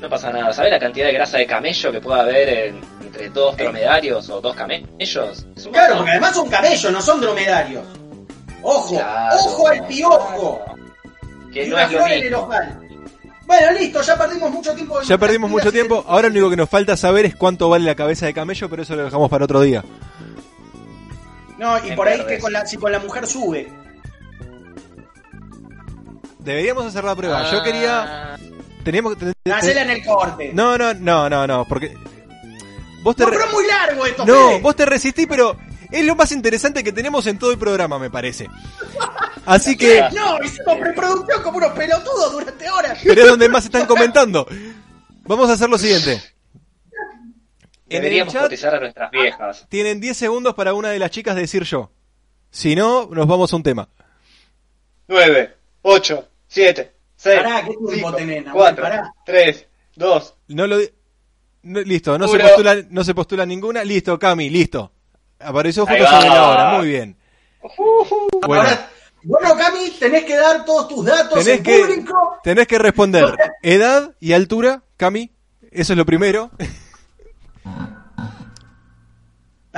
No 0.00 0.08
pasa 0.08 0.30
nada. 0.30 0.52
¿Sabés 0.52 0.70
la 0.72 0.78
cantidad 0.78 1.06
de 1.06 1.12
grasa 1.12 1.38
de 1.38 1.46
camello 1.46 1.90
que 1.92 2.00
puede 2.00 2.20
haber 2.20 2.48
en- 2.48 2.80
entre 3.02 3.28
dos 3.30 3.56
dromedarios 3.56 4.28
o 4.30 4.40
dos 4.40 4.54
camellos? 4.54 5.46
Claro, 5.72 5.96
porque 5.96 6.10
además 6.12 6.34
son 6.34 6.48
camellos, 6.48 6.92
no 6.92 7.00
son 7.00 7.20
dromedarios. 7.20 7.84
Ojo, 8.62 8.94
Claro. 8.96 9.36
ojo 9.36 9.68
al 9.68 9.86
piojo. 9.86 10.64
Que 11.52 11.64
y 11.66 11.68
no 11.68 11.76
una 11.76 11.84
es 11.84 11.92
lo 11.92 12.06
en 12.06 12.26
el 12.26 12.34
ojal. 12.34 12.80
Bueno, 13.46 13.72
listo, 13.72 14.02
ya 14.02 14.16
perdimos 14.18 14.50
mucho 14.50 14.74
tiempo. 14.74 15.00
en 15.00 15.08
Ya 15.08 15.18
perdimos 15.18 15.50
mucho 15.50 15.72
tiempo. 15.72 16.04
Ahora 16.06 16.28
lo 16.28 16.32
único 16.34 16.50
que 16.50 16.56
nos 16.56 16.68
falta 16.68 16.96
saber 16.96 17.24
es 17.24 17.34
cuánto 17.34 17.68
vale 17.70 17.84
la 17.86 17.94
cabeza 17.94 18.26
de 18.26 18.34
camello, 18.34 18.68
pero 18.68 18.82
eso 18.82 18.94
lo 18.94 19.04
dejamos 19.04 19.30
para 19.30 19.44
otro 19.46 19.62
día. 19.62 19.82
No, 21.56 21.82
y 21.84 21.88
En 21.90 21.96
por 21.96 22.06
ahí 22.06 22.18
verdes. 22.18 22.36
que 22.36 22.42
con 22.42 22.52
la, 22.52 22.66
si 22.66 22.76
con 22.76 22.92
la 22.92 22.98
mujer 23.00 23.26
sube. 23.26 23.68
Deberíamos 26.40 26.86
hacer 26.86 27.04
la 27.04 27.16
prueba. 27.16 27.50
Yo 27.50 27.62
quería. 27.62 28.36
Teníamos 28.88 29.16
que. 29.16 29.34
Hacela 29.52 29.82
en 29.82 29.90
el 29.90 30.02
corte. 30.02 30.50
No, 30.54 30.78
no, 30.78 30.94
no, 30.94 31.28
no, 31.28 31.46
no, 31.46 31.66
porque. 31.68 31.94
Vos 33.02 33.14
te 33.14 33.22
No, 33.24 33.28
re- 33.28 33.36
pero 33.36 33.46
es 33.48 33.52
muy 33.52 33.66
largo 33.66 34.06
esto, 34.06 34.24
No, 34.24 34.48
Fede. 34.48 34.60
vos 34.62 34.76
te 34.76 34.86
resistís, 34.86 35.26
pero 35.26 35.58
es 35.90 36.06
lo 36.06 36.16
más 36.16 36.32
interesante 36.32 36.82
que 36.82 36.90
tenemos 36.90 37.26
en 37.26 37.38
todo 37.38 37.52
el 37.52 37.58
programa, 37.58 37.98
me 37.98 38.08
parece. 38.08 38.48
Así 39.44 39.76
que. 39.76 40.00
No, 40.14 40.42
hicimos 40.42 40.78
preproducción 40.80 41.42
como 41.42 41.58
unos 41.58 41.72
pelotudos 41.72 42.32
durante 42.32 42.70
horas. 42.70 42.98
Pero 43.04 43.20
es 43.24 43.28
donde 43.28 43.50
más 43.50 43.66
están 43.66 43.84
comentando. 43.84 44.46
Vamos 45.24 45.50
a 45.50 45.52
hacer 45.52 45.68
lo 45.68 45.76
siguiente. 45.76 46.12
En 46.12 47.96
el 47.96 48.02
Deberíamos 48.02 48.32
chat 48.32 48.44
cotizar 48.44 48.74
a 48.74 48.80
nuestras 48.80 49.10
viejas. 49.10 49.66
tienen 49.68 50.00
10 50.00 50.16
segundos 50.16 50.54
para 50.54 50.72
una 50.72 50.88
de 50.88 50.98
las 50.98 51.10
chicas 51.10 51.36
decir 51.36 51.64
yo. 51.64 51.90
Si 52.50 52.74
no, 52.74 53.10
nos 53.12 53.26
vamos 53.26 53.52
a 53.52 53.56
un 53.56 53.62
tema. 53.62 53.86
9, 55.08 55.54
8, 55.82 56.28
7, 56.48 56.92
6, 57.20 57.36
Pará, 57.42 57.64
¿qué 57.64 57.74
tiempo 57.86 58.12
tenés, 58.14 58.44
Nahuel? 58.44 58.74
4, 58.76 58.82
Pará. 58.82 59.12
3, 59.26 59.66
2. 59.96 60.34
No 60.48 60.66
lo 60.66 60.78
di- 60.78 60.88
no- 61.64 61.80
listo, 61.80 62.16
no 62.18 62.28
se, 62.28 62.38
postula, 62.38 62.76
no 62.90 63.04
se 63.04 63.14
postula 63.14 63.44
ninguna. 63.44 63.82
Listo, 63.84 64.18
Cami, 64.18 64.48
listo. 64.50 64.92
Apareció 65.40 65.84
justo 65.86 66.04
sobre 66.06 66.28
la 66.28 66.48
hora, 66.48 66.78
muy 66.78 66.86
bien. 66.88 67.16
Bueno, 68.46 68.62
Ahora, 68.62 68.88
bueno, 69.24 69.56
Cami, 69.56 69.90
tenés 69.98 70.24
que 70.24 70.36
dar 70.36 70.64
todos 70.64 70.88
tus 70.88 71.04
datos 71.04 71.44
tenés 71.44 71.58
en 71.58 71.62
que, 71.64 71.78
público. 71.80 72.38
tenés 72.44 72.66
que 72.68 72.78
responder 72.78 73.36
edad 73.62 74.14
y 74.20 74.32
altura, 74.32 74.82
Cami. 74.96 75.32
Eso 75.70 75.92
es 75.92 75.96
lo 75.96 76.06
primero. 76.06 76.50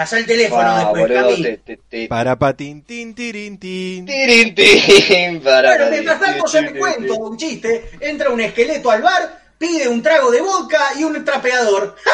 Pasá 0.00 0.16
el 0.16 0.24
teléfono 0.24 0.62
Ah, 0.64 0.78
después, 0.78 1.02
boludo, 1.02 1.28
Cami. 1.28 1.42
te- 1.42 1.56
te- 1.58 1.76
te- 1.76 2.08
Para 2.08 2.38
patín, 2.38 2.82
tin, 2.84 3.14
tirin, 3.14 3.58
tin. 3.58 4.06
Tirin, 4.06 4.54
tin, 4.54 5.40
para, 5.44 5.68
Bueno, 5.76 5.90
mientras 5.90 6.18
tanto, 6.18 6.46
yo 6.46 6.58
tin, 6.60 6.78
cuento 6.78 7.14
un 7.16 7.36
chiste. 7.36 7.90
Entra 8.00 8.30
un 8.30 8.40
esqueleto 8.40 8.90
al 8.90 9.02
bar, 9.02 9.38
pide 9.58 9.88
un 9.88 10.00
trago 10.02 10.30
de 10.30 10.40
vodka 10.40 10.80
y 10.98 11.04
un 11.04 11.22
trapeador. 11.22 11.94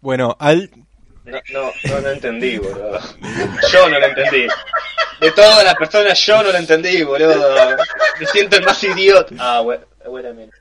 Bueno, 0.00 0.34
al, 0.40 0.70
No, 1.24 1.38
no, 1.52 1.72
no 1.84 2.00
lo 2.00 2.10
entendí, 2.12 2.56
boludo. 2.56 2.98
Yo 3.70 3.88
no 3.90 3.98
lo 3.98 4.06
entendí. 4.06 4.46
De 5.20 5.32
todas 5.32 5.64
las 5.64 5.74
personas, 5.74 6.18
yo 6.24 6.42
no 6.42 6.50
lo 6.52 6.56
entendí, 6.56 7.02
boludo. 7.02 7.76
Me 8.18 8.26
siento 8.26 8.56
el 8.56 8.64
más 8.64 8.82
idiota. 8.84 9.34
Ah, 9.38 9.60
bueno, 9.60 9.84
bueno, 10.06 10.32
mira. 10.32 10.52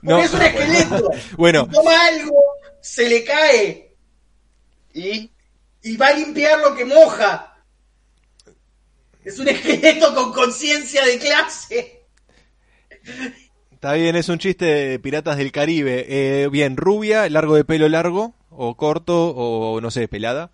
no. 0.00 0.18
es 0.20 0.32
un 0.32 0.40
esqueleto. 0.40 1.10
Bueno, 1.36 1.68
Toma 1.70 2.06
algo, 2.06 2.40
se 2.84 3.08
le 3.08 3.24
cae 3.24 3.96
¿Y? 4.92 5.30
y 5.82 5.96
va 5.96 6.08
a 6.08 6.12
limpiar 6.12 6.60
lo 6.60 6.74
que 6.76 6.84
moja. 6.84 7.56
Es 9.24 9.38
un 9.38 9.48
esqueleto 9.48 10.14
con 10.14 10.32
conciencia 10.32 11.02
de 11.04 11.18
clase. 11.18 12.02
está 13.72 13.94
bien, 13.94 14.16
es 14.16 14.28
un 14.28 14.38
chiste 14.38 14.66
de 14.66 14.98
Piratas 14.98 15.38
del 15.38 15.50
Caribe. 15.50 16.04
Eh, 16.08 16.48
bien, 16.48 16.76
rubia, 16.76 17.28
largo 17.30 17.56
de 17.56 17.64
pelo 17.64 17.88
largo, 17.88 18.34
o 18.50 18.76
corto, 18.76 19.30
o 19.34 19.80
no 19.80 19.90
sé, 19.90 20.06
pelada. 20.06 20.50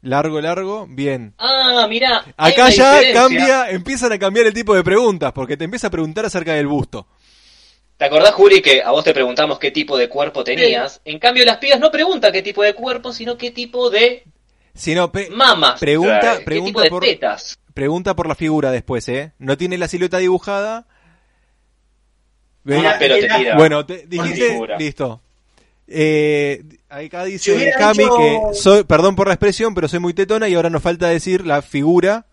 Largo, 0.00 0.40
largo, 0.40 0.86
bien. 0.88 1.34
Ah, 1.36 1.86
mira. 1.90 2.24
Acá 2.38 2.70
ya 2.70 2.94
diferencia. 2.94 3.12
cambia, 3.12 3.70
empiezan 3.70 4.12
a 4.12 4.18
cambiar 4.18 4.46
el 4.46 4.54
tipo 4.54 4.74
de 4.74 4.82
preguntas, 4.82 5.32
porque 5.32 5.58
te 5.58 5.64
empieza 5.64 5.88
a 5.88 5.90
preguntar 5.90 6.24
acerca 6.24 6.54
del 6.54 6.68
busto. 6.68 7.06
¿Te 8.00 8.06
acordás, 8.06 8.32
Juli, 8.32 8.62
que 8.62 8.82
a 8.82 8.92
vos 8.92 9.04
te 9.04 9.12
preguntamos 9.12 9.58
qué 9.58 9.70
tipo 9.70 9.98
de 9.98 10.08
cuerpo 10.08 10.42
tenías? 10.42 11.02
En 11.04 11.18
cambio, 11.18 11.44
las 11.44 11.58
pibas 11.58 11.78
no 11.78 11.90
preguntan 11.90 12.32
qué 12.32 12.40
tipo 12.40 12.62
de 12.62 12.72
cuerpo, 12.72 13.12
sino 13.12 13.36
qué 13.36 13.50
tipo 13.50 13.90
de 13.90 14.24
Si 14.74 14.94
no, 14.94 15.12
pe- 15.12 15.28
mamas. 15.28 15.78
Pregunta- 15.78 16.38
qué 16.38 16.44
pregunta 16.46 16.66
tipo 16.70 16.80
de 16.80 16.88
por- 16.88 17.02
tetas. 17.04 17.58
pregunta 17.74 18.16
por 18.16 18.26
la 18.26 18.34
figura 18.34 18.70
después, 18.70 19.06
¿eh? 19.10 19.32
No 19.38 19.58
tiene 19.58 19.76
la 19.76 19.86
silueta 19.86 20.16
dibujada. 20.16 20.86
Ve- 22.64 22.78
Ah, 22.86 22.96
pero 22.98 23.16
te 23.16 23.28
tira. 23.28 23.56
Bueno, 23.58 23.84
te, 23.84 24.06
dijiste, 24.06 24.48
figura. 24.48 24.78
listo. 24.78 25.20
Eh, 25.86 26.62
acá 26.88 27.24
dice 27.24 27.70
Cami 27.76 27.98
que 28.16 28.40
soy, 28.54 28.84
perdón 28.84 29.14
por 29.14 29.26
la 29.28 29.34
expresión, 29.34 29.74
pero 29.74 29.88
soy 29.88 29.98
muy 30.00 30.14
tetona 30.14 30.48
y 30.48 30.54
ahora 30.54 30.70
nos 30.70 30.80
falta 30.82 31.06
decir 31.08 31.44
la 31.46 31.60
figura. 31.60 32.24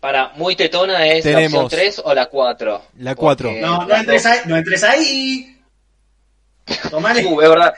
Para 0.00 0.30
muy 0.36 0.56
tetona 0.56 1.06
es 1.06 1.22
Tenemos 1.24 1.52
la 1.52 1.60
opción 1.64 1.80
3 1.80 2.02
o 2.04 2.14
la 2.14 2.26
4. 2.26 2.82
la 2.98 3.14
4. 3.14 3.52
No, 3.60 3.86
no 3.86 3.94
entres 3.94 4.24
ahí. 4.26 4.38
No 4.46 4.56
entres 4.56 4.82
ahí. 4.82 5.56
Tomale, 6.90 7.26
Uh, 7.26 7.40
es 7.42 7.48
verdad. 7.48 7.74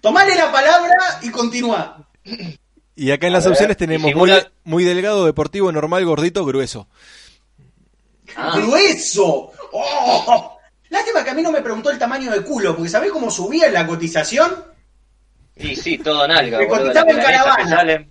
tomale 0.00 0.34
la 0.34 0.50
palabra 0.50 0.94
y 1.22 1.30
continúa. 1.30 2.06
Y 2.94 3.10
acá 3.10 3.26
en 3.26 3.32
las 3.34 3.46
A 3.46 3.50
opciones 3.50 3.76
tenemos 3.76 4.02
muy, 4.04 4.12
figura- 4.30 4.50
muy 4.64 4.84
delgado, 4.84 5.26
deportivo, 5.26 5.70
normal, 5.72 6.04
gordito, 6.04 6.44
grueso. 6.44 6.88
Ah. 8.36 8.52
¡Grueso! 8.56 9.52
¡Oh! 9.72 10.58
Lástima 10.90 11.22
que 11.24 11.30
a 11.30 11.34
mí 11.34 11.42
no 11.42 11.52
me 11.52 11.60
preguntó 11.60 11.90
el 11.90 11.98
tamaño 11.98 12.30
de 12.30 12.42
culo, 12.42 12.74
porque 12.74 12.88
¿sabés 12.88 13.10
cómo 13.10 13.30
subía 13.30 13.66
en 13.66 13.74
la 13.74 13.86
cotización? 13.86 14.64
Y 15.56 15.74
sí, 15.76 15.98
todo 15.98 16.26
nalga, 16.26 16.58
Me 16.58 16.68
cotizaba 16.68 17.10
en 17.10 17.16
caravana. 17.18 18.06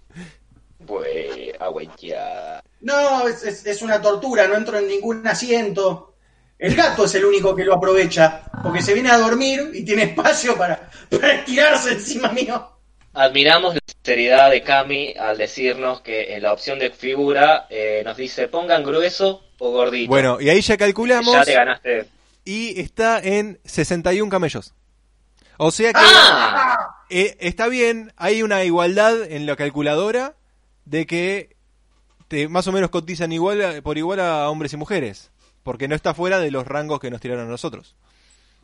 Pues, 0.86 1.54
agüeteada. 1.60 2.62
No, 2.82 3.28
es, 3.28 3.44
es- 3.44 3.66
es 3.66 3.82
una 3.82 4.02
tortura, 4.02 4.48
no 4.48 4.56
entro 4.56 4.78
en 4.78 4.88
ningún 4.88 5.26
asiento. 5.28 6.16
El 6.60 6.76
gato 6.76 7.06
es 7.06 7.14
el 7.16 7.26
único 7.26 7.56
que 7.56 7.64
lo 7.64 7.76
aprovecha, 7.76 8.44
porque 8.64 8.82
se 8.82 8.94
viene 8.94 9.12
a 9.12 9.18
dormir 9.18 9.70
y 9.74 9.84
tiene 9.86 10.04
espacio 10.04 10.58
para, 10.58 10.90
para 11.10 11.34
estirarse 11.34 11.92
encima 11.94 12.30
mío. 12.32 12.72
Admiramos 13.14 13.74
la 13.76 13.80
sinceridad 13.88 14.50
de 14.52 14.62
Cami 14.62 15.14
al 15.20 15.38
decirnos 15.38 16.02
que 16.02 16.36
en 16.36 16.44
la 16.44 16.54
opción 16.54 16.78
de 16.80 16.92
figura 16.92 17.66
eh, 17.70 18.02
nos 18.06 18.16
dice 18.18 18.48
pongan 18.48 18.84
grueso 18.84 19.44
o 19.60 19.72
gordito. 19.72 20.10
Bueno, 20.10 20.40
y 20.40 20.50
ahí 20.50 20.62
ya 20.62 20.78
calculamos 20.78 21.34
ya 21.34 21.44
te 21.44 21.54
ganaste. 21.54 22.06
y 22.46 22.80
está 22.80 23.20
en 23.20 23.60
61 23.66 24.30
camellos. 24.30 24.74
O 25.58 25.72
sea 25.72 25.94
que 25.94 26.00
¡Ah! 26.04 27.04
eh, 27.10 27.36
está 27.40 27.68
bien, 27.68 28.14
hay 28.18 28.44
una 28.44 28.64
igualdad 28.64 29.24
en 29.24 29.48
la 29.48 29.56
calculadora 29.56 30.36
de 30.86 31.08
que 31.08 31.56
te, 32.28 32.48
más 32.48 32.68
o 32.68 32.72
menos 32.72 32.90
cotizan 32.90 33.32
igual 33.32 33.82
por 33.84 33.98
igual 33.98 34.20
a 34.20 34.50
hombres 34.50 34.74
y 34.74 34.78
mujeres, 34.78 35.32
porque 35.64 35.88
no 35.88 35.96
está 35.96 36.14
fuera 36.14 36.40
de 36.40 36.52
los 36.52 36.68
rangos 36.68 37.00
que 37.00 37.12
nos 37.12 37.22
tiraron 37.22 37.48
a 37.48 37.52
nosotros. 37.52 37.96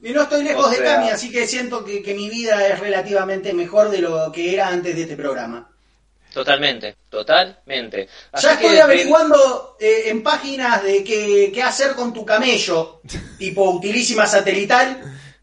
Y 0.01 0.11
no 0.11 0.23
estoy 0.23 0.43
lejos 0.43 0.65
O 0.65 0.69
de 0.69 0.83
Cami, 0.83 1.09
así 1.09 1.31
que 1.31 1.47
siento 1.47 1.85
que, 1.85 2.03
que 2.03 2.13
mi 2.13 2.29
vida 2.29 2.67
es 2.67 2.79
relativamente 2.79 3.53
mejor 3.53 3.89
de 3.89 3.99
lo 3.99 4.31
que 4.33 4.53
era 4.53 4.67
antes 4.67 4.95
de 4.95 5.03
este 5.03 5.15
programa. 5.15 5.69
Totalmente, 6.33 6.97
totalmente. 7.09 8.09
Así 8.31 8.47
Ya 8.47 8.53
estoy 8.53 8.77
averiguando 8.77 9.77
eh, 9.79 10.05
en 10.07 10.23
páginas 10.23 10.83
de 10.83 11.03
qué, 11.03 11.51
qué 11.53 11.61
hacer 11.61 11.93
con 11.93 12.11
tu 12.11 12.25
camello, 12.25 13.01
tipo 13.37 13.69
utilísima 13.69 14.25
satelital, 14.25 14.99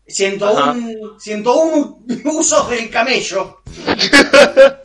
101, 0.07 1.19
101 1.19 1.99
usos 2.25 2.69
del 2.69 2.91
camello. 2.91 3.63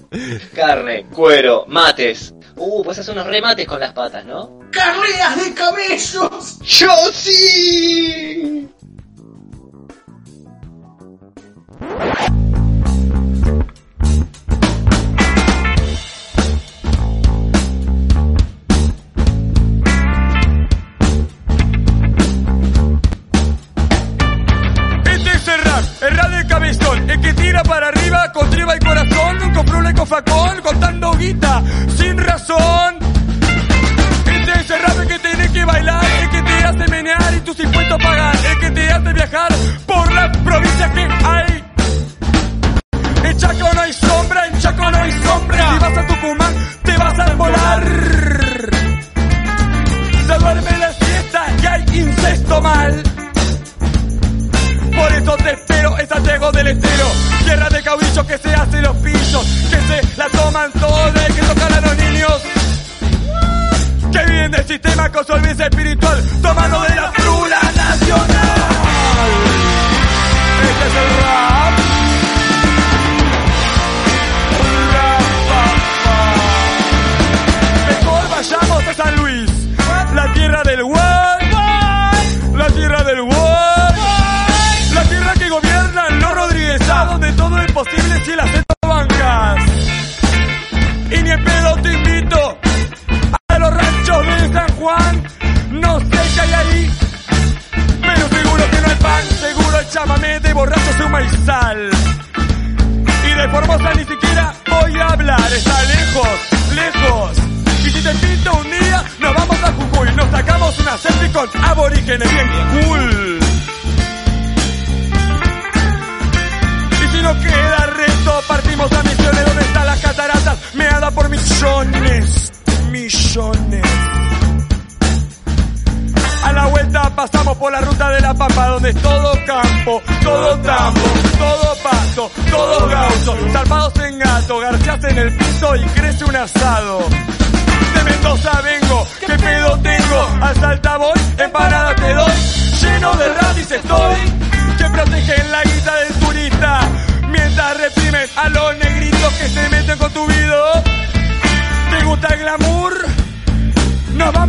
Carne, 0.54 1.06
cuero, 1.14 1.66
mates. 1.68 2.34
Uh, 2.56 2.84
pues 2.84 3.00
hacer 3.00 3.14
unos 3.14 3.28
remates 3.28 3.68
con 3.68 3.80
las 3.80 3.94
patas, 3.94 4.26
¿no? 4.26 4.60
¡Carreras 4.72 5.44
de 5.44 5.54
camellos! 5.54 6.60
¡Yo 6.62 6.90
sí! 7.12 8.70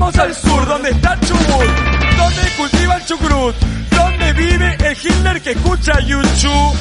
Vamos 0.07 0.19
al 0.19 0.35
sur, 0.35 0.67
donde 0.67 0.91
está 0.91 1.19
Chubut, 1.21 1.67
donde 2.17 2.51
cultiva 2.57 2.97
el 2.97 3.05
chucrut, 3.07 3.57
donde 3.91 4.33
vive 4.35 4.77
el 4.85 4.97
Hitler 4.97 5.43
que 5.43 5.51
escucha 5.51 5.99
YouTube. 6.01 6.77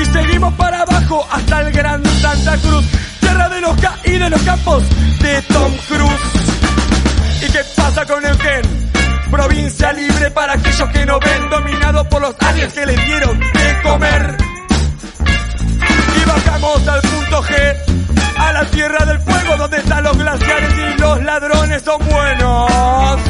Y 0.00 0.04
seguimos 0.04 0.54
para 0.54 0.82
abajo 0.82 1.26
hasta 1.30 1.62
el 1.62 1.72
Gran 1.72 2.04
Santa 2.20 2.56
Cruz, 2.58 2.84
tierra 3.18 3.48
de 3.48 3.60
los 3.60 3.76
K 3.80 3.96
y 4.04 4.10
de 4.10 4.30
los 4.30 4.40
campos 4.42 4.84
de 5.20 5.42
Tom 5.42 5.72
Cruise. 5.88 7.42
¿Y 7.42 7.50
qué 7.50 7.60
pasa 7.74 8.04
con 8.04 8.24
Eugen? 8.24 8.62
Provincia 9.28 9.92
libre 9.92 10.30
para 10.30 10.52
aquellos 10.52 10.88
que 10.90 11.06
no 11.06 11.18
ven, 11.18 11.50
dominado 11.50 12.08
por 12.08 12.22
los 12.22 12.36
aliens 12.38 12.72
que 12.72 12.86
les 12.86 13.04
dieron 13.04 13.40
de 13.40 13.82
comer. 13.82 14.36
Y 16.22 16.24
bajamos 16.24 16.86
al 16.86 17.00
punto 17.00 17.42
G, 17.42 18.05
a 18.46 18.52
la 18.52 18.64
tierra 18.70 19.04
del 19.04 19.18
fuego 19.20 19.56
donde 19.56 19.78
están 19.78 20.04
los 20.04 20.16
glaciares 20.16 20.72
y 20.78 21.00
los 21.00 21.22
ladrones 21.24 21.82
son 21.82 21.98
buenos. 22.06 23.20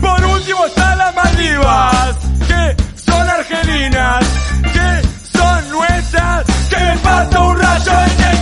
Por 0.00 0.24
último 0.24 0.66
están 0.66 0.98
las 0.98 1.14
Maldivas, 1.14 2.16
que 2.48 2.76
son 2.94 3.28
argelinas, 3.28 4.24
que 4.62 5.38
son 5.38 5.70
nuestras, 5.70 6.44
que 6.70 6.76
me 6.76 6.96
pasa 6.98 7.40
un 7.40 7.60
rayo 7.60 7.92
en 7.92 8.10
este 8.10 8.39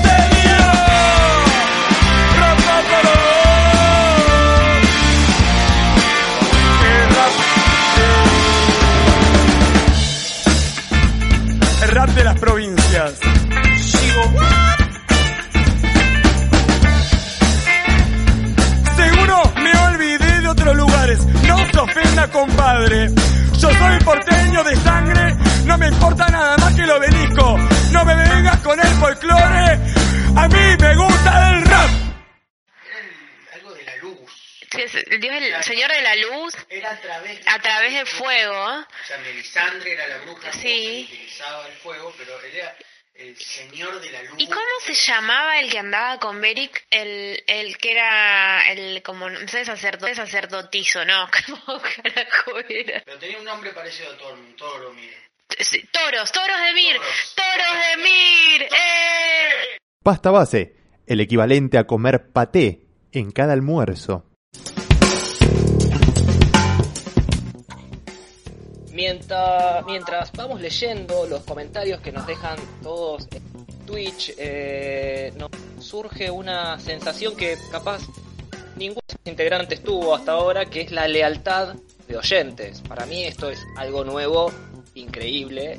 compadre. 22.38 23.08
Yo 23.58 23.68
soy 23.72 23.98
porteño 24.04 24.62
de 24.62 24.76
sangre. 24.76 25.34
No 25.64 25.76
me 25.76 25.88
importa 25.88 26.28
nada 26.28 26.56
más 26.58 26.74
que 26.74 26.82
el 26.82 26.90
obelisco. 26.90 27.58
No 27.92 28.04
me 28.04 28.14
vengas 28.14 28.58
con 28.60 28.78
el 28.78 28.86
folclore. 29.00 29.78
A 30.36 30.48
mí 30.48 30.76
me 30.80 30.96
gusta 30.96 31.50
el 31.50 31.64
rap. 31.66 31.90
Sí, 34.70 34.82
es 34.82 34.94
el 34.94 35.18
Dios, 35.20 35.34
el 35.34 35.64
Señor 35.64 35.90
de 35.90 36.02
la 36.02 36.14
Luz, 36.16 36.54
Era 36.68 36.90
a 36.90 37.00
través 37.00 37.40
a 37.48 37.58
través 37.58 37.94
del 37.94 38.06
fuego. 38.06 38.52
O 38.52 39.06
sea, 39.06 39.16
Melisandre 39.18 39.94
era 39.94 40.06
la 40.06 40.18
bruja 40.18 40.52
Sí. 40.52 41.06
que 41.08 41.14
utilizaba 41.14 41.66
el 41.66 41.72
fuego, 41.78 42.14
pero 42.18 42.38
él 42.44 42.54
era 42.54 42.76
el 43.18 43.36
señor 43.36 44.00
de 44.00 44.10
la 44.12 44.22
luz. 44.22 44.34
¿Y 44.38 44.46
cómo 44.46 44.66
se 44.84 44.94
llamaba 44.94 45.58
el 45.58 45.70
que 45.70 45.78
andaba 45.78 46.18
con 46.20 46.40
Beric? 46.40 46.86
El, 46.88 47.42
el 47.46 47.76
que 47.76 47.90
era 47.92 48.70
el, 48.70 49.02
como, 49.02 49.28
no 49.28 49.48
sé, 49.48 49.64
sacerdote, 49.64 50.14
sacerdotizo, 50.14 51.04
¿no? 51.04 51.28
¿Cómo 51.46 51.80
carajo 51.80 52.58
era? 52.68 53.02
Pero 53.04 53.18
tenía 53.18 53.38
un 53.38 53.44
nombre 53.44 53.72
parecido 53.72 54.12
a 54.12 54.16
Toro, 54.16 54.34
un 54.34 54.54
toro, 54.54 54.92
mire. 54.92 55.16
Sí, 55.58 55.82
toros, 55.90 56.30
toros 56.30 56.60
de 56.66 56.74
Mir, 56.74 56.96
toros 57.34 57.74
de 57.90 58.02
Mir, 58.02 58.62
¡eh! 58.62 59.78
Pasta 60.04 60.30
base, 60.30 60.76
el 61.06 61.20
equivalente 61.20 61.78
a 61.78 61.86
comer 61.86 62.30
paté 62.32 62.82
en 63.12 63.32
cada 63.32 63.54
almuerzo. 63.54 64.27
Mientras, 68.98 69.86
mientras 69.86 70.32
vamos 70.32 70.60
leyendo 70.60 71.24
los 71.26 71.44
comentarios 71.44 72.00
que 72.00 72.10
nos 72.10 72.26
dejan 72.26 72.58
todos 72.82 73.28
en 73.30 73.86
Twitch, 73.86 74.34
eh, 74.36 75.32
nos 75.36 75.50
surge 75.78 76.32
una 76.32 76.80
sensación 76.80 77.36
que 77.36 77.56
capaz 77.70 78.00
ningún 78.74 79.04
integrante 79.24 79.76
estuvo 79.76 80.16
hasta 80.16 80.32
ahora, 80.32 80.66
que 80.66 80.80
es 80.80 80.90
la 80.90 81.06
lealtad 81.06 81.76
de 82.08 82.16
oyentes. 82.16 82.80
Para 82.88 83.06
mí 83.06 83.22
esto 83.22 83.48
es 83.48 83.64
algo 83.76 84.02
nuevo, 84.02 84.50
increíble, 84.96 85.78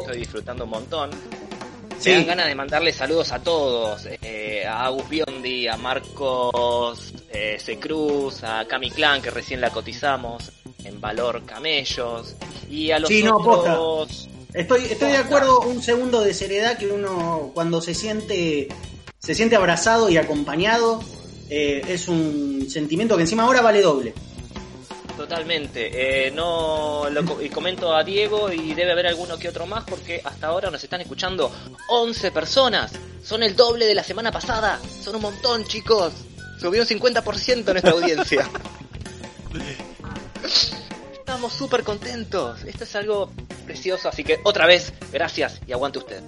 estoy 0.00 0.18
disfrutando 0.18 0.64
un 0.64 0.70
montón. 0.70 1.10
Sí. 1.98 2.10
Me 2.10 2.16
dan 2.16 2.26
ganas 2.26 2.46
de 2.46 2.54
mandarle 2.54 2.92
saludos 2.92 3.32
a 3.32 3.42
todos, 3.42 4.06
eh, 4.22 4.64
a 4.66 4.86
Agus 4.86 5.08
Biondi, 5.08 5.66
a 5.66 5.76
Marcos 5.76 7.14
eh, 7.30 7.56
C. 7.58 7.78
Cruz, 7.78 8.44
a 8.44 8.66
Cami 8.66 8.90
Clan, 8.90 9.22
que 9.22 9.30
recién 9.30 9.60
la 9.60 9.70
cotizamos, 9.70 10.52
en 10.84 11.00
Valor 11.00 11.44
Camellos, 11.44 12.36
y 12.70 12.90
a 12.90 12.98
los 12.98 13.08
Sí, 13.08 13.22
no, 13.22 13.36
otros... 13.36 14.28
Estoy, 14.52 14.84
estoy 14.84 15.10
de 15.10 15.18
acuerdo, 15.18 15.60
un 15.60 15.82
segundo 15.82 16.22
de 16.22 16.32
seriedad 16.32 16.78
que 16.78 16.86
uno 16.86 17.50
cuando 17.52 17.82
se 17.82 17.92
siente, 17.92 18.68
se 19.18 19.34
siente 19.34 19.54
abrazado 19.54 20.08
y 20.08 20.16
acompañado, 20.16 21.02
eh, 21.50 21.82
es 21.88 22.08
un 22.08 22.66
sentimiento 22.68 23.16
que 23.16 23.22
encima 23.22 23.42
ahora 23.42 23.60
vale 23.60 23.82
doble. 23.82 24.14
Totalmente. 25.16 26.26
Eh, 26.26 26.30
no 26.30 27.08
lo 27.10 27.24
co- 27.24 27.40
y 27.42 27.48
comento 27.48 27.94
a 27.94 28.04
Diego 28.04 28.52
y 28.52 28.74
debe 28.74 28.92
haber 28.92 29.06
alguno 29.06 29.38
que 29.38 29.48
otro 29.48 29.66
más 29.66 29.84
porque 29.84 30.20
hasta 30.22 30.48
ahora 30.48 30.70
nos 30.70 30.82
están 30.84 31.00
escuchando 31.00 31.50
11 31.88 32.30
personas. 32.32 32.92
Son 33.24 33.42
el 33.42 33.56
doble 33.56 33.86
de 33.86 33.94
la 33.94 34.04
semana 34.04 34.30
pasada. 34.30 34.78
Son 35.02 35.16
un 35.16 35.22
montón, 35.22 35.64
chicos. 35.64 36.12
Subió 36.60 36.82
un 36.82 36.88
50% 36.88 37.64
nuestra 37.72 37.90
audiencia. 37.92 38.48
Estamos 41.18 41.52
súper 41.52 41.82
contentos. 41.82 42.62
Esto 42.64 42.84
es 42.84 42.94
algo 42.96 43.30
precioso. 43.64 44.08
Así 44.08 44.22
que 44.24 44.38
otra 44.44 44.66
vez, 44.66 44.92
gracias 45.12 45.60
y 45.66 45.72
aguante 45.72 45.98
usted. 45.98 46.22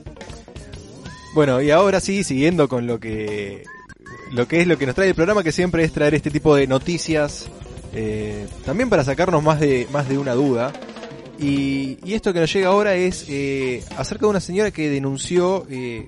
Bueno, 1.34 1.60
y 1.60 1.70
ahora 1.70 2.00
sí, 2.00 2.24
siguiendo 2.24 2.68
con 2.68 2.86
lo 2.86 2.98
que 2.98 3.64
lo 4.32 4.48
que 4.48 4.60
es 4.62 4.66
lo 4.66 4.76
que 4.76 4.86
nos 4.86 4.94
trae 4.94 5.08
el 5.08 5.14
programa, 5.14 5.42
que 5.42 5.52
siempre 5.52 5.84
es 5.84 5.92
traer 5.92 6.14
este 6.14 6.30
tipo 6.30 6.54
de 6.56 6.66
noticias, 6.66 7.46
eh, 8.00 8.46
también 8.64 8.88
para 8.88 9.02
sacarnos 9.02 9.42
más 9.42 9.58
de 9.58 9.88
más 9.92 10.08
de 10.08 10.18
una 10.18 10.34
duda. 10.34 10.72
Y, 11.36 11.98
y 12.04 12.14
esto 12.14 12.32
que 12.32 12.38
nos 12.40 12.52
llega 12.52 12.68
ahora 12.68 12.94
es 12.94 13.26
eh, 13.28 13.82
acerca 13.96 14.26
de 14.26 14.30
una 14.30 14.40
señora 14.40 14.70
que 14.70 14.88
denunció 14.88 15.66
eh, 15.68 16.06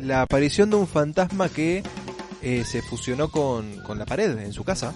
la 0.00 0.22
aparición 0.22 0.70
de 0.70 0.76
un 0.76 0.86
fantasma 0.86 1.48
que 1.48 1.82
eh, 2.42 2.64
se 2.64 2.80
fusionó 2.82 3.28
con, 3.28 3.82
con 3.82 3.98
la 3.98 4.06
pared 4.06 4.38
en 4.38 4.52
su 4.52 4.62
casa. 4.62 4.92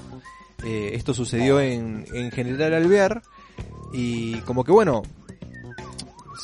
Eh, 0.65 0.91
esto 0.95 1.15
sucedió 1.15 1.61
en, 1.61 2.07
en 2.15 2.31
General 2.31 2.75
Alvear 2.75 3.23
y 3.93 4.37
como 4.41 4.63
que 4.63 4.73
bueno, 4.73 5.03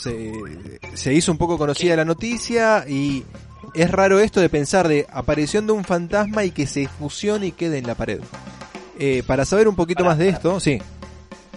se, 0.02 0.32
se 0.94 1.14
hizo 1.14 1.30
un 1.30 1.38
poco 1.38 1.58
conocida 1.58 1.94
la 1.96 2.04
noticia 2.04 2.84
y 2.88 3.24
es 3.74 3.90
raro 3.90 4.18
esto 4.18 4.40
de 4.40 4.48
pensar 4.48 4.88
de 4.88 5.06
aparición 5.12 5.66
de 5.66 5.72
un 5.72 5.84
fantasma 5.84 6.44
y 6.44 6.50
que 6.50 6.66
se 6.66 6.88
fusione 6.88 7.46
y 7.46 7.52
quede 7.52 7.78
en 7.78 7.86
la 7.86 7.94
pared. 7.94 8.20
Eh, 8.98 9.22
para 9.26 9.44
saber 9.44 9.68
un 9.68 9.76
poquito 9.76 10.04
más 10.04 10.18
de 10.18 10.28
esto, 10.28 10.60
sí. 10.60 10.80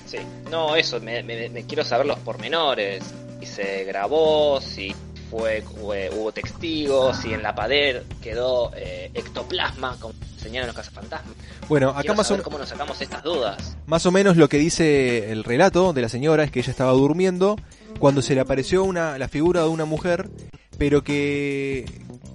Sí, 0.05 0.17
no, 0.49 0.75
eso, 0.75 0.99
me, 0.99 1.21
me- 1.23 1.49
me 1.49 1.63
quiero 1.65 1.83
saber 1.83 2.05
los 2.05 2.19
pormenores. 2.19 3.03
Si 3.39 3.45
se 3.45 3.83
grabó, 3.83 4.59
si 4.61 4.95
fue, 5.29 5.61
fue- 5.63 6.09
hubo 6.15 6.31
testigos, 6.31 7.17
si 7.17 7.33
en 7.33 7.43
la 7.43 7.53
pared 7.53 8.03
quedó 8.21 8.71
eh, 8.75 9.11
ectoplasma, 9.13 9.97
como 9.99 10.13
enseñaron 10.33 10.67
los 10.67 10.75
cazafantasmas. 10.75 11.33
Bueno, 11.67 11.89
acá 11.89 12.01
Quiero 12.01 12.15
más 12.15 12.29
o, 12.31 12.41
cómo 12.43 12.57
nos 12.59 12.69
sacamos 12.69 13.01
estas 13.01 13.23
dudas. 13.23 13.75
más 13.87 14.05
o 14.05 14.11
menos 14.11 14.37
lo 14.37 14.47
que 14.47 14.57
dice 14.57 15.31
el 15.31 15.43
relato 15.43 15.91
de 15.93 16.01
la 16.03 16.09
señora 16.09 16.43
es 16.43 16.51
que 16.51 16.59
ella 16.59 16.69
estaba 16.71 16.91
durmiendo 16.91 17.55
cuando 17.99 18.21
se 18.21 18.35
le 18.35 18.41
apareció 18.41 18.83
una, 18.83 19.17
la 19.17 19.27
figura 19.27 19.61
de 19.63 19.69
una 19.69 19.85
mujer, 19.85 20.29
pero 20.77 21.03
que, 21.03 21.85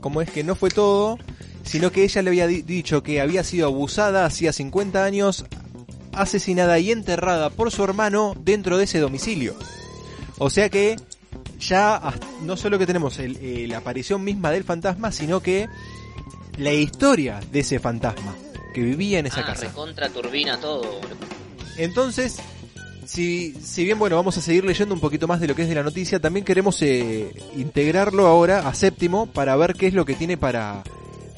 como 0.01 0.20
es 0.22 0.31
que 0.31 0.43
no 0.43 0.55
fue 0.56 0.70
todo, 0.70 1.18
sino 1.62 1.90
que 1.92 2.04
ella 2.04 2.22
le 2.22 2.30
había 2.30 2.46
di- 2.46 2.62
dicho 2.62 3.02
que 3.02 3.20
había 3.20 3.44
sido 3.44 3.66
abusada 3.66 4.24
hacía 4.24 4.52
50 4.52 5.04
años, 5.04 5.44
asesinada 6.12 6.78
y 6.78 6.90
enterrada 6.90 7.50
por 7.50 7.70
su 7.70 7.84
hermano 7.84 8.34
dentro 8.40 8.78
de 8.78 8.84
ese 8.84 8.98
domicilio. 8.98 9.54
O 10.38 10.50
sea 10.50 10.68
que 10.68 10.96
ya 11.60 12.14
no 12.42 12.56
solo 12.56 12.78
que 12.78 12.86
tenemos 12.86 13.18
el- 13.18 13.36
eh, 13.40 13.66
la 13.68 13.78
aparición 13.78 14.24
misma 14.24 14.50
del 14.50 14.64
fantasma, 14.64 15.12
sino 15.12 15.40
que 15.40 15.68
la 16.56 16.72
historia 16.72 17.40
de 17.52 17.60
ese 17.60 17.78
fantasma 17.78 18.34
que 18.74 18.82
vivía 18.82 19.18
en 19.18 19.26
esa 19.26 19.40
ah, 19.40 19.46
casa. 19.46 19.66
recontra 19.66 20.08
turbina 20.08 20.58
todo. 20.58 21.00
Entonces, 21.76 22.36
si, 23.06 23.52
si 23.62 23.84
bien, 23.84 23.98
bueno, 23.98 24.16
vamos 24.16 24.36
a 24.36 24.40
seguir 24.40 24.64
leyendo 24.64 24.94
un 24.94 25.00
poquito 25.00 25.26
más 25.26 25.40
de 25.40 25.48
lo 25.48 25.54
que 25.54 25.62
es 25.62 25.68
de 25.68 25.74
la 25.74 25.82
noticia, 25.82 26.20
también 26.20 26.44
queremos 26.44 26.80
eh, 26.82 27.30
integrarlo 27.56 28.26
ahora 28.26 28.68
a 28.68 28.74
Séptimo 28.74 29.26
para 29.26 29.56
ver 29.56 29.74
qué 29.74 29.86
es 29.88 29.94
lo 29.94 30.04
que 30.04 30.14
tiene 30.14 30.36
para, 30.36 30.82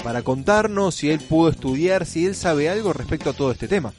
para 0.03 0.21
contarnos, 0.21 0.95
si 0.95 1.09
él 1.09 1.19
pudo 1.19 1.49
estudiar, 1.49 2.05
si 2.05 2.25
él 2.25 2.35
sabe 2.35 2.69
algo 2.69 2.93
respecto 2.93 3.29
a 3.29 3.33
todo 3.33 3.51
este 3.51 3.67
tema. 3.67 3.93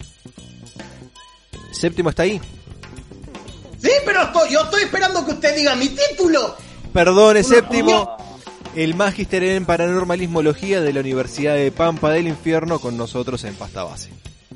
Séptimo 1.72 2.10
está 2.10 2.22
ahí. 2.24 2.40
Sí, 3.82 3.90
pero 4.06 4.22
estoy- 4.22 4.50
yo 4.52 4.60
estoy 4.62 4.82
esperando 4.84 5.24
que 5.24 5.32
usted 5.32 5.56
diga 5.56 5.74
mi 5.74 5.88
título. 5.88 6.56
Perdone, 6.92 7.40
Una 7.40 7.48
Séptimo. 7.48 8.16
El 8.76 8.94
Magister 8.94 9.42
en 9.44 9.66
Paranormalismología 9.66 10.80
de 10.80 10.92
la 10.92 11.00
Universidad 11.00 11.54
de 11.54 11.70
Pampa 11.70 12.10
del 12.10 12.26
Infierno 12.28 12.78
con 12.80 12.96
nosotros 12.96 13.44
en 13.44 13.54
Pasta 13.54 13.84
Base. 13.84 14.10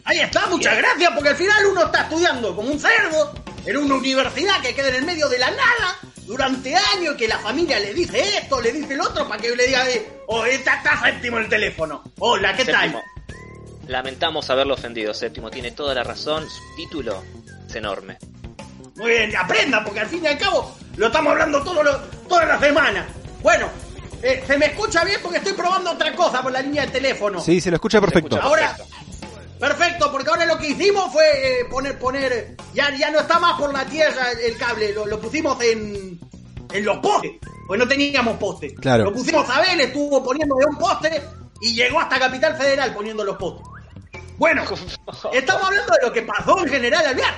Ahí 0.09 0.21
está, 0.21 0.47
muchas 0.47 0.75
gracias, 0.77 1.11
porque 1.15 1.29
al 1.31 1.37
final 1.37 1.67
uno 1.67 1.85
está 1.85 2.03
estudiando 2.03 2.57
como 2.57 2.71
un 2.71 2.81
cerdo 2.81 3.35
en 3.67 3.77
una 3.77 3.95
universidad 3.97 4.59
que 4.63 4.75
queda 4.75 4.89
en 4.89 4.95
el 4.97 5.05
medio 5.05 5.29
de 5.29 5.39
la 5.39 5.51
nada 5.51 5.99
durante 6.27 6.75
años 6.75 7.15
que 7.17 7.29
la 7.29 7.39
familia 7.39 7.79
le 7.79 7.93
dice 7.93 8.19
esto, 8.39 8.59
le 8.61 8.73
dice 8.73 8.95
el 8.95 9.03
otro 9.03 9.29
para 9.29 9.41
que 9.41 9.55
le 9.55 9.67
diga, 9.67 9.87
eh, 9.91 10.23
oh, 10.29 10.47
está, 10.47 10.77
está 10.77 11.03
séptimo 11.03 11.37
el 11.39 11.49
teléfono. 11.51 12.03
Hola, 12.21 12.55
¿qué 12.57 12.65
Séptimo. 12.65 13.03
tal? 13.27 13.39
Lamentamos 13.87 14.49
haberlo 14.49 14.75
ofendido, 14.75 15.13
Séptimo. 15.13 15.51
Tiene 15.51 15.73
toda 15.73 15.95
la 15.95 16.03
razón. 16.05 16.47
Su 16.49 16.77
título 16.77 17.23
es 17.69 17.75
enorme. 17.75 18.17
Muy 18.97 19.11
bien, 19.11 19.37
aprenda, 19.37 19.85
porque 19.85 20.01
al 20.01 20.09
fin 20.09 20.25
y 20.25 20.29
al 20.29 20.39
cabo 20.39 20.75
lo 20.97 21.07
estamos 21.09 21.33
hablando 21.33 21.63
todo 21.63 21.83
lo- 21.83 21.99
toda 22.29 22.45
la 22.47 22.59
semana. 22.59 23.07
Bueno, 23.43 23.69
eh, 24.23 24.43
se 24.47 24.59
me 24.59 24.67
escucha 24.67 25.05
bien 25.05 25.21
porque 25.23 25.39
estoy 25.39 25.53
probando 25.53 25.93
otra 25.93 26.15
cosa 26.15 26.43
por 26.43 26.51
la 26.53 26.61
línea 26.61 26.85
de 26.87 26.93
teléfono. 26.93 27.41
Sí, 27.41 27.61
se 27.61 27.71
lo 27.71 27.77
escucha 27.77 28.01
perfecto. 28.01 28.39
Ahora, 28.43 28.77
perfecto, 29.59 30.11
porque 30.11 30.31
ahora 30.31 30.47
lo 30.47 30.59
que 30.59 30.69
hicimos 30.69 31.13
fue 31.13 31.61
eh, 31.61 31.65
poner, 31.71 31.99
poner, 31.99 32.57
ya, 32.75 32.95
ya 32.97 33.11
no 33.11 33.21
está 33.21 33.39
más 33.39 33.59
por 33.59 33.73
la 33.73 33.85
tierra 33.85 34.31
el 34.33 34.57
cable, 34.57 34.93
lo, 34.93 35.07
lo 35.07 35.21
pusimos 35.21 35.61
en, 35.63 36.19
en 36.73 36.85
los 36.85 36.99
postes, 36.99 37.33
pues 37.67 37.79
no 37.79 37.89
teníamos 37.89 38.37
postes. 38.39 38.73
Claro. 38.81 39.05
Lo 39.05 39.13
pusimos 39.13 39.49
a 39.49 39.57
Abel, 39.57 39.81
estuvo 39.81 40.23
poniendo 40.23 40.57
de 40.57 40.67
un 40.67 40.77
poste 40.77 41.23
y 41.61 41.75
llegó 41.75 42.01
hasta 42.01 42.19
Capital 42.19 42.57
Federal 42.57 42.95
poniendo 42.95 43.25
los 43.25 43.37
postes. 43.37 43.67
Bueno, 44.37 44.63
estamos 45.33 45.65
hablando 45.65 45.93
de 45.95 46.07
lo 46.07 46.13
que 46.13 46.23
pasó 46.23 46.59
en 46.61 46.69
General 46.69 47.07
Alvear, 47.07 47.35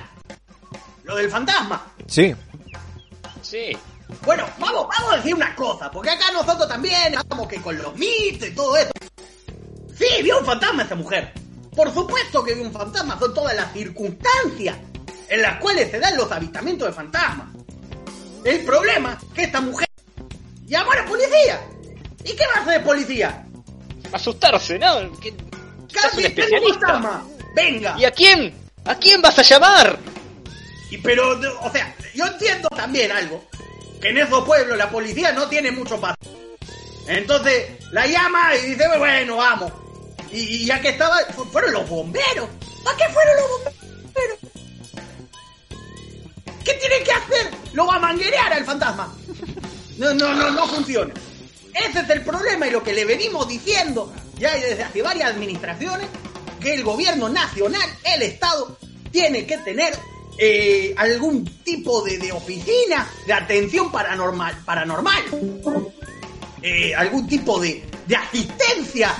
lo 1.05 1.17
del 1.17 1.31
fantasma. 1.31 1.93
Sí. 2.07 2.35
Sí. 3.43 3.77
Bueno, 4.25 4.45
vamos, 4.59 4.87
vamos 4.89 5.13
a 5.13 5.17
decir 5.17 5.35
una 5.35 5.55
cosa, 5.55 5.91
porque 5.91 6.11
acá 6.11 6.31
nosotros 6.33 6.69
también 6.69 7.15
estamos 7.15 7.49
que 7.49 7.61
con 7.61 7.79
los 7.79 7.95
mitos 7.97 8.49
y 8.49 8.55
todo 8.55 8.77
eso. 8.77 8.91
Sí, 9.97 10.23
vio 10.23 10.39
un 10.39 10.45
fantasma 10.45 10.83
esta 10.83 10.95
mujer. 10.95 11.33
Por 11.81 11.95
supuesto 11.95 12.45
que 12.45 12.53
vio 12.53 12.65
un 12.65 12.73
fantasma, 12.73 13.19
son 13.19 13.33
todas 13.33 13.57
las 13.57 13.73
circunstancias 13.73 14.77
en 15.31 15.41
las 15.41 15.59
cuales 15.61 15.91
se 15.91 15.99
dan 15.99 16.15
los 16.15 16.31
avistamientos 16.31 16.87
de 16.89 16.93
fantasmas. 16.93 17.47
El 18.45 18.67
problema 18.67 19.17
es 19.19 19.29
que 19.35 19.43
esta 19.45 19.63
mujer 19.63 19.89
llamó 20.67 20.93
a 20.93 20.97
la 20.97 21.07
policía. 21.07 21.59
¿Y 22.23 22.33
qué 22.37 22.45
va 22.55 22.61
a 22.61 22.65
hacer 22.65 22.85
policía? 22.85 23.47
Asustarse, 24.13 24.79
¿no? 24.79 25.11
¿Qué- 25.23 25.35
Casi 25.91 26.23
un 26.27 26.75
fantasma. 26.75 27.25
Venga. 27.57 27.97
¿Y 27.99 28.05
a 28.05 28.11
quién? 28.11 28.55
¿A 28.85 28.95
quién 28.97 29.23
vas 29.23 29.39
a 29.39 29.43
llamar? 29.43 29.99
Y 30.91 30.99
pero, 30.99 31.41
o 31.63 31.71
sea, 31.73 31.97
yo 32.15 32.27
entiendo 32.27 32.69
también 32.77 33.11
algo. 33.11 33.43
Que 34.03 34.11
en 34.11 34.19
esos 34.19 34.45
pueblos 34.45 34.77
la 34.77 34.91
policía 34.91 35.33
no 35.33 35.49
tiene 35.49 35.71
mucho 35.71 35.99
paz. 35.99 36.15
Entonces 37.07 37.71
la 37.91 38.07
llama 38.07 38.55
y 38.57 38.67
dice, 38.73 38.85
bueno, 38.99 39.39
vamos. 39.39 39.73
Y, 40.33 40.65
ya 40.67 40.81
que 40.81 40.91
estaba, 40.91 41.17
fu- 41.35 41.45
fueron 41.47 41.73
los 41.73 41.89
bomberos. 41.89 42.49
¿Para 42.85 42.97
qué 42.97 43.05
fueron 43.13 43.37
los 43.37 43.51
bomberos? 43.51 44.39
¿Qué 46.65 46.75
tienen 46.75 47.05
que 47.05 47.13
hacer? 47.13 47.51
Lo 47.73 47.87
va 47.87 47.97
a 47.97 47.99
manguerear 47.99 48.53
al 48.53 48.65
fantasma. 48.65 49.15
No, 49.99 50.15
no, 50.15 50.35
no, 50.35 50.51
no 50.51 50.67
funciona. 50.69 51.13
Ese 51.75 52.01
es 52.01 52.11
el 52.11 52.23
problema 52.23 52.67
y 52.67 52.71
lo 52.71 52.83
que 52.83 52.93
le 52.93 53.05
venimos 53.05 53.49
diciendo 53.49 54.13
ya 54.39 54.55
desde 54.57 54.83
hace 54.83 55.03
varias 55.03 55.31
administraciones, 55.31 56.07
que 56.61 56.75
el 56.75 56.83
gobierno 56.85 57.29
nacional, 57.29 57.89
el 58.05 58.23
Estado, 58.23 58.79
tiene 59.11 59.47
que 59.47 59.59
tener 59.59 59.93
eh, 60.39 60.95
algún 60.97 61.45
tipo 61.63 62.03
de, 62.03 62.19
de 62.19 62.33
oficina 62.33 63.09
de 63.27 63.33
atención 63.33 63.91
paranormal, 63.93 64.57
paranormal. 64.65 65.23
Eh, 66.63 66.95
algún 66.95 67.27
tipo 67.27 67.59
de, 67.61 67.85
de 68.07 68.17
asistencia 68.17 69.15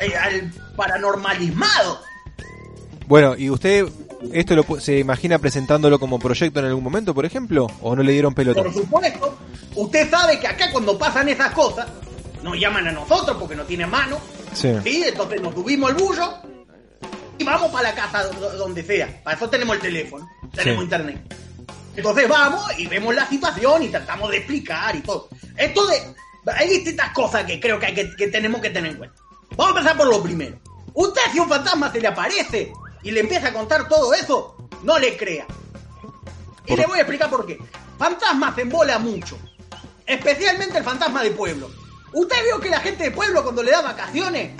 eh, 0.00 0.14
al 0.16 0.52
paranormalismado. 0.76 2.00
Bueno, 3.06 3.36
¿y 3.36 3.50
usted 3.50 3.86
esto 4.32 4.56
lo, 4.56 4.80
se 4.80 4.98
imagina 4.98 5.38
presentándolo 5.38 5.98
como 5.98 6.18
proyecto 6.18 6.60
en 6.60 6.66
algún 6.66 6.82
momento, 6.84 7.14
por 7.14 7.24
ejemplo? 7.24 7.66
¿O 7.82 7.94
no 7.94 8.02
le 8.02 8.12
dieron 8.12 8.34
pelota? 8.34 8.62
Por 8.62 8.72
supuesto, 8.72 9.38
usted 9.76 10.10
sabe 10.10 10.40
que 10.40 10.48
acá 10.48 10.70
cuando 10.72 10.98
pasan 10.98 11.28
esas 11.28 11.52
cosas, 11.52 11.86
nos 12.42 12.58
llaman 12.58 12.88
a 12.88 12.92
nosotros 12.92 13.36
porque 13.38 13.54
no 13.56 13.64
tienen 13.64 13.88
mano, 13.90 14.18
Sí. 14.52 14.72
¿sí? 14.82 15.04
Entonces 15.06 15.40
nos 15.40 15.54
subimos 15.54 15.90
al 15.90 15.96
bullo 15.96 16.32
y 17.38 17.44
vamos 17.44 17.70
para 17.70 17.90
la 17.90 17.94
casa 17.94 18.24
do- 18.24 18.56
donde 18.56 18.82
sea. 18.82 19.20
Para 19.22 19.36
eso 19.36 19.48
tenemos 19.50 19.76
el 19.76 19.82
teléfono, 19.82 20.28
tenemos 20.54 20.80
Sí. 20.80 20.84
internet. 20.84 21.34
Entonces 21.96 22.28
vamos 22.28 22.62
y 22.78 22.86
vemos 22.86 23.14
la 23.14 23.26
situación 23.28 23.82
y 23.84 23.88
tratamos 23.88 24.30
de 24.30 24.38
explicar 24.38 24.94
y 24.96 25.00
todo. 25.00 25.28
Esto 25.56 25.86
de... 25.86 25.96
Hay 26.54 26.68
distintas 26.68 27.10
cosas 27.10 27.44
que 27.44 27.58
creo 27.58 27.78
que, 27.80 27.86
hay 27.86 27.94
que, 27.94 28.14
que 28.16 28.28
tenemos 28.28 28.60
que 28.60 28.70
tener 28.70 28.92
en 28.92 28.98
cuenta. 28.98 29.16
Vamos 29.56 29.74
a 29.74 29.78
empezar 29.78 29.96
por 29.96 30.06
lo 30.08 30.22
primero. 30.22 30.58
Usted 30.94 31.20
si 31.32 31.38
un 31.38 31.48
fantasma 31.48 31.90
se 31.92 32.00
le 32.00 32.08
aparece 32.08 32.72
y 33.02 33.10
le 33.10 33.20
empieza 33.20 33.48
a 33.48 33.52
contar 33.52 33.88
todo 33.88 34.12
eso, 34.14 34.56
no 34.82 34.98
le 34.98 35.16
crea. 35.16 35.46
Y 36.66 36.76
le 36.76 36.86
voy 36.86 36.98
a 36.98 37.02
explicar 37.02 37.30
por 37.30 37.46
qué. 37.46 37.58
fantasmas 37.98 38.54
se 38.54 38.62
embola 38.62 38.98
mucho. 38.98 39.38
Especialmente 40.06 40.78
el 40.78 40.84
fantasma 40.84 41.22
de 41.22 41.30
pueblo. 41.32 41.70
¿Usted 42.12 42.36
vio 42.44 42.60
que 42.60 42.70
la 42.70 42.80
gente 42.80 43.04
de 43.04 43.10
pueblo 43.10 43.42
cuando 43.42 43.62
le 43.62 43.70
da 43.72 43.82
vacaciones, 43.82 44.52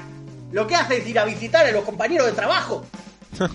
lo 0.52 0.66
que 0.66 0.74
hace 0.74 0.98
es 0.98 1.06
ir 1.06 1.18
a 1.18 1.24
visitar 1.24 1.64
a 1.66 1.72
los 1.72 1.84
compañeros 1.84 2.26
de 2.26 2.32
trabajo? 2.32 2.84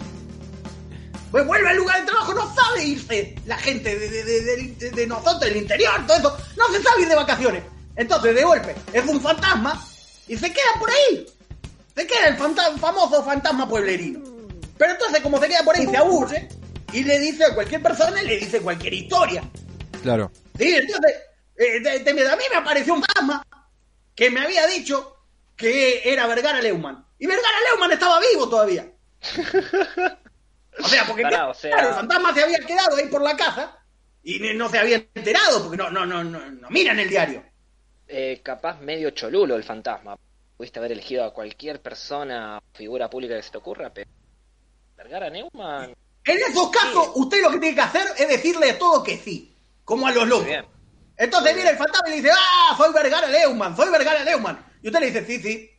Pues 1.32 1.48
vuelve 1.48 1.70
al 1.70 1.78
lugar 1.78 2.02
de 2.02 2.08
trabajo, 2.08 2.34
no 2.34 2.54
sabe 2.54 2.84
irse 2.84 3.36
la 3.46 3.58
gente 3.58 3.98
de, 3.98 4.10
de- 4.10 4.24
de- 4.26 4.76
de- 4.78 4.92
de 4.92 5.08
nosotros, 5.08 5.40
del 5.40 5.56
interior, 5.56 5.92
todo 6.06 6.18
eso. 6.18 6.38
No 6.58 6.68
se 6.74 6.84
sabe 6.84 7.04
ir 7.04 7.08
de 7.08 7.16
vacaciones. 7.16 7.64
Entonces, 7.96 8.36
de 8.36 8.44
golpe, 8.44 8.76
es 8.92 9.08
un 9.08 9.22
fantasma 9.22 9.82
y 10.28 10.38
se 10.38 10.52
queda 10.52 10.74
por 10.80 10.90
ahí. 10.90 11.26
Se 11.96 12.08
queda 12.08 12.28
el 12.30 12.38
fanta- 12.38 12.78
famoso 12.78 13.24
fantasma 13.24 13.68
pueblerino. 13.68 14.20
Pero 14.78 14.94
entonces, 14.94 15.20
como 15.22 15.40
se 15.40 15.48
queda 15.48 15.64
por 15.64 15.76
ahí, 15.76 15.86
se 15.88 15.98
aburre 15.98 16.48
y 16.94 17.04
le 17.04 17.20
dice 17.20 17.46
a 17.46 17.54
cualquier 17.54 17.82
persona, 17.84 18.22
le 18.24 18.38
dice 18.38 18.62
cualquier 18.62 18.94
historia. 18.94 19.44
Claro. 20.02 20.32
Sí, 20.58 20.74
entonces, 20.76 21.14
eh, 21.58 21.82
te- 21.82 22.00
te- 22.00 22.28
a 22.28 22.36
mí 22.36 22.44
me 22.50 22.58
apareció 22.58 22.94
un 22.94 23.04
fantasma 23.04 23.46
que 24.16 24.30
me 24.32 24.42
había 24.42 24.66
dicho 24.68 25.18
que 25.56 26.02
era 26.12 26.26
Vergara 26.28 26.62
Leumann. 26.62 27.06
Y 27.20 27.28
Vergara 27.28 27.58
Leumann 27.70 27.92
estaba 27.92 28.20
vivo 28.20 28.50
todavía. 28.50 28.88
O 30.84 30.88
sea, 30.88 31.06
porque 31.06 31.22
Pará, 31.24 31.50
o 31.50 31.54
sea- 31.54 31.72
claro, 31.72 31.90
el 31.90 31.96
fantasma 31.96 32.34
se 32.34 32.44
había 32.44 32.60
quedado 32.60 32.96
ahí 32.96 33.08
por 33.08 33.22
la 33.22 33.36
casa 33.36 33.78
y 34.24 34.40
no 34.56 34.70
se 34.70 34.80
había 34.80 35.06
enterado 35.14 35.62
porque 35.62 35.78
no, 35.78 35.90
no, 35.92 36.06
no, 36.06 36.24
no, 36.24 36.40
no 36.40 36.70
miran 36.70 37.00
el 37.00 37.10
diario. 37.10 37.44
Eh, 38.14 38.42
capaz 38.44 38.82
medio 38.82 39.12
cholulo 39.12 39.56
el 39.56 39.64
fantasma. 39.64 40.18
Pudiste 40.58 40.80
haber 40.80 40.92
elegido 40.92 41.24
a 41.24 41.34
cualquier 41.34 41.82
persona, 41.82 42.62
figura 42.74 43.10
pública 43.10 43.38
que 43.38 43.44
se 43.44 43.52
te 43.52 43.58
ocurra, 43.58 43.90
pero. 43.90 44.10
Vergara 44.98 45.30
Neumann. 45.30 45.96
En 46.26 46.38
esos 46.38 46.70
casos, 46.70 47.12
usted 47.16 47.42
lo 47.42 47.52
que 47.52 47.60
tiene 47.60 47.76
que 47.76 47.82
hacer 47.82 48.06
es 48.18 48.28
decirle 48.28 48.74
todo 48.74 49.02
que 49.02 49.18
sí, 49.18 49.56
como 49.86 50.08
a 50.08 50.12
los 50.12 50.28
locos. 50.28 50.46
Bien. 50.46 50.66
Entonces 51.16 51.56
viene 51.56 51.70
el 51.70 51.78
fantasma 51.78 52.10
y 52.10 52.12
le 52.12 52.18
dice, 52.18 52.32
ah, 52.36 52.76
soy 52.76 52.94
Vergara 52.94 53.28
Leumann, 53.28 53.78
soy 53.78 53.90
Vergara 53.90 54.26
Leumann. 54.26 54.62
Y 54.84 54.88
usted 54.88 55.00
le 55.00 55.06
dice, 55.06 55.26
sí, 55.26 55.40
sí. 55.40 55.70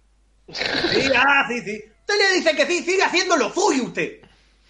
Sí, 0.55 1.13
ah, 1.15 1.45
sí, 1.49 1.61
sí. 1.61 1.85
Usted 2.01 2.15
le 2.19 2.35
dice 2.37 2.57
que 2.57 2.67
sí, 2.67 2.83
sigue 2.83 3.03
haciendo 3.03 3.37
lo 3.37 3.53
suyo 3.53 3.85
usted. 3.85 4.23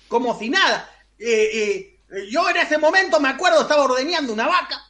Como 0.09 0.37
si 0.37 0.51
nada. 0.51 0.91
Eh, 1.17 1.97
eh, 2.11 2.29
yo 2.29 2.51
en 2.51 2.57
ese 2.57 2.77
momento 2.77 3.21
me 3.21 3.29
acuerdo, 3.29 3.63
estaba 3.63 3.85
ordeñando 3.85 4.33
una 4.33 4.49
vaca. 4.49 4.83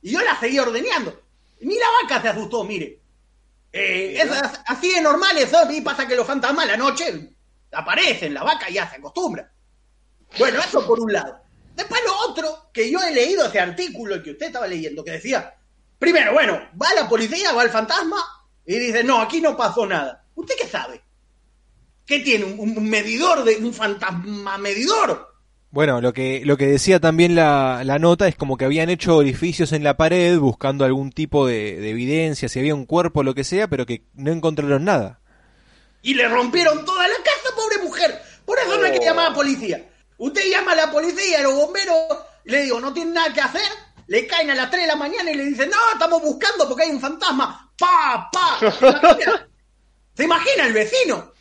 Y 0.00 0.12
yo 0.12 0.20
la 0.20 0.38
seguía 0.38 0.62
ordeñando. 0.62 1.23
Ni 1.64 1.76
la 1.78 1.86
vaca 2.02 2.22
se 2.22 2.28
asustó, 2.28 2.64
mire. 2.64 3.00
Eh, 3.72 4.16
es 4.20 4.30
as- 4.30 4.60
así 4.66 4.92
de 4.92 5.00
normal 5.00 5.36
eso. 5.38 5.70
Y 5.70 5.80
pasa 5.80 6.06
que 6.06 6.14
los 6.16 6.26
fantasmas 6.26 6.64
a 6.66 6.68
la 6.72 6.76
noche 6.76 7.36
aparecen, 7.72 8.34
la 8.34 8.42
vaca 8.44 8.68
ya 8.70 8.88
se 8.88 8.96
acostumbra. 8.96 9.50
Bueno, 10.38 10.60
eso 10.60 10.86
por 10.86 11.00
un 11.00 11.12
lado. 11.12 11.40
Después 11.74 12.00
lo 12.06 12.30
otro, 12.30 12.70
que 12.72 12.90
yo 12.90 13.00
he 13.02 13.12
leído 13.12 13.46
ese 13.46 13.58
artículo 13.60 14.22
que 14.22 14.30
usted 14.32 14.46
estaba 14.46 14.66
leyendo, 14.66 15.04
que 15.04 15.10
decía, 15.12 15.54
primero, 15.98 16.32
bueno, 16.32 16.60
va 16.80 16.94
la 16.94 17.08
policía, 17.08 17.52
va 17.52 17.64
el 17.64 17.70
fantasma, 17.70 18.16
y 18.64 18.78
dice, 18.78 19.02
no, 19.02 19.20
aquí 19.20 19.40
no 19.40 19.56
pasó 19.56 19.84
nada. 19.86 20.24
¿Usted 20.36 20.54
qué 20.60 20.68
sabe? 20.68 21.02
¿Qué 22.06 22.20
tiene? 22.20 22.44
¿Un, 22.44 22.78
un 22.78 22.88
medidor 22.88 23.42
de 23.44 23.56
un 23.56 23.74
fantasma 23.74 24.56
medidor? 24.58 25.33
Bueno, 25.74 26.00
lo 26.00 26.12
que, 26.12 26.42
lo 26.44 26.56
que 26.56 26.68
decía 26.68 27.00
también 27.00 27.34
la, 27.34 27.82
la 27.82 27.98
nota 27.98 28.28
es 28.28 28.36
como 28.36 28.56
que 28.56 28.64
habían 28.64 28.90
hecho 28.90 29.16
orificios 29.16 29.72
en 29.72 29.82
la 29.82 29.96
pared 29.96 30.38
buscando 30.38 30.84
algún 30.84 31.10
tipo 31.10 31.48
de, 31.48 31.80
de 31.80 31.90
evidencia, 31.90 32.48
si 32.48 32.60
había 32.60 32.76
un 32.76 32.86
cuerpo 32.86 33.20
o 33.20 33.22
lo 33.24 33.34
que 33.34 33.42
sea, 33.42 33.66
pero 33.66 33.84
que 33.84 34.04
no 34.14 34.30
encontraron 34.30 34.84
nada. 34.84 35.18
Y 36.00 36.14
le 36.14 36.28
rompieron 36.28 36.84
toda 36.84 37.08
la 37.08 37.16
casa, 37.16 37.56
pobre 37.56 37.78
mujer. 37.82 38.22
Por 38.44 38.56
eso 38.56 38.78
no 38.78 38.84
hay 38.84 38.92
que 38.92 39.04
llamar 39.04 39.26
a 39.26 39.28
la 39.30 39.34
policía. 39.34 39.84
Usted 40.16 40.42
llama 40.48 40.70
a 40.70 40.76
la 40.76 40.92
policía, 40.92 41.40
a 41.40 41.42
los 41.42 41.54
bomberos, 41.54 42.18
le 42.44 42.62
digo, 42.62 42.78
no 42.78 42.92
tienen 42.92 43.14
nada 43.14 43.34
que 43.34 43.40
hacer. 43.40 43.68
Le 44.06 44.28
caen 44.28 44.50
a 44.52 44.54
las 44.54 44.70
3 44.70 44.80
de 44.80 44.86
la 44.86 44.94
mañana 44.94 45.32
y 45.32 45.34
le 45.34 45.44
dicen, 45.44 45.70
no, 45.70 45.92
estamos 45.92 46.22
buscando 46.22 46.68
porque 46.68 46.84
hay 46.84 46.90
un 46.90 47.00
fantasma. 47.00 47.72
¡Pa, 47.76 48.30
pa! 48.32 48.60
¿Se 48.70 48.86
imagina? 48.86 49.48
¿Se 50.14 50.22
imagina 50.22 50.66
el 50.66 50.72
vecino? 50.72 51.32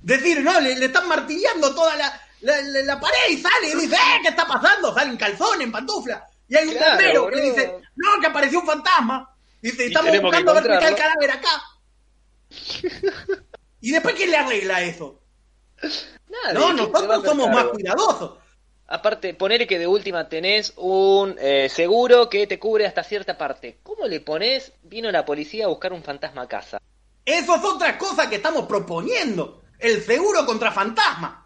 Decir, 0.00 0.40
no, 0.40 0.58
le, 0.62 0.76
le 0.76 0.86
están 0.86 1.06
martillando 1.08 1.74
toda 1.74 1.94
la, 1.96 2.23
la, 2.44 2.60
la- 2.62 2.82
la 2.82 3.00
pared 3.00 3.18
y 3.30 3.36
sale 3.38 3.68
y 3.72 3.74
dice, 3.80 3.96
¡eh! 3.96 4.18
¿Qué 4.22 4.28
está 4.28 4.46
pasando? 4.46 4.92
Sale 4.94 5.10
en 5.10 5.16
calzón, 5.16 5.60
en 5.62 5.72
pantufla. 5.72 6.26
Y 6.48 6.56
hay 6.56 6.66
un 6.68 6.74
Claro, 6.74 6.90
bombero 6.92 7.28
que 7.30 7.36
le 7.36 7.42
dice, 7.42 7.74
no, 7.96 8.20
que 8.20 8.26
apareció 8.26 8.60
un 8.60 8.66
fantasma. 8.66 9.34
Dice, 9.62 9.84
Y 9.84 9.86
estamos 9.86 10.20
buscando 10.20 10.50
a 10.50 10.54
ver 10.54 10.64
si 10.64 10.72
está 10.72 10.88
el 10.88 10.94
cadáver 10.96 11.30
acá. 11.30 11.62
¿Y 13.80 13.90
después 13.90 14.14
quién 14.14 14.30
le 14.30 14.36
arregla 14.36 14.82
eso? 14.82 15.20
Nadie, 15.82 16.54
no, 16.54 16.66
¿quién 16.74 16.76
se 16.76 17.06
va 17.06 17.14
a 17.14 17.18
nosotros 17.18 17.24
somos 17.24 17.48
más 17.50 17.64
cuidadosos. 17.66 18.38
Aparte, 18.86 19.34
ponele 19.34 19.66
que 19.66 19.78
de 19.78 19.86
última 19.86 20.28
tenés 20.28 20.74
un 20.76 21.36
eh, 21.40 21.68
seguro 21.70 22.28
que 22.28 22.46
te 22.46 22.58
cubre 22.58 22.86
hasta 22.86 23.02
cierta 23.02 23.36
parte. 23.38 23.78
¿Cómo 23.82 24.06
le 24.06 24.20
pones? 24.20 24.72
Vino 24.82 25.10
la 25.10 25.24
policía 25.24 25.64
a 25.64 25.68
buscar 25.68 25.92
un 25.92 26.02
fantasma 26.02 26.42
a 26.42 26.48
casa. 26.48 26.78
Eso 27.24 27.56
es 27.56 27.64
otra 27.64 27.96
cosa 27.96 28.28
que 28.28 28.36
estamos 28.36 28.66
proponiendo. 28.66 29.62
El 29.78 30.02
seguro 30.02 30.44
contra 30.44 30.70
fantasma. 30.70 31.43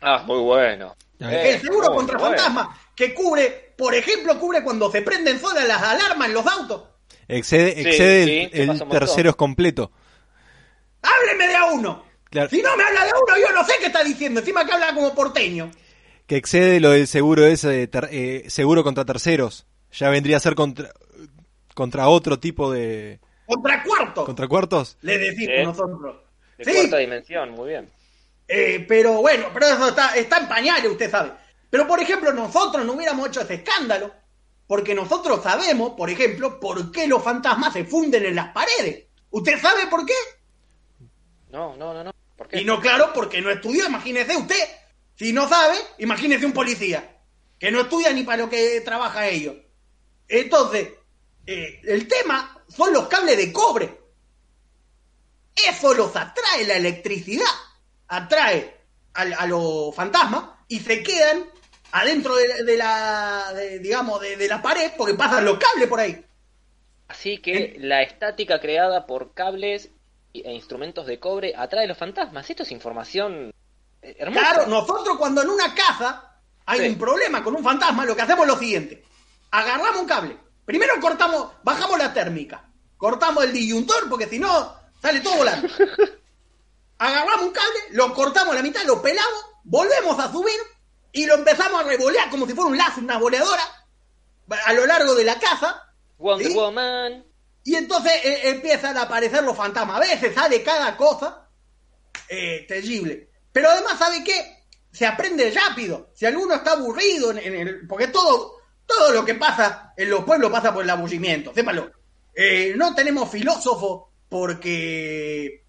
Ah, 0.00 0.22
muy 0.26 0.38
bueno. 0.40 0.94
Eh, 1.20 1.52
el 1.54 1.60
seguro 1.60 1.92
contra 1.94 2.18
bueno. 2.18 2.36
fantasma 2.36 2.78
que 2.94 3.14
cubre, 3.14 3.72
por 3.76 3.94
ejemplo, 3.94 4.38
cubre 4.38 4.62
cuando 4.62 4.90
se 4.90 5.02
prenden 5.02 5.40
solas 5.40 5.66
las 5.66 5.82
alarmas 5.82 6.28
en 6.28 6.34
los 6.34 6.46
autos. 6.46 6.82
Excede, 7.28 7.80
excede 7.80 8.24
sí, 8.24 8.38
el, 8.44 8.50
te 8.50 8.62
el 8.62 8.66
pasa 8.68 8.82
un 8.84 8.88
montón. 8.88 8.98
terceros 9.08 9.36
completo. 9.36 9.90
Hábleme 11.02 11.46
de 11.48 11.56
a 11.56 11.64
uno. 11.72 12.04
Claro. 12.30 12.50
Si 12.50 12.60
no 12.62 12.76
me 12.76 12.82
habla 12.84 13.04
de 13.04 13.10
a 13.10 13.14
uno, 13.14 13.46
yo 13.48 13.52
no 13.54 13.64
sé 13.64 13.74
qué 13.80 13.86
está 13.86 14.02
diciendo. 14.04 14.40
Encima 14.40 14.64
que 14.66 14.72
habla 14.72 14.94
como 14.94 15.14
porteño. 15.14 15.70
Que 16.26 16.36
excede 16.36 16.80
lo 16.80 16.90
del 16.90 17.06
seguro 17.06 17.46
ese 17.46 17.68
de 17.68 17.86
ter- 17.86 18.08
eh, 18.10 18.44
seguro 18.48 18.82
contra 18.84 19.04
terceros. 19.04 19.66
Ya 19.92 20.10
vendría 20.10 20.36
a 20.36 20.40
ser 20.40 20.54
contra, 20.54 20.90
contra 21.74 22.08
otro 22.08 22.38
tipo 22.38 22.70
de... 22.72 23.20
Contra 23.46 23.82
cuarto. 23.84 24.24
¿Contra 24.24 24.48
cuartos? 24.48 24.98
Le 25.02 25.18
decimos 25.18 25.64
nosotros. 25.78 26.16
De 26.58 26.64
Sí. 26.64 26.72
cuarta 26.72 26.96
dimensión, 26.98 27.50
muy 27.52 27.68
bien. 27.70 27.88
Eh, 28.48 28.84
pero 28.88 29.20
bueno, 29.20 29.48
pero 29.52 29.66
eso 29.66 29.88
está, 29.88 30.16
está 30.16 30.38
en 30.38 30.48
pañales, 30.48 30.90
usted 30.90 31.10
sabe. 31.10 31.32
Pero 31.70 31.86
por 31.86 32.00
ejemplo, 32.00 32.32
nosotros 32.32 32.84
no 32.84 32.92
hubiéramos 32.92 33.28
hecho 33.28 33.40
ese 33.40 33.54
escándalo. 33.54 34.12
Porque 34.66 34.94
nosotros 34.94 35.42
sabemos, 35.42 35.92
por 35.92 36.10
ejemplo, 36.10 36.58
por 36.58 36.90
qué 36.90 37.06
los 37.06 37.22
fantasmas 37.22 37.72
se 37.72 37.84
funden 37.84 38.24
en 38.24 38.34
las 38.34 38.52
paredes. 38.52 39.04
¿Usted 39.30 39.60
sabe 39.60 39.86
por 39.86 40.04
qué? 40.04 40.14
No, 41.50 41.76
no, 41.76 41.94
no, 41.94 42.02
no. 42.02 42.12
¿Por 42.36 42.48
qué? 42.48 42.60
Y 42.60 42.64
no, 42.64 42.80
claro, 42.80 43.12
porque 43.14 43.40
no 43.40 43.50
estudió, 43.50 43.86
imagínese 43.86 44.36
usted. 44.36 44.68
Si 45.14 45.32
no 45.32 45.48
sabe, 45.48 45.76
imagínese 45.98 46.46
un 46.46 46.52
policía, 46.52 47.22
que 47.58 47.70
no 47.70 47.82
estudia 47.82 48.12
ni 48.12 48.24
para 48.24 48.42
lo 48.42 48.50
que 48.50 48.80
trabaja 48.80 49.28
ellos. 49.28 49.56
Entonces, 50.28 50.88
eh, 51.46 51.80
el 51.84 52.08
tema 52.08 52.62
son 52.68 52.92
los 52.92 53.06
cables 53.06 53.36
de 53.36 53.52
cobre. 53.52 54.00
Eso 55.54 55.94
los 55.94 56.14
atrae 56.16 56.66
la 56.66 56.74
electricidad. 56.74 57.46
Atrae 58.08 58.76
a, 59.14 59.46
los 59.46 59.94
fantasmas 59.94 60.44
y 60.68 60.80
se 60.80 61.02
quedan 61.02 61.44
adentro 61.92 62.34
de, 62.36 62.64
de 62.64 62.76
la, 62.76 63.52
de, 63.54 63.78
digamos, 63.78 64.20
de, 64.20 64.36
de 64.36 64.48
la 64.48 64.60
pared 64.60 64.92
porque 64.96 65.14
pasan 65.14 65.44
los 65.44 65.58
cables 65.58 65.88
por 65.88 66.00
ahí. 66.00 66.24
Así 67.08 67.38
que 67.38 67.76
la 67.78 68.02
estática 68.02 68.60
creada 68.60 69.06
por 69.06 69.32
cables 69.32 69.90
e 70.34 70.52
instrumentos 70.52 71.06
de 71.06 71.18
cobre 71.18 71.54
atrae 71.56 71.86
los 71.86 71.96
fantasmas. 71.96 72.50
Esto 72.50 72.64
es 72.64 72.72
información 72.72 73.52
eh, 74.02 74.16
hermosa. 74.18 74.40
Claro, 74.52 74.66
nosotros 74.66 75.16
cuando 75.16 75.42
en 75.42 75.48
una 75.48 75.74
casa 75.74 76.34
hay 76.66 76.80
Sí. 76.80 76.88
un 76.88 76.98
problema 76.98 77.42
con 77.42 77.54
un 77.56 77.62
fantasma, 77.62 78.04
lo 78.04 78.14
que 78.16 78.22
hacemos 78.22 78.46
es 78.46 78.52
lo 78.52 78.58
siguiente. 78.58 79.02
Agarramos 79.52 80.00
un 80.00 80.06
cable. 80.06 80.36
Primero 80.64 80.94
cortamos, 81.00 81.52
bajamos 81.62 81.96
la 81.98 82.12
térmica. 82.12 82.64
Cortamos 82.96 83.44
el 83.44 83.52
disyuntor 83.52 84.08
porque 84.10 84.26
si 84.26 84.38
no, 84.38 84.74
sale 85.00 85.20
todo 85.20 85.36
volando. 85.36 85.68
Agarramos 86.98 87.46
un 87.46 87.52
cable, 87.52 87.78
lo 87.90 88.14
cortamos 88.14 88.52
a 88.52 88.56
la 88.56 88.62
mitad, 88.62 88.82
lo 88.84 89.02
pelamos, 89.02 89.46
volvemos 89.64 90.18
a 90.18 90.30
subir 90.30 90.58
y 91.12 91.26
lo 91.26 91.34
empezamos 91.34 91.80
a 91.80 91.84
revolear 91.84 92.30
como 92.30 92.46
si 92.46 92.54
fuera 92.54 92.70
un 92.70 92.78
lazo, 92.78 93.00
una 93.00 93.18
boleadora 93.18 93.62
a 94.64 94.72
lo 94.72 94.86
largo 94.86 95.14
de 95.14 95.24
la 95.24 95.38
casa. 95.38 95.92
Wonder 96.18 96.48
¿sí? 96.48 96.54
Woman. 96.54 97.24
Y 97.64 97.74
entonces 97.74 98.12
eh, 98.24 98.48
empiezan 98.50 98.96
a 98.96 99.02
aparecer 99.02 99.42
los 99.42 99.56
fantasmas. 99.56 99.96
A 99.96 100.00
veces 100.00 100.34
sale 100.34 100.62
cada 100.62 100.96
cosa 100.96 101.48
eh, 102.28 102.64
terrible. 102.68 103.28
Pero 103.52 103.70
además, 103.70 103.98
¿sabe 103.98 104.22
qué? 104.22 104.64
Se 104.92 105.06
aprende 105.06 105.50
rápido. 105.50 106.10
Si 106.14 106.26
alguno 106.26 106.54
está 106.54 106.72
aburrido, 106.72 107.30
en, 107.32 107.38
en 107.38 107.54
el, 107.54 107.86
porque 107.86 108.08
todo, 108.08 108.58
todo 108.86 109.12
lo 109.12 109.24
que 109.24 109.34
pasa 109.34 109.92
en 109.96 110.10
los 110.10 110.24
pueblos 110.24 110.50
pasa 110.50 110.72
por 110.72 110.84
el 110.84 110.90
aburrimiento, 110.90 111.52
sépalo. 111.52 111.90
Eh, 112.34 112.74
no 112.76 112.94
tenemos 112.94 113.30
filósofo 113.30 114.12
porque... 114.28 115.65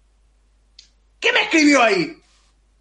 ¿Qué 1.20 1.32
me 1.32 1.42
escribió 1.42 1.82
ahí? 1.82 2.16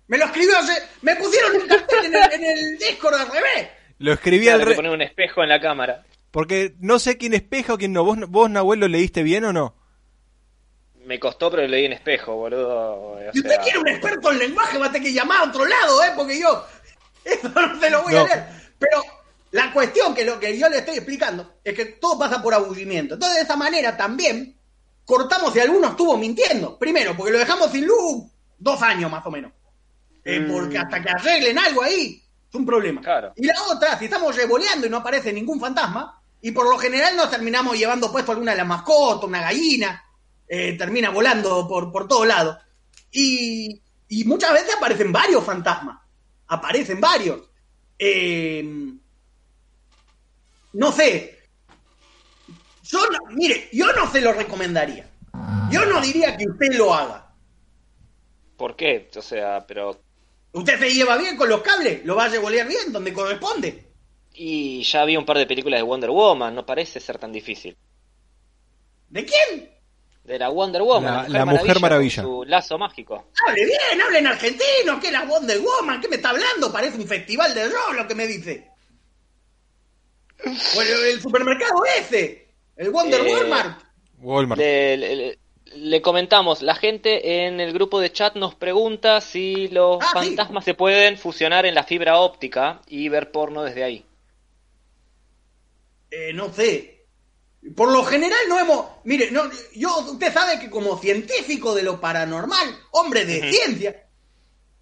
Me 0.07 0.18
lo 0.18 0.26
escribió 0.26 0.57
hace... 0.57 0.73
Me 1.01 1.15
pusieron 1.15 1.55
un 1.61 1.68
cartel 1.68 2.05
en 2.05 2.15
el, 2.15 2.34
en 2.34 2.45
el 2.45 2.77
Discord 2.77 3.15
al 3.15 3.27
revés. 3.31 3.69
Lo 3.99 4.14
escribí 4.14 4.43
Claro, 4.45 4.59
al 4.59 4.64
que 4.65 4.69
re... 4.69 4.76
poner 4.76 4.91
un 4.91 5.01
espejo 5.01 5.43
en 5.43 5.49
la 5.49 5.59
cámara. 5.59 6.05
Porque 6.31 6.76
no 6.80 6.99
sé 6.99 7.18
quién 7.18 7.34
espeja 7.34 7.73
o 7.73 7.77
quién 7.77 7.93
no. 7.93 8.03
¿Vos, 8.03 8.18
vos 8.30 8.49
Nahuel, 8.49 8.80
lo 8.80 8.88
leíste 8.88 9.23
bien 9.23 9.43
o 9.45 9.53
no? 9.53 9.76
Me 11.05 11.19
costó, 11.19 11.49
pero 11.49 11.64
lo 11.64 11.69
leí 11.69 11.85
en 11.85 11.93
espejo, 11.93 12.35
boludo. 12.35 12.69
O 13.14 13.19
Si 13.34 13.39
usted 13.39 13.51
sea, 13.55 13.61
quiere 13.64 13.80
un 13.80 13.88
experto 13.88 14.31
en 14.31 14.39
lenguaje, 14.39 14.77
va 14.77 14.88
a 14.88 14.91
tener 14.91 15.07
que 15.07 15.14
llamar 15.14 15.39
a 15.41 15.49
otro 15.49 15.65
lado, 15.65 16.03
¿eh? 16.03 16.11
Porque 16.15 16.39
yo 16.39 16.65
eso 17.26 17.49
no 17.49 17.80
se 17.80 17.89
lo 17.89 18.03
voy 18.03 18.15
a 18.15 18.23
leer. 18.23 18.45
Pero 18.77 19.01
La 19.51 19.72
cuestión 19.72 20.14
que 20.14 20.26
lo 20.26 20.39
que 20.39 20.57
yo 20.57 20.68
le 20.69 20.77
estoy 20.80 20.97
explicando 20.97 21.55
es 21.64 21.73
que 21.73 21.85
todo 21.85 22.19
pasa 22.19 22.41
por 22.41 22.53
aburrimiento. 22.53 23.14
Entonces, 23.15 23.38
de 23.38 23.43
esa 23.43 23.55
manera 23.55 23.95
también 23.95 24.56
cortamos 25.07 25.53
si 25.53 25.59
alguno 25.61 25.88
estuvo 25.88 26.17
mintiendo. 26.17 26.77
Primero, 26.77 27.15
porque 27.15 27.31
lo 27.31 27.39
dejamos 27.39 27.71
sin 27.71 27.88
luz 27.88 28.25
dos 28.59 28.81
años 28.81 29.09
más 29.09 29.25
o 29.25 29.31
menos. 29.31 29.53
Eh, 30.25 30.41
Mm. 30.41 30.51
porque 30.51 30.77
hasta 30.77 31.01
que 31.01 31.09
arreglen 31.09 31.57
algo 31.57 31.81
ahí, 31.81 32.21
es 32.49 32.55
un 32.55 32.65
problema. 32.65 33.01
Y 33.38 33.45
la 33.45 33.55
otra, 33.71 33.97
si 33.97 34.05
estamos 34.05 34.35
revoleando 34.35 34.85
y 34.85 34.89
no 34.89 34.97
aparece 34.97 35.31
ningún 35.31 35.59
fantasma, 35.59 36.21
y 36.41 36.51
por 36.51 36.69
lo 36.69 36.77
general 36.77 37.15
nos 37.15 37.31
terminamos 37.31 37.77
llevando 37.77 38.11
puesto 38.11 38.34
alguna 38.34 38.51
de 38.51 38.57
las 38.57 38.67
mascotas, 38.67 39.23
una 39.23 39.39
gallina, 39.41 40.03
eh, 40.47 40.73
termina 40.77 41.09
volando 41.09 41.65
por, 41.67 41.89
por 41.91 42.05
todos 42.07 42.27
lados. 42.27 42.57
Y, 43.11 43.81
y 44.09 44.25
muchas 44.25 44.51
veces 44.51 44.75
aparecen 44.75 45.11
varios 45.13 45.43
fantasmas. 45.45 45.97
Aparecen 46.47 46.99
varios. 46.99 47.39
Eh, 47.97 48.93
no 50.73 50.91
sé. 50.91 51.36
Yo 52.91 52.99
no- 53.09 53.35
mire, 53.35 53.69
yo 53.73 53.91
no 53.93 54.11
se 54.11 54.22
lo 54.22 54.34
recomendaría. 54.34 55.09
Yo 55.72 55.85
no 55.85 55.99
diría 56.01 56.35
que 56.38 56.45
usted 56.47 56.73
lo 56.73 56.93
haga. 56.93 57.34
¿Por 58.55 58.76
qué? 58.76 59.09
O 59.15 59.22
sea, 59.22 59.65
pero... 59.68 59.99
Usted 60.53 60.80
se 60.80 60.89
lleva 60.93 61.18
bien 61.18 61.38
con 61.38 61.49
los 61.49 61.61
cables, 61.61 62.03
lo 62.05 62.15
va 62.15 62.26
a 62.26 62.30
revolear 62.30 62.68
bien 62.68 62.91
donde 62.91 63.14
corresponde. 63.14 63.85
Y 64.34 64.81
ya 64.84 65.03
vi 65.05 65.18
un 65.18 65.26
par 65.26 65.38
de 65.38 65.45
películas 65.45 65.80
de 65.80 65.84
Wonder 65.84 66.09
Woman, 66.09 66.55
no 66.55 66.65
parece 66.65 66.99
ser 66.99 67.18
tan 67.18 67.31
difícil. 67.31 67.76
¿De 69.09 69.26
quién? 69.26 69.69
De 70.23 70.39
la 70.39 70.49
Wonder 70.49 70.81
Woman, 70.81 71.31
La- 71.31 71.39
la 71.39 71.45
Mujer 71.45 71.80
Maravilla. 71.80 72.23
con 72.23 72.31
su 72.31 72.43
lazo 72.45 72.77
mágico. 72.77 73.30
Hable 73.47 73.65
bien, 73.65 74.01
hable 74.01 74.19
en 74.19 74.27
argentino, 74.27 74.99
que 74.99 75.07
es 75.07 75.14
la 75.14 75.26
Wonder 75.26 75.59
Woman, 75.59 76.01
¿qué 76.01 76.07
me 76.07 76.15
está 76.18 76.30
hablando? 76.31 76.72
Parece 76.72 76.97
un 76.97 77.07
festival 77.07 77.53
de 77.53 77.68
rock 77.69 77.93
lo 77.95 78.07
que 78.07 78.15
me 78.15 78.27
dice. 78.27 78.69
O 80.76 80.81
el, 80.81 80.88
el 81.14 81.22
supermercado 81.22 81.84
ese, 81.99 82.47
el 82.77 82.89
Wonder 82.91 83.21
Eh, 83.25 83.33
Walmart. 83.33 83.81
Walmart. 84.19 84.59
Le, 84.59 84.97
le- 84.97 85.39
le 85.75 86.01
comentamos, 86.01 86.61
la 86.61 86.73
gente 86.75 87.45
en 87.45 87.59
el 87.59 87.73
grupo 87.73 87.99
de 87.99 88.11
chat 88.11 88.35
nos 88.35 88.55
pregunta 88.55 89.19
si 89.21 89.67
los 89.67 89.99
Ah, 90.01 90.11
fantasmas 90.13 90.63
se 90.63 90.73
pueden 90.73 91.17
fusionar 91.17 91.65
en 91.65 91.75
la 91.75 91.83
fibra 91.83 92.19
óptica 92.19 92.81
y 92.87 93.09
ver 93.09 93.31
porno 93.31 93.63
desde 93.63 93.83
ahí. 93.83 94.05
Eh, 96.09 96.31
no 96.33 96.51
sé. 96.53 97.05
Por 97.75 97.91
lo 97.91 98.03
general 98.05 98.39
no 98.47 98.59
hemos... 98.59 98.85
Mire, 99.03 99.29
no, 99.31 99.41
yo, 99.75 99.97
usted 100.11 100.31
sabe 100.33 100.59
que 100.59 100.69
como 100.69 100.97
científico 100.97 101.75
de 101.75 101.83
lo 101.83 101.99
paranormal, 101.99 102.67
hombre 102.91 103.25
de 103.25 103.51
ciencia, 103.51 104.07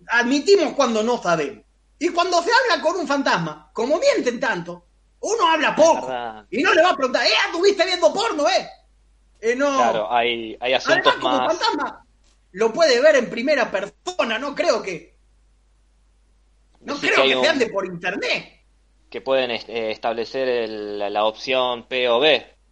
admitimos 0.08 0.74
cuando 0.74 1.02
no 1.02 1.22
sabemos. 1.22 1.64
Y 1.98 2.10
cuando 2.10 2.42
se 2.44 2.52
habla 2.52 2.84
con 2.84 2.98
un 2.98 3.08
fantasma, 3.08 3.72
como 3.74 3.98
mienten 4.00 4.40
tanto, 4.40 4.85
uno 5.28 5.48
habla 5.48 5.76
poco. 5.76 6.08
Y 6.52 6.62
no 6.62 6.74
le 6.74 6.82
va 6.84 6.92
a 6.92 6.96
preguntar, 6.96 7.26
¿eh? 7.26 7.32
¿Estuviste 7.48 7.86
viendo 7.86 8.14
porno, 8.14 8.48
eh? 8.48 8.68
Eh, 9.42 9.56
no. 9.56 9.76
Claro, 9.78 10.12
hay, 10.14 10.56
hay 10.60 10.74
asuntos 10.74 11.14
Además, 11.14 11.16
como 11.22 11.38
más... 11.38 11.58
fantasma, 11.58 12.06
lo 12.52 12.72
puede 12.74 13.02
ver 13.02 13.16
en 13.18 13.30
primera 13.30 13.70
persona, 13.72 14.38
no 14.40 14.54
creo 14.56 14.82
que... 14.82 15.16
No 16.82 16.98
creo 16.98 17.24
que 17.24 17.36
un- 17.36 17.44
se 17.44 17.50
ande 17.50 17.68
por 17.68 17.86
internet. 17.86 18.52
que 19.10 19.22
pueden 19.22 19.52
eh, 19.52 19.92
establecer 19.92 20.48
el- 20.48 21.00
la 21.00 21.24
opción 21.26 21.88
POV, 21.88 22.26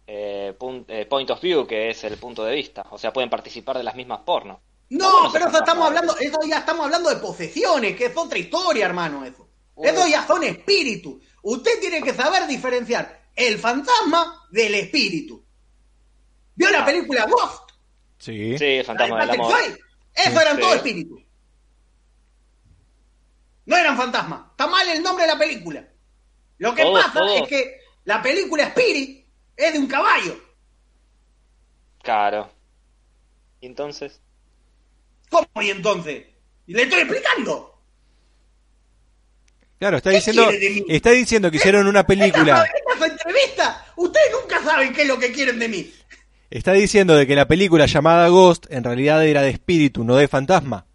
eh, 0.06 0.54
pun- 0.58 0.84
eh, 0.88 1.06
Point 1.06 1.30
of 1.30 1.40
View, 1.40 1.66
que 1.66 1.90
es 1.90 2.04
el 2.04 2.16
punto 2.18 2.44
de 2.44 2.54
vista. 2.54 2.84
O 2.90 2.98
sea, 2.98 3.12
pueden 3.12 3.30
participar 3.30 3.76
de 3.78 3.82
las 3.84 3.94
mismas 3.94 4.20
porno. 4.20 4.60
No, 4.90 5.30
pero 5.32 5.48
eso 5.48 5.58
estamos 5.58 5.86
hablando, 5.86 6.16
eso 6.18 6.38
ya 6.46 6.58
estamos 6.58 6.84
hablando 6.84 7.08
de 7.10 7.16
posesiones, 7.16 7.96
que 7.96 8.06
es 8.06 8.16
otra 8.16 8.38
historia, 8.38 8.84
hermano, 8.86 9.24
eso. 9.24 9.48
Eso 9.82 10.06
ya 10.06 10.24
son 10.26 10.44
espíritus. 10.44 11.16
Usted 11.46 11.78
tiene 11.80 12.02
que 12.02 12.14
saber 12.14 12.46
diferenciar 12.46 13.22
el 13.36 13.58
fantasma 13.58 14.46
del 14.50 14.74
espíritu. 14.76 15.44
¿Vio 16.54 16.70
la 16.70 16.84
película 16.86 17.26
Ghost? 17.26 17.70
Sí. 18.18 18.56
Sí, 18.56 18.64
el 18.64 18.84
fantasma 18.84 19.18
La 19.18 19.26
del 19.26 19.36
de 19.36 19.42
amor. 19.42 19.54
Eso 20.14 20.40
eran 20.40 20.56
Sí. 20.56 20.62
todos 20.62 20.76
espíritus. 20.76 21.20
No 23.66 23.76
eran 23.76 23.96
fantasmas. 23.96 24.50
Está 24.52 24.66
mal 24.66 24.88
el 24.88 25.02
nombre 25.02 25.26
de 25.26 25.32
la 25.32 25.38
película. 25.38 25.86
Lo 26.58 26.74
que 26.74 26.82
Todos, 26.82 27.04
pasa 27.04 27.18
todos. 27.18 27.42
es 27.42 27.48
que 27.48 27.80
la 28.04 28.22
película 28.22 28.64
Spirit 28.64 29.26
es 29.56 29.72
de 29.72 29.78
un 29.78 29.86
caballo. 29.86 30.38
Claro. 32.02 32.50
Y 33.60 33.66
entonces... 33.66 34.20
¿Cómo 35.30 35.46
y 35.60 35.70
entonces? 35.70 36.26
Y 36.66 36.74
le 36.74 36.84
estoy 36.84 37.00
explicando. 37.00 37.73
Claro, 39.78 39.96
está 39.98 40.10
¿Qué 40.10 40.16
diciendo, 40.16 40.48
está 40.88 41.10
diciendo 41.10 41.50
que 41.50 41.56
hicieron 41.58 41.86
una 41.86 42.06
película. 42.06 42.64
Esta, 42.64 42.92
esta 42.92 43.06
es 43.06 43.12
entrevista. 43.12 43.86
Ustedes 43.96 44.26
nunca 44.32 44.62
saben 44.62 44.92
qué 44.92 45.02
es 45.02 45.08
lo 45.08 45.18
que 45.18 45.32
quieren 45.32 45.58
de 45.58 45.68
mí. 45.68 45.92
Está 46.50 46.72
diciendo 46.72 47.16
de 47.16 47.26
que 47.26 47.34
la 47.34 47.48
película 47.48 47.86
llamada 47.86 48.28
Ghost 48.28 48.66
en 48.70 48.84
realidad 48.84 49.24
era 49.24 49.42
de 49.42 49.50
espíritu, 49.50 50.04
no 50.04 50.16
de 50.16 50.28
fantasma. 50.28 50.86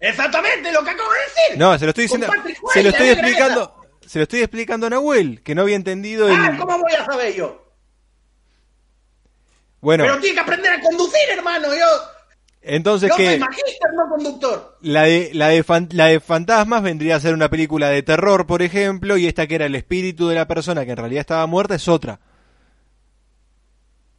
Exactamente 0.00 0.72
lo 0.72 0.84
que 0.84 0.90
acabo 0.90 1.10
de 1.12 1.18
decir. 1.20 1.58
No, 1.58 1.78
se 1.78 1.84
lo 1.84 1.90
estoy 1.90 2.04
diciendo, 2.04 2.26
se 2.72 2.82
lo 2.82 2.88
estoy 2.90 3.06
negra 3.06 3.20
explicando, 3.20 3.74
se 4.06 4.18
lo 4.18 4.22
estoy 4.24 4.40
explicando 4.40 4.86
a 4.86 4.90
Nahuel, 4.90 5.42
que 5.42 5.54
no 5.54 5.62
había 5.62 5.76
entendido. 5.76 6.28
Ah, 6.28 6.50
el, 6.52 6.58
¿cómo 6.58 6.78
voy 6.78 6.92
a 6.92 7.04
saber 7.04 7.34
yo? 7.34 7.64
bueno, 9.80 10.04
Pero 10.04 10.18
tiene 10.20 10.34
que 10.34 10.40
aprender 10.40 10.72
a 10.72 10.80
conducir, 10.80 11.28
hermano. 11.30 11.68
Yo, 11.74 11.86
entonces 12.68 13.08
yo 13.10 13.16
soy 13.16 13.24
que 13.26 13.38
magíster, 13.38 13.90
no 13.94 14.08
conductor. 14.08 14.78
la 14.82 15.02
de 15.04 15.30
la 15.34 15.48
de 15.48 15.62
fan- 15.64 15.88
la 15.92 16.06
de 16.06 16.20
fantasmas 16.20 16.82
vendría 16.82 17.16
a 17.16 17.20
ser 17.20 17.34
una 17.34 17.48
película 17.48 17.88
de 17.88 18.02
terror, 18.02 18.46
por 18.46 18.62
ejemplo, 18.62 19.16
y 19.16 19.26
esta 19.26 19.46
que 19.46 19.56
era 19.56 19.66
el 19.66 19.74
espíritu 19.74 20.28
de 20.28 20.34
la 20.36 20.46
persona 20.46 20.84
que 20.84 20.92
en 20.92 20.96
realidad 20.98 21.20
estaba 21.20 21.46
muerta 21.46 21.74
es 21.74 21.88
otra. 21.88 22.20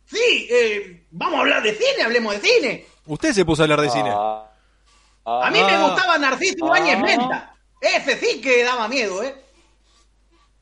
Sí, 0.05 0.47
eh, 0.49 1.05
vamos 1.11 1.35
a 1.37 1.39
hablar 1.41 1.61
de 1.63 1.73
cine, 1.73 2.03
hablemos 2.03 2.33
de 2.33 2.39
cine. 2.47 2.85
Usted 3.05 3.31
se 3.33 3.45
puso 3.45 3.61
a 3.61 3.65
hablar 3.65 3.81
de 3.81 3.89
cine. 3.89 4.09
A 4.11 5.51
mí 5.51 5.59
me 5.63 5.71
Ah. 5.75 5.83
gustaba 5.87 6.17
Narciso 6.17 6.65
Ibáñez 6.65 6.97
Ah. 6.97 7.01
Menta. 7.03 7.55
Ese 7.81 8.17
sí 8.17 8.41
que 8.41 8.63
daba 8.63 8.87
miedo, 8.87 9.21
¿eh? 9.23 9.35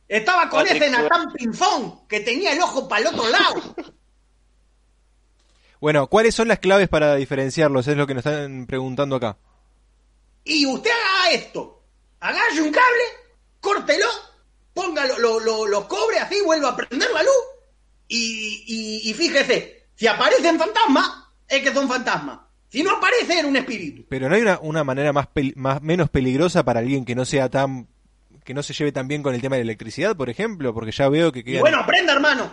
Estaba 0.07 0.49
con 0.49 0.63
Patrick 0.63 0.83
ese. 0.83 0.91
Natán 0.91 1.31
Pinzón, 1.33 2.07
que 2.07 2.19
tenía 2.21 2.51
el 2.53 2.61
ojo 2.61 2.87
para 2.87 3.01
el 3.01 3.07
otro 3.07 3.27
lado. 3.29 3.61
Bueno, 5.79 6.07
¿cuáles 6.07 6.33
son 6.35 6.47
las 6.47 6.59
claves 6.59 6.89
para 6.89 7.15
diferenciarlos? 7.15 7.87
Es 7.87 7.95
lo 7.97 8.07
que 8.07 8.13
nos 8.15 8.25
están 8.25 8.65
preguntando 8.65 9.15
acá. 9.15 9.37
y 10.43 10.65
usted 10.65 10.89
haga 10.91 11.31
esto. 11.31 11.83
Agarre 12.19 12.61
un 12.61 12.71
cable, 12.71 13.03
córtelo, 13.59 14.05
póngalo, 14.73 15.19
lo, 15.19 15.39
lo, 15.39 15.67
lo 15.67 15.87
cobre 15.87 16.17
así, 16.19 16.37
vuelva 16.43 16.69
a 16.69 16.75
prender 16.75 17.09
la 17.11 17.21
luz. 17.21 17.31
Y, 18.07 18.63
y, 18.67 19.09
y 19.09 19.13
fíjese, 19.13 19.87
si 19.95 20.07
aparecen 20.07 20.57
fantasmas, 20.57 21.09
es 21.47 21.61
que 21.61 21.73
son 21.73 21.87
fantasmas. 21.87 22.39
Si 22.69 22.81
no 22.83 22.91
aparece, 22.97 23.37
era 23.39 23.47
un 23.47 23.55
espíritu. 23.55 24.05
Pero 24.09 24.27
no 24.29 24.35
hay 24.35 24.41
una, 24.41 24.59
una 24.61 24.83
manera 24.83 25.13
más, 25.13 25.27
pel- 25.33 25.55
más 25.55 25.81
menos 25.81 26.09
peligrosa 26.09 26.63
para 26.65 26.79
alguien 26.79 27.05
que 27.05 27.15
no 27.15 27.23
sea 27.25 27.49
tan 27.49 27.87
que 28.43 28.53
no 28.53 28.63
se 28.63 28.73
lleve 28.73 28.93
tan 28.93 29.09
bien 29.09 29.21
con 29.23 29.35
el 29.35 29.41
tema 29.41 29.57
de 29.57 29.63
la 29.63 29.71
electricidad, 29.71 30.15
por 30.15 30.29
ejemplo, 30.29 30.73
porque 30.73 30.91
ya 30.93 31.09
veo 31.09 31.33
que 31.33 31.39
Y 31.39 31.43
quedan- 31.43 31.59
bueno, 31.61 31.79
aprenda, 31.79 32.13
hermano. 32.13 32.49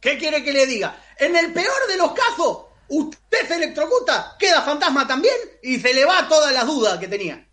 ¿Qué 0.00 0.18
quiere 0.18 0.42
que 0.42 0.52
le 0.52 0.66
diga? 0.66 0.96
En 1.18 1.34
el 1.36 1.52
peor 1.52 1.86
de 1.88 1.96
los 1.96 2.12
casos, 2.12 2.66
usted 2.88 3.48
se 3.48 3.54
electrocuta, 3.54 4.36
queda 4.38 4.62
fantasma 4.62 5.06
también 5.06 5.36
y 5.62 5.78
se 5.78 5.94
le 5.94 6.04
va 6.04 6.28
todas 6.28 6.52
las 6.52 6.66
dudas 6.66 6.98
que 6.98 7.08
tenía. 7.08 7.46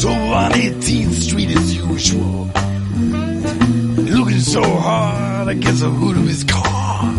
So 0.00 0.08
on 0.08 0.52
18th 0.52 1.12
Street 1.12 1.50
as 1.50 1.76
usual. 1.76 2.46
Looking 4.16 4.40
so 4.40 4.62
hard 4.62 5.48
against 5.48 5.82
the 5.82 5.90
hood 5.90 6.16
of 6.16 6.26
his 6.26 6.42
car. 6.44 7.12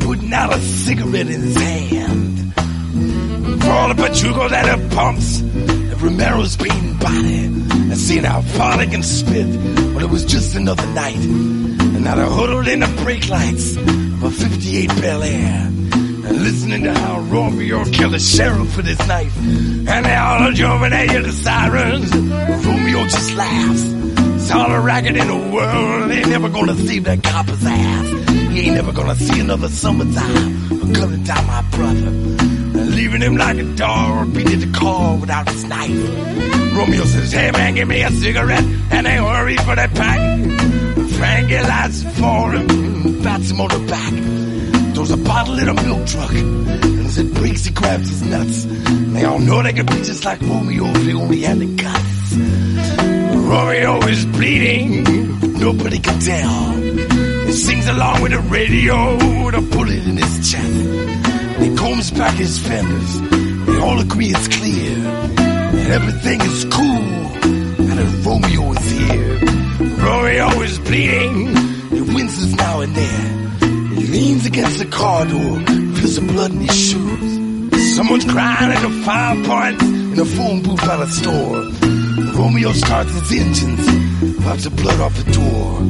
Putting 0.00 0.32
out 0.32 0.54
a 0.54 0.62
cigarette 0.62 1.28
in 1.28 1.42
his 1.42 1.56
hand. 1.56 2.54
For 3.62 3.70
all 3.70 3.88
the 3.92 4.02
pachucos 4.02 4.50
at 4.52 4.78
the 4.78 4.96
pumps. 4.96 5.40
And 5.40 6.00
Romero's 6.00 6.56
being 6.56 6.96
body. 6.96 7.44
And 7.44 7.98
seeing 7.98 8.24
how 8.24 8.40
far 8.40 8.78
they 8.78 8.86
can 8.86 9.02
spit. 9.02 9.46
Well, 9.92 10.04
it 10.04 10.10
was 10.10 10.24
just 10.24 10.56
another 10.56 10.86
night. 10.94 11.16
And 11.16 12.02
now 12.02 12.14
they're 12.14 12.24
huddled 12.24 12.66
in 12.66 12.80
the 12.80 13.02
brake 13.04 13.28
lights 13.28 13.76
of 13.76 14.22
a 14.22 14.30
58 14.30 14.88
Bel 15.02 15.22
Air 15.22 15.83
listening 16.30 16.84
to 16.84 16.94
how 16.94 17.20
Romeo 17.20 17.84
killed 17.84 18.14
the 18.14 18.18
sheriff 18.18 18.76
with 18.76 18.86
his 18.86 18.98
knife. 19.06 19.36
And 19.36 20.04
they 20.04 20.14
all 20.14 20.42
are 20.42 20.52
jumping 20.52 20.92
at 20.92 21.22
the 21.22 21.32
sirens. 21.32 22.14
Romeo 22.14 23.04
just 23.04 23.34
laughs. 23.34 23.82
It's 24.44 24.50
all 24.50 24.70
a 24.70 24.80
racket 24.80 25.16
in 25.16 25.26
the 25.26 25.54
world. 25.54 26.10
They 26.10 26.18
ain't 26.18 26.28
never 26.28 26.48
gonna 26.48 26.74
save 26.76 27.04
that 27.04 27.22
copper's 27.22 27.64
ass. 27.64 28.30
He 28.52 28.60
ain't 28.66 28.74
never 28.74 28.92
gonna 28.92 29.14
see 29.14 29.40
another 29.40 29.68
summertime. 29.68 30.68
But 30.68 30.94
coming 30.94 31.22
down, 31.24 31.46
my 31.46 31.62
brother. 31.70 32.10
Leaving 32.74 33.22
him 33.22 33.36
like 33.36 33.56
a 33.56 33.64
dog 33.74 34.28
repeated 34.28 34.60
the 34.60 34.78
call 34.78 35.16
without 35.18 35.48
his 35.48 35.64
knife. 35.64 35.88
Romeo 36.76 37.04
says, 37.04 37.32
hey 37.32 37.50
man, 37.52 37.74
give 37.74 37.88
me 37.88 38.02
a 38.02 38.10
cigarette, 38.10 38.64
and 38.90 39.06
they 39.06 39.16
hurry 39.16 39.56
for 39.56 39.76
that 39.76 39.94
pack. 39.94 40.18
Frankie 41.10 41.60
lights 41.60 42.02
for 42.18 42.52
him, 42.52 43.22
bats 43.22 43.50
him 43.50 43.60
on 43.60 43.68
the 43.68 43.78
back. 43.88 44.33
Throws 45.04 45.20
a 45.20 45.22
bottle 45.22 45.58
in 45.58 45.68
a 45.68 45.74
milk 45.74 46.06
truck, 46.06 46.30
and 46.30 47.06
as 47.06 47.18
it 47.18 47.34
breaks, 47.34 47.66
he 47.66 47.72
grabs 47.74 48.08
his 48.08 48.22
nuts. 48.22 48.64
And 48.64 49.14
they 49.14 49.24
all 49.26 49.38
know 49.38 49.62
they 49.62 49.74
could 49.74 49.86
be 49.86 50.00
just 50.00 50.24
like 50.24 50.40
Romeo 50.40 50.86
if 50.86 51.04
they 51.04 51.12
only 51.12 51.40
had 51.42 51.58
the 51.58 51.66
guts. 51.76 52.32
Romeo 53.36 53.98
is 54.08 54.24
bleeding, 54.24 55.04
nobody 55.60 55.98
can 55.98 56.18
tell. 56.20 56.72
He 57.44 57.52
sings 57.52 57.86
along 57.86 58.22
with 58.22 58.32
the 58.32 58.38
radio 58.48 59.12
with 59.44 59.54
a 59.54 59.60
bullet 59.60 60.06
in 60.06 60.16
his 60.16 60.50
chest. 60.50 60.64
And 60.64 61.64
he 61.64 61.76
combs 61.76 62.10
back 62.10 62.36
his 62.36 62.58
fenders. 62.58 63.20
They 63.66 63.80
all 63.80 64.00
agree 64.00 64.28
it's 64.28 64.48
clear 64.48 64.96
that 64.96 65.90
everything 65.90 66.40
is 66.40 66.64
cool 66.64 67.04
and 67.90 67.98
that 67.98 68.24
Romeo 68.24 68.72
is 68.72 68.90
here. 68.90 69.38
Romeo 70.02 70.62
is 70.62 70.78
bleeding. 70.78 71.54
He 71.90 72.00
winces 72.00 72.54
now 72.54 72.80
and 72.80 72.94
then. 72.96 73.43
Leans 74.14 74.46
against 74.46 74.78
the 74.78 74.86
car 74.86 75.26
door, 75.26 75.58
feels 75.96 76.14
the 76.14 76.20
blood 76.20 76.52
in 76.52 76.60
his 76.60 76.76
shoes. 76.88 77.96
Someone's 77.96 78.24
crying 78.24 78.70
at 78.70 78.80
the 78.80 79.02
five 79.02 79.44
points 79.44 79.82
in 79.82 80.20
a 80.20 80.24
phone 80.24 80.62
booth 80.62 80.84
at 80.84 81.00
a 81.00 81.06
store. 81.08 81.64
Romeo 82.38 82.70
starts 82.70 83.10
his 83.12 83.32
engines, 83.40 84.44
wipes 84.44 84.62
the 84.62 84.70
blood 84.70 85.00
off 85.00 85.16
the 85.16 85.32
door. 85.32 85.80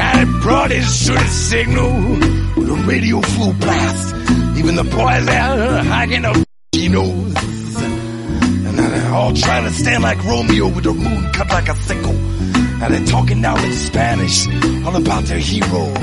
And 0.00 0.28
it 0.28 0.42
brought 0.42 0.70
his 0.70 1.04
shooting 1.04 1.26
signal 1.26 1.92
with 2.56 2.70
a 2.70 2.84
radio 2.86 3.20
full 3.22 3.52
blast. 3.54 4.14
Even 4.56 4.76
the 4.76 4.84
boys 4.84 5.26
there 5.26 5.82
hiking 5.82 6.24
up 6.24 6.36
he 6.70 6.88
knows. 6.88 7.34
And 7.76 8.78
they're 8.78 9.12
all 9.12 9.32
trying 9.34 9.64
to 9.64 9.72
stand 9.72 10.04
like 10.04 10.22
Romeo 10.24 10.68
with 10.68 10.84
their 10.84 10.94
moon 10.94 11.32
cut 11.32 11.48
like 11.48 11.68
a 11.68 11.74
sickle. 11.74 12.21
Now 12.82 12.88
they're 12.88 13.06
talking 13.06 13.40
now 13.40 13.54
in 13.64 13.72
Spanish, 13.74 14.48
all 14.84 14.96
about 14.96 15.22
their 15.26 15.38
hero. 15.38 15.94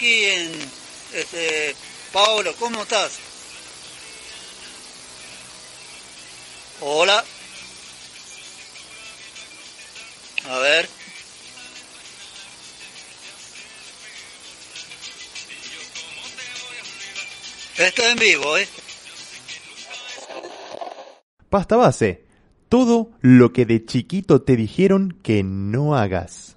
Aquí 0.00 0.24
en 0.24 0.50
este, 1.12 1.76
Paolo, 2.10 2.54
¿cómo 2.58 2.80
estás? 2.80 3.18
Hola. 6.80 7.22
A 10.48 10.58
ver. 10.60 10.88
Esto 17.76 18.02
en 18.02 18.18
vivo, 18.18 18.56
¿eh? 18.56 18.66
Pasta 21.50 21.76
base. 21.76 22.24
Todo 22.70 23.10
lo 23.20 23.52
que 23.52 23.66
de 23.66 23.84
chiquito 23.84 24.40
te 24.40 24.56
dijeron 24.56 25.18
que 25.22 25.42
no 25.42 25.94
hagas. 25.94 26.56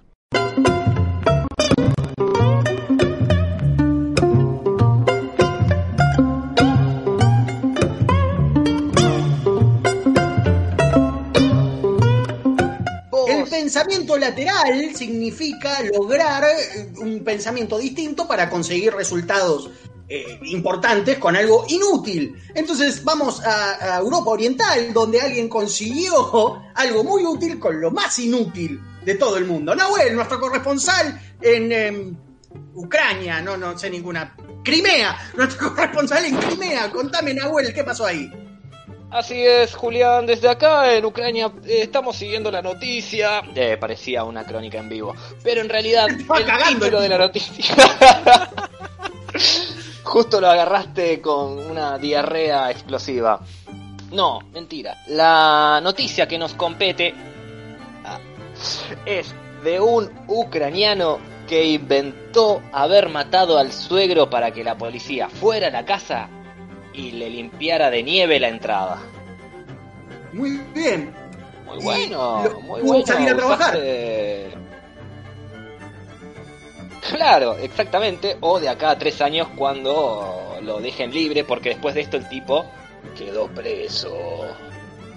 Lateral 14.23 14.95
significa 14.95 15.81
lograr 15.93 16.43
eh, 16.45 16.93
un 16.97 17.23
pensamiento 17.23 17.77
distinto 17.77 18.27
para 18.27 18.49
conseguir 18.49 18.93
resultados 18.93 19.69
eh, 20.07 20.39
importantes 20.43 21.17
con 21.17 21.35
algo 21.35 21.65
inútil. 21.67 22.35
Entonces 22.55 23.03
vamos 23.03 23.41
a, 23.45 23.97
Europa 23.97 24.31
Oriental, 24.31 24.93
donde 24.93 25.19
alguien 25.19 25.49
consiguió 25.49 26.61
algo 26.75 27.03
muy 27.03 27.25
útil 27.25 27.59
con 27.59 27.79
lo 27.81 27.91
más 27.91 28.17
inútil 28.19 28.79
de 29.03 29.15
todo 29.15 29.37
el 29.37 29.45
mundo. 29.45 29.75
Nahuel, 29.75 30.15
nuestro 30.15 30.39
corresponsal 30.39 31.19
en 31.41 31.71
em, 31.71 32.17
Ucrania, 32.75 33.41
no, 33.41 33.57
no 33.57 33.77
sé 33.77 33.89
ninguna. 33.89 34.35
Crimea, 34.63 35.17
nuestro 35.35 35.73
corresponsal 35.73 36.23
en 36.25 36.37
Crimea. 36.37 36.89
Contame, 36.91 37.33
Nahuel, 37.33 37.73
¿qué 37.73 37.83
pasó 37.83 38.05
ahí? 38.05 38.31
Así 39.13 39.45
es, 39.45 39.75
Julián, 39.75 40.25
desde 40.25 40.49
acá 40.49 40.91
en 40.95 41.05
Ucrania 41.05 41.51
eh, 41.67 41.81
estamos 41.83 42.15
siguiendo 42.15 42.49
la 42.49 42.63
noticia. 42.63 43.43
Eh, 43.53 43.77
parecía 43.79 44.23
una 44.23 44.43
crónica 44.43 44.79
en 44.79 44.89
vivo, 44.89 45.13
pero 45.43 45.61
en 45.61 45.69
realidad 45.69 46.07
el 46.09 46.25
cagando 46.25 46.85
título 46.85 46.99
de 46.99 47.09
la 47.09 47.19
noticia. 47.19 47.75
Justo 50.03 50.41
lo 50.41 50.49
agarraste 50.49 51.21
con 51.21 51.59
una 51.59 51.99
diarrea 51.99 52.71
explosiva. 52.71 53.39
No, 54.11 54.39
mentira. 54.51 55.03
La 55.09 55.79
noticia 55.83 56.27
que 56.27 56.39
nos 56.39 56.55
compete 56.55 57.13
ah, 58.03 58.17
es 59.05 59.31
de 59.63 59.79
un 59.79 60.09
ucraniano 60.27 61.19
que 61.47 61.63
inventó 61.65 62.63
haber 62.71 63.09
matado 63.09 63.59
al 63.59 63.73
suegro 63.73 64.27
para 64.27 64.49
que 64.49 64.63
la 64.63 64.75
policía 64.75 65.29
fuera 65.29 65.67
a 65.67 65.71
la 65.71 65.85
casa 65.85 66.29
y 66.93 67.11
le 67.11 67.29
limpiara 67.29 67.89
de 67.89 68.03
nieve 68.03 68.39
la 68.39 68.49
entrada. 68.49 69.01
Muy 70.31 70.59
bien. 70.73 71.13
Muy 71.65 71.83
bueno, 71.83 72.43
lo- 72.43 72.61
muy 72.61 72.81
bueno. 72.81 73.05
salir 73.05 73.29
a 73.29 73.35
trabajar. 73.37 73.75
usaste- 73.75 74.53
Claro, 77.09 77.57
exactamente. 77.57 78.37
O 78.39 78.59
de 78.59 78.69
acá 78.69 78.91
a 78.91 78.97
tres 78.97 79.21
años 79.21 79.47
cuando 79.55 80.57
lo 80.61 80.79
dejen 80.79 81.11
libre, 81.13 81.43
porque 81.43 81.69
después 81.69 81.93
de 81.95 82.01
esto 82.01 82.17
el 82.17 82.27
tipo 82.29 82.65
quedó 83.17 83.47
preso. 83.47 84.15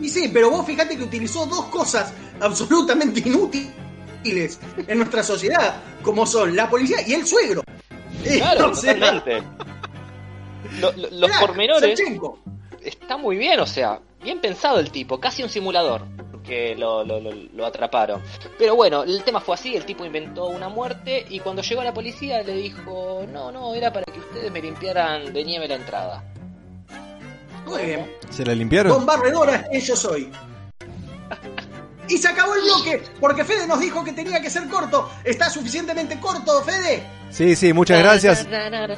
Y 0.01 0.09
sí, 0.09 0.29
pero 0.33 0.51
vos 0.51 0.67
fíjate 0.67 0.97
que 0.97 1.05
utilizó 1.05 1.47
dos 1.47 1.67
cosas 1.67 2.13
absolutamente 2.41 3.21
inútiles 3.27 4.59
en 4.87 4.99
nuestra 4.99 5.23
sociedad, 5.23 5.77
como 6.03 6.27
son 6.27 6.55
la 6.57 6.69
policía 6.69 6.99
y 7.07 7.15
el 7.15 7.27
suegro. 7.27 7.63
Claro, 8.25 8.73
totalmente. 8.73 9.43
Lo- 10.81 10.93
lo- 10.93 11.09
los 11.11 11.31
pormenores 11.41 12.01
está 12.83 13.17
muy 13.17 13.37
bien, 13.37 13.59
o 13.61 13.67
sea, 13.67 14.01
bien 14.23 14.41
pensado 14.41 14.79
el 14.81 14.91
tipo, 14.91 15.19
casi 15.21 15.43
un 15.43 15.49
simulador 15.49 16.03
que 16.45 16.77
lo, 16.77 17.05
lo- 17.05 17.19
lo- 17.21 17.33
lo 17.33 17.67
atraparon. 17.67 18.23
Pero 18.59 18.77
bueno, 18.77 19.03
el 19.03 19.23
tema 19.25 19.41
fue 19.41 19.57
así, 19.57 19.75
el 19.75 19.85
tipo 19.85 20.05
inventó 20.05 20.47
una 20.47 20.69
muerte 20.69 21.27
y 21.29 21.41
cuando 21.41 21.63
llegó 21.63 21.83
la 21.83 21.93
policía 21.93 22.43
le 22.43 22.55
dijo, 22.55 23.25
no, 23.33 23.51
no, 23.51 23.75
era 23.75 23.93
para 23.93 24.05
que 24.05 24.21
ustedes 24.21 24.53
me 24.53 24.63
limpiaran 24.63 25.33
de 25.33 25.43
nieve 25.45 25.67
la 25.67 25.75
entrada. 25.75 26.25
Muy 27.67 27.83
bien. 27.83 28.13
¿Se 28.31 28.45
la 28.45 28.55
limpiaron? 28.55 28.93
Don 28.93 29.05
Barredora 29.07 29.57
es 29.57 29.69
que 29.71 29.81
yo 29.81 29.97
soy. 29.97 30.31
Y 32.09 32.19
se 32.19 32.29
acabó 32.29 32.55
el 32.55 32.63
bloque, 32.63 33.03
porque 33.21 33.45
Fede 33.45 33.67
nos 33.67 33.81
dijo 33.81 34.05
que 34.05 34.13
tenía 34.13 34.41
que 34.41 34.51
ser 34.51 34.69
corto. 34.69 35.11
¿Está 35.25 35.51
suficientemente 35.51 36.19
corto, 36.21 36.63
Fede? 36.63 37.07
Sí, 37.31 37.57
sí, 37.57 37.73
muchas 37.73 37.99
gracias. 37.99 38.47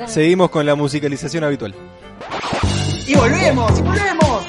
Seguimos 0.06 0.50
con 0.50 0.66
la 0.66 0.74
musicalización 0.74 1.44
habitual. 1.44 1.74
Y 3.06 3.14
volvemos, 3.14 3.78
y 3.78 3.82
volvemos. 3.82 4.46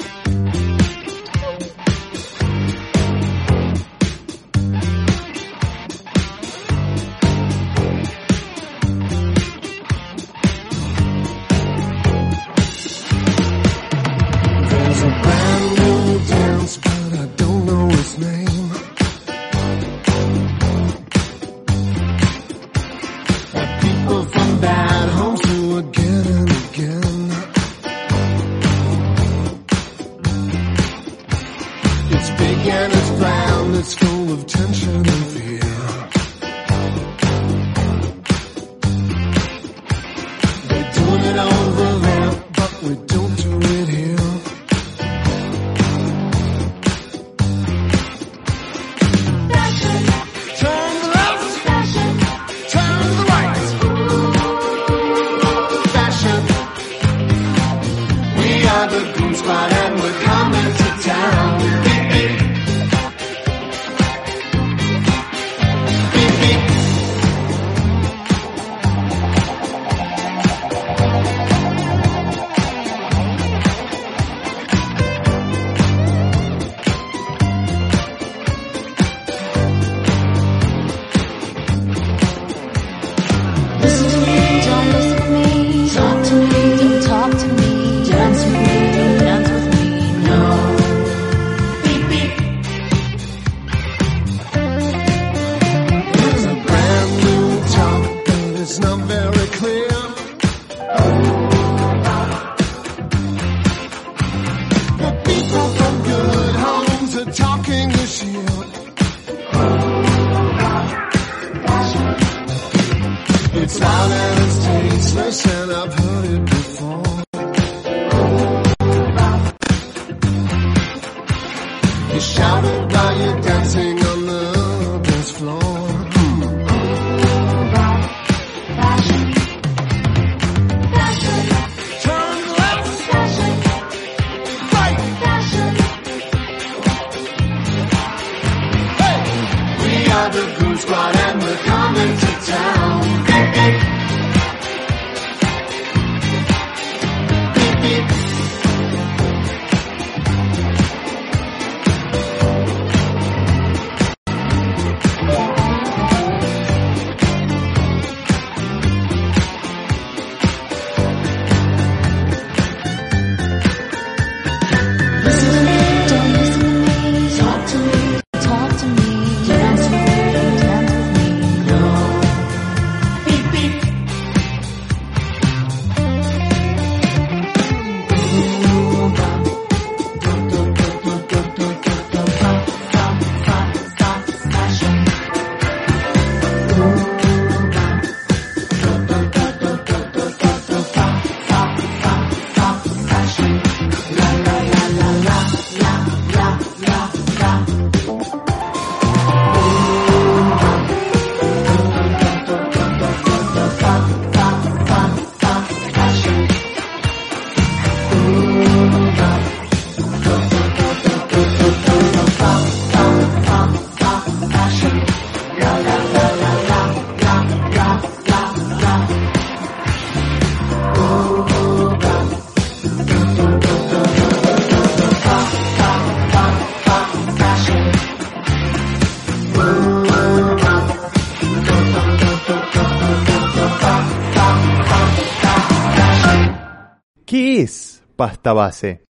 Pasta 238.19 238.51
base? 238.51 239.05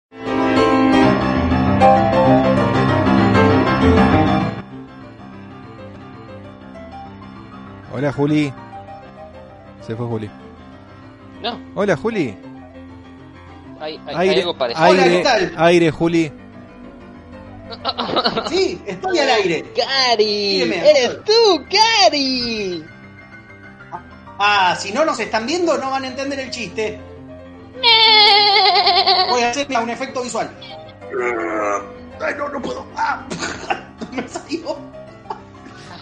Hola 7.92 8.12
Juli. 8.12 8.52
Se 9.86 9.94
fue 9.94 10.06
Juli. 10.06 10.30
No, 11.42 11.60
Hola 11.74 11.96
Juli. 11.96 12.34
hay, 13.80 14.00
hay, 14.06 14.14
hay 14.14 14.28
Aire, 14.28 14.40
algo 14.40 14.56
parecido. 14.56 14.86
aire, 14.86 15.52
aire 15.56 15.90
Juli. 15.90 16.32
Sí, 18.48 18.80
estoy 18.86 19.18
al 19.18 19.28
aire. 19.30 19.64
Gary, 19.76 20.24
Dígame, 20.62 20.90
eres 20.90 21.18
tú, 21.24 21.64
Gary. 21.70 22.84
Ah, 24.38 24.76
si 24.78 24.92
no 24.92 25.04
nos 25.04 25.18
están 25.20 25.46
viendo, 25.46 25.76
no 25.78 25.90
van 25.90 26.04
a 26.04 26.08
entender 26.08 26.40
el 26.40 26.50
chiste. 26.50 26.98
Voy 29.28 29.42
a 29.42 29.50
hacer 29.50 29.66
un 29.78 29.90
efecto 29.90 30.22
visual. 30.22 30.50
Ay, 32.20 32.34
no, 32.36 32.48
no 32.48 32.62
puedo. 32.62 32.86
Ah, 32.96 33.26
me 34.12 34.28
salió. 34.28 34.76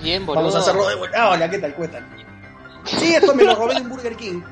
Bien, 0.03 0.27
boludo. 0.27 0.43
Vamos 0.43 0.57
a 0.57 0.59
hacerlo 0.59 0.89
de 0.89 0.95
vuelta. 0.97 1.23
Ah, 1.23 1.31
hola, 1.31 1.51
¿qué 1.51 1.59
tal? 1.59 1.75
Cuentan. 1.75 2.09
Sí, 2.85 3.15
esto 3.15 3.35
me 3.35 3.45
lo 3.45 3.55
robé 3.55 3.75
de 3.75 3.81
un 3.83 3.89
Burger 3.89 4.17
King. 4.17 4.43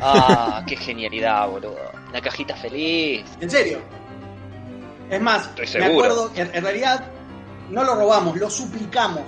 Ah, 0.00 0.62
qué 0.66 0.76
genialidad, 0.76 1.48
boludo. 1.48 1.78
Una 2.08 2.20
cajita 2.20 2.54
feliz. 2.56 3.24
En 3.40 3.50
serio. 3.50 3.80
Es 5.10 5.20
más, 5.20 5.50
Estoy 5.56 5.80
me 5.80 5.86
acuerdo 5.88 6.32
que 6.32 6.42
en 6.42 6.62
realidad 6.62 7.04
no 7.70 7.84
lo 7.84 7.94
robamos, 7.94 8.36
lo 8.36 8.50
suplicamos. 8.50 9.22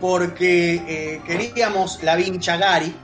Porque 0.00 0.74
eh, 0.86 1.22
queríamos 1.26 2.02
la 2.02 2.14
vincha 2.14 2.56
Gary, 2.56 2.94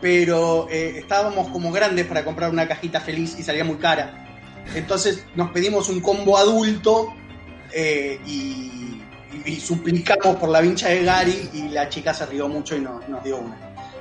pero 0.00 0.68
eh, 0.70 0.98
estábamos 0.98 1.48
como 1.48 1.72
grandes 1.72 2.06
para 2.06 2.24
comprar 2.24 2.50
una 2.50 2.66
cajita 2.68 3.00
feliz 3.00 3.36
y 3.38 3.42
salía 3.42 3.64
muy 3.64 3.76
cara. 3.76 4.24
Entonces 4.74 5.24
nos 5.34 5.50
pedimos 5.50 5.88
un 5.88 6.00
combo 6.00 6.36
adulto 6.38 7.08
eh, 7.72 8.20
y, 8.26 8.30
y- 8.30 9.02
y 9.46 9.60
suplicamos 9.60 10.36
por 10.36 10.48
la 10.50 10.60
vincha 10.60 10.88
de 10.88 11.04
Gary 11.04 11.50
y 11.54 11.68
la 11.68 11.88
chica 11.88 12.12
se 12.12 12.26
rió 12.26 12.48
mucho 12.48 12.76
y 12.76 12.80
nos, 12.80 13.08
nos 13.08 13.22
dio 13.24 13.36
una. 13.38 13.56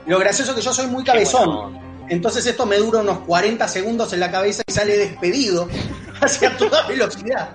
Lo 0.05 0.19
gracioso 0.19 0.51
es 0.51 0.57
que 0.57 0.63
yo 0.63 0.73
soy 0.73 0.87
muy 0.87 1.03
cabezón. 1.03 1.79
Entonces 2.09 2.45
esto 2.45 2.65
me 2.65 2.77
dura 2.77 2.99
unos 3.01 3.19
40 3.19 3.67
segundos 3.67 4.13
en 4.13 4.21
la 4.21 4.31
cabeza 4.31 4.63
y 4.65 4.71
sale 4.71 4.97
despedido 4.97 5.67
hacia 6.21 6.55
toda 6.57 6.87
velocidad. 6.87 7.49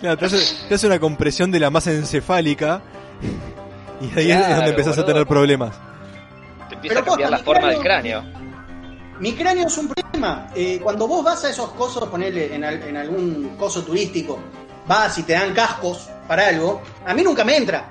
Claro, 0.00 0.16
te 0.16 0.26
hace, 0.26 0.38
te 0.68 0.74
hace 0.76 0.86
una 0.86 0.98
compresión 1.00 1.50
de 1.50 1.58
la 1.60 1.70
masa 1.70 1.90
encefálica 1.92 2.82
y 4.00 4.18
ahí 4.18 4.30
es 4.30 4.48
donde 4.48 4.70
empezás 4.70 4.98
a 4.98 5.04
tener 5.04 5.26
problemas. 5.26 5.74
Empieza 6.86 6.94
Pero 6.94 7.00
a 7.00 7.04
cambiar 7.04 7.30
posta, 7.30 7.30
la 7.30 7.36
mi 7.38 7.44
forma 7.44 7.68
del 7.70 7.80
cráneo-. 7.80 8.22
Mi 9.20 9.32
cráneo 9.34 9.66
es 9.66 9.78
un 9.78 9.88
problema. 9.88 10.48
Eh, 10.54 10.78
cuando 10.82 11.08
vos 11.08 11.24
vas 11.24 11.44
a 11.44 11.50
esos 11.50 11.70
cosos, 11.70 12.06
ponele 12.08 12.54
en, 12.54 12.64
al- 12.64 12.82
en 12.82 12.96
algún 12.96 13.56
coso 13.58 13.82
turístico, 13.82 14.38
vas 14.86 15.16
y 15.18 15.22
te 15.22 15.32
dan 15.32 15.54
cascos 15.54 16.08
para 16.28 16.48
algo, 16.48 16.82
a 17.06 17.14
mí 17.14 17.22
nunca 17.22 17.44
me 17.44 17.56
entra. 17.56 17.84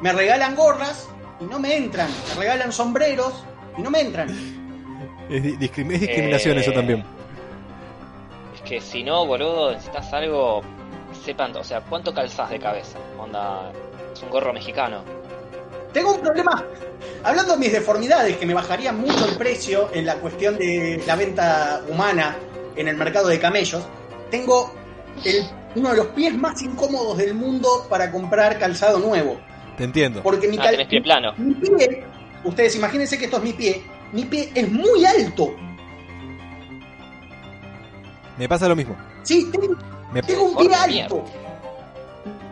Me 0.00 0.12
regalan 0.12 0.54
gorras 0.54 1.08
y 1.40 1.44
no 1.44 1.58
me 1.58 1.76
entran. 1.76 2.08
Me 2.34 2.40
regalan 2.40 2.72
sombreros 2.72 3.44
y 3.76 3.82
no 3.82 3.90
me 3.90 4.00
entran. 4.00 4.28
Es, 5.28 5.42
di- 5.42 5.56
discrim- 5.56 5.92
es 5.92 6.00
discriminación 6.00 6.56
Eh, 6.56 6.60
eso 6.60 6.72
también. 6.72 7.04
Es 8.54 8.60
que 8.62 8.80
si 8.80 9.02
no, 9.02 9.26
boludo, 9.26 9.72
necesitas 9.72 10.12
algo. 10.12 10.62
Sepan, 11.24 11.54
o 11.56 11.64
sea, 11.64 11.80
¿cuánto 11.82 12.14
calzás 12.14 12.48
de 12.50 12.58
cabeza? 12.60 12.98
Onda, 13.18 13.72
es 14.12 14.22
un 14.22 14.30
gorro 14.30 14.52
mexicano. 14.52 15.02
Tengo 15.92 16.14
un 16.14 16.20
problema. 16.20 16.64
Hablando 17.24 17.54
de 17.54 17.58
mis 17.58 17.72
deformidades, 17.72 18.36
que 18.36 18.46
me 18.46 18.54
bajaría 18.54 18.92
mucho 18.92 19.26
el 19.28 19.36
precio 19.36 19.90
en 19.92 20.06
la 20.06 20.16
cuestión 20.16 20.56
de 20.56 21.02
la 21.06 21.16
venta 21.16 21.82
humana 21.88 22.36
en 22.76 22.88
el 22.88 22.96
mercado 22.96 23.28
de 23.28 23.38
camellos, 23.38 23.82
tengo 24.30 24.72
el- 25.24 25.44
uno 25.74 25.90
de 25.90 25.96
los 25.96 26.06
pies 26.08 26.34
más 26.36 26.62
incómodos 26.62 27.18
del 27.18 27.34
mundo 27.34 27.86
para 27.88 28.10
comprar 28.10 28.58
calzado 28.58 28.98
nuevo. 28.98 29.40
Te 29.76 29.84
entiendo. 29.84 30.22
Porque 30.22 30.48
mi, 30.48 30.58
Ah, 30.58 30.70
pie 30.88 31.00
plano. 31.02 31.32
mi 31.36 31.54
pie, 31.54 32.04
ustedes 32.44 32.76
imagínense 32.76 33.18
que 33.18 33.24
esto 33.26 33.36
es 33.38 33.42
mi 33.42 33.52
pie, 33.52 33.82
mi 34.12 34.24
pie 34.24 34.50
es 34.54 34.70
muy 34.70 35.04
alto. 35.04 35.54
Me 38.38 38.48
pasa 38.48 38.68
lo 38.68 38.76
mismo. 38.76 38.96
Sí, 39.22 39.50
tengo, 39.52 39.74
Me- 40.12 40.22
tengo 40.22 40.44
un 40.44 40.56
pie 40.56 40.74
alto. 40.74 41.24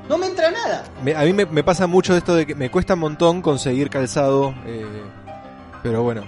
No 0.08 0.16
me 0.18 0.26
entra 0.26 0.50
nada. 0.50 0.84
Me- 1.02 1.14
a 1.14 1.20
mí 1.22 1.32
me, 1.32 1.44
me 1.46 1.62
pasa 1.62 1.86
mucho 1.86 2.16
esto 2.16 2.34
de 2.34 2.46
que 2.46 2.54
me 2.54 2.70
cuesta 2.70 2.94
un 2.94 3.00
montón 3.00 3.42
conseguir 3.42 3.90
calzado, 3.90 4.54
eh, 4.66 4.84
pero 5.82 6.02
bueno, 6.02 6.22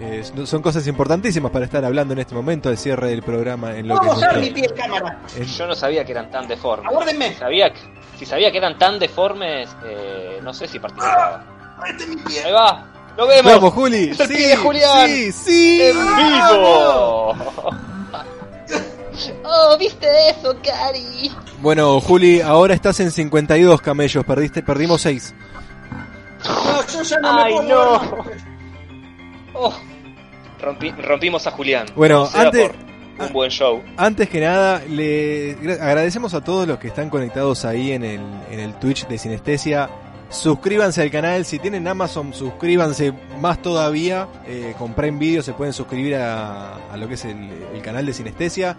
eh, 0.00 0.24
son- 0.44 0.62
cosas 0.62 0.86
importantísimas 0.86 1.52
para 1.52 1.64
estar 1.66 1.84
hablando 1.84 2.14
en 2.14 2.20
este 2.20 2.34
momento 2.34 2.68
del 2.70 2.78
cierre 2.78 3.08
del 3.10 3.22
programa 3.22 3.76
en 3.76 3.88
lo 3.88 3.98
que 4.00 4.06
Vamos 4.06 4.22
a 4.22 4.28
ver 4.32 4.40
mi 4.40 4.50
pie 4.50 4.66
en 4.66 4.74
cámara. 4.76 5.18
Yo 5.56 5.66
no 5.66 5.74
sabía 5.74 6.04
que 6.04 6.12
eran 6.12 6.30
tan 6.30 6.48
deformes. 6.48 6.86
Abórdenme. 6.90 7.28
Si 7.30 7.34
sabía, 7.34 7.72
que- 7.72 7.80
si 8.18 8.26
sabía 8.26 8.50
que 8.50 8.58
eran 8.58 8.78
tan 8.78 8.98
deformes, 8.98 9.68
eh, 9.86 10.38
no 10.42 10.52
sé 10.54 10.66
si 10.66 10.78
participaba. 10.78 11.44
Este 11.86 12.04
es 12.04 12.08
mi 12.08 12.16
pie. 12.16 12.44
Ahí 12.44 12.52
va, 12.52 12.86
lo 13.16 13.26
vemos. 13.26 13.52
Vamos, 13.52 13.72
Juli. 13.74 14.10
Es 14.10 14.20
el 14.20 14.28
Sí, 14.28 14.34
pie 14.34 14.48
de 14.48 14.56
Julián. 14.56 15.08
sí, 15.08 15.32
sí. 15.32 15.82
En 15.82 15.96
vivo. 16.16 17.34
oh, 19.44 19.76
¿viste 19.78 20.06
eso, 20.30 20.56
Cari? 20.62 21.30
Bueno, 21.60 22.00
Juli, 22.00 22.40
ahora 22.40 22.74
estás 22.74 23.00
en 23.00 23.10
52 23.10 23.80
camellos, 23.80 24.24
perdiste, 24.24 24.62
perdimos 24.62 25.00
6. 25.02 25.34
No, 26.44 26.86
yo 26.86 27.02
ya 27.02 27.18
no 27.20 27.34
me 27.34 27.42
Ay, 27.42 27.52
puedo 27.54 27.68
no. 27.68 28.16
mover. 28.16 28.36
Oh, 29.54 29.72
rompi- 30.60 30.96
rompimos 30.96 31.46
a 31.46 31.50
Julián. 31.52 31.86
Bueno, 31.96 32.28
antes- 32.34 32.70
un 33.18 33.32
buen 33.32 33.50
show. 33.50 33.80
Antes 33.96 34.28
que 34.28 34.40
nada, 34.40 34.82
le 34.88 35.56
gra- 35.60 35.80
agradecemos 35.80 36.34
a 36.34 36.42
todos 36.42 36.66
los 36.66 36.78
que 36.78 36.88
están 36.88 37.08
conectados 37.10 37.64
ahí 37.64 37.92
en 37.92 38.02
el, 38.04 38.20
en 38.50 38.58
el 38.60 38.74
Twitch 38.80 39.06
de 39.06 39.16
Sinestesia. 39.18 39.88
Suscríbanse 40.34 41.00
al 41.00 41.10
canal, 41.12 41.44
si 41.44 41.58
tienen 41.60 41.86
Amazon, 41.86 42.34
suscríbanse 42.34 43.12
más 43.40 43.62
todavía. 43.62 44.26
Eh, 44.46 44.74
con 44.78 44.92
Prime 44.92 45.18
Video 45.18 45.42
se 45.42 45.52
pueden 45.52 45.72
suscribir 45.72 46.16
a, 46.16 46.74
a 46.92 46.96
lo 46.96 47.06
que 47.06 47.14
es 47.14 47.24
el, 47.24 47.50
el 47.72 47.80
canal 47.82 48.04
de 48.04 48.12
Sinestesia. 48.12 48.76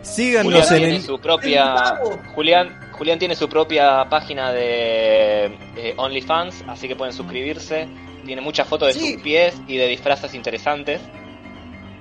Síganos 0.00 0.52
Julián 0.52 0.72
en 0.72 0.78
tiene 0.80 0.96
el... 0.96 1.02
su 1.02 1.18
propia 1.20 2.00
Julián 2.34 2.80
Julián 2.92 3.18
tiene 3.18 3.36
su 3.36 3.48
propia 3.48 4.08
página 4.08 4.50
de 4.52 5.46
eh, 5.76 5.94
OnlyFans, 5.96 6.64
así 6.68 6.88
que 6.88 6.96
pueden 6.96 7.12
suscribirse. 7.12 7.86
Tiene 8.24 8.40
muchas 8.40 8.66
fotos 8.66 8.88
de 8.88 8.94
Sí. 8.94 9.12
sus 9.14 9.22
pies 9.22 9.54
y 9.66 9.76
de 9.76 9.86
disfraces 9.88 10.34
interesantes. 10.34 11.00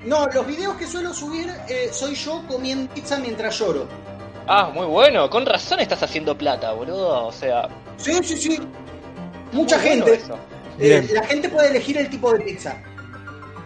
No, 0.06 0.26
los 0.28 0.48
videos 0.48 0.76
que 0.76 0.88
suelo 0.88 1.14
subir 1.14 1.50
eh, 1.68 1.90
soy 1.92 2.16
yo 2.16 2.42
comiendo 2.48 2.94
pizza 2.94 3.18
mientras 3.20 3.60
lloro. 3.60 3.88
Ah, 4.48 4.72
muy 4.74 4.86
bueno. 4.86 5.30
Con 5.30 5.46
razón 5.46 5.80
estás 5.82 6.02
haciendo 6.04 6.38
plata, 6.38 6.72
boludo. 6.72 7.28
O 7.28 7.32
sea, 7.32 7.68
Sí, 7.98 8.14
sí, 8.24 8.38
sí. 8.38 8.60
Mucha 9.52 9.78
muy 9.78 9.86
gente. 9.88 10.22
Eh, 10.80 11.08
la 11.14 11.24
gente 11.24 11.50
puede 11.50 11.70
elegir 11.70 11.98
el 11.98 12.10
tipo 12.10 12.32
de 12.34 12.40
pizza. 12.42 12.78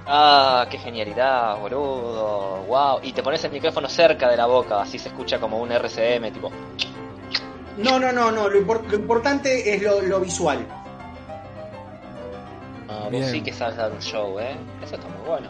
Ah, 0.08 0.66
qué 0.70 0.78
genialidad, 0.78 1.58
boludo. 1.60 2.64
Wow. 2.68 3.00
Y 3.04 3.14
te 3.14 3.22
pones 3.22 3.44
el 3.44 3.52
micrófono 3.52 3.88
cerca 3.90 4.30
de 4.30 4.38
la 4.38 4.46
boca, 4.46 4.82
así 4.82 4.98
se 4.98 5.10
escucha 5.10 5.40
como 5.40 5.60
un 5.60 5.72
RCM, 5.72 6.32
tipo. 6.32 6.52
No, 7.78 8.00
no, 8.00 8.12
no, 8.12 8.32
no. 8.32 8.50
Lo, 8.50 8.60
impor- 8.60 8.86
lo 8.88 8.96
importante 8.96 9.74
es 9.76 9.82
lo, 9.82 10.02
lo 10.02 10.20
visual. 10.20 10.66
Ah, 12.90 13.08
vos 13.12 13.26
sí 13.28 13.42
que 13.42 13.54
sabes 13.54 13.78
dar 13.78 13.92
un 13.92 14.00
show, 14.00 14.40
¿eh? 14.40 14.56
Eso 14.84 14.96
está 14.96 15.08
muy 15.08 15.28
bueno. 15.28 15.50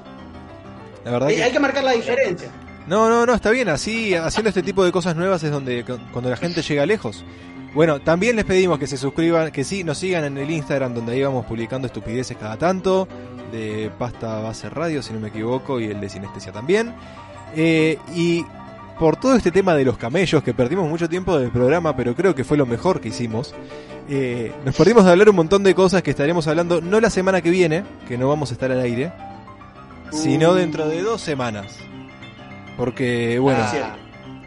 La 1.06 1.12
verdad 1.12 1.30
Eh, 1.32 1.36
que... 1.36 1.44
Hay 1.44 1.52
que 1.52 1.60
marcar 1.60 1.84
la 1.84 1.92
diferencia. 1.94 2.50
No, 2.88 3.10
no, 3.10 3.26
no, 3.26 3.34
está 3.34 3.50
bien. 3.52 3.70
Así, 3.70 4.14
haciendo 4.16 4.50
este 4.50 4.62
tipo 4.64 4.84
de 4.84 4.92
cosas 4.92 5.16
nuevas 5.16 5.42
es 5.44 5.52
donde 5.52 5.84
cu- 5.84 6.00
cuando 6.12 6.30
la 6.30 6.38
gente 6.38 6.62
llega 6.62 6.86
lejos. 6.86 7.24
Bueno, 7.74 8.02
también 8.02 8.36
les 8.36 8.44
pedimos 8.44 8.80
que 8.80 8.88
se 8.88 8.98
suscriban, 8.98 9.52
que 9.52 9.64
sí, 9.64 9.84
nos 9.84 9.98
sigan 9.98 10.26
en 10.26 10.38
el 10.38 10.50
Instagram 10.50 10.94
donde 10.94 11.14
ahí 11.14 11.24
vamos 11.24 11.46
publicando 11.46 11.88
estupideces 11.88 12.36
cada 12.38 12.58
tanto, 12.58 13.08
de 13.52 13.90
Pasta 13.98 14.42
Base 14.42 14.70
Radio, 14.70 15.02
si 15.02 15.14
no 15.14 15.20
me 15.20 15.30
equivoco, 15.30 15.80
y 15.80 15.86
el 15.86 16.02
de 16.02 16.10
Sinestesia 16.10 16.52
también. 16.52 16.94
Eh, 17.56 17.98
y 18.14 18.46
por 19.00 19.16
todo 19.16 19.36
este 19.36 19.52
tema 19.52 19.74
de 19.74 19.86
los 19.86 19.98
camellos, 19.98 20.44
que 20.44 20.54
perdimos 20.54 20.88
mucho 20.90 21.08
tiempo 21.08 21.38
del 21.40 21.50
programa, 21.50 21.96
pero 21.96 22.14
creo 22.14 22.36
que 22.36 22.44
fue 22.44 22.58
lo 22.58 22.66
mejor 22.66 23.00
que 23.00 23.08
hicimos, 23.10 23.56
eh, 24.10 24.52
nos 24.66 24.76
perdimos 24.76 25.06
de 25.06 25.12
hablar 25.12 25.30
un 25.30 25.38
montón 25.38 25.64
de 25.64 25.74
cosas 25.74 26.04
que 26.04 26.12
estaremos 26.12 26.48
hablando, 26.48 26.82
no 26.82 27.00
la 27.00 27.10
semana 27.10 27.42
que 27.42 27.50
viene, 27.50 27.84
que 28.08 28.18
no 28.18 28.28
vamos 28.28 28.52
a 28.52 28.54
estar 28.54 28.72
al 28.72 28.82
aire, 28.82 29.14
sino 30.12 30.54
dentro 30.54 30.88
de 30.90 31.02
dos 31.02 31.22
semanas. 31.22 31.78
Porque, 32.78 33.40
bueno, 33.40 33.62
Ah, 33.64 33.96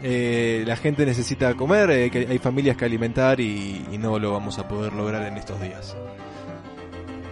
eh, 0.07 0.63
la 0.67 0.75
gente 0.75 1.03
necesita 1.03 1.55
comer, 1.55 1.89
eh, 1.89 2.27
hay 2.29 2.37
familias 2.37 2.77
que 2.77 2.85
alimentar 2.85 3.39
y, 3.39 3.87
no 3.99 4.19
lo 4.19 4.33
vamos 4.33 4.59
a 4.59 4.67
poder 4.67 4.93
lograr 4.93 5.25
en 5.25 5.35
estos 5.35 5.59
días. 5.59 5.95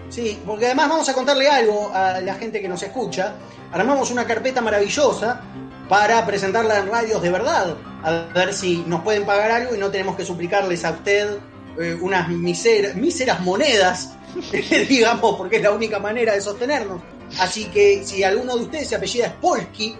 Sí, 0.09 0.39
porque 0.43 0.65
además 0.65 0.89
vamos 0.89 1.07
a 1.07 1.13
contarle 1.13 1.47
algo 1.47 1.91
a 1.93 2.19
la 2.19 2.33
gente 2.33 2.59
que 2.61 2.67
nos 2.67 2.81
escucha. 2.81 3.35
Armamos 3.71 4.09
una 4.09 4.25
carpeta 4.25 4.59
maravillosa 4.59 5.41
para 5.87 6.25
presentarla 6.25 6.79
en 6.79 6.87
radios 6.87 7.21
de 7.21 7.29
verdad. 7.29 7.77
A 8.03 8.11
ver 8.33 8.53
si 8.55 8.83
nos 8.87 9.01
pueden 9.01 9.23
pagar 9.23 9.51
algo 9.51 9.75
y 9.75 9.77
no 9.77 9.91
tenemos 9.91 10.15
que 10.15 10.25
suplicarles 10.25 10.83
a 10.83 10.91
usted 10.91 11.37
eh, 11.79 11.95
unas 12.01 12.27
miser- 12.29 12.95
míseras 12.95 13.39
monedas, 13.41 14.15
digamos, 14.89 15.35
porque 15.35 15.57
es 15.57 15.61
la 15.61 15.71
única 15.71 15.99
manera 15.99 16.33
de 16.33 16.41
sostenernos. 16.41 17.01
Así 17.39 17.65
que 17.65 18.03
si 18.03 18.23
alguno 18.23 18.55
de 18.57 18.63
ustedes 18.63 18.89
se 18.89 18.95
apellida 18.95 19.27
Spolky, 19.29 19.95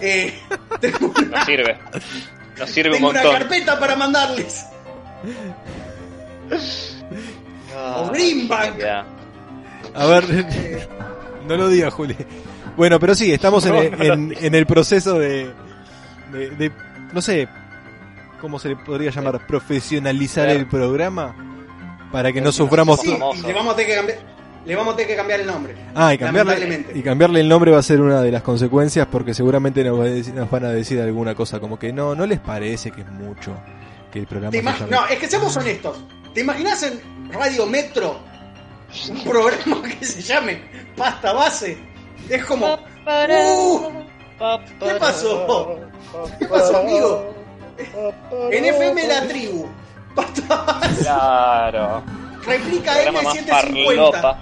eh, 0.00 0.38
tengo 0.80 1.12
una, 1.16 1.38
Nos 1.38 1.46
sirve. 1.46 1.78
Nos 2.58 2.70
sirve 2.70 2.90
un 2.90 2.96
tengo 2.96 3.10
una 3.10 3.22
montón. 3.22 3.38
carpeta 3.40 3.78
para 3.78 3.96
mandarles. 3.96 4.64
Ah, 7.76 8.02
o. 8.08 8.12
A 9.94 10.06
ver, 10.06 10.24
no 11.46 11.56
lo 11.56 11.68
digas, 11.68 11.92
Juli. 11.94 12.16
Bueno, 12.76 12.98
pero 12.98 13.14
sí, 13.14 13.32
estamos 13.32 13.64
en, 13.66 13.74
el- 13.74 14.02
en- 14.02 14.34
en 14.40 14.54
el 14.54 14.66
proceso 14.66 15.18
de, 15.18 15.50
de, 16.32 16.50
de- 16.50 16.72
no 17.12 17.20
sé, 17.20 17.48
¿cómo 18.40 18.58
se 18.58 18.70
le 18.70 18.76
podría 18.76 19.10
llamar? 19.10 19.46
Profesionalizar 19.46 20.48
el 20.48 20.66
programa 20.66 21.34
para 22.10 22.32
que 22.32 22.40
no 22.40 22.50
suframos... 22.52 23.00
Sí, 23.00 23.16
y 23.36 23.40
le 23.46 23.52
vamos 23.52 23.74
a 23.74 23.76
tener 23.76 23.90
que 23.90 23.96
cambiar, 23.96 24.18
le 24.64 24.76
vamos 24.76 24.94
a 24.94 24.96
tener 24.96 25.10
que 25.10 25.16
cambiar 25.16 25.40
el 25.40 25.46
nombre. 25.46 25.74
Ah, 25.94 26.14
y 26.14 26.18
cambiarle, 26.18 26.86
y 26.94 27.02
cambiarle 27.02 27.40
el 27.40 27.48
nombre 27.48 27.70
va 27.72 27.78
a 27.78 27.82
ser 27.82 28.00
una 28.00 28.20
de 28.22 28.30
las 28.30 28.42
consecuencias 28.42 29.06
porque 29.10 29.34
seguramente 29.34 29.82
nos, 29.84 29.98
va 29.98 30.04
a 30.04 30.08
decir- 30.08 30.34
nos 30.34 30.50
van 30.50 30.64
a 30.66 30.70
decir 30.70 31.00
alguna 31.00 31.34
cosa 31.34 31.58
como 31.60 31.78
que 31.78 31.92
no, 31.92 32.14
no 32.14 32.26
les 32.26 32.38
parece 32.40 32.90
que 32.90 33.00
es 33.02 33.08
mucho 33.08 33.54
que 34.12 34.20
el 34.20 34.26
programa 34.26 34.52
se 34.76 34.86
No, 34.86 35.06
es 35.08 35.18
que 35.18 35.28
seamos 35.28 35.56
honestos. 35.56 35.98
¿Te 36.34 36.40
imaginas 36.42 36.82
en 36.82 37.00
Radio 37.32 37.66
Metro 37.66 38.18
un 39.10 39.24
programa 39.24 39.82
que 39.98 40.04
se 40.04 40.22
llame 40.22 40.62
Pasta 40.96 41.32
Base? 41.32 41.78
Es 42.28 42.44
como. 42.44 42.74
"Uh, 42.74 43.90
¿Qué 44.80 44.94
pasó? 44.98 45.78
¿Qué 46.38 46.46
pasó, 46.46 46.78
amigo? 46.78 47.34
En 48.50 48.64
FM 48.64 49.08
La 49.08 49.26
Tribu. 49.28 49.66
Pasta 50.14 50.54
Base. 50.64 51.02
Claro. 51.02 52.02
Replica 52.44 52.92
Programa 52.92 53.22
más 53.22 53.36
M750. 53.36 54.36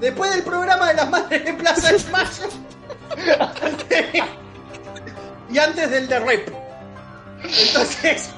Después 0.00 0.30
del 0.32 0.42
programa 0.44 0.88
de 0.88 0.94
las 0.94 1.10
madres 1.10 1.44
de 1.44 1.52
Plaza 1.54 1.92
de 1.92 1.98
Mayo. 2.10 2.48
y 5.50 5.58
antes 5.58 5.90
del 5.90 6.08
de 6.08 6.18
Rep. 6.20 6.48
Entonces. 7.42 8.30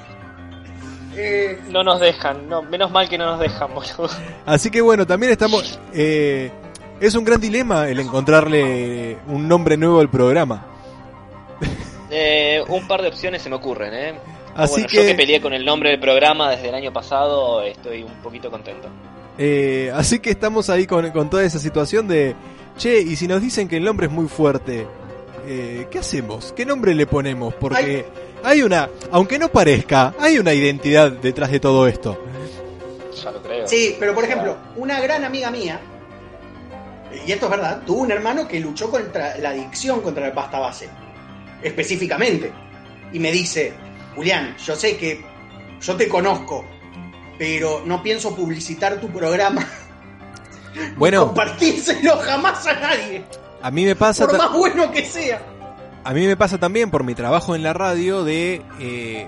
eh, 1.15 1.59
No 1.69 1.83
nos 1.83 1.99
dejan, 1.99 2.47
no, 2.49 2.61
menos 2.63 2.89
mal 2.91 3.07
que 3.09 3.17
no 3.17 3.25
nos 3.25 3.39
dejan, 3.39 3.73
boludo. 3.73 4.09
Así 4.45 4.69
que 4.71 4.81
bueno, 4.81 5.05
también 5.05 5.31
estamos... 5.33 5.79
eh, 5.93 6.51
es 6.99 7.15
un 7.15 7.23
gran 7.25 7.41
dilema 7.41 7.87
el 7.87 7.99
encontrarle 7.99 9.17
un 9.27 9.47
nombre 9.47 9.75
nuevo 9.77 9.99
al 9.99 10.09
programa. 10.09 10.65
Eh, 12.09 12.61
un 12.67 12.87
par 12.87 13.01
de 13.01 13.07
opciones 13.07 13.41
se 13.41 13.49
me 13.49 13.55
ocurren, 13.55 13.93
¿eh? 13.93 14.19
Así 14.55 14.73
bueno, 14.81 14.87
yo 14.89 15.01
que- 15.01 15.07
que 15.07 15.15
peleé 15.15 15.41
con 15.41 15.53
el 15.53 15.63
nombre 15.63 15.89
del 15.91 15.99
programa 15.99 16.51
desde 16.51 16.69
el 16.69 16.75
año 16.75 16.91
pasado, 16.91 17.61
estoy 17.63 18.03
un 18.03 18.13
poquito 18.21 18.51
contento. 18.51 18.89
Eh, 19.37 19.91
así 19.93 20.19
que 20.19 20.29
estamos 20.29 20.69
ahí 20.69 20.85
con, 20.85 21.09
con 21.11 21.29
toda 21.29 21.43
esa 21.43 21.59
situación 21.59 22.07
de, 22.07 22.35
che, 22.77 23.01
y 23.01 23.15
si 23.15 23.27
nos 23.27 23.41
dicen 23.41 23.67
que 23.67 23.77
el 23.77 23.83
nombre 23.83 24.07
es 24.07 24.11
muy 24.11 24.27
fuerte, 24.27 24.85
eh, 25.47 25.87
¿qué 25.89 25.99
hacemos? 25.99 26.53
¿Qué 26.53 26.65
nombre 26.65 26.93
le 26.93 27.07
ponemos? 27.07 27.53
Porque 27.55 28.05
hay 28.43 28.61
una, 28.61 28.89
aunque 29.11 29.39
no 29.39 29.49
parezca, 29.49 30.13
hay 30.19 30.37
una 30.37 30.53
identidad 30.53 31.11
detrás 31.11 31.51
de 31.51 31.59
todo 31.59 31.87
esto. 31.87 32.17
Ya 33.23 33.31
lo 33.31 33.41
creo. 33.41 33.67
Sí, 33.67 33.95
pero 33.99 34.13
por 34.13 34.23
ejemplo, 34.23 34.57
una 34.75 34.99
gran 34.99 35.23
amiga 35.23 35.51
mía, 35.51 35.79
y 37.25 37.31
esto 37.31 37.45
es 37.45 37.51
verdad, 37.51 37.81
tuvo 37.85 38.01
un 38.01 38.11
hermano 38.11 38.47
que 38.47 38.59
luchó 38.59 38.89
contra 38.89 39.37
la 39.37 39.49
adicción 39.49 40.01
contra 40.01 40.27
la 40.27 40.33
pasta 40.33 40.59
base, 40.59 40.89
específicamente. 41.61 42.51
Y 43.13 43.19
me 43.19 43.31
dice, 43.31 43.73
Julián, 44.15 44.55
yo 44.57 44.75
sé 44.75 44.97
que 44.97 45.23
yo 45.81 45.95
te 45.95 46.07
conozco, 46.07 46.65
pero 47.41 47.81
no 47.87 48.03
pienso 48.03 48.35
publicitar 48.35 49.01
tu 49.01 49.09
programa, 49.09 49.65
Bueno, 50.95 51.25
compartírselo 51.25 52.17
jamás 52.19 52.67
a 52.67 52.73
nadie, 52.73 53.23
a 53.63 53.71
mí 53.71 53.83
me 53.83 53.95
pasa... 53.95 54.27
por 54.27 54.37
más 54.37 54.51
bueno 54.53 54.91
que 54.91 55.03
sea. 55.03 55.41
A 56.03 56.13
mí 56.13 56.27
me 56.27 56.37
pasa 56.37 56.59
también 56.59 56.91
por 56.91 57.03
mi 57.03 57.15
trabajo 57.15 57.55
en 57.55 57.63
la 57.63 57.73
radio 57.73 58.23
de... 58.23 58.61
eh, 58.79 59.25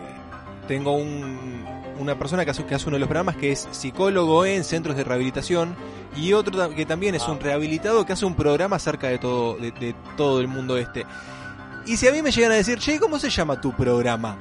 tengo 0.68 0.91
un- 0.95 1.65
una 1.99 2.18
persona 2.19 2.45
que 2.45 2.52
hace, 2.52 2.64
que 2.65 2.76
hace 2.76 2.85
uno 2.88 2.98
de 2.98 2.99
los 2.99 3.07
programas 3.07 3.35
que 3.35 3.52
es 3.52 3.68
psicólogo 3.72 4.45
en 4.45 4.64
centros 4.64 4.95
de 4.95 5.03
rehabilitación 5.03 5.76
y 6.15 6.34
otro 6.34 6.69
que 6.76 6.85
también 6.85 7.15
es 7.15 7.27
un 7.27 7.40
rehabilitado 7.40 8.06
que 8.06 8.14
hace 8.14 8.26
un 8.26 8.35
programa 8.35 8.76
acerca 8.76 9.07
de 9.07 9.18
todo, 9.18 9.56
de, 9.56 9.72
de 9.72 9.95
todo 10.18 10.40
el 10.40 10.48
mundo 10.48 10.77
este. 10.77 11.03
Y 11.88 11.98
si 11.98 12.07
a 12.07 12.11
mí 12.11 12.22
me 12.22 12.30
llegan 12.31 12.52
a 12.52 12.56
decir, 12.56 12.77
che, 12.77 12.99
¿cómo 12.99 13.18
se 13.18 13.31
llama 13.31 13.60
tu 13.60 13.72
programa? 13.73 14.38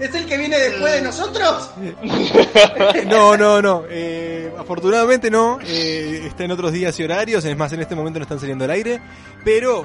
¿Es 0.00 0.14
el 0.14 0.26
que 0.26 0.36
viene 0.36 0.58
después 0.58 0.92
de 0.94 1.02
nosotros? 1.02 1.70
No, 3.06 3.36
no, 3.36 3.62
no. 3.62 3.84
eh, 3.88 4.52
afortunadamente 4.58 5.30
no. 5.30 5.58
eh, 5.62 6.22
está 6.26 6.44
en 6.44 6.50
otros 6.50 6.72
días 6.72 6.98
y 7.00 7.04
horarios. 7.04 7.44
Es 7.44 7.56
más, 7.56 7.72
en 7.72 7.80
este 7.80 7.94
momento 7.94 8.18
no 8.18 8.24
están 8.24 8.40
saliendo 8.40 8.64
al 8.64 8.70
aire. 8.70 9.00
Pero 9.44 9.84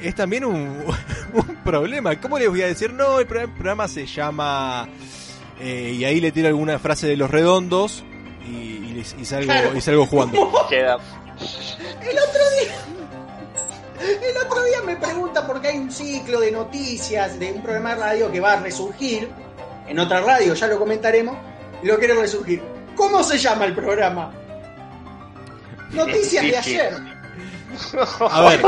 es 0.00 0.14
también 0.14 0.44
un, 0.44 0.84
un 1.34 1.56
problema. 1.64 2.18
¿Cómo 2.20 2.38
les 2.38 2.48
voy 2.48 2.62
a 2.62 2.66
decir? 2.66 2.92
No, 2.92 3.18
el 3.20 3.26
pro- 3.26 3.52
programa 3.54 3.88
se 3.88 4.06
llama... 4.06 4.88
eh, 5.60 5.94
y 5.98 6.04
ahí 6.04 6.20
le 6.20 6.32
tiro 6.32 6.48
alguna 6.48 6.78
frase 6.78 7.06
de 7.06 7.16
los 7.16 7.30
redondos 7.30 8.04
y, 8.46 8.50
y 8.56 8.92
les- 8.94 9.14
y 9.18 9.24
salgo, 9.24 9.46
Claro. 9.52 9.76
y 9.76 9.80
salgo 9.80 10.06
jugando. 10.06 10.52
Queda. 10.68 10.96
El 11.36 12.18
otro 12.18 12.42
día. 12.62 12.76
El 14.00 14.36
otro 14.46 14.62
día 14.64 14.78
me 14.84 14.96
pregunta 14.96 15.46
por 15.46 15.60
qué 15.60 15.68
hay 15.68 15.78
un 15.78 15.90
ciclo 15.90 16.40
de 16.40 16.52
noticias 16.52 17.38
de 17.38 17.52
un 17.52 17.62
programa 17.62 17.94
de 17.94 18.00
radio 18.00 18.30
que 18.32 18.40
va 18.40 18.52
a 18.54 18.60
resurgir. 18.60 19.28
En 19.88 19.98
otra 19.98 20.20
radio, 20.20 20.54
ya 20.54 20.66
lo 20.66 20.78
comentaremos. 20.78 21.36
Lo 21.82 21.98
quiere 21.98 22.14
resurgir. 22.14 22.62
¿Cómo 22.94 23.22
se 23.22 23.38
llama 23.38 23.64
el 23.66 23.74
programa? 23.74 24.32
Noticias 25.92 26.44
de 26.44 26.56
ayer. 26.56 26.92
A 28.20 28.42
ver. 28.42 28.62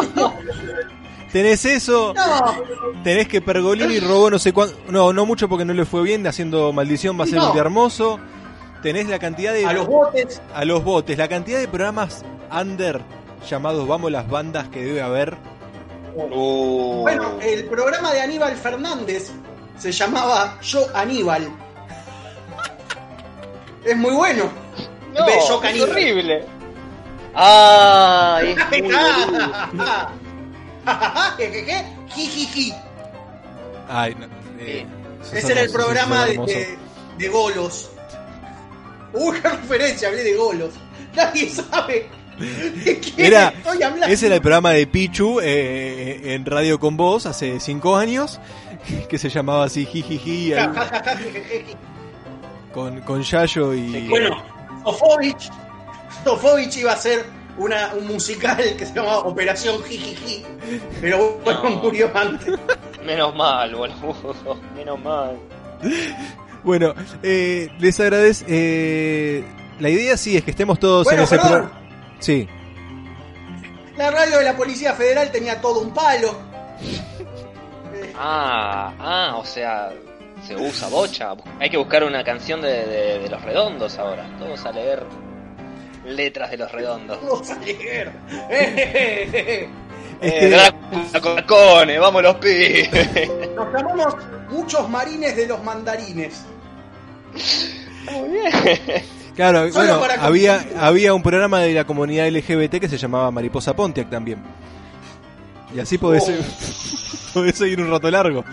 Tenés 1.32 1.64
eso, 1.66 2.14
No, 2.14 2.64
tenés 3.05 3.28
que 3.28 3.42
Pergolini 3.42 4.00
robó 4.00 4.30
no 4.30 4.38
sé 4.38 4.55
cuánto, 4.55 4.74
no, 4.88 5.12
no 5.12 5.26
mucho 5.26 5.46
porque 5.46 5.66
no 5.66 5.74
le 5.74 5.84
fue 5.84 6.02
bien, 6.02 6.26
haciendo 6.26 6.72
maldición 6.72 7.20
va 7.20 7.24
a 7.24 7.26
ser 7.26 7.36
No. 7.36 7.48
un 7.48 7.52
día 7.52 7.60
hermoso. 7.60 8.18
Tenés 8.82 9.09
la 9.09 9.18
cantidad 9.18 9.52
de 9.52 9.66
a 9.66 9.72
los 9.74 9.86
botes. 9.86 10.40
a 10.55 10.64
los 10.64 10.82
botes, 10.82 11.18
la 11.18 11.28
cantidad 11.28 11.59
de 11.59 11.68
programas 11.68 12.24
under 12.50 13.02
llamados 13.48 13.86
Vamos 13.86 14.10
las 14.10 14.28
bandas 14.28 14.69
que 14.69 14.85
debe 14.85 15.02
haber. 15.02 15.36
Uh, 16.15 17.02
Bueno, 17.02 17.39
el 17.40 17.65
programa 17.66 18.12
de 18.12 18.20
Aníbal 18.20 18.56
Fernández 18.56 19.31
se 19.78 19.93
llamaba 19.93 20.59
Yo 20.60 20.86
Aníbal. 20.94 21.48
Es 23.85 23.97
muy 23.97 24.12
bueno. 24.15 24.51
no, 25.15 25.27
Ve, 25.27 25.32
Yo 25.48 25.62
es 25.62 25.81
horrible. 25.82 26.44
Ay, 27.35 28.56
es 28.73 28.82
muy 28.82 28.93
boludo. 28.93 29.52
¿Qué, 31.36 31.51
qué, 31.51 31.65
qué? 31.65 31.85
Jijiji. 32.09 32.74
Ay, 33.89 34.15
no, 34.19 34.27
eh, 34.60 34.86
sos 35.23 35.32
Ese 35.35 35.52
era 35.52 35.60
el 35.62 35.70
programa 35.70 36.24
de, 36.27 36.36
de, 36.39 36.78
de 37.19 37.28
Golos. 37.28 37.90
Uy, 39.12 39.40
qué 39.40 39.48
referencia, 39.48 40.09
hablé 40.09 40.24
de 40.24 40.35
Golos. 40.35 40.74
Nadie 41.15 41.48
sabe 41.48 42.09
de 42.39 43.01
Era, 43.16 43.48
estoy 43.48 43.82
hablando. 43.82 44.06
ese 44.06 44.27
era 44.27 44.35
el 44.36 44.40
programa 44.40 44.70
de 44.70 44.86
Pichu 44.86 45.40
eh, 45.43 46.35
en 46.35 46.44
Radio 46.47 46.78
con 46.78 46.97
Voz 46.97 47.27
hace 47.27 47.59
cinco 47.60 47.97
años, 47.97 48.40
que 49.09 49.19
se 49.19 49.28
llamaba 49.28 49.65
así 49.65 49.85
Jijiji, 49.86 50.52
Ja, 50.52 50.73
ja, 50.74 50.85
ja, 50.86 51.16
con, 52.73 53.01
con 53.01 53.23
Yayo 53.23 53.74
y... 53.74 54.06
Bueno, 54.09 54.43
Sofovich, 54.85 55.51
Sofovich 56.24 56.77
iba 56.78 56.93
a 56.93 56.94
hacer 56.94 57.24
una, 57.56 57.93
un 57.98 58.06
musical 58.06 58.62
que 58.77 58.86
se 58.86 58.94
llamaba 58.94 59.19
Operación 59.20 59.82
Jijiji, 59.82 60.44
pero 61.01 61.39
bueno, 61.44 61.62
No. 61.65 61.70
murió 61.82 62.10
antes. 62.15 62.55
Menos 63.05 63.35
mal, 63.35 63.74
boludo. 63.74 64.60
Menos 64.77 65.02
mal. 65.02 65.36
Bueno, 66.62 66.94
eh, 67.23 67.69
les 67.78 67.98
agradezco. 68.01 68.47
eh, 68.48 69.44
la 69.81 69.89
idea 69.90 70.16
sí 70.16 70.36
es 70.36 70.44
que 70.44 70.51
estemos 70.51 70.78
todos 70.78 71.05
Bueno, 71.05 71.20
en 71.20 71.24
ese 71.24 71.39
perdón. 71.39 71.70
Sí, 72.20 72.49
La 73.97 74.11
radio 74.11 74.39
de 74.39 74.45
la 74.45 74.57
Policía 74.57 74.93
Federal 74.95 75.31
tenía 75.31 75.61
todo 75.61 75.81
un 75.81 75.93
palo. 75.95 76.36
Ah, 78.16 78.93
ah, 78.99 79.36
o 79.36 79.45
sea, 79.45 79.90
se 80.47 80.57
usa 80.57 80.89
bocha. 80.89 81.35
Hay 81.61 81.70
que 81.70 81.77
buscar 81.77 82.03
una 82.05 82.23
canción 82.24 82.61
de, 82.61 82.86
de- 82.86 83.19
de 83.20 83.28
los 83.28 83.43
redondos 83.43 83.99
ahora. 83.99 84.27
Todos 84.39 84.65
a 84.66 84.73
leer 84.73 85.05
letras 86.05 86.51
de 86.51 86.57
los 86.57 86.70
redondos. 86.73 87.19
Vamos 87.23 87.51
a 87.51 87.55
leer. 87.61 88.12
Eh, 88.51 89.69
Eh, 90.20 90.31
que- 90.40 90.51
Drácula 90.51 91.20
con 91.20 91.36
tacones, 91.36 92.01
vamos 92.01 92.23
los 92.24 92.35
pibes. 92.36 93.28
Nos 93.55 93.73
llamamos 93.73 94.16
muchos 94.51 94.89
marines 94.89 95.36
de 95.36 95.47
los 95.47 95.62
mandarines. 95.62 96.43
Muy 98.11 98.28
bien. 98.31 99.05
Claro, 99.39 99.73
Solo 99.73 99.86
bueno, 99.86 100.01
para 100.01 100.23
había, 100.24 100.66
había 100.81 101.15
un 101.15 101.23
programa 101.23 101.60
de 101.60 101.73
la 101.73 101.85
comunidad 101.85 102.28
LGBT 102.28 102.81
que 102.81 102.89
se 102.89 102.98
llamaba 102.98 103.31
Mariposa 103.31 103.74
Pontiac 103.74 104.10
también. 104.10 104.43
Y 105.74 105.81
así 105.81 105.97
podés, 105.98 106.24
Oh. 106.28 107.32
podés 107.35 107.56
seguir 107.56 107.81
un 107.81 107.90
rato 107.90 108.10
largo. 108.10 108.44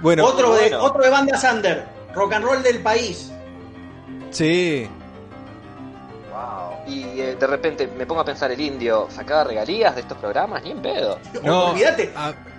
Bueno, 0.00 0.24
otro, 0.26 0.54
de, 0.54 0.60
bueno. 0.62 0.82
otro 0.84 1.02
de 1.02 1.10
bandas 1.10 1.44
under. 1.52 1.84
Rock 2.14 2.32
and 2.34 2.44
roll 2.44 2.62
del 2.62 2.80
país. 2.80 3.30
sí. 4.30 4.88
Wow. 6.30 6.92
y 6.92 7.02
eh, 7.20 7.36
de 7.38 7.46
repente 7.46 7.86
me 7.96 8.06
pongo 8.06 8.20
a 8.22 8.24
pensar 8.24 8.50
el 8.50 8.60
indio 8.60 9.06
sacaba 9.08 9.44
regalías 9.44 9.94
de 9.94 10.00
estos 10.00 10.18
programas, 10.18 10.62
ni 10.64 10.72
en 10.72 10.82
pedo. 10.82 11.18
No, 11.44 11.66
olvídate. 11.70 12.12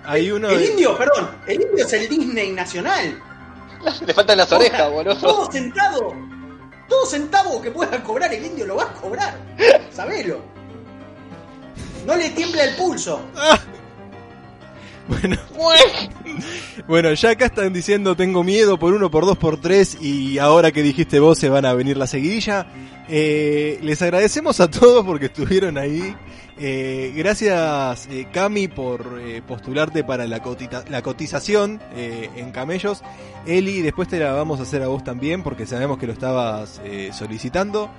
hay 0.04 0.30
uno 0.30 0.48
El 0.48 0.58
de- 0.60 0.66
indio, 0.70 0.96
perdón, 0.96 1.28
el 1.46 1.60
indio 1.60 1.84
es 1.84 1.92
el 1.92 2.08
Disney 2.08 2.52
nacional. 2.52 3.20
Le 4.06 4.14
faltan 4.14 4.38
las 4.38 4.50
orejas, 4.50 4.90
boludo. 4.90 5.14
Todo 5.16 5.52
centavo, 5.52 6.14
todo 6.88 7.06
centavo 7.06 7.60
que 7.60 7.70
pueda 7.70 8.02
cobrar 8.02 8.32
el 8.32 8.44
indio 8.44 8.66
lo 8.66 8.76
va 8.76 8.84
a 8.84 8.92
cobrar. 8.92 9.38
Sabelo. 9.90 10.40
No 12.06 12.16
le 12.16 12.30
tiembla 12.30 12.64
el 12.64 12.76
pulso. 12.76 13.20
Bueno, 16.86 17.12
ya 17.14 17.30
acá 17.30 17.46
están 17.46 17.72
diciendo 17.72 18.16
tengo 18.16 18.42
miedo 18.44 18.78
por 18.78 18.92
uno, 18.92 19.10
por 19.10 19.24
dos, 19.24 19.38
por 19.38 19.60
tres 19.60 19.96
y 20.00 20.38
ahora 20.38 20.72
que 20.72 20.82
dijiste 20.82 21.20
vos 21.20 21.38
se 21.38 21.48
van 21.48 21.64
a 21.64 21.74
venir 21.74 21.96
la 21.96 22.06
seguidilla. 22.06 22.66
Eh, 23.08 23.78
les 23.82 24.02
agradecemos 24.02 24.60
a 24.60 24.68
todos 24.68 25.04
porque 25.04 25.26
estuvieron 25.26 25.78
ahí. 25.78 26.14
Eh, 26.58 27.12
gracias 27.14 28.06
eh, 28.10 28.28
Cami 28.32 28.66
por 28.68 29.18
eh, 29.20 29.42
postularte 29.46 30.04
para 30.04 30.26
la, 30.26 30.42
cotita- 30.42 30.84
la 30.88 31.02
cotización 31.02 31.80
eh, 31.94 32.30
en 32.36 32.50
Camellos. 32.50 33.02
Eli, 33.46 33.82
después 33.82 34.08
te 34.08 34.18
la 34.18 34.32
vamos 34.32 34.58
a 34.60 34.62
hacer 34.62 34.82
a 34.82 34.88
vos 34.88 35.04
también 35.04 35.42
porque 35.42 35.66
sabemos 35.66 35.98
que 35.98 36.06
lo 36.06 36.12
estabas 36.14 36.80
eh, 36.84 37.10
solicitando. 37.12 37.90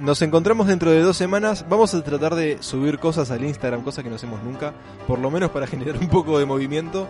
Nos 0.00 0.22
encontramos 0.22 0.66
dentro 0.66 0.90
de 0.90 1.00
dos 1.02 1.16
semanas. 1.16 1.66
Vamos 1.68 1.94
a 1.94 2.02
tratar 2.02 2.34
de 2.34 2.56
subir 2.60 2.98
cosas 2.98 3.30
al 3.30 3.44
Instagram, 3.44 3.82
cosas 3.82 4.02
que 4.02 4.10
no 4.10 4.16
hacemos 4.16 4.42
nunca, 4.42 4.72
por 5.06 5.18
lo 5.18 5.30
menos 5.30 5.50
para 5.50 5.66
generar 5.68 5.98
un 5.98 6.08
poco 6.08 6.38
de 6.38 6.46
movimiento. 6.46 7.06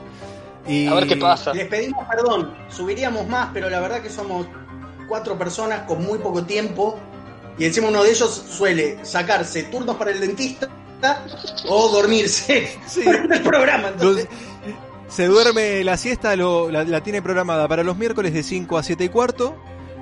Y... 0.66 0.88
Les 1.54 1.66
pedimos 1.68 2.04
perdón, 2.08 2.52
subiríamos 2.68 3.28
más, 3.28 3.50
pero 3.54 3.70
la 3.70 3.78
verdad 3.80 4.02
que 4.02 4.10
somos 4.10 4.46
cuatro 5.08 5.38
personas 5.38 5.82
con 5.82 6.04
muy 6.04 6.18
poco 6.18 6.42
tiempo. 6.44 6.98
Y 7.58 7.64
encima 7.66 7.88
uno 7.88 8.02
de 8.02 8.10
ellos 8.10 8.44
suele 8.48 9.04
sacarse 9.04 9.64
turnos 9.64 9.96
para 9.96 10.10
el 10.10 10.20
dentista 10.20 10.68
o 11.68 11.88
dormirse 11.90 12.76
en 12.96 13.32
el 13.32 13.42
programa. 13.42 13.88
Entonces, 13.88 14.26
Se 15.08 15.26
duerme 15.26 15.84
la 15.84 15.96
siesta, 15.96 16.34
lo- 16.34 16.70
la, 16.70 16.82
la 16.84 17.02
tiene 17.02 17.22
programada 17.22 17.68
para 17.68 17.84
los 17.84 17.96
miércoles 17.96 18.32
de 18.32 18.42
5 18.42 18.78
a 18.78 18.82
7 18.82 19.04
y 19.04 19.08
cuarto. 19.08 19.56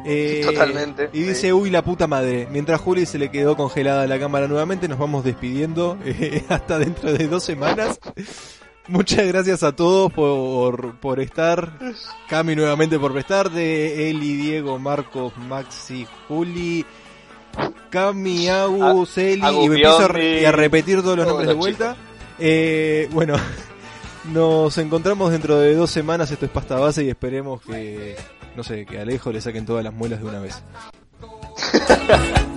Eh, 0.05 0.43
Totalmente, 0.45 1.11
Y 1.13 1.23
dice, 1.23 1.53
uy, 1.53 1.71
la 1.71 1.83
puta 1.85 2.07
madre. 2.09 2.49
Mientras 2.51 2.81
Juli 2.81 3.07
se 3.07 3.19
le 3.19 3.31
quedó 3.31 3.57
congelada 3.57 4.07
la 4.09 4.19
cámara 4.19 4.49
nuevamente, 4.49 4.89
nos 4.89 4.99
vamos 4.99 5.23
despidiendo 5.25 5.97
eh, 6.05 6.45
hasta 6.49 6.79
dentro 6.79 7.13
de 7.13 7.29
dos 7.29 7.45
semanas. 7.45 8.01
Muchas 8.89 9.25
gracias 9.29 9.63
a 9.63 9.77
todos 9.77 10.13
por, 10.13 10.99
por 10.99 11.21
estar. 11.21 11.79
Cami 12.29 12.57
nuevamente 12.57 12.99
por 12.99 13.13
prestarte. 13.13 14.11
Eli, 14.11 14.37
Diego, 14.37 14.77
Marcos, 14.79 15.37
Maxi, 15.37 16.05
Juli. 16.27 16.85
Cami, 17.91 18.49
Agus, 18.49 19.19
Eli. 19.19 19.43
Agus 19.43 19.65
Y 19.65 19.69
me 19.69 19.75
empiezo 19.77 19.99
a, 20.05 20.09
re- 20.09 20.53
repetir 20.53 21.03
todos 21.03 21.17
los 21.19 21.27
nombres 21.27 21.49
de 21.49 21.55
vuelta. 21.55 21.97
Eh, 22.39 23.09
bueno, 23.13 23.35
nos 24.33 24.77
encontramos 24.79 25.31
dentro 25.33 25.59
de 25.59 25.75
dos 25.75 25.91
semanas. 25.91 26.31
Esto 26.31 26.47
es 26.47 26.51
pasta 26.51 26.77
base 26.79 27.05
y 27.05 27.11
esperemos 27.11 27.61
que, 27.63 28.17
no 28.57 28.63
sé, 28.63 28.87
que 28.87 28.99
Alejo 28.99 29.31
le 29.33 29.41
saquen 29.41 29.67
todas 29.67 29.85
las 29.85 29.93
muelas 29.93 30.21
de 30.21 30.27
una 30.27 30.41
vez. 30.41 30.63